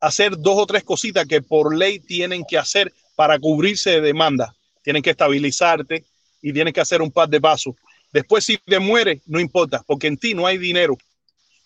[0.00, 4.54] hacer dos o tres cositas que por ley tienen que hacer para cubrirse de demanda.
[4.82, 6.04] Tienen que estabilizarte
[6.40, 7.74] y tienes que hacer un par de pasos.
[8.12, 10.96] Después, si te mueres, no importa, porque en ti no hay dinero.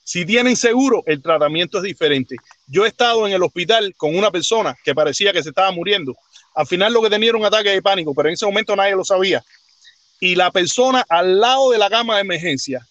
[0.04, 2.36] Si tienen seguro, el tratamiento es diferente.
[2.66, 6.16] Yo he estado en el hospital con una persona que parecía que se estaba muriendo.
[6.54, 8.94] Al final lo que tenía era un ataque de pánico, pero en ese momento nadie
[8.94, 9.42] lo sabía.
[10.20, 12.86] Y la persona al lado de la cama de emergencia,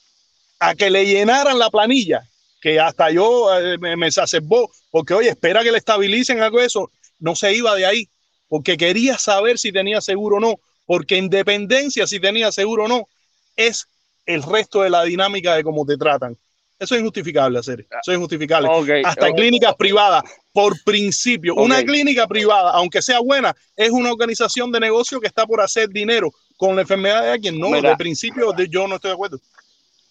[0.60, 2.28] a que le llenaran la planilla,
[2.62, 6.66] que hasta yo eh, me, me exacerbó, porque oye, espera que le estabilicen algo de
[6.66, 8.10] eso, no se iba de ahí,
[8.48, 12.88] porque quería saber si tenía seguro o no, porque en dependencia si tenía seguro o
[12.88, 13.08] no,
[13.56, 13.88] es
[14.26, 16.38] el resto de la dinámica de cómo te tratan.
[16.82, 18.68] Eso es injustificable hacer, eso es injustificable.
[18.72, 19.38] Ok, Hasta en ok.
[19.38, 21.86] clínicas privadas, por principio, una Ok.
[21.86, 26.32] clínica privada, aunque sea buena, es una organización de negocio que está por hacer dinero
[26.58, 27.60] con la enfermedad de alguien.
[27.60, 27.92] No, Mira.
[27.92, 29.38] de principio de- yo no estoy de acuerdo.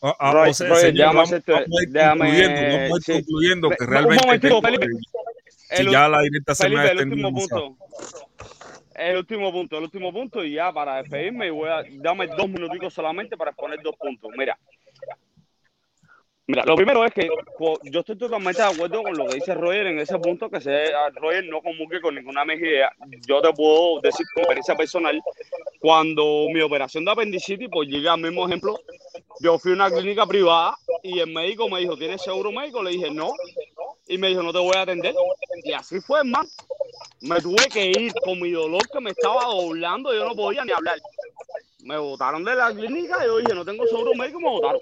[0.00, 2.60] Ah, ah, Roger, o sea, Roger, señor, déjame vamos, hacerte- vamos a ir déjame- concluyendo,
[2.62, 3.12] vamos a ir sí.
[3.12, 4.86] concluyendo que realmente momentito, tengo Felipe.
[5.76, 7.76] si El- ya la directa se me el último punto.
[8.94, 12.48] El último punto, el último punto, y ya para despedirme, y voy a dame dos
[12.48, 14.30] minuticos solamente para exponer dos puntos.
[14.36, 14.58] Mira,
[16.50, 17.28] mira, lo primero es que
[17.84, 20.92] yo estoy totalmente de acuerdo con lo que dice Roger en ese punto, que se,
[20.92, 22.92] a Roger no comulgue con ninguna de mis ideas.
[23.26, 25.20] Yo te puedo decir con experiencia personal,
[25.80, 28.80] cuando mi operación de apendicitis, pues llega al mismo ejemplo,
[29.40, 32.82] yo fui a una clínica privada y el médico me dijo, ¿tienes seguro médico?
[32.82, 33.32] Le dije, no.
[34.08, 35.14] Y me dijo, no te voy a atender.
[35.62, 36.48] Y así fue, hermano.
[37.20, 40.72] Me tuve que ir con mi dolor que me estaba doblando, yo no podía ni
[40.72, 40.98] hablar.
[41.84, 44.80] Me botaron de la clínica y yo dije, no tengo seguro médico, me botaron.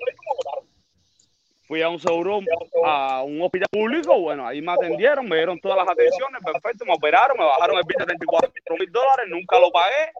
[1.68, 2.40] Fui a un seguro,
[2.82, 6.94] a un hospital público, bueno, ahí me atendieron, me dieron todas las atenciones, perfecto, me
[6.94, 10.10] operaron, me bajaron el bill de 34 mil dólares, nunca lo pagué.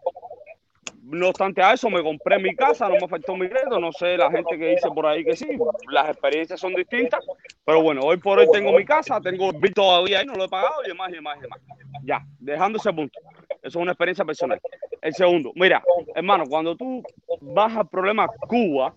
[1.05, 4.19] No obstante a eso, me compré mi casa, no me afectó mi crédito, no sé
[4.19, 5.49] la gente que dice por ahí que sí,
[5.91, 7.25] las experiencias son distintas,
[7.65, 10.45] pero bueno, hoy por hoy tengo mi casa, tengo el bill todavía ahí, no lo
[10.45, 11.61] he pagado y demás y demás y demás.
[12.05, 13.19] Ya, dejando ese punto.
[13.63, 14.61] Eso es una experiencia personal.
[15.01, 15.83] El segundo, mira,
[16.15, 17.03] hermano, cuando tú
[17.41, 18.93] vas al problema Cuba,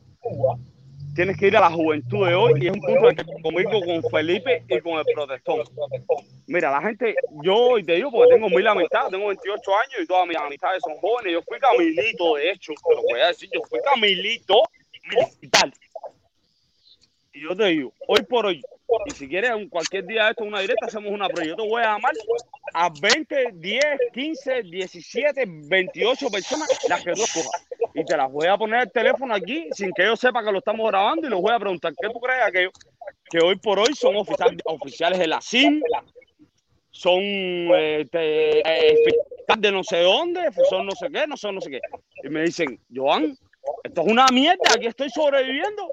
[1.14, 3.82] tienes que ir a la juventud de hoy y es un punto de que conmigo
[3.82, 5.64] con Felipe y con el protestón.
[6.48, 10.08] Mira, la gente, yo hoy te digo porque tengo mil amistades, tengo 28 años y
[10.08, 11.34] todas mis amistades son jóvenes.
[11.34, 14.64] Yo fui camilito, de hecho, te lo voy a decir, yo fui camilito
[15.10, 15.72] militar.
[17.34, 18.62] Y yo te digo, hoy por hoy,
[19.06, 21.50] y si quieres cualquier día de esto, una directa, hacemos una prueba.
[21.50, 22.14] Yo te voy a llamar
[22.74, 27.68] a 20, 10, 15, 17, 28 personas, las que tú escojas.
[27.94, 30.60] Y te las voy a poner el teléfono aquí sin que yo sepa que lo
[30.60, 32.72] estamos grabando y los voy a preguntar, ¿qué tú crees aquello?
[33.30, 35.82] Que hoy por hoy son oficial- oficiales de la CIM,
[36.92, 38.96] son eh, eh,
[39.58, 41.80] de no sé dónde, son no sé qué, no son no sé qué.
[42.24, 43.38] Y me dicen, Joan,
[43.84, 45.90] esto es una mierda, aquí estoy sobreviviendo.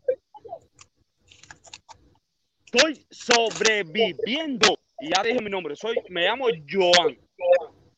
[2.71, 4.79] Estoy sobreviviendo.
[5.01, 7.17] Y ya dije mi nombre, soy, me llamo Joan.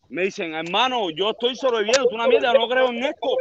[0.08, 3.36] Me dicen, hermano, yo estoy sobreviviendo, es una mierda, no creo en esto.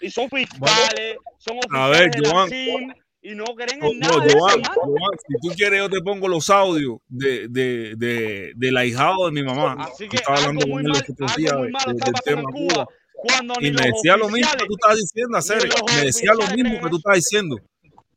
[0.00, 2.46] Y son fiscales, son A ver, oficiales de la.
[2.48, 4.62] CIM, y no creen No, en no, nada eso, Joan.
[4.62, 9.32] Joan, si tú quieres, yo te pongo los audios de, de, de, del ahijado de
[9.32, 9.76] mi mamá.
[9.80, 12.86] Así que estaba hablando con él los otros días del tema Cuba.
[13.60, 15.68] Y me decía lo mismo que tú estás diciendo, hacer.
[15.96, 17.56] Me decía lo mismo que tú estás diciendo.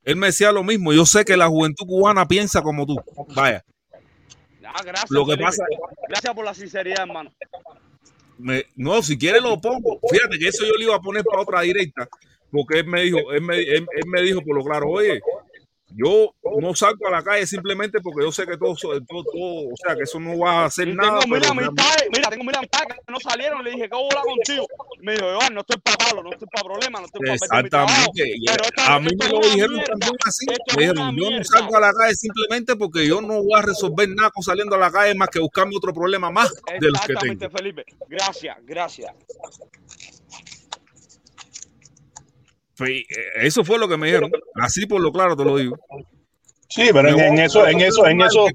[0.04, 0.94] Él me decía lo mismo.
[0.94, 2.96] Yo sé que la juventud cubana piensa como tú.
[3.36, 3.64] Vaya.
[4.74, 5.44] Ah, gracias, Lo que Felipe.
[5.46, 5.64] pasa-
[6.08, 7.32] Gracias por la sinceridad, hermano.
[8.38, 10.00] Me- no, si quieres lo pongo.
[10.10, 12.08] Fíjate que eso yo le iba a poner para otra directa,
[12.52, 15.22] porque él me dijo, él me, él, él me dijo por lo claro, oye,
[15.96, 19.76] yo no salgo a la calle simplemente porque yo sé que todo, todo, todo- o
[19.76, 21.20] sea, que eso no va a hacer Y nada.
[21.20, 23.64] tengo mil amistades, mira, tengo mil amistades que no salieron.
[23.64, 24.66] Le dije, ¿qué bola contigo?
[25.02, 27.68] Me dijo, Iván, no estoy para palo, no estoy para problemas, no estoy para mi.
[27.68, 28.36] Exactamente.
[28.76, 30.46] Pero a mí me lo dijeron también así.
[30.76, 34.10] Me dijeron, yo no salgo a la calle simplemente porque yo no voy a resolver
[34.10, 37.08] nada con saliendo a la calle más que buscarme otro problema más de los que
[37.14, 37.34] tengo.
[37.34, 37.86] Exactamente, Felipe.
[38.08, 39.12] Gracias, gracias.
[42.90, 43.06] Eh,
[43.42, 44.32] Eso fue lo que me dijeron.
[44.56, 45.78] Así por lo claro te lo digo.
[46.70, 48.48] Sí, pero en, eso, en eso, en el eso,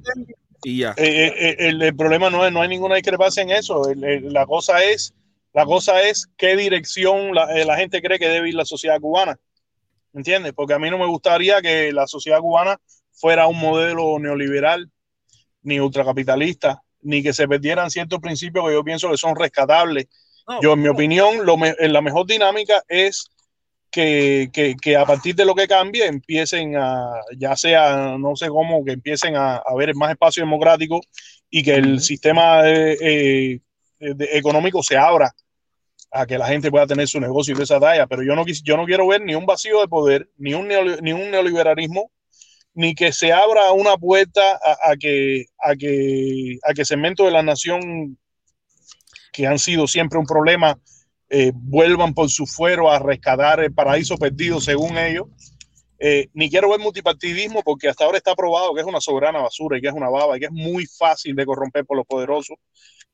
[0.64, 0.94] Y ya.
[0.96, 3.90] eh, eh, eh, el, el problema no es, no hay ninguna discrepancia en eso.
[3.90, 5.14] El- el- la cosa es,
[5.52, 9.38] la cosa es qué dirección la, la gente cree que debe ir la sociedad cubana.
[10.14, 10.54] ¿Entiendes?
[10.54, 12.80] Porque a mí no me gustaría que la sociedad cubana
[13.12, 14.90] fuera un modelo neoliberal,
[15.62, 20.06] ni ultracapitalista, ni que se perdieran ciertos principios que yo pienso que son rescatables.
[20.62, 23.26] Yo, en mi opinión, lo me- la mejor dinámica es
[23.90, 28.48] que, que, que a partir de lo que cambie empiecen a, ya sea, no sé
[28.48, 31.00] cómo, que empiecen a, a ver más espacio democrático
[31.50, 33.60] y que el sistema eh, eh,
[34.14, 35.32] de- económico se abra
[36.10, 38.06] a que la gente pueda tener su negocio de esa talla.
[38.06, 41.00] Pero yo no, yo no quiero ver ni un vacío de poder, ni un, neoli-
[41.00, 42.10] ni un neoliberalismo,
[42.74, 47.32] ni que se abra una puerta a, a que, a, que, a que segmentos de
[47.32, 48.18] la nación
[49.32, 50.78] que han sido siempre un problema
[51.28, 55.26] eh, vuelvan por su fuero a rescatar el paraíso perdido según ellos.
[55.98, 59.78] Eh, ni quiero ver multipartidismo porque hasta ahora está probado que es una soberana basura
[59.78, 62.56] y que es una baba y que es muy fácil de corromper por los poderosos.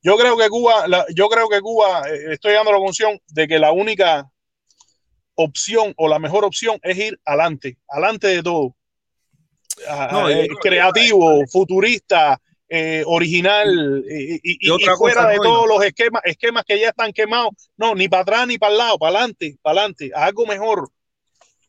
[0.03, 3.47] Yo creo que Cuba, la- yo creo que Cuba, eh, estoy dando la conclusión de
[3.47, 4.29] que la única
[5.37, 8.75] opción o la mejor opción es ir adelante, adelante de todo.
[9.89, 10.29] Ah, No,
[10.61, 12.41] creativo, futurista,
[12.75, 17.51] eh, original y, fuera de todos los esquemas, esquemas que ya están quemados.
[17.77, 20.89] No, ni para atrás ni para el lado, para adelante, para adelante, algo mejor.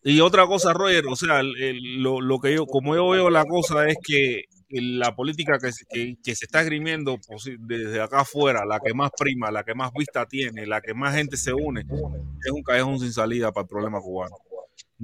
[0.02, 3.30] Y otra cosa, Roger, o sea, el- el- lo, lo que yo, como yo veo
[3.30, 8.02] la cosa es que la política que, se- que, que se está esgrimiendo posi- desde
[8.02, 11.36] acá afuera, la que más prima, la que más vista tiene, la que más gente
[11.36, 11.82] se une,
[12.46, 14.36] es un callejón sin salida para el problema cubano.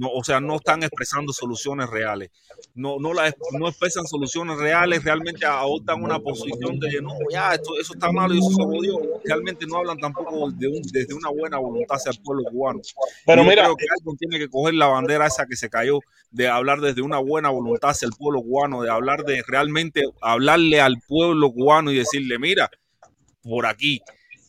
[0.00, 2.30] No, o sea, no están expresando soluciones reales.
[2.74, 7.78] No, no, la, no expresan soluciones reales, realmente adoptan una posición de no, ya, esto,
[7.78, 8.98] eso está malo y eso se jodió.
[9.24, 12.80] Realmente no hablan tampoco de un- desde una buena voluntad hacia el pueblo cubano.
[13.26, 15.68] Pero Y yo mira, creo que alguien tiene que coger la bandera esa que se
[15.68, 15.98] cayó
[16.30, 20.80] de hablar desde una buena voluntad hacia el pueblo cubano, de hablar de realmente hablarle
[20.80, 22.70] al pueblo cubano y decirle, mira,
[23.42, 24.00] por aquí,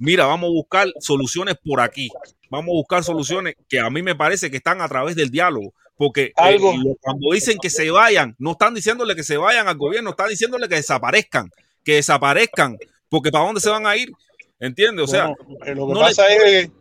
[0.02, 2.10] mira, vamos a buscar soluciones por aquí,
[2.50, 5.74] vamos a buscar soluciones que a mí me parece que están a través del diálogo,
[5.96, 9.78] porque eh, Algo- cuando dicen que se vayan, no están diciéndole que se vayan al
[9.78, 11.50] gobierno, están diciéndole que desaparezcan,
[11.84, 12.78] que desaparezcan,
[13.10, 14.12] porque ¿para dónde se van a ir?
[14.60, 15.04] ¿Entiendes?
[15.06, 16.72] O sea, Bueno, eh, lo que no pasa es que-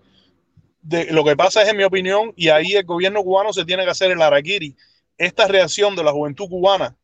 [0.82, 3.84] de- lo que pasa es, en mi opinión, y ahí el gobierno cubano se tiene
[3.84, 4.74] que hacer el araquiri.
[5.18, 6.96] Esta reacción de la juventud cubana,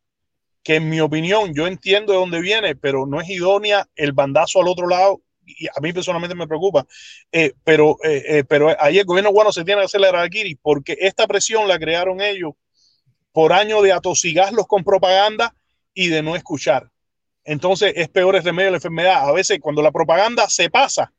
[0.62, 4.60] que en mi opinión, yo entiendo de dónde viene, pero no es idónea el bandazo
[4.62, 6.84] al otro lado, y a mí personalmente me preocupa.
[7.30, 10.96] Eh, pero, eh, eh, pero ahí el gobierno cubano se tiene que hacer araquiri, porque
[11.00, 12.52] esta presión la crearon ellos
[13.32, 15.54] por años de atosigarlos con propaganda
[15.94, 16.90] y de no escuchar.
[17.44, 19.28] Entonces es peor el remedio de la enfermedad.
[19.28, 21.12] A veces cuando la propaganda se pasa,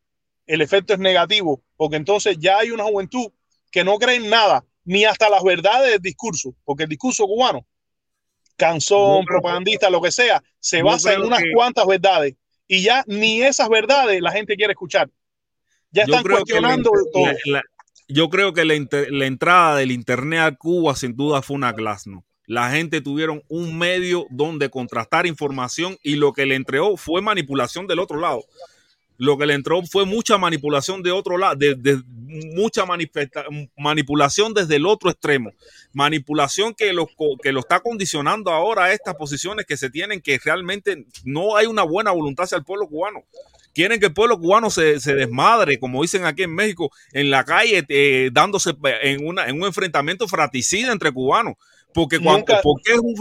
[0.45, 3.31] el efecto es negativo, porque entonces ya hay una juventud
[3.71, 7.65] que no cree en nada, ni hasta las verdades del discurso, porque el discurso cubano,
[8.55, 12.35] canción, Yo creo- propagandista, lo que sea, se basa en unas que- cuantas verdades
[12.67, 15.09] y ya ni esas verdades la gente quiere escuchar.
[15.91, 17.25] Ya están la cuestionando todo.
[17.45, 17.61] la-
[18.09, 21.73] yo creo que la, inter- la entrada del internet a Cuba sin duda fue una
[21.73, 22.23] glasno.
[22.45, 27.85] La gente tuvieron un medio donde contrastar información y lo que le entregó fue manipulación
[27.87, 28.45] del otro lado.
[29.17, 32.01] Lo que le entró fue mucha manipulación de otro lado, de, de-
[32.55, 32.83] mucha
[33.77, 35.51] manipulación desde el otro extremo.
[35.93, 37.09] Manipulación que lo,
[37.41, 41.65] que lo está condicionando ahora a estas posiciones que se tienen, que realmente no hay
[41.67, 43.23] una buena voluntad hacia el pueblo cubano.
[43.73, 47.43] Quieren que el pueblo cubano se, se desmadre, como dicen aquí en México, en la
[47.43, 48.73] calle, eh, dándose
[49.03, 51.55] en, una, en un enfrentamiento fratricida entre cubanos.
[51.93, 53.15] Porque, cuando, Nunca- porque es un,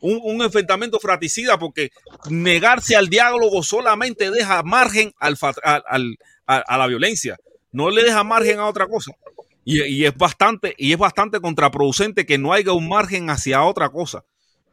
[0.00, 1.90] un, enfrentamiento fratricida, porque
[2.30, 7.36] negarse al diálogo solamente deja margen a la violencia,
[7.72, 9.12] no le deja margen a otra cosa.
[9.64, 13.90] Y, y es bastante, y es bastante contraproducente que no haya un margen hacia otra
[13.90, 14.24] cosa,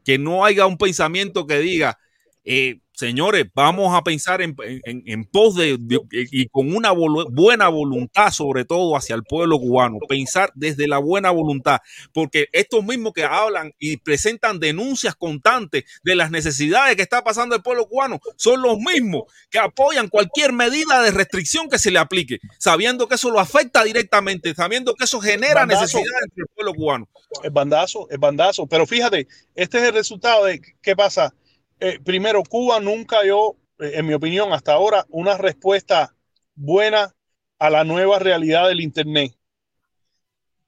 [0.05, 1.99] que no haya un pensamiento que diga,
[2.45, 7.27] eh, señores, vamos a pensar en, en- en pos de, de- y con una volu-
[7.31, 11.79] buena voluntad, sobre todo hacia el pueblo cubano, pensar desde la buena voluntad,
[12.13, 17.55] porque estos mismos que hablan y presentan denuncias constantes de las necesidades que está pasando
[17.55, 21.99] el pueblo cubano son los mismos que apoyan cualquier medida de restricción que se le
[21.99, 25.81] aplique, sabiendo que eso lo afecta directamente, sabiendo que eso genera Bandazo.
[25.81, 27.09] necesidades entre el pueblo cubano.
[27.43, 28.65] Es bandazo, es bandazo.
[28.67, 31.33] Pero fíjate, este es el resultado de qué pasa.
[31.79, 36.15] Eh, primero, Cuba nunca dio, eh, en mi opinión, hasta ahora, una respuesta
[36.55, 37.13] buena
[37.59, 39.33] a la nueva realidad del Internet.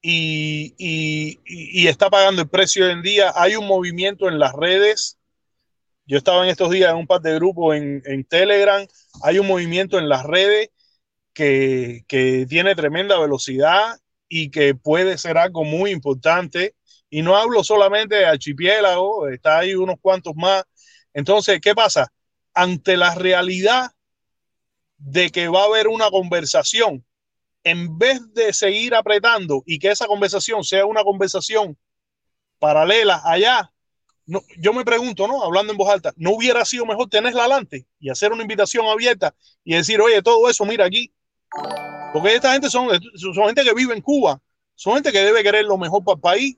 [0.02, 3.34] Y, está pagando el precio hoy en día.
[3.36, 5.18] Hay un movimiento en las redes.
[6.06, 8.86] Yo estaba en estos días en un par de grupos en, en Telegram.
[9.24, 10.70] Hay un movimiento en las redes
[11.34, 13.98] que, que tiene tremenda velocidad
[14.30, 16.76] y que puede ser algo muy importante.
[17.10, 20.64] Y no hablo solamente de archipiélago, está ahí unos cuantos más.
[21.18, 22.14] Entonces, ¿qué pasa?
[22.54, 23.92] Ante la realidad
[25.00, 27.04] de que va a haber una conversación,
[27.64, 31.76] en vez de seguir apretando y que esa conversación sea una conversación
[32.60, 33.74] paralela allá,
[34.60, 35.44] yo me pregunto, ¿no?
[35.44, 39.34] Hablando en voz alta, ¿no hubiera sido mejor tenerla adelante y hacer una invitación abierta
[39.64, 41.12] y decir, oye, todo eso, mira aquí?
[42.14, 44.40] Porque esta gente son, son gente que vive en Cuba,
[44.76, 46.58] son gente que debe querer lo mejor para el país,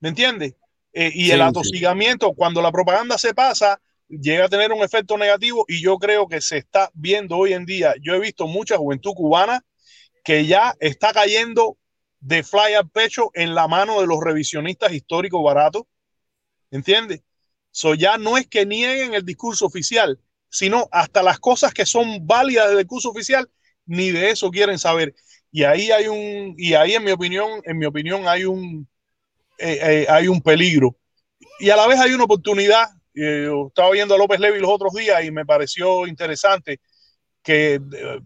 [0.00, 0.56] ¿me entiendes?
[0.98, 1.42] Eh, y Sí, el sí.
[1.42, 6.26] atosigamiento, cuando la propaganda se pasa, llega a tener un efecto negativo y yo creo
[6.26, 7.94] que se está viendo hoy en día.
[8.00, 9.62] Yo he visto mucha juventud cubana
[10.24, 11.78] que ya está cayendo
[12.20, 15.82] de fly al pecho en la mano de los revisionistas históricos baratos,
[16.70, 17.22] ¿entiendes?
[17.70, 20.18] So ya no es que nieguen el discurso oficial,
[20.48, 23.50] sino hasta las cosas que son válidas del discurso oficial,
[23.86, 25.14] ni de eso quieren saber.
[25.50, 28.88] Y ahí hay un, y ahí en mi opinión, en mi opinión hay un,
[29.58, 30.96] eh, eh, hay un peligro.
[31.58, 32.88] Y a la vez hay una oportunidad.
[33.14, 36.80] Eh, estaba viendo a López Levy los otros días y me pareció interesante
[37.42, 38.20] que eh,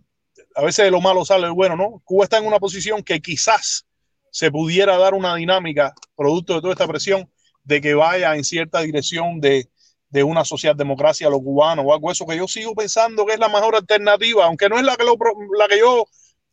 [0.57, 2.03] a veces de lo malo sale el bueno, ¿no?
[2.05, 3.87] Cuba está en una posición que quizás
[4.33, 7.31] se pudiera dar una dinámica, producto de toda esta presión,
[7.63, 9.69] de que vaya en cierta dirección de,
[10.09, 13.39] de una socialdemocracia a lo cubano o algo eso que yo sigo pensando que es
[13.39, 15.17] la mejor alternativa, aunque no es la que, lo
[15.57, 16.07] la que yo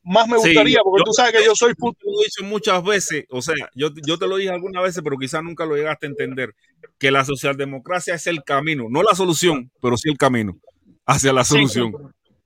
[0.08, 2.44] más me Sí, gustaría, porque yo- tú sabes que yo soy te lo he dicho
[2.45, 5.76] muchas veces, o sea, yo, yo te lo dije algunas veces, pero quizás nunca lo
[5.76, 6.56] llegaste a entender,
[6.98, 10.58] que la socialdemocracia es el camino, no la solución, pero sí el camino
[11.06, 11.53] hacia la Sí.
[11.56, 11.92] solución.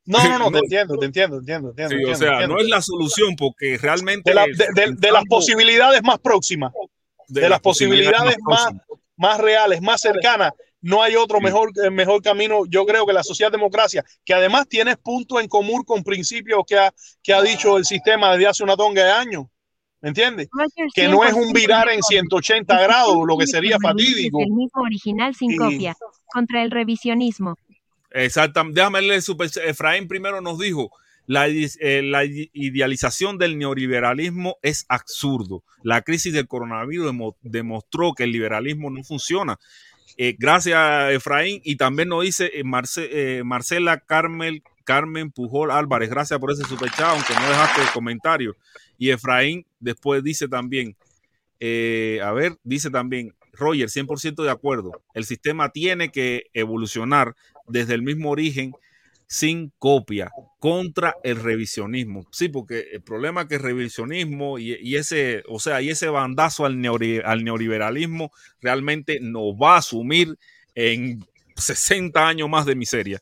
[0.06, 1.90] No, no, no, te entiendo, te entiendo, entiendo, entiendo.
[1.90, 2.56] Sí, o entiendo, sea, entiendo.
[2.56, 6.74] no es la solución porque realmente de, la- de- de- de las posibilidades más próximas,
[7.28, 8.70] de, las posibilidades más,
[9.16, 10.52] más reales, más cercanas.
[10.82, 14.98] No hay otro mejor, eh, mejor camino, yo creo que la socialdemocracia, que además tiene
[14.98, 18.76] puntos en común con principios que ha, que ha dicho el sistema desde hace una
[18.76, 19.46] tonga de años.
[20.02, 20.48] ¿Me entiendes?
[20.96, 24.40] Que no es un virar en 180 grados, lo que sería fatídico.
[24.42, 25.96] El mismo original sin copia.
[26.34, 27.56] Contra el revisionismo.
[28.10, 28.80] Exactamente.
[28.80, 29.50] Déjame leer super.
[29.64, 30.90] Efraín primero nos dijo.
[31.28, 35.64] La, eh, la ide- idealización del neoliberalismo es absurdo.
[35.84, 39.58] La crisis del coronavirus demo- demostró que el liberalismo no funciona.
[40.18, 41.62] Eh, gracias, Efraín.
[41.64, 42.64] Y también nos dice eh,
[42.98, 46.10] eh, Marcela Carmel, Carmen Pujol Álvarez.
[46.10, 48.56] Gracias por ese superchat, aunque no dejaste el comentario.
[48.98, 50.96] Y Efraín después dice también,
[51.62, 55.02] a ver, dice también, Roger, 100% de acuerdo.
[55.14, 57.36] El sistema tiene que evolucionar
[57.68, 58.74] desde el mismo origen
[59.32, 60.30] sin copia
[60.60, 62.26] contra el revisionismo.
[62.34, 66.66] Sí, porque el problema es que el revisionismo y, ese, o sea, y ese bandazo
[66.66, 70.38] al, neori- al neoliberalismo realmente nos va a sumir
[70.76, 73.22] en 60 años más de miseria.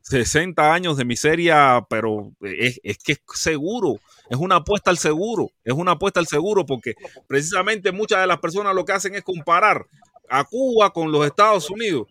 [0.00, 4.00] 60 años de miseria, pero es, es que es seguro,
[4.30, 6.94] es una apuesta al seguro, es una apuesta al seguro porque
[7.28, 9.86] precisamente muchas de las personas lo que hacen es comparar
[10.30, 12.08] a Cuba con los Estados Unidos.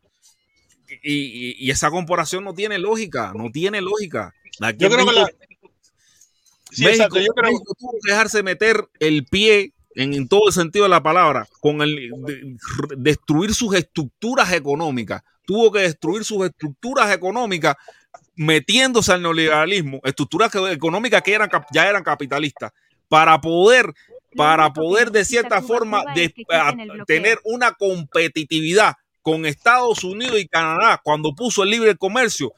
[1.03, 4.33] Y, y- y esa comparación no tiene lógica, no tiene lógica.
[4.59, 5.47] Aquí Yo creo que México- la-
[6.73, 10.47] Sí, México, exacto, yo creo- México tuvo que dejarse meter el pie en, en todo
[10.47, 12.55] el sentido de la palabra, con el de-
[12.97, 15.21] destruir sus estructuras económicas.
[15.45, 17.75] Tuvo que destruir sus estructuras económicas
[18.35, 22.71] metiéndose al neoliberalismo, estructuras que- económicas que eran, cap- ya eran capitalistas,
[23.09, 23.93] para poder,
[24.37, 26.73] para poder de cierta forma de- a-
[27.05, 32.53] tener una competitividad con Estados Unidos y Canadá cuando puso el libre comercio,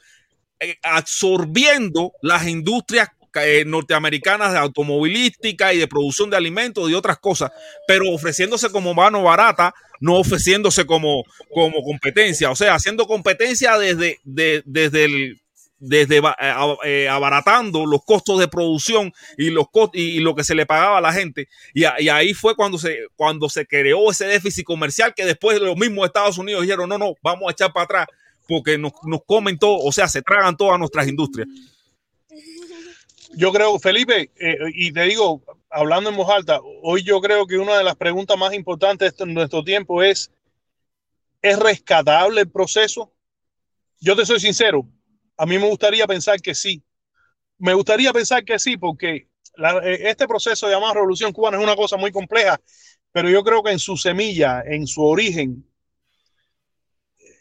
[0.60, 7.18] eh, absorbiendo las industrias eh, norteamericanas de automovilística y de producción de alimentos y otras
[7.20, 7.52] cosas,
[7.88, 14.20] pero ofreciéndose como mano barata, no ofreciéndose como, como competencia, o sea, haciendo competencia desde,
[14.24, 15.42] de- desde el
[15.86, 16.24] desde eh,
[16.86, 21.02] eh, abaratando los costos de producción y los y, lo que se le pagaba a
[21.02, 25.60] la gente y, ahí fue cuando se cuando se creó ese déficit comercial que después
[25.60, 28.08] los mismos Estados Unidos dijeron no no vamos a echar para atrás
[28.48, 31.48] porque nos, nos comen todo o sea se tragan todas nuestras industrias
[33.36, 37.58] Yo creo, Felipe, eh, y te digo, hablando en voz alta, hoy yo creo que
[37.58, 40.32] una de las preguntas más importantes en nuestro tiempo es,
[41.42, 43.12] ¿es rescatable el proceso?
[44.00, 44.86] Yo te soy sincero,
[45.44, 46.84] a mí me gustaría pensar que sí.
[47.60, 49.30] Me gustaría pensar que sí, porque
[49.84, 52.60] eh, este proceso llamado Revolución Cubana es una cosa muy compleja,
[53.12, 55.66] pero yo creo que en su semilla, en su origen,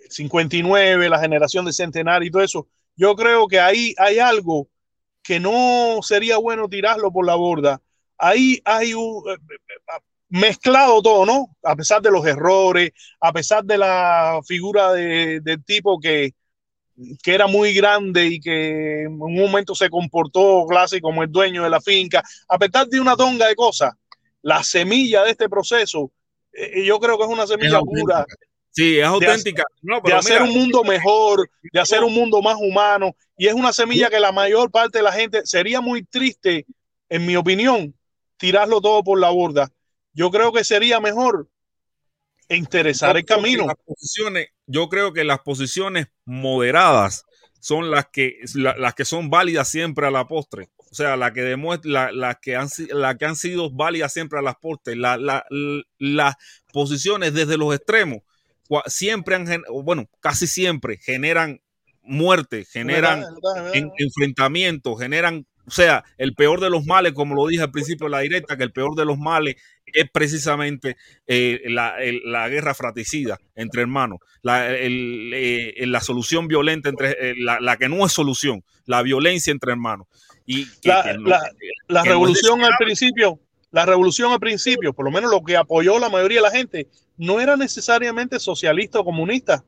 [0.08, 4.68] 59, la generación de centenario y todo eso, yo creo que ahí hay algo
[5.22, 7.82] que no sería bueno tirarlo por la borda.
[8.18, 11.56] Ahí hay un eh, eh, mezclado todo, ¿no?
[11.62, 16.32] A pesar de los errores, a pesar de la figura de- del tipo que,
[17.22, 21.62] que era muy grande y que en un momento se comportó casi como el dueño
[21.62, 23.92] de la finca, a pesar de una tonga de cosas,
[24.42, 26.10] la semilla de este proceso,
[26.52, 28.26] eh, yo creo que es una semilla pura
[28.72, 29.64] sí es de, auténtica.
[29.82, 33.14] No, de pero hacer un mundo mejor, de hacer un mundo más humano.
[33.36, 36.66] Y es una semilla que la mayor parte de la gente sería muy triste,
[37.08, 37.94] en mi opinión,
[38.36, 39.70] tirarlo todo por la borda.
[40.14, 41.48] Yo creo que sería mejor
[42.48, 43.66] interesar el camino.
[43.66, 47.24] Las posiciones, yo creo que las posiciones moderadas
[47.60, 50.70] son las que, la- las que son válidas siempre a la postre.
[50.90, 54.42] O sea, las que la- las que han, las que han sido válidas siempre a
[54.42, 54.96] las postres.
[54.96, 55.46] La- la-
[55.98, 56.34] las
[56.72, 58.22] posiciones desde los extremos
[58.86, 59.46] siempre han,
[59.82, 61.60] bueno, casi siempre generan
[62.02, 63.24] muerte, generan
[63.98, 68.20] enfrentamientos, generan, sea, el peor de los males, como lo dije al principio de la
[68.20, 73.38] directa, que el peor de los males es precisamente eh, la, el- la guerra fratricida
[73.54, 78.12] entre hermanos, la, el- eh, la solución violenta entre, eh, la, la que no es
[78.12, 80.06] solución, la violencia entre hermanos.
[80.46, 81.30] Y que- La, que no-
[82.04, 86.08] no revolución al principio, la revolución al principio, por lo menos lo que apoyó la
[86.10, 89.64] mayoría de la gente, no era necesariamente socialista o comunista.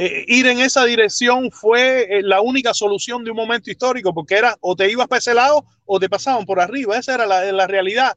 [0.00, 4.36] Eh, ir en esa dirección fue eh, la única solución de un momento histórico, porque
[4.36, 6.96] era o te ibas para ese lado o te pasaban por arriba.
[6.96, 8.16] Esa era la, la realidad.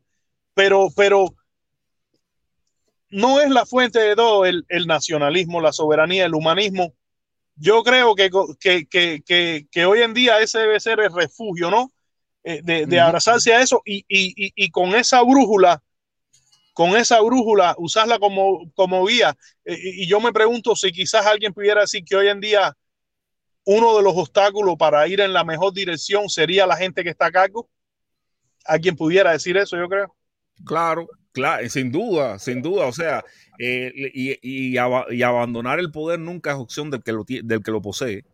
[0.53, 1.33] Pero, pero
[3.09, 6.93] no es la fuente de todo el, el nacionalismo, la soberanía, el humanismo.
[7.55, 8.29] Yo creo que,
[8.59, 11.91] que, que, que, hoy en día ese debe ser el refugio, ¿no?
[12.43, 15.81] Eh, de, de abrazarse a eso y, y, y, y con esa brújula,
[16.73, 19.35] con esa brújula, usarla como, como guía.
[19.65, 22.75] Eh, y yo me pregunto si quizás alguien pudiera decir que hoy en día
[23.65, 27.27] uno de los obstáculos para ir en la mejor dirección sería la gente que está
[27.27, 27.69] a cargo.
[28.65, 30.15] Alguien pudiera decir eso, yo creo.
[30.65, 32.85] Claro, claro, sin duda, sin duda.
[32.85, 33.23] O sea,
[33.59, 37.63] eh, y, y aba- y abandonar el poder nunca es opción del que lo, del
[37.63, 38.25] que lo posee.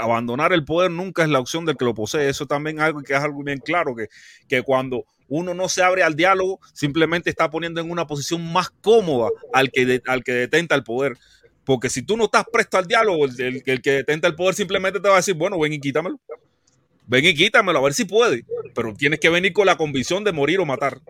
[0.00, 2.28] Abandonar el poder nunca es la opción del que lo posee.
[2.28, 4.08] Eso también es algo que es algo bien claro, que,
[4.48, 8.70] que cuando uno no se abre al diálogo, simplemente está poniendo en una posición más
[8.70, 11.16] cómoda al que, al que detenta el poder.
[11.64, 15.08] Porque si tú no estás presto al diálogo, el, que detenta el poder simplemente te
[15.08, 16.20] va a decir, bueno, ven y quítamelo.
[17.06, 18.44] Ven y quítamelo, a ver si puede.
[18.74, 21.00] Pero tienes que venir con la convicción de morir o matar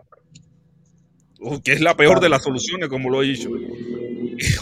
[1.63, 3.49] que es la peor de las soluciones, como lo he dicho.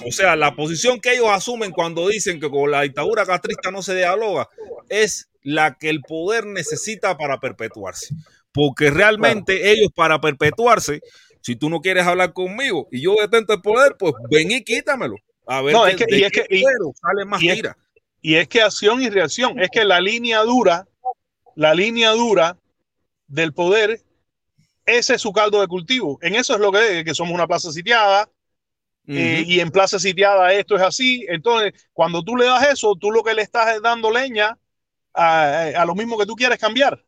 [0.08, 3.82] O sea, la posición que ellos asumen cuando dicen que con la dictadura castrista no
[3.82, 4.48] se dialoga
[4.88, 8.14] es la que el poder necesita para perpetuarse.
[8.54, 11.02] Porque realmente ellos para perpetuarse,
[11.42, 15.16] si tú no quieres hablar conmigo y yo detento el poder, pues ven y quítamelo.
[15.46, 16.64] A ver No, qué- es que, y es que, y-
[17.02, 17.78] sale más y es- tira.
[18.22, 20.88] y es que acción y reacción, es que la línea dura,
[21.56, 22.58] la línea dura
[23.28, 24.00] del poder,
[24.86, 26.20] ese es su caldo de cultivo.
[26.22, 28.30] En eso es lo que es, que somos una plaza sitiada,
[29.08, 29.52] eh, Ujú.
[29.52, 31.26] y en plaza sitiada esto es así.
[31.28, 34.58] Entonces, cuando tú le das eso, tú lo que le estás es dando leña
[35.14, 37.04] a, a lo mismo que tú quieres cambiar.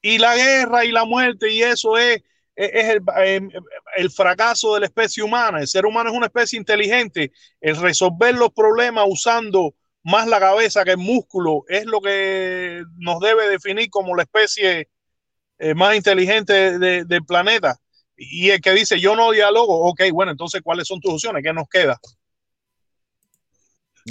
[0.00, 2.22] Y la guerra y la muerte y eso es,
[2.56, 3.50] es es el,
[3.96, 5.60] el fracaso de la especie humana.
[5.60, 7.32] El ser humano es una especie inteligente.
[7.60, 13.20] El resolver los problemas usando más la cabeza que el músculo es lo que nos
[13.20, 14.88] debe definir como la especie
[15.58, 17.76] eh, más inteligente de- del planeta.
[18.16, 21.42] Y el que dice yo no dialogo, ok, bueno, entonces ¿cuáles son tus opciones?
[21.44, 22.00] ¿Qué nos queda?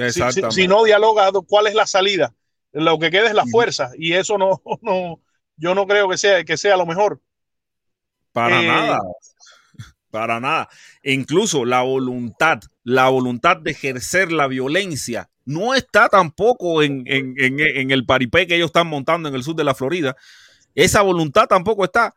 [0.06, 2.34] Si, si- no dialogas, ¿cuál es la salida?
[2.72, 5.22] Lo que queda es la fuerza y eso no, no,
[5.58, 7.20] yo no creo que sea, que sea lo mejor.
[8.32, 9.00] Para Eh, nada.
[10.10, 10.70] Para nada.
[11.04, 17.34] E incluso la voluntad, la voluntad de ejercer la violencia no está tampoco en, en-
[17.38, 20.16] en- en el paripé que ellos están montando en el sur de la Florida.
[20.76, 22.14] Esa voluntad tampoco está.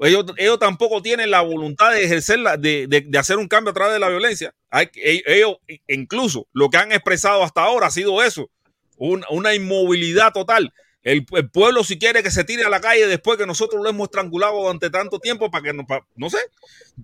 [0.00, 3.74] Ellos, ellos tampoco tienen la voluntad de ejercerla, de, de- de hacer un cambio a
[3.74, 4.54] través de la violencia.
[4.70, 5.56] Hay, e- ellos,
[5.88, 8.48] incluso, lo que han expresado hasta ahora ha sido eso,
[8.96, 10.72] un- una inmovilidad total.
[11.02, 13.88] El, el pueblo si quiere que se tire a la calle después que nosotros lo
[13.88, 16.38] hemos estrangulado durante tanto tiempo para que no, pa- no sé,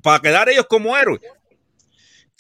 [0.03, 1.21] para quedar ellos como héroes.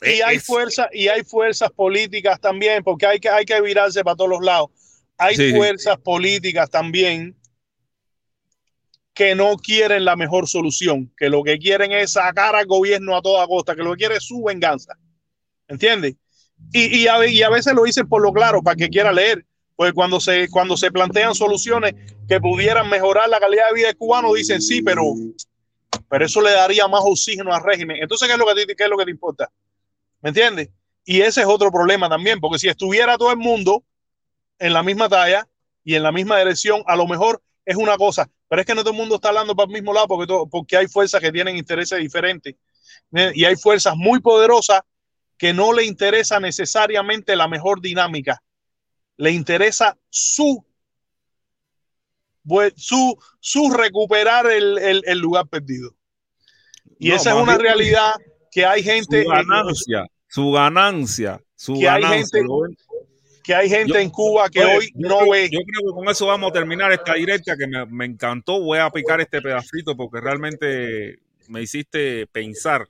[0.03, 4.17] Y hay fuerzas, y hay fuerzas políticas también, porque hay que, hay que virarse para
[4.17, 4.71] todos los lados.
[5.17, 5.57] Hay Sí, sí.
[5.57, 7.37] fuerzas políticas también
[9.15, 13.23] que no quieren la mejor solución, que lo que quieren es sacar al gobierno a
[13.23, 14.99] toda costa, que lo que quiere es su venganza.
[15.69, 16.17] ¿Entiendes?
[16.73, 19.47] Y, y, a, y a veces lo dicen por lo claro, para que quiera leer,
[19.77, 21.95] pues cuando se, cuando se plantean soluciones
[22.29, 25.03] que pudieran mejorar la calidad de vida del cubano, dicen sí, pero,
[26.09, 27.99] pero eso le daría más oxígeno al régimen.
[28.01, 29.51] Entonces, ¿qué es lo que te, qué es lo que te importa?
[30.21, 30.71] ¿Me entiendes?
[31.05, 33.85] Y ese es otro problema también, porque si estuviera todo el mundo
[34.59, 35.47] en la misma talla
[35.83, 38.83] y en la misma dirección, a lo mejor es una cosa, pero es que no
[38.83, 41.33] todo el mundo está hablando para el mismo lado porque, todo- porque hay fuerzas que
[41.33, 42.55] tienen intereses diferentes
[43.15, 43.33] ¿eh?
[43.35, 44.81] y hay fuerzas muy poderosas
[45.37, 48.41] que no le interesa necesariamente la mejor dinámica,
[49.17, 50.65] le interesa su,
[52.77, 55.95] su, su recuperar el, el- el lugar perdido.
[56.99, 58.13] Y No, esa es una realidad
[58.51, 62.39] que hay gente Su ganancia, su ganancia, su que hay ganancia.
[62.39, 62.77] gente- ¿lo ven?
[63.43, 65.51] que hay gente Yo- en Cuba que Oye, hoy no creo- ve.
[65.53, 68.59] Yo creo que con eso vamos a terminar esta directa que me, me encantó.
[68.61, 71.19] Voy a picar este pedacito porque realmente
[71.49, 72.87] me hiciste pensar,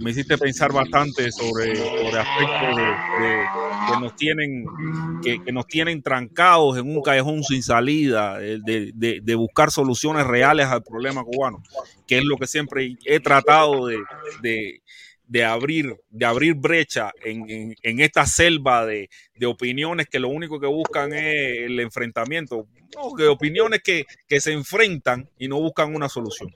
[0.00, 3.50] me hiciste pensar bastante sobre, sobre aspectos de, de-
[3.84, 4.72] que nos tienen
[5.20, 9.70] que, que nos tienen trancados en un callejón sin salida, eh, de, de- de buscar
[9.70, 11.62] soluciones reales al problema cubano,
[12.06, 14.82] que es lo que siempre he tratado de, de-
[15.26, 20.28] de abrir, de abrir brecha en, en- en esta selva de, de opiniones que lo
[20.28, 21.34] único que buscan es
[21.66, 26.50] el enfrentamiento, no, que opiniones que, que se enfrentan y no buscan una solución.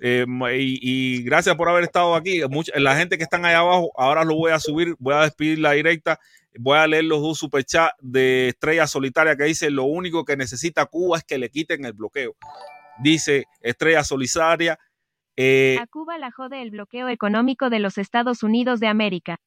[0.00, 0.26] Eh,
[0.58, 0.78] y,
[1.18, 2.42] y gracias por haber estado aquí.
[2.50, 5.58] Mucha- la gente que están ahí abajo, ahora lo voy a subir, voy a despedir
[5.58, 6.18] la directa.
[6.58, 10.86] Voy a leer los dos superchats de Estrella Solitaria que dice: Lo único que necesita
[10.86, 12.34] Cuba es que le quiten el bloqueo.
[12.98, 14.78] Dice Estrella Solitaria.
[15.36, 19.38] eh, A Cuba la jode el bloqueo económico de los Estados Unidos de América.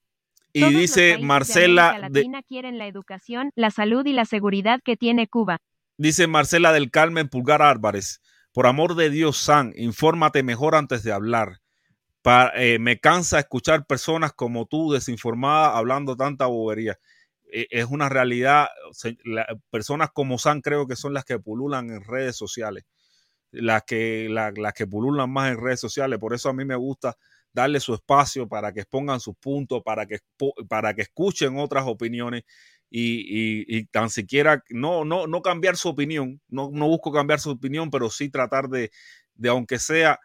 [0.54, 4.80] y Todos dice de Marcela, de- Latina quieren la educación, la salud y la seguridad
[4.84, 5.58] que tiene Cuba.
[5.98, 8.22] dice Marcela del Carmen Pulgar Álvarez.
[8.54, 11.62] Por amor de Dios, San, infórmate mejor antes de hablar.
[12.56, 17.00] Eh, me cansa escuchar personas como tú desinformadas hablando tanta bobería.
[17.52, 18.68] Eh, es una realidad.
[19.26, 22.86] la- personas como San creo que son las que pululan en redes sociales.
[23.52, 26.20] Las que, la- las que pululan más en redes sociales.
[26.20, 27.18] Por eso a mí me gusta
[27.54, 30.20] darle su espacio para que expongan sus puntos, para que,
[30.70, 32.44] para que escuchen otras opiniones
[32.90, 37.52] y, y- tan siquiera no, no, no cambiar su opinión, no, no busco cambiar su
[37.52, 38.92] opinión, pero sí tratar de,
[39.36, 40.20] de aunque sea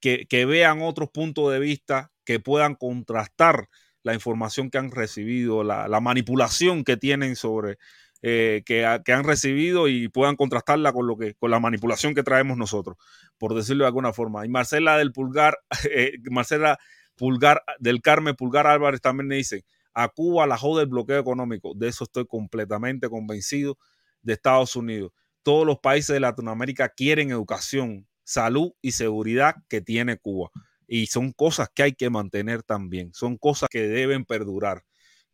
[0.00, 3.68] que, que vean otros puntos de vista, que puedan contrastar
[4.02, 7.78] la información que han recibido, la, la manipulación que tienen sobre,
[8.22, 12.22] eh, que, que han recibido y puedan contrastarla con, lo que, con la manipulación que
[12.22, 12.96] traemos nosotros,
[13.38, 14.44] por decirlo de alguna forma.
[14.44, 15.58] Y Marcela del Pulgar,
[15.90, 16.78] eh, Marcela
[17.16, 19.64] Pulgar del Carmen Pulgar Álvarez también me dice,
[19.96, 21.72] a Cuba la jode el bloqueo económico.
[21.74, 23.78] De eso estoy completamente convencido
[24.20, 25.10] de Estados Unidos.
[25.42, 30.50] Todos los países de Latinoamérica quieren educación, salud y seguridad que tiene Cuba.
[30.86, 33.14] Y son cosas que hay que mantener también.
[33.14, 34.84] Son cosas que deben perdurar.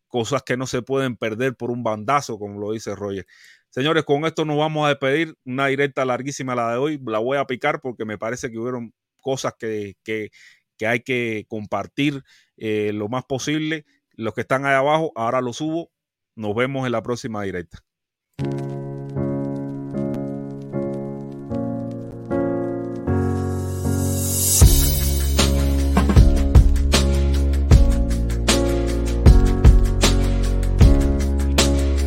[0.07, 3.25] Cosas que no se pueden perder por un bandazo, como lo dice Roger.
[3.69, 5.35] Señores, con esto nos vamos a despedir.
[5.43, 7.01] Una directa larguísima la de hoy.
[7.05, 10.29] La voy a picar porque me parece que hubieron cosas que, que,
[10.77, 12.23] que hay que compartir
[12.55, 13.85] eh, lo más posible.
[14.15, 15.91] Los que están ahí abajo, ahora los subo.
[16.35, 17.83] Nos vemos en la próxima directa.